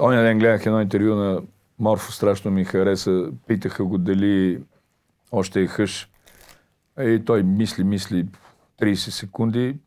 Оня 0.00 0.22
ден 0.22 0.38
гледах 0.38 0.66
едно 0.66 0.80
интервю 0.80 1.14
на 1.14 1.42
Морфо, 1.78 2.12
страшно 2.12 2.50
ми 2.50 2.64
хареса. 2.64 3.30
Питаха 3.46 3.84
го 3.84 3.98
дали 3.98 4.62
още 5.32 5.62
е 5.62 5.66
хъш. 5.66 6.10
И 7.00 7.22
той 7.26 7.42
мисли, 7.42 7.84
мисли 7.84 8.28
30 8.80 8.94
секунди. 8.94 9.78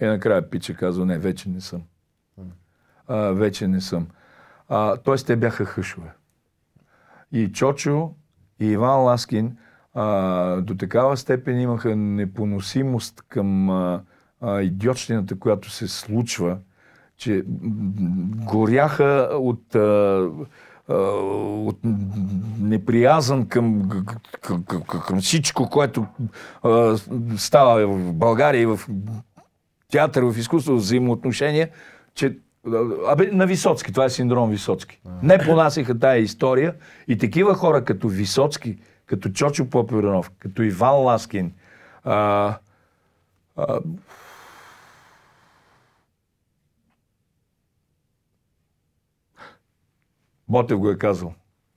И 0.00 0.04
накрая 0.04 0.50
пича 0.50 0.74
казва, 0.74 1.06
не, 1.06 1.18
вече 1.18 1.48
не 1.48 1.60
съм. 1.60 1.82
А, 3.10 3.16
вече 3.16 3.68
не 3.68 3.80
съм. 3.80 4.06
А, 4.68 4.96
тоест 4.96 5.26
те 5.26 5.36
бяха 5.36 5.64
хъшове. 5.64 6.10
И 7.32 7.52
Чочо, 7.52 8.10
и 8.60 8.66
Иван 8.66 9.00
Ласкин 9.00 9.56
а, 9.94 10.56
до 10.60 10.74
такава 10.74 11.16
степен 11.16 11.60
имаха 11.60 11.96
непоносимост 11.96 13.22
към 13.28 13.70
а, 13.70 14.02
а, 14.40 14.62
идиотщината, 14.62 15.38
която 15.38 15.70
се 15.70 15.88
случва, 15.88 16.58
че 17.16 17.42
горяха 18.46 19.28
от, 19.32 19.74
а, 19.74 20.28
от 20.88 21.78
неприязан 22.60 23.46
към, 23.46 23.88
към, 24.40 24.64
към, 24.64 24.82
към 24.82 25.20
всичко, 25.20 25.70
което 25.70 26.06
а, 26.62 26.96
става 27.36 27.86
в 27.86 28.12
България 28.12 28.62
и 28.62 28.66
в 28.66 28.80
театър, 29.90 30.22
в 30.22 30.38
изкуство, 30.38 30.76
взаимоотношения, 30.76 31.70
че 32.14 32.38
Абе, 33.08 33.30
на 33.32 33.46
Висоцки, 33.46 33.92
това 33.92 34.04
е 34.04 34.10
синдром 34.10 34.50
Висоцки. 34.50 35.00
Не 35.22 35.38
понасяха 35.38 35.98
тая 35.98 36.18
история 36.18 36.74
и 37.08 37.18
такива 37.18 37.54
хора 37.54 37.84
като 37.84 38.08
Висоцки, 38.08 38.78
като 39.06 39.28
Чочо 39.28 39.70
Попюранов, 39.70 40.30
като 40.38 40.62
Иван 40.62 40.96
Ласкин, 40.96 41.52
а, 42.04 42.56
а, 43.56 43.80
Ботев 50.48 50.78
го 50.78 50.90
е 50.90 50.98
казал. 50.98 51.34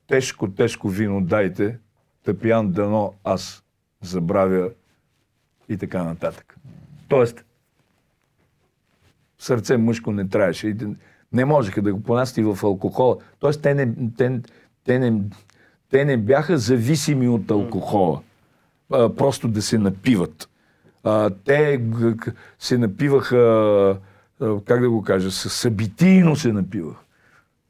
Тежко, 0.07 0.51
тежко 0.51 0.89
вино 0.89 1.21
дайте, 1.21 1.79
тъпян 2.23 2.71
дано 2.71 3.13
аз 3.23 3.63
забравя 4.01 4.69
и 5.69 5.77
така 5.77 6.03
нататък. 6.03 6.55
Тоест, 7.07 7.45
сърце 9.43 9.77
мъжко 9.77 10.11
не 10.11 10.27
трябваше. 10.27 10.75
Не 11.33 11.45
можеха 11.45 11.81
да 11.81 11.93
го 11.93 12.03
понасят 12.03 12.37
и 12.37 12.43
в 12.43 12.57
алкохола. 12.63 13.17
Тоест, 13.39 13.61
те 13.61 13.73
не, 13.73 13.89
те, 14.17 14.39
те 14.85 14.99
не, 14.99 15.21
те 15.91 16.05
не 16.05 16.17
бяха 16.17 16.57
зависими 16.57 17.27
от 17.27 17.51
алкохола. 17.51 18.21
А, 18.91 19.15
просто 19.15 19.47
да 19.47 19.61
се 19.61 19.77
напиват. 19.77 20.49
А, 21.03 21.29
те 21.45 21.81
се 22.59 22.77
напиваха, 22.77 23.97
как 24.65 24.81
да 24.81 24.89
го 24.89 25.01
кажа, 25.01 25.31
съ- 25.31 25.49
събитийно 25.49 26.35
се 26.35 26.53
напиваха. 26.53 27.01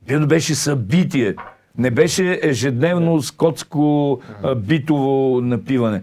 Вино 0.08 0.28
беше 0.28 0.56
събитие. 0.56 1.36
Не 1.78 1.92
беше 1.92 2.40
ежедневно 2.44 3.22
скотско 3.22 4.20
битово 4.58 5.42
напиване. 5.42 6.02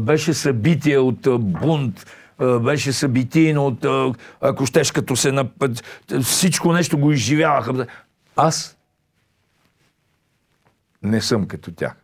Беше 0.00 0.34
събитие 0.34 0.98
от 0.98 1.28
бунт, 1.40 2.06
беше 2.38 2.92
събитийно 2.92 3.66
от, 3.66 3.84
а, 3.84 4.12
ако 4.40 4.66
щеш, 4.66 4.90
като 4.90 5.16
се 5.16 5.32
напът... 5.32 5.84
Всичко 6.22 6.72
нещо 6.72 6.98
го 6.98 7.12
изживяваха. 7.12 7.86
Аз 8.36 8.78
не 11.02 11.20
съм 11.20 11.46
като 11.46 11.72
тях. 11.72 11.96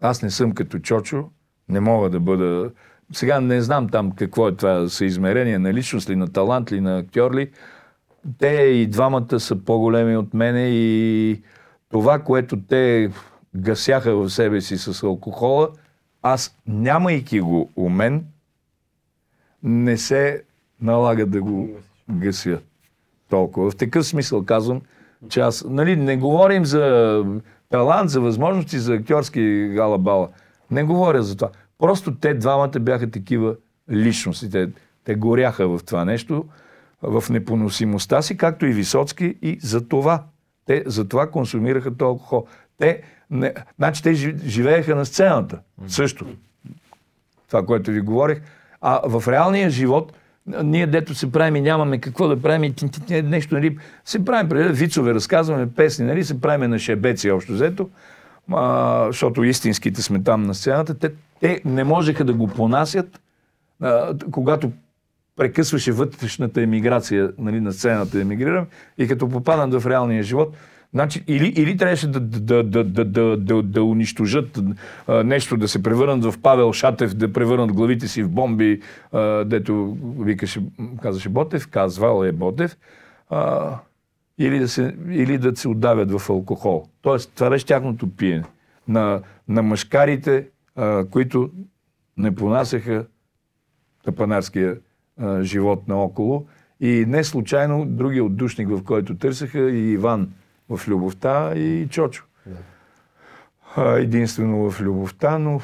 Аз 0.00 0.22
не 0.22 0.30
съм 0.30 0.52
като 0.52 0.78
Чочо, 0.78 1.28
не 1.68 1.80
мога 1.80 2.10
да 2.10 2.20
бъда... 2.20 2.70
Сега 3.12 3.40
не 3.40 3.62
знам 3.62 3.88
там 3.88 4.12
какво 4.12 4.48
е 4.48 4.56
това 4.56 4.88
съизмерение 4.88 5.58
на 5.58 5.74
личност 5.74 6.10
ли, 6.10 6.16
на 6.16 6.32
талант 6.32 6.72
ли, 6.72 6.80
на 6.80 6.98
актьор 6.98 7.34
ли. 7.34 7.50
Те 8.38 8.48
и 8.48 8.86
двамата 8.86 9.40
са 9.40 9.56
по-големи 9.56 10.16
от 10.16 10.34
мене 10.34 10.68
и 10.68 11.42
това, 11.90 12.18
което 12.18 12.60
те 12.68 13.10
гасяха 13.54 14.16
в 14.16 14.30
себе 14.30 14.60
си 14.60 14.78
с 14.78 15.02
алкохола, 15.02 15.68
аз, 16.22 16.56
нямайки 16.66 17.40
го 17.40 17.70
у 17.76 17.88
мен, 17.88 18.24
не 19.62 19.98
се 19.98 20.42
налага 20.82 21.26
да 21.26 21.42
го 21.42 21.68
гася 22.10 22.60
толкова. 23.28 23.70
В 23.70 23.76
такъв 23.76 24.06
смисъл 24.06 24.44
казвам, 24.44 24.80
че 25.28 25.40
аз, 25.40 25.64
нали, 25.68 25.96
не 25.96 26.16
говорим 26.16 26.64
за 26.64 27.24
талант, 27.68 28.10
за 28.10 28.20
възможности, 28.20 28.78
за 28.78 28.94
актьорски 28.94 29.40
гала-бала. 29.68 30.28
Не 30.70 30.84
говоря 30.84 31.22
за 31.22 31.36
това. 31.36 31.50
Просто 31.78 32.14
те 32.14 32.34
двамата 32.34 32.80
бяха 32.80 33.10
такива 33.10 33.56
личности. 33.90 34.50
Те, 34.50 34.68
те 35.04 35.14
горяха 35.14 35.68
в 35.68 35.80
това 35.86 36.04
нещо, 36.04 36.44
в 37.02 37.24
непоносимостта 37.30 38.22
си, 38.22 38.36
както 38.36 38.66
и 38.66 38.72
Висоцки, 38.72 39.34
и 39.42 39.58
за 39.62 39.88
това. 39.88 40.24
Те 40.66 40.82
за 40.86 41.08
това 41.08 41.30
консумираха 41.30 41.96
този 41.96 42.08
алкохол. 42.08 42.46
Те, 42.78 43.02
не, 43.30 43.54
значи 43.78 44.02
те 44.02 44.14
жи- 44.14 44.44
живееха 44.44 44.96
на 44.96 45.06
сцената. 45.06 45.58
Също. 45.86 46.26
Това, 47.48 47.66
което 47.66 47.90
ви 47.90 48.00
говорих. 48.00 48.40
А 48.80 49.00
в 49.04 49.28
реалния 49.28 49.70
живот, 49.70 50.12
ние 50.62 50.86
дето 50.86 51.14
се 51.14 51.32
правим 51.32 51.56
и 51.56 51.60
нямаме 51.60 51.98
какво 51.98 52.28
да 52.28 52.42
правим, 52.42 52.74
нещо, 53.10 53.54
нали, 53.54 53.78
се 54.04 54.24
правим 54.24 54.48
преди 54.48 54.68
вицове, 54.68 55.14
разказваме 55.14 55.72
песни, 55.72 56.06
нали, 56.06 56.24
се 56.24 56.40
правим 56.40 56.70
на 56.70 56.78
шебеци 56.78 57.30
общо 57.30 57.52
взето, 57.52 57.88
а, 58.52 59.06
защото 59.06 59.44
истинските 59.44 60.02
сме 60.02 60.22
там 60.22 60.42
на 60.42 60.54
сцената, 60.54 60.94
те, 60.98 61.10
те 61.40 61.60
не 61.64 61.84
можеха 61.84 62.24
да 62.24 62.32
го 62.32 62.46
понасят, 62.46 63.20
а, 63.82 64.14
когато 64.30 64.72
прекъсваше 65.36 65.92
вътрешната 65.92 66.62
емиграция 66.62 67.32
нали, 67.38 67.60
на 67.60 67.72
сцената 67.72 68.20
емигрирам 68.20 68.66
и 68.98 69.08
като 69.08 69.28
попадам 69.28 69.80
в 69.80 69.86
реалния 69.86 70.22
живот, 70.22 70.56
значи, 70.94 71.24
или, 71.26 71.46
или 71.46 71.76
трябваше 71.76 72.06
да, 72.06 72.20
да, 72.20 72.62
да, 72.62 72.84
да, 72.84 73.04
да, 73.04 73.36
да, 73.36 73.62
да 73.62 73.84
унищожат 73.84 74.60
а, 75.06 75.24
нещо, 75.24 75.56
да 75.56 75.68
се 75.68 75.82
превърнат 75.82 76.24
в 76.24 76.40
Павел 76.42 76.72
Шатев, 76.72 77.14
да 77.14 77.32
превърнат 77.32 77.72
главите 77.72 78.08
си 78.08 78.22
в 78.22 78.30
бомби, 78.30 78.80
а, 79.12 79.20
дето 79.44 79.96
викаше, 80.18 80.62
казаше 81.02 81.28
Ботев, 81.28 81.68
казвал 81.68 82.24
е 82.24 82.32
Ботев, 82.32 82.76
а, 83.30 83.76
или, 84.38 84.58
да 84.58 84.68
се, 84.68 84.96
или 85.10 85.38
да 85.38 85.56
се 85.56 85.68
отдавят 85.68 86.10
в 86.10 86.30
алкохол. 86.30 86.84
Тоест, 87.02 87.32
това 87.34 87.50
беше 87.50 87.66
тяхното 87.66 88.16
пиене. 88.16 88.44
На, 88.88 89.22
на 89.48 89.62
мъжкарите, 89.62 90.46
а, 90.76 91.04
които 91.04 91.50
не 92.16 92.34
понасяха 92.34 93.06
тъпанарския 94.04 94.76
а, 95.18 95.42
живот 95.42 95.88
наоколо. 95.88 96.46
И 96.80 97.04
не 97.08 97.24
случайно 97.24 97.86
другия 97.86 98.24
отдушник, 98.24 98.68
в 98.68 98.84
който 98.84 99.16
търсеха 99.16 99.70
и 99.70 99.92
Иван 99.92 100.30
в 100.70 100.88
любовта 100.88 101.52
и 101.56 101.88
Чочо. 101.88 102.24
А, 103.76 103.90
единствено 103.90 104.70
в 104.70 104.80
любовта, 104.80 105.38
но 105.38 105.60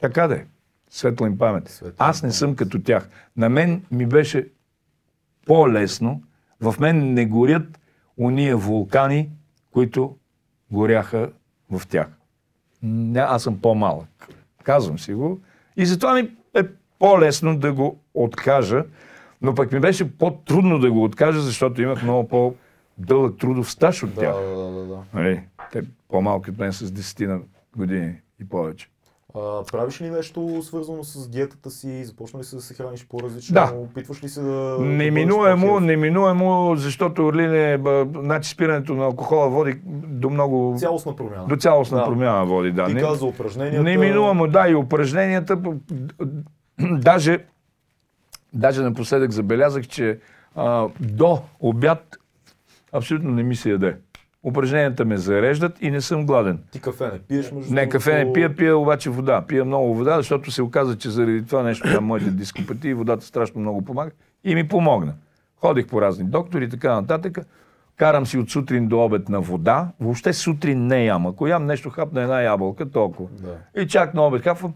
така 0.00 0.28
да 0.28 0.34
е. 0.34 0.44
Светла 0.90 1.26
им 1.26 1.38
памет. 1.38 1.68
Светла 1.68 1.94
Аз 1.98 2.22
не 2.22 2.30
съм 2.30 2.56
като 2.56 2.82
тях. 2.82 3.08
На 3.36 3.48
мен 3.48 3.82
ми 3.90 4.06
беше 4.06 4.48
по-лесно. 5.46 6.22
В 6.60 6.74
мен 6.80 7.14
не 7.14 7.26
горят 7.26 7.80
уния 8.16 8.56
вулкани, 8.56 9.30
които 9.72 10.16
горяха 10.70 11.30
в 11.70 11.86
тях. 11.88 12.08
Не, 12.82 13.20
аз 13.20 13.42
съм 13.42 13.60
по-малък. 13.60 14.28
Казвам 14.62 14.98
си 14.98 15.14
го. 15.14 15.40
И 15.76 15.86
затова 15.86 16.14
ми 16.14 16.30
е 16.54 16.62
по-лесно 16.98 17.58
да 17.58 17.72
го 17.72 17.98
откажа, 18.14 18.84
но 19.42 19.54
пък 19.54 19.72
ми 19.72 19.80
беше 19.80 20.18
по-трудно 20.18 20.78
да 20.78 20.92
го 20.92 21.04
откажа, 21.04 21.40
защото 21.40 21.82
имах 21.82 22.02
много 22.02 22.28
по-дълъг 22.98 23.38
трудов 23.38 23.70
стаж 23.70 24.02
от 24.02 24.14
Да, 24.14 24.20
тях. 24.20 24.34
да, 24.34 24.56
да, 24.56 24.84
да. 24.84 24.98
Нали? 25.14 25.42
Те 25.72 25.82
по-малки 26.08 26.50
от 26.50 26.58
мен 26.58 26.72
с 26.72 26.86
10 26.86 27.26
на 27.26 27.40
години 27.76 28.14
и 28.40 28.48
повече. 28.48 28.88
А, 29.34 29.64
правиш 29.64 30.00
ли 30.00 30.10
нещо 30.10 30.62
свързано 30.62 31.04
с 31.04 31.28
диетата 31.28 31.70
си? 31.70 32.04
Започна 32.04 32.40
ли 32.40 32.44
се 32.44 32.56
да 32.56 32.62
се 32.62 32.74
храниш 32.74 33.06
по-различно? 33.06 33.54
Да. 33.54 33.72
Опитваш 33.76 34.22
ли 34.22 34.28
се 34.28 34.40
да... 34.40 34.76
Неминуемо, 34.80 35.74
да 35.74 35.80
неминуемо, 35.80 36.74
защото 36.76 37.26
Орлине, 37.26 37.78
значи 38.14 38.50
спирането 38.50 38.94
на 38.94 39.04
алкохола 39.04 39.48
води 39.48 39.80
до 40.06 40.30
много... 40.30 40.76
Цялостна 40.78 41.16
промяна. 41.16 41.46
До 41.46 41.56
цялостна 41.56 41.98
Да. 41.98 42.04
промяна 42.04 42.46
води, 42.46 42.72
да. 42.72 42.86
Ти 42.86 42.94
Не- 42.94 43.00
каза 43.00 43.24
упражненията. 43.26 43.82
Неминуемо, 43.82 44.46
да, 44.46 44.68
и 44.68 44.74
упражненията. 44.74 45.58
Даже, 46.80 47.38
даже 48.52 48.82
напоследък 48.82 49.30
забелязах, 49.30 49.86
че 49.86 50.18
а, 50.54 50.88
до 51.00 51.42
обяд 51.60 52.16
абсолютно 52.92 53.30
не 53.30 53.42
ми 53.42 53.56
се 53.56 53.70
яде. 53.70 53.96
Упражненията 54.42 55.04
ме 55.04 55.16
зареждат 55.16 55.82
и 55.82 55.90
не 55.90 56.00
съм 56.00 56.26
гладен. 56.26 56.58
Ти 56.70 56.80
кафе 56.80 57.04
не 57.12 57.18
пиеш, 57.18 57.52
между 57.52 57.74
Не, 57.74 57.88
кафе 57.88 58.24
не 58.24 58.32
пия, 58.32 58.56
пия 58.56 58.76
обаче 58.78 59.10
вода. 59.10 59.44
Пия 59.48 59.64
много 59.64 59.94
вода, 59.94 60.16
защото 60.16 60.50
се 60.50 60.62
оказа, 60.62 60.98
че 60.98 61.10
заради 61.10 61.46
това 61.46 61.62
нещо 61.62 61.88
там 61.94 62.04
моите 62.04 62.30
дископатии, 62.30 62.94
водата 62.94 63.24
страшно 63.24 63.60
много 63.60 63.84
помага 63.84 64.10
и 64.44 64.54
ми 64.54 64.68
помогна. 64.68 65.14
Ходих 65.56 65.86
по 65.86 66.02
разни 66.02 66.24
доктори 66.24 66.64
и 66.64 66.68
така 66.68 66.94
нататък. 66.94 67.38
Карам 67.96 68.26
си 68.26 68.38
от 68.38 68.50
сутрин 68.50 68.88
до 68.88 69.04
обед 69.04 69.28
на 69.28 69.40
вода. 69.40 69.88
Въобще 70.00 70.32
сутрин 70.32 70.86
не 70.86 71.04
ям. 71.04 71.26
Ако 71.26 71.46
ям 71.46 71.66
нещо, 71.66 71.90
хапна 71.90 72.22
една 72.22 72.42
ябълка, 72.42 72.90
толкова. 72.90 73.28
Да. 73.32 73.82
И 73.82 73.86
чак 73.86 74.14
на 74.14 74.26
обед 74.26 74.42
хапвам. 74.42 74.74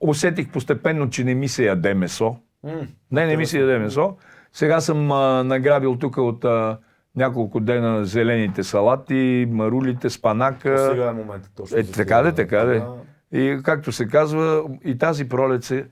Усетих 0.00 0.48
постепенно, 0.48 1.10
че 1.10 1.24
не 1.24 1.34
ми 1.34 1.48
се 1.48 1.64
яде 1.64 1.94
месо. 1.94 2.36
М, 2.64 2.70
Не, 3.10 3.26
не 3.26 3.36
ми 3.36 3.46
се 3.46 3.60
яде 3.60 3.78
месо. 3.78 4.16
Сега 4.52 4.80
съм 4.80 5.12
а, 5.12 5.44
награбил 5.44 5.96
тук 5.96 6.16
от 6.16 6.44
а, 6.44 6.78
няколко 7.16 7.60
дена 7.60 8.04
зелените 8.04 8.64
салати, 8.64 9.48
марулите, 9.50 10.10
спанака. 10.10 10.88
Сега 10.90 11.08
е 11.08 11.12
момента 11.12 11.48
точно. 11.56 11.78
Е, 11.78 11.84
така 11.84 12.22
де, 12.22 12.32
така 12.32 12.64
де. 12.64 12.82
И 13.32 13.60
както 13.62 13.92
се 13.92 14.06
казва, 14.06 14.64
и 14.84 14.98
тази 14.98 15.28
пролет 15.28 15.64
се 15.64 15.86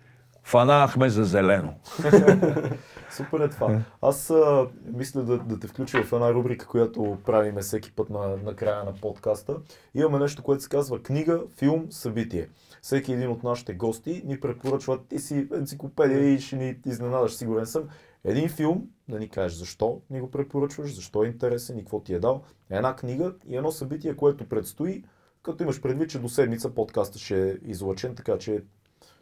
фанахме 0.44 1.08
за 1.08 1.24
зелено. 1.24 1.74
Супер 3.10 3.40
е 3.40 3.48
това. 3.48 3.78
Аз 4.02 4.30
а, 4.30 4.66
мисля 4.94 5.22
да, 5.22 5.38
да 5.38 5.60
те 5.60 5.66
включа 5.66 6.02
в 6.02 6.12
една 6.12 6.34
рубрика, 6.34 6.66
която 6.66 7.18
правиме 7.26 7.60
всеки 7.60 7.92
път 7.92 8.10
на, 8.10 8.36
на 8.44 8.54
края 8.54 8.84
на 8.84 8.92
подкаста. 8.92 9.56
Имаме 9.94 10.18
нещо, 10.18 10.42
което 10.42 10.62
се 10.62 10.68
казва 10.68 11.02
книга, 11.02 11.40
филм, 11.58 11.86
събитие. 11.90 12.48
Всеки 12.82 13.12
един 13.12 13.30
от 13.30 13.42
нашите 13.42 13.74
гости 13.74 14.22
ни 14.26 14.40
препоръчва, 14.40 14.98
ти 15.08 15.18
си 15.18 15.48
енциклопедия 15.54 16.34
и 16.34 16.40
ще 16.40 16.56
ни 16.56 16.76
изненадаш, 16.86 17.32
сигурен 17.32 17.66
съм. 17.66 17.82
Един 18.24 18.48
филм, 18.48 18.82
да 19.08 19.18
ни 19.18 19.28
кажеш 19.28 19.58
защо 19.58 20.00
ни 20.10 20.20
го 20.20 20.30
препоръчваш, 20.30 20.94
защо 20.94 21.24
е 21.24 21.26
интересен 21.26 21.78
и 21.78 21.80
какво 21.80 22.00
ти 22.00 22.14
е 22.14 22.18
дал. 22.18 22.42
Една 22.70 22.96
книга 22.96 23.32
и 23.48 23.56
едно 23.56 23.70
събитие, 23.70 24.16
което 24.16 24.48
предстои, 24.48 25.04
като 25.42 25.62
имаш 25.62 25.80
предвид, 25.80 26.10
че 26.10 26.18
до 26.18 26.28
седмица 26.28 26.70
подкаста 26.70 27.18
ще 27.18 27.50
е 27.50 27.54
излъчен, 27.64 28.14
така 28.14 28.38
че 28.38 28.62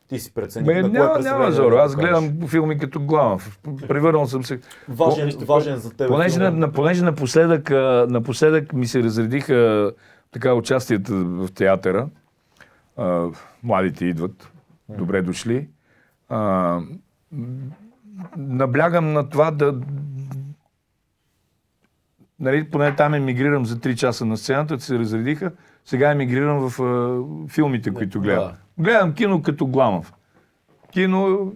ти 0.08 0.18
си 0.18 0.34
прецени 0.34 0.66
Бе, 0.66 0.74
на 0.74 0.80
кое 0.80 0.90
няма, 0.90 1.04
няма 1.04 1.14
представление 1.14 1.52
зоро. 1.52 1.76
да 1.76 1.82
Аз 1.82 1.96
гледам 1.96 2.48
филми 2.48 2.78
като 2.78 3.00
Главав. 3.00 3.60
Превърнал 3.88 4.26
съм 4.26 4.44
се. 4.44 4.60
Важен, 4.88 5.30
По- 5.38 5.44
важен 5.44 5.76
за 5.76 5.90
теб. 5.90 6.08
Понеже, 6.08 6.38
на, 6.38 6.50
на, 6.50 6.72
понеже 6.72 7.04
напоследък, 7.04 7.70
напоследък 8.10 8.72
ми 8.72 8.86
се 8.86 9.02
разредиха 9.02 9.92
така 10.32 10.54
участията 10.54 11.12
в 11.14 11.48
театъра. 11.54 12.08
А, 12.98 13.28
младите 13.62 14.04
идват. 14.04 14.52
Добре 14.88 15.22
дошли. 15.22 15.68
А, 16.28 16.80
наблягам 18.36 19.12
на 19.12 19.28
това 19.28 19.50
да... 19.50 19.80
Нали, 22.40 22.70
поне 22.70 22.96
там 22.96 23.14
емигрирам 23.14 23.66
за 23.66 23.76
3 23.76 23.94
часа 23.94 24.24
на 24.24 24.36
сцената, 24.36 24.80
се 24.80 24.98
разредиха. 24.98 25.52
Сега 25.84 26.10
емигрирам 26.10 26.68
в 26.70 26.80
а, 26.82 27.22
филмите, 27.48 27.94
които 27.94 28.20
гледам. 28.20 28.44
да. 28.44 28.82
Гледам 28.82 29.12
кино 29.14 29.42
като 29.42 29.66
Гламов. 29.66 30.12
Кино, 30.92 31.52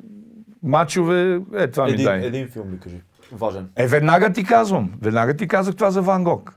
мачове, 0.63 1.41
е 1.55 1.71
това 1.71 1.85
ми 1.85 1.91
един, 1.91 2.05
дай. 2.05 2.27
един 2.27 2.49
филм 2.49 2.71
ми 2.71 2.81
кажи. 2.81 3.03
Важен. 3.33 3.69
Е, 3.77 3.87
веднага 3.87 4.33
ти 4.33 4.45
казвам. 4.45 4.93
Веднага 5.03 5.37
ти 5.37 5.49
казах 5.49 5.75
това 5.77 5.91
за 5.91 6.03
Ван 6.03 6.25
Гог. 6.25 6.55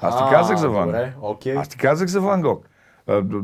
Аз 0.00 0.18
ти 0.18 0.24
казах 0.30 0.56
за 0.58 0.68
Ван 0.70 1.12
Гог. 1.20 1.46
Аз 1.56 1.68
ти 1.68 1.76
казах 1.76 2.08
за 2.08 2.20
Ван 2.20 2.42
Гог. 2.42 2.68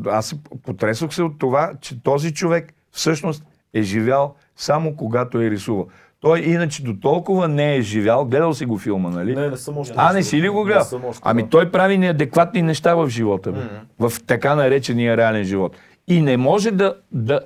Аз 0.06 0.26
се 0.26 0.36
потресох 0.62 1.14
се 1.14 1.22
от 1.22 1.38
това, 1.38 1.72
че 1.80 2.02
този 2.02 2.34
човек 2.34 2.72
всъщност 2.90 3.44
е 3.74 3.82
живял 3.82 4.34
само 4.56 4.96
когато 4.96 5.40
е 5.40 5.50
рисувал. 5.50 5.88
Той 6.20 6.40
иначе 6.40 6.82
до 6.82 6.96
толкова 6.96 7.48
не 7.48 7.76
е 7.76 7.80
живял. 7.80 8.24
Гледал 8.24 8.54
си 8.54 8.66
го 8.66 8.78
филма, 8.78 9.10
нали? 9.10 9.34
Не, 9.34 9.48
не 9.48 9.56
съм 9.56 9.78
още. 9.78 9.94
А, 9.96 10.12
не 10.12 10.22
си 10.22 10.42
ли 10.42 10.48
го 10.48 10.64
гледал? 10.64 10.98
Не 10.98 11.12
Ами 11.22 11.48
той 11.50 11.70
прави 11.70 11.98
неадекватни 11.98 12.62
неща 12.62 12.94
в 12.94 13.08
живота, 13.08 13.52
бе. 13.52 13.60
в 13.98 14.12
така 14.26 14.54
наречения 14.54 15.16
реален 15.16 15.44
живот. 15.44 15.76
И 16.08 16.22
не 16.22 16.36
може 16.36 16.70
да, 16.70 16.94
да... 17.12 17.40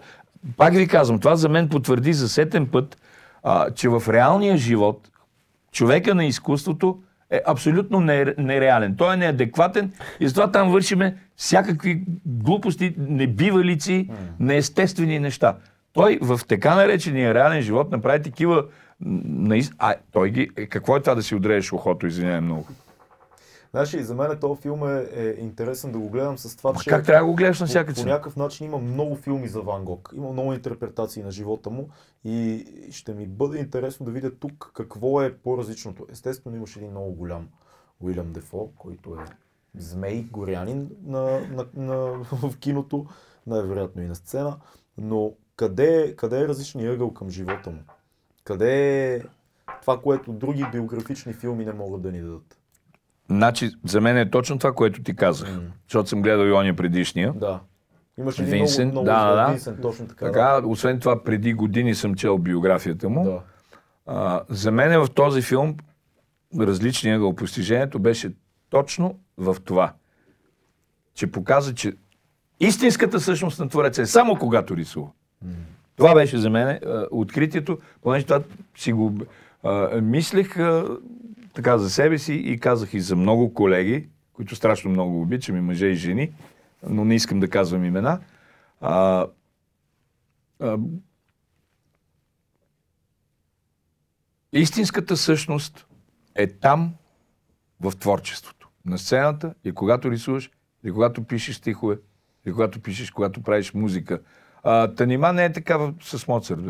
Пак 0.57 0.75
ви 0.75 0.89
казвам, 0.89 1.19
това 1.19 1.37
за 1.37 1.49
мен 1.49 1.69
потвърди 1.69 2.13
за 2.13 2.29
сетен 2.29 2.67
път, 2.67 2.97
а, 3.43 3.71
че 3.71 3.89
в 3.89 4.03
реалния 4.09 4.57
живот 4.57 5.11
човека 5.73 6.15
на 6.15 6.25
изкуството 6.25 6.99
е 7.31 7.41
абсолютно 7.47 8.01
не- 8.01 8.35
нереален. 8.39 8.97
Той 8.97 9.15
е 9.15 9.17
неадекватен 9.17 9.93
и 10.21 10.29
затова 10.29 10.51
там 10.51 10.71
вършиме 10.71 11.17
всякакви 11.37 12.03
глупости, 12.27 12.95
небивалици, 12.99 14.09
неестествени 14.41 15.19
неща. 15.19 15.57
Той 15.93 16.19
в 16.23 16.41
така 16.49 16.75
наречения 16.75 17.35
реален 17.35 17.63
живот 17.63 17.91
направи 17.91 18.23
такива... 18.23 18.65
А 19.79 19.95
той 20.13 20.31
ги... 20.31 20.51
е, 20.57 20.67
Какво 20.67 20.97
е 20.97 21.01
това 21.01 21.15
да 21.15 21.23
си 21.23 21.35
отрееш 21.35 21.73
ухото, 21.73 22.07
извинявай 22.07 22.41
много? 22.41 22.67
Знаеш, 23.77 23.95
и 23.95 24.03
за 24.03 24.15
мен 24.15 24.39
този 24.41 24.61
филм 24.61 24.89
е, 24.89 25.07
е 25.13 25.35
интересен 25.39 25.93
да 25.93 25.99
го 25.99 26.09
гледам 26.09 26.39
с 26.39 26.57
това, 26.57 26.73
Ма 26.73 26.81
че 26.81 26.91
как 26.91 27.05
трябва 27.05 27.27
да 27.27 27.31
го 27.31 27.37
гледаш 27.37 27.61
на 27.61 27.67
по, 27.67 27.71
всяка 27.71 27.93
по 27.93 28.01
цена? 28.01 28.13
някакъв 28.13 28.37
начин 28.37 28.67
има 28.67 28.79
много 28.79 29.17
филми 29.17 29.49
за 29.49 29.61
Ван 29.61 29.85
Гог. 29.85 30.13
Има 30.15 30.33
много 30.33 30.53
интерпретации 30.53 31.23
на 31.23 31.31
живота 31.31 31.71
му 31.71 31.89
и 32.25 32.67
ще 32.91 33.15
ми 33.15 33.27
бъде 33.27 33.59
интересно 33.59 34.07
да 34.07 34.13
видя 34.13 34.31
тук 34.31 34.71
какво 34.75 35.23
е 35.23 35.35
по-различното. 35.35 36.07
Естествено 36.13 36.57
имаш 36.57 36.77
един 36.77 36.91
много 36.91 37.13
голям 37.13 37.49
Уилям 38.01 38.33
Дефо, 38.33 38.71
който 38.79 39.15
е 39.15 39.25
змей, 39.79 40.23
горянин 40.23 40.91
на, 41.05 41.41
на, 41.41 41.67
на, 41.75 41.97
в 42.33 42.59
киното, 42.59 43.07
най-вероятно 43.47 44.03
и 44.03 44.07
на 44.07 44.15
сцена, 44.15 44.57
но 44.99 45.33
къде, 45.57 46.17
къде 46.17 46.41
е 46.41 46.49
различният 46.49 46.95
ъгъл 46.95 47.15
към 47.15 47.31
живота 47.31 47.71
му? 47.71 47.81
Къде 48.45 49.15
е 49.15 49.23
това, 49.81 50.01
което 50.01 50.33
други 50.33 50.67
биографични 50.73 51.33
филми 51.33 51.65
не 51.65 51.73
могат 51.73 52.03
да 52.03 52.13
ни 52.13 52.21
дадат? 52.21 52.59
Значи, 53.31 53.71
за 53.85 54.01
мен 54.01 54.17
е 54.17 54.31
точно 54.31 54.59
това, 54.59 54.73
което 54.73 55.03
ти 55.03 55.17
казах. 55.17 55.55
М. 55.55 55.61
Защото 55.89 56.09
съм 56.09 56.23
гледал 56.23 56.45
и 56.45 56.53
оня 56.53 56.75
предишния. 56.75 57.33
Да. 57.33 57.61
Имаш 58.19 58.39
един 58.39 58.53
Винсент, 58.53 58.93
много, 58.93 59.05
много 59.05 59.27
да, 59.27 59.35
да. 59.35 59.51
Винсент, 59.51 59.81
точно 59.83 60.07
така. 60.09 60.27
Така, 60.27 60.61
освен 60.65 61.01
това, 61.01 61.25
преди 61.25 61.55
години 61.55 61.95
съм 61.95 62.15
чел 62.15 62.39
биографията 62.39 63.09
му. 63.09 63.25
да. 63.25 63.41
А, 64.07 64.43
за 64.49 64.71
мен 64.71 65.01
в 65.01 65.11
този 65.15 65.43
филм 65.43 65.77
различният 66.61 67.17
ъгъл 67.17 67.35
постижението 67.35 67.99
беше 67.99 68.33
точно 68.71 69.19
в 69.39 69.57
това, 69.65 69.93
че 71.15 71.27
показа, 71.27 71.75
че 71.75 71.93
истинската 72.61 73.21
същност 73.21 73.61
на 73.61 73.69
Твореца 73.69 74.03
е 74.03 74.07
само 74.07 74.37
когато 74.37 74.77
рисува. 74.77 75.09
Това 75.97 76.15
беше 76.15 76.39
за 76.39 76.51
мен 76.51 76.69
а, 76.69 77.07
откритието, 77.11 77.79
понеже 78.03 78.27
това 78.27 78.41
си 78.77 78.93
го 78.93 79.15
а, 79.63 80.01
мислех 80.01 80.59
а, 80.59 80.85
така 81.57 81.79
за 81.79 81.91
себе 81.91 82.19
си 82.19 82.35
и 82.35 82.59
казах 82.59 82.95
и 82.95 83.01
за 83.01 83.17
много 83.17 83.55
колеги, 83.55 84.09
които 84.33 84.57
страшно 84.57 84.91
много 84.91 85.21
обичам, 85.21 85.57
и 85.57 85.61
мъже 85.61 85.87
и 85.87 85.95
жени, 85.95 86.33
но 86.89 87.05
не 87.05 87.15
искам 87.15 87.41
да 87.41 87.49
казвам 87.49 87.85
имена. 87.85 88.21
А, 88.81 89.27
а, 90.61 90.79
истинската 94.53 95.17
същност 95.17 95.87
е 96.35 96.47
там 96.47 96.95
в 97.81 97.93
творчеството. 97.97 98.69
На 98.85 98.99
сцената 98.99 99.55
и 99.65 99.73
когато 99.73 100.11
рисуваш, 100.11 100.51
и 100.85 100.91
когато 100.91 101.25
пишеш 101.25 101.57
стихове, 101.57 101.99
и 102.47 102.53
когато 102.53 102.81
пишеш, 102.81 103.11
когато 103.11 103.43
правиш 103.43 103.75
музика. 103.75 104.21
А, 104.63 104.95
та 104.95 105.07
нима 105.07 105.33
не 105.33 105.45
е 105.45 105.53
така 105.53 105.77
в- 105.77 105.95
с 106.03 106.29
Моцарт. 106.29 106.61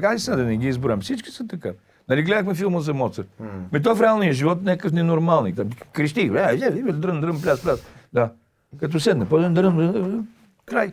Гай 0.00 0.18
се 0.18 0.36
да 0.36 0.44
не 0.44 0.56
ги 0.56 0.68
изборам. 0.68 1.00
Всички 1.00 1.30
са 1.30 1.46
така. 1.46 1.72
Нали 2.10 2.22
гледахме 2.22 2.54
филма 2.54 2.80
за 2.80 2.94
Моцарт? 2.94 3.28
Ме 3.72 3.82
то 3.82 3.96
в 3.96 4.00
реалния 4.00 4.32
живот 4.32 4.62
някакъв 4.62 4.92
ненормалник. 4.92 5.56
Там 5.56 5.70
крещи, 5.92 6.30
бе, 6.30 6.40
е, 6.40 6.66
е, 6.66 6.92
дрън, 6.92 7.20
дрън, 7.20 7.42
пляс, 7.42 7.62
пляс. 7.62 7.86
Да. 8.12 8.32
Като 8.80 9.00
седне, 9.00 9.28
по-дрън, 9.28 9.54
дрън, 9.54 9.76
дрън, 9.76 10.28
край. 10.66 10.92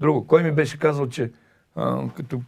Друго. 0.00 0.26
Кой 0.26 0.42
ми 0.42 0.52
беше 0.52 0.78
казал, 0.78 1.08
че 1.08 1.32
а, 1.76 2.08
като 2.16 2.40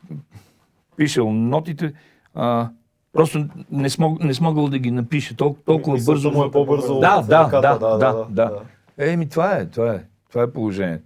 пишел 0.96 1.32
нотите, 1.32 1.92
а, 2.34 2.68
просто 3.12 3.46
не, 3.70 3.90
смог, 3.90 4.24
не 4.24 4.34
смогъл 4.34 4.68
да 4.68 4.78
ги 4.78 4.90
напише 4.90 5.36
толкова, 5.36 5.64
толкова 5.64 5.94
Мисълта 5.94 6.12
бързо. 6.12 6.30
му 6.30 6.44
е 6.44 6.50
по-бързо 6.50 7.00
Да, 7.00 7.22
да, 7.22 7.44
ръката, 7.44 7.78
да, 7.78 7.98
да, 7.98 8.26
да, 8.30 8.60
Еми, 8.98 9.28
това 9.28 9.52
е, 9.52 9.66
това 9.66 9.94
е. 9.94 10.04
Това 10.30 10.42
е 10.42 10.50
положението. 10.50 11.04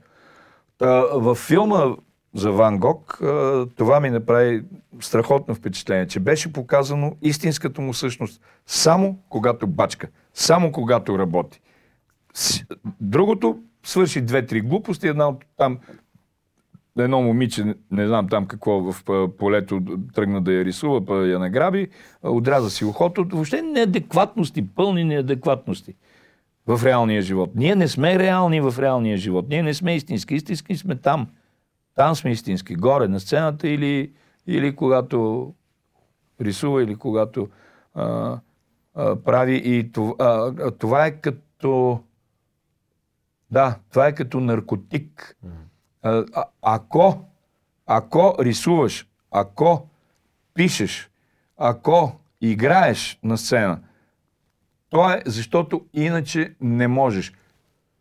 Та, 0.78 1.01
във 1.14 1.39
филма 1.39 1.97
за 2.34 2.52
Ван 2.52 2.78
Гог, 2.78 3.18
това 3.76 4.00
ми 4.00 4.10
направи 4.10 4.64
страхотно 5.00 5.54
впечатление, 5.54 6.06
че 6.06 6.20
беше 6.20 6.52
показано 6.52 7.16
истинската 7.22 7.80
му 7.80 7.94
същност 7.94 8.40
само 8.66 9.18
когато 9.28 9.66
бачка, 9.66 10.09
само 10.34 10.72
когато 10.72 11.18
работи. 11.18 11.60
Другото 13.00 13.59
свърши 13.82 14.20
две-три 14.20 14.60
глупости, 14.60 15.09
една 15.09 15.28
от 15.28 15.44
там 15.56 15.78
едно 16.98 17.22
момиче, 17.22 17.74
не- 17.90 18.06
знам 18.06 18.28
там 18.28 18.46
какво, 18.46 18.92
в 18.92 19.04
полето 19.38 19.80
тръгна 20.14 20.40
да 20.40 20.52
я 20.52 20.64
рисува, 20.64 21.04
па 21.04 21.14
я 21.14 21.38
награби, 21.38 21.88
отряза 22.22 22.70
си 22.70 22.84
ухото. 22.84 23.26
Въобще 23.32 23.62
неадекватности, 23.62 24.68
пълни 24.74 25.04
неадекватности 25.04 25.94
в 26.66 26.80
реалния 26.84 27.22
живот. 27.22 27.50
Ние 27.54 27.74
не 27.76 27.88
сме 27.88 28.18
реални 28.18 28.60
в 28.60 28.74
реалния 28.78 29.16
живот. 29.16 29.46
Ние 29.48 29.62
не 29.62 29.74
сме 29.74 29.94
истински. 29.94 30.34
Истински 30.34 30.76
сме 30.76 30.96
там. 30.96 31.26
Там 31.94 32.14
сме 32.14 32.31
истински. 32.31 32.74
Горе 32.74 33.09
на 33.09 33.20
сцената 33.20 33.69
или, 33.69 34.12
или 34.47 34.77
когато 34.77 35.55
рисува, 36.40 36.82
или 36.82 36.97
когато 36.97 37.48
а, 37.94 38.39
а, 38.94 39.16
прави. 39.16 39.62
И 39.64 39.93
това, 39.93 40.14
а, 40.19 40.70
това 40.70 41.06
е 41.06 41.20
като... 41.20 42.02
Да, 43.51 43.78
това 43.90 44.06
е 44.06 44.14
като 44.14 44.40
наркотик. 44.40 45.36
А, 46.02 46.24
ако, 46.62 47.24
ако 47.86 48.35
рисуваш, 48.40 49.09
ако 49.31 49.89
пишеш, 50.55 51.10
ако 51.56 52.12
играеш 52.40 53.19
на 53.23 53.39
сцена, 53.39 53.81
то 54.89 55.10
е 55.10 55.23
защото 55.27 55.86
иначе 55.93 56.55
не 56.60 56.89
можеш. 56.89 57.32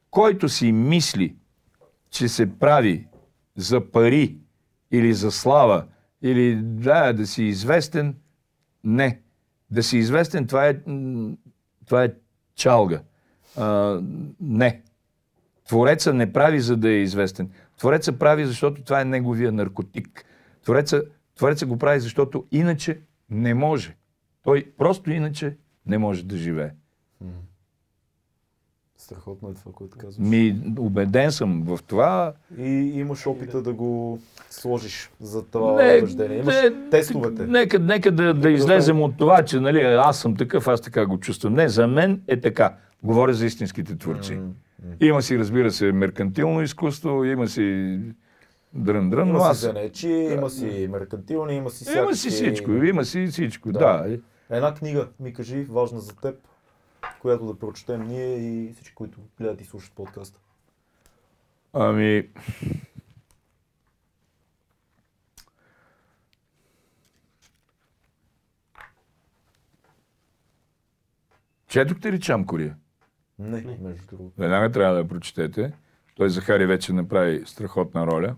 Който 0.10 0.50
си 0.50 0.72
мисли, 0.72 1.36
че 2.10 2.28
се 2.28 2.60
прави 2.60 3.08
за 3.62 3.92
пари 3.92 4.38
или 4.92 5.14
за 5.14 5.32
слава, 5.32 5.86
или 6.22 6.56
да, 6.56 7.14
да 7.14 7.28
си 7.28 7.44
известен, 7.44 8.16
не. 8.84 9.22
Да 9.72 9.84
си 9.84 9.98
известен, 9.98 10.48
това 10.48 10.68
е, 10.68 10.80
това 11.86 12.04
е 12.04 12.14
чалга. 12.56 13.02
А, 13.58 14.00
не. 14.42 14.82
Твореца 15.68 16.14
не 16.14 16.34
прави 16.34 16.60
за 16.60 16.78
да 16.78 16.90
е 16.90 17.02
известен. 17.02 17.50
Твореца 17.78 18.14
прави, 18.14 18.46
защото 18.46 18.84
това 18.84 19.02
е 19.02 19.06
неговия 19.06 19.52
наркотик. 19.52 20.26
Твореца, 20.64 21.04
твореца 21.36 21.66
го 21.66 21.78
прави, 21.78 22.00
защото 22.00 22.46
иначе 22.52 23.00
не 23.30 23.54
може. 23.54 23.96
Той 24.44 24.72
просто 24.78 25.12
иначе 25.12 25.58
не 25.86 25.98
може 25.98 26.26
да 26.26 26.38
живее. 26.38 26.72
Страхотно 29.02 29.49
е 29.49 29.53
това, 29.53 29.72
което 29.72 29.98
казваш. 29.98 30.28
Ми, 30.28 30.61
убеден 30.80 31.32
съм 31.32 31.64
в 31.64 31.80
това. 31.88 32.34
И 32.57 32.69
имаш 32.99 33.28
опита 33.28 33.61
да 33.61 33.73
го 33.73 34.19
сложиш 34.49 35.11
за 35.19 35.45
това 35.45 35.73
убеждение. 35.73 36.38
Имаш 36.38 36.56
тестовете. 36.91 37.48
Нека, 37.48 37.80
нека 37.80 38.11
да, 38.11 38.34
да 38.34 38.49
излезем 38.49 39.02
от 39.02 39.18
това, 39.18 39.44
че 39.44 39.60
нали, 39.60 39.82
аз 39.82 40.19
съм 40.19 40.36
такъв, 40.36 40.68
аз 40.68 40.82
така 40.82 41.06
го 41.06 41.19
чувствам. 41.19 41.53
Не, 41.53 41.69
за 41.69 41.88
мен 41.88 42.22
е 42.28 42.40
така. 42.40 42.76
Говоря 43.03 43.34
за 43.34 43.45
истинските 43.45 43.98
творци. 43.98 44.40
Има 44.99 45.22
си, 45.22 45.40
разбира 45.40 45.72
се, 45.72 45.91
меркантилно 45.91 46.61
изкуство, 46.61 47.23
има 47.23 47.48
си 47.48 47.99
дрън-дрън, 48.78 49.30
Има 49.30 49.40
си 49.40 49.45
аз... 49.49 49.57
занечи, 49.57 50.10
има 50.10 50.49
си 50.49 50.88
меркантилни, 50.91 51.56
има 51.56 51.69
си 51.69 51.84
всякакви... 51.84 52.03
Има 52.03 52.15
си 52.15 52.30
всичко, 52.30 52.72
има 52.72 53.06
си 53.06 53.28
всичко, 53.28 53.72
да. 53.72 53.80
Да. 53.80 54.18
Една 54.49 54.73
книга, 54.73 55.07
ми 55.19 55.34
кажи, 55.34 55.64
важна 55.69 55.99
за 55.99 56.15
теб, 56.15 56.36
която 57.22 57.45
да 57.45 57.60
прочетем 57.60 58.02
ние 58.03 58.36
и 58.38 58.73
всички, 58.73 58.95
които 58.95 59.19
гледат 59.38 59.61
и 59.61 59.65
слушат 59.65 59.94
подкаста. 59.94 60.40
Ами... 61.73 62.30
Четохте 71.68 72.11
ли 72.11 72.19
Чамкория? 72.19 72.78
Не, 73.40 73.78
между 73.82 74.06
другото. 74.07 74.34
Веднага 74.38 74.72
трябва 74.72 74.94
да 74.94 74.99
я 74.99 75.07
прочетете. 75.07 75.73
Той 76.15 76.30
Захари 76.30 76.65
вече 76.65 76.94
направи 76.94 77.44
страхотна 77.45 78.07
роля. 78.07 78.36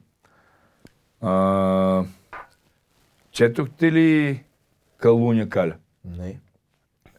А, 1.21 2.05
четохте 3.31 3.91
ли 3.91 4.43
Калуня 4.97 5.49
Каля? 5.49 5.75
Не. 6.05 6.39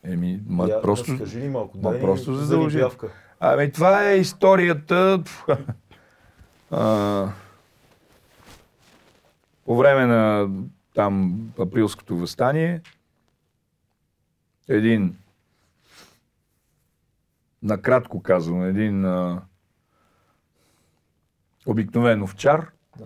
Еми, 0.05 0.41
ма 0.47 0.67
Я, 0.67 0.83
просто... 0.83 1.13
Разкажи 1.13 1.39
ни 1.39 1.49
малко, 1.49 1.79
ма 1.79 1.91
дай 1.91 1.99
ни 1.99 2.05
просто 2.05 2.35
задължи. 2.35 2.73
зарибявка. 2.73 3.13
Ами 3.41 3.73
това 3.73 4.05
е 4.05 4.17
историята 4.17 5.25
а, 6.71 7.29
по 9.65 9.77
време 9.77 10.07
на 10.07 10.49
там 10.95 11.41
априлското 11.59 12.17
възстание. 12.17 12.81
Един, 14.69 15.17
накратко 17.63 18.23
казвам, 18.23 18.63
един 18.63 19.05
а, 19.05 19.43
обикновен 21.67 22.23
овчар, 22.23 22.71
Да. 22.99 23.05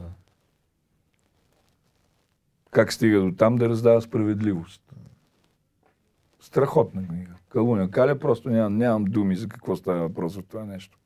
как 2.70 2.92
стига 2.92 3.20
до 3.20 3.32
там 3.32 3.56
да 3.56 3.68
раздава 3.68 4.02
справедливост. 4.02 4.82
Страхотна 6.48 7.06
книга. 7.08 7.32
Калуня 7.48 7.90
Каля, 7.90 8.18
просто 8.18 8.50
нямам, 8.50 8.76
нямам 8.76 9.04
думи 9.04 9.36
за 9.36 9.48
какво 9.48 9.76
става 9.76 10.00
въпрос 10.00 10.36
в 10.36 10.42
това 10.42 10.64
нещо. 10.64 10.98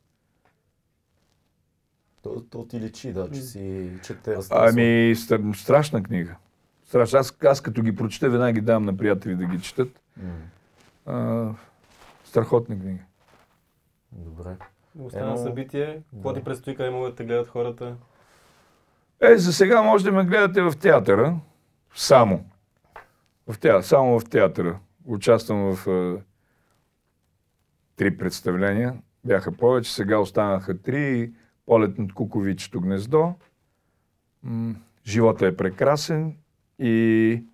То, 2.23 2.45
то 2.51 2.65
ти 2.65 2.81
личи, 2.81 3.13
да, 3.13 3.31
че 3.31 3.41
си 3.41 3.91
че 4.05 4.15
те 4.15 4.37
разтресва. 4.37 4.69
Ами, 4.69 4.83
стра- 5.17 5.55
страшна 5.55 6.03
книга. 6.03 6.37
Страшна. 6.85 7.19
Аз, 7.19 7.39
аз 7.45 7.61
като 7.61 7.83
ги 7.83 7.97
прочета, 7.97 8.31
веднага 8.31 8.53
ги 8.53 8.61
давам 8.61 8.85
на 8.85 8.97
приятели 8.97 9.37
да 9.37 9.45
ги 9.45 9.61
четат. 9.61 10.01
А, 11.07 11.49
страхотна 12.25 12.79
книга. 12.79 13.03
Добре. 14.13 14.57
Остана 15.01 15.25
Едно- 15.27 15.37
събитие. 15.39 16.03
Какво 16.15 16.33
ти 16.35 16.45
предстои, 16.45 16.77
къде 16.77 16.91
могат 16.91 17.15
да 17.15 17.25
гледат 17.25 17.49
хората? 17.49 17.97
Е, 19.21 19.37
за 19.37 19.53
сега 19.53 19.83
може 19.83 20.05
да 20.05 20.13
ме 20.13 20.25
гледате 20.25 20.63
в 20.63 20.73
театъра. 20.81 21.37
Само. 21.95 22.45
В 23.49 23.59
театър, 23.59 23.83
само 23.83 24.21
в 24.21 24.25
театъра. 24.25 24.79
Участвам 25.05 25.75
в 25.77 25.89
а, 25.89 26.23
три 27.97 28.17
представления. 28.17 29.03
Бяха 29.25 29.53
повече, 29.53 29.93
сега 29.93 30.19
останаха 30.19 30.83
три. 30.83 31.33
Полет 31.67 31.99
над 31.99 32.13
Куковичето 32.13 32.81
гнездо. 32.81 33.35
М, 34.45 34.77
живота 35.07 35.47
е 35.47 35.57
прекрасен 35.57 36.37
и 36.79 37.45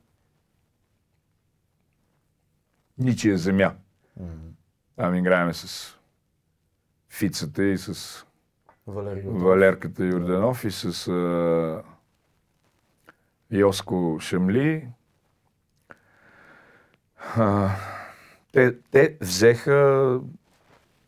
ничия 2.98 3.38
земя. 3.38 3.74
Там 4.96 5.14
играеме 5.14 5.54
с 5.54 5.98
Фицата 7.08 7.64
и 7.64 7.78
с 7.78 8.24
Валерий. 8.86 9.22
Валерката 9.26 10.04
Юрданов 10.04 10.64
и 10.64 10.70
с 10.70 11.08
а, 11.08 11.82
Йоско 13.50 14.18
Шамли. 14.20 14.88
А, 17.36 17.70
те, 18.53 18.74
те 18.90 19.16
взеха 19.20 20.20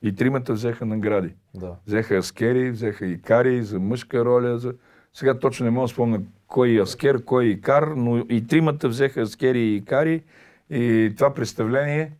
и 0.02 0.14
тримата 0.14 0.52
взеха 0.52 0.86
награди. 0.86 1.34
Да. 1.54 1.76
Взеха 1.86 2.16
Аскери, 2.16 2.70
взеха 2.70 3.06
Икари 3.06 3.62
за 3.62 3.80
мъжка 3.80 4.24
роля. 4.24 4.58
За... 4.58 4.74
Сега 5.14 5.38
точно 5.38 5.64
не 5.64 5.70
мога 5.70 5.84
да 5.84 5.88
спомня 5.88 6.20
кой 6.46 6.70
е 6.70 6.80
Аскер, 6.80 7.24
кой 7.24 7.44
е 7.44 7.48
Икар, 7.48 7.82
но 7.82 8.18
и 8.18 8.46
тримата 8.46 8.88
взеха 8.88 9.20
Аскери 9.20 9.58
и 9.58 9.76
Икари. 9.76 10.22
И 10.70 11.12
това 11.16 11.34
представление, 11.34 12.12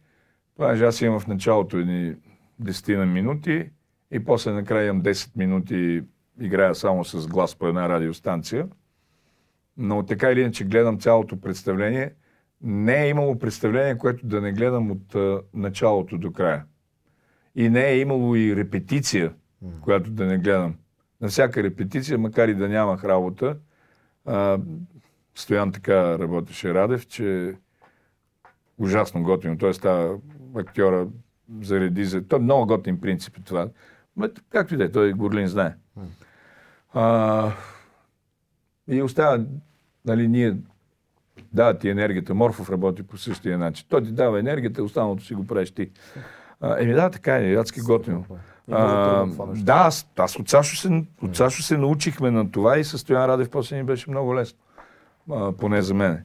понеже 0.56 0.84
аз 0.84 1.00
имам 1.00 1.20
в 1.20 1.26
началото 1.26 1.76
едни 1.76 2.14
10 2.62 2.96
на 2.96 3.06
минути 3.06 3.70
и 4.10 4.24
после 4.24 4.52
накрая 4.52 4.88
имам 4.88 5.02
10 5.02 5.36
минути 5.36 6.02
играя 6.40 6.74
само 6.74 7.04
с 7.04 7.28
глас 7.28 7.54
по 7.54 7.66
една 7.66 7.88
радиостанция. 7.88 8.68
Но 9.76 10.02
така 10.02 10.30
или 10.30 10.40
иначе 10.40 10.64
гледам 10.64 11.00
цялото 11.00 11.40
представление. 11.40 12.12
Не 12.62 13.04
е 13.04 13.08
имало 13.08 13.38
представление, 13.38 13.98
което 13.98 14.26
да 14.26 14.40
не 14.40 14.52
гледам 14.52 14.90
от 14.90 15.14
а, 15.14 15.42
началото 15.54 16.18
до 16.18 16.32
края. 16.32 16.64
И 17.54 17.68
не 17.68 17.86
е 17.86 17.98
имало 17.98 18.36
и 18.36 18.56
репетиция, 18.56 19.32
която 19.80 20.10
да 20.10 20.26
не 20.26 20.38
гледам. 20.38 20.74
На 21.20 21.28
всяка 21.28 21.62
репетиция, 21.62 22.18
макар 22.18 22.48
и 22.48 22.54
да 22.54 22.68
нямах 22.68 23.04
работа, 23.04 23.56
а, 24.24 24.58
Стоян 25.34 25.72
така 25.72 26.18
работеше 26.18 26.74
Радев, 26.74 27.06
че 27.06 27.54
ужасно 28.78 29.22
готино. 29.22 29.58
Той 29.58 29.74
става 29.74 30.18
актьора 30.54 31.08
зареди 31.60 32.04
за... 32.04 32.28
Той 32.28 32.38
е 32.38 32.42
много 32.42 32.66
готин 32.66 33.00
принцип 33.00 33.38
е 33.38 33.42
това. 33.42 33.68
Ма, 34.16 34.30
както 34.48 34.74
и 34.74 34.76
да 34.76 34.84
е, 34.84 34.92
той 34.92 35.12
Горлин 35.12 35.46
знае. 35.46 35.74
А, 36.92 37.52
и 38.88 39.02
остава, 39.02 39.44
нали, 40.04 40.28
ние 40.28 40.56
дава 41.52 41.78
ти 41.78 41.88
енергията. 41.88 42.34
Морфов 42.34 42.70
работи 42.70 43.02
по 43.02 43.16
същия 43.16 43.58
начин. 43.58 43.86
Той 43.88 44.02
ти 44.02 44.12
дава 44.12 44.40
енергията, 44.40 44.82
останалото 44.82 45.24
си 45.24 45.34
го 45.34 45.46
правиш 45.46 45.70
ти. 45.70 45.90
А, 46.60 46.82
еми 46.82 46.92
да, 46.92 47.10
така 47.10 47.38
е, 47.38 47.54
адски 47.54 47.80
готино. 47.80 48.24
А, 48.70 49.26
да, 49.56 49.72
аз, 49.72 50.10
аз 50.16 50.38
от, 50.38 50.48
Сашо 50.48 50.76
се, 50.76 51.04
от 51.22 51.36
Сашо 51.36 51.62
се 51.62 51.76
научихме 51.76 52.30
на 52.30 52.50
това 52.50 52.78
и 52.78 52.84
със 52.84 53.00
Стоян 53.00 53.24
Радев 53.24 53.50
после 53.50 53.76
ни 53.76 53.82
беше 53.82 54.10
много 54.10 54.34
лесно. 54.34 54.58
А, 55.30 55.52
поне 55.52 55.82
за 55.82 55.94
мен. 55.94 56.24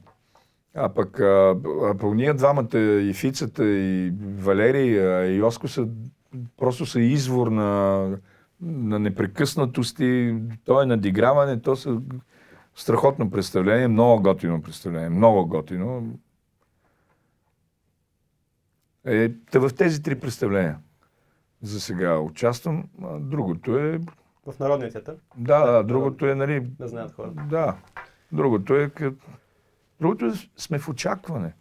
А 0.76 0.90
пък 0.90 1.20
а, 1.20 1.56
а, 1.84 1.96
по 1.98 2.14
ние 2.14 2.34
двамата, 2.34 2.80
и 2.80 3.14
Фицата, 3.14 3.66
и 3.66 4.14
Валерий, 4.38 4.90
и 5.32 5.36
Йоско 5.36 5.68
са 5.68 5.88
просто 6.58 6.86
са 6.86 7.00
извор 7.00 7.48
на, 7.48 8.10
на 8.62 9.00
непрекъснатости, 9.00 10.36
то 10.66 10.82
е 10.82 10.86
надиграване, 10.86 11.62
то 11.62 11.76
са 11.76 11.98
страхотно 12.76 13.32
представление, 13.32 13.88
много 13.88 14.24
готино 14.24 14.62
представление, 14.62 15.10
много 15.10 15.48
готино. 15.48 16.20
Е, 19.06 19.34
та 19.52 19.60
в 19.60 19.70
тези 19.76 20.04
три 20.04 20.20
представления 20.20 20.80
за 21.62 21.82
сега 21.82 22.20
участвам. 22.20 22.90
А 23.04 23.20
другото 23.20 23.78
е... 23.78 24.00
В 24.48 24.60
Народния 24.60 24.92
театър. 24.92 25.16
Да, 25.38 25.72
да, 25.72 25.84
другото 25.84 26.26
е, 26.26 26.36
нали... 26.36 26.60
Да 26.60 26.88
знаят 26.88 27.12
хората. 27.12 27.44
Да. 27.50 27.78
Другото 28.32 28.76
е... 28.76 28.92
Другото 30.00 30.26
е 30.26 30.32
сме 30.58 30.80
в 30.80 30.90
очакване. 30.90 31.54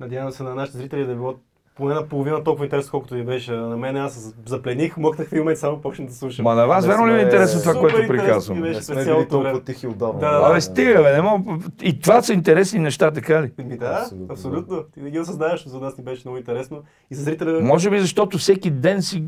Надявам 0.00 0.32
се 0.32 0.42
на 0.42 0.54
нашите 0.54 0.78
зрители 0.78 1.06
да 1.06 1.14
било 1.14 1.40
поне 1.78 1.94
на 1.94 2.08
половина 2.08 2.44
толкова 2.44 2.64
интересно, 2.64 2.90
колкото 2.90 3.14
ви 3.14 3.22
беше. 3.22 3.52
На 3.52 3.76
мен 3.76 3.96
аз 3.96 4.34
заплених, 4.46 4.96
мокнах 4.96 5.28
в 5.28 5.32
момент 5.32 5.58
само 5.58 5.80
почнах 5.80 6.08
да 6.08 6.14
слушам. 6.14 6.42
Ма 6.42 6.54
на 6.54 6.66
вас, 6.66 6.86
верно 6.86 7.08
ли 7.08 7.12
ви 7.12 7.18
е 7.18 7.22
интересно 7.22 7.60
това, 7.60 7.72
Супер 7.72 7.80
което 7.80 8.00
интересно 8.02 8.24
приказвам? 8.26 8.60
ми. 8.62 8.68
Не 8.68 8.82
сме 8.82 9.04
били 9.04 9.28
толкова 9.28 9.64
тихи 9.64 9.86
отдавна. 9.86 10.20
Да, 10.20 10.40
да, 10.40 10.50
Абе, 10.50 10.60
стига, 10.60 11.02
бе, 11.02 11.12
не 11.12 11.22
мога... 11.22 11.58
И 11.82 12.00
това 12.00 12.22
са 12.22 12.32
интересни 12.32 12.78
неща, 12.78 13.10
така 13.10 13.42
ли? 13.42 13.52
Еми 13.58 13.76
да, 13.76 14.00
Абсолютно, 14.02 14.32
абсолютно. 14.32 14.82
Ти 14.94 15.00
не 15.00 15.10
ги 15.10 15.20
осъзнаеш, 15.20 15.64
но 15.64 15.70
за 15.70 15.80
нас 15.80 15.98
ни 15.98 16.04
беше 16.04 16.22
много 16.24 16.38
интересно. 16.38 16.82
И 17.10 17.14
за 17.14 17.22
зрителя... 17.22 17.60
Може 17.60 17.90
би 17.90 18.00
защото 18.00 18.38
всеки 18.38 18.70
ден 18.70 19.02
си 19.02 19.24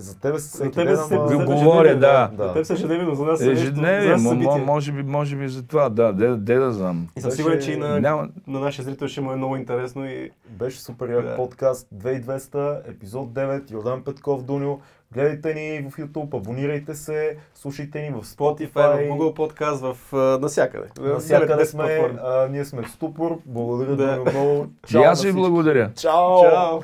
За 0.00 0.20
тебе 0.20 0.38
се 0.38 0.48
всеки 0.48 0.76
ден, 0.76 0.96
се 0.98 1.14
ама- 1.14 1.26
Ви 1.26 1.36
за 1.36 1.44
говоря, 1.44 1.96
да. 1.96 2.30
За 2.38 2.52
теб 2.52 2.64
са 2.64 2.72
ежедневие, 2.72 3.04
но 3.04 3.14
за 3.14 3.24
нас 3.24 3.40
е 3.40 3.50
ежедневие, 3.50 4.16
може 4.58 4.92
би, 4.92 5.02
може 5.02 5.36
би 5.36 5.48
за 5.48 5.62
това, 5.62 5.88
да, 5.88 6.12
де, 6.12 6.28
де 6.28 6.54
да 6.56 6.72
знам. 6.72 7.08
И 7.16 7.20
съм 7.20 7.30
сигурен, 7.30 7.60
че 7.60 7.72
и 7.72 7.76
на, 7.76 8.00
Няма... 8.00 8.28
на 8.46 8.60
нашия 8.60 8.84
зрител 8.84 9.08
ще 9.08 9.20
му 9.20 9.32
е 9.32 9.36
много 9.36 9.56
интересно 9.56 10.06
и 10.06 10.30
Беше 10.50 10.80
супер 10.80 11.08
як 11.08 11.24
Да. 11.24 11.36
подкаст 11.36 11.88
2200, 11.90 12.56
епизод 12.86 13.28
9, 13.28 13.70
Йордан 13.70 14.02
Петков, 14.02 14.42
Дуньо. 14.42 14.78
Гледайте 15.12 15.54
ни 15.54 15.90
в 15.90 15.96
YouTube, 15.96 16.36
абонирайте 16.36 16.94
се, 16.94 17.36
слушайте 17.54 18.00
ни 18.00 18.10
в 18.10 18.24
Spotify, 18.24 18.72
Spotify. 18.72 19.08
в 19.08 19.10
Google 19.10 19.36
Podcast, 19.36 19.92
в 19.92 20.12
а, 20.12 20.38
навсякъде. 20.38 20.86
Навсякъде 21.00 21.52
9-10 21.54 21.64
сме, 21.64 21.84
а, 22.22 22.48
ние 22.48 22.64
сме 22.64 22.82
в 22.82 22.90
ступор. 22.90 23.38
Благодаря 23.46 23.96
Да. 23.96 24.20
много. 24.26 24.66
И 24.94 24.96
аз 24.96 25.22
ви 25.22 25.32
благодаря. 25.32 25.90
Чао! 25.94 26.40
Чао! 26.42 26.80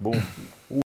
Бум! 0.00 0.14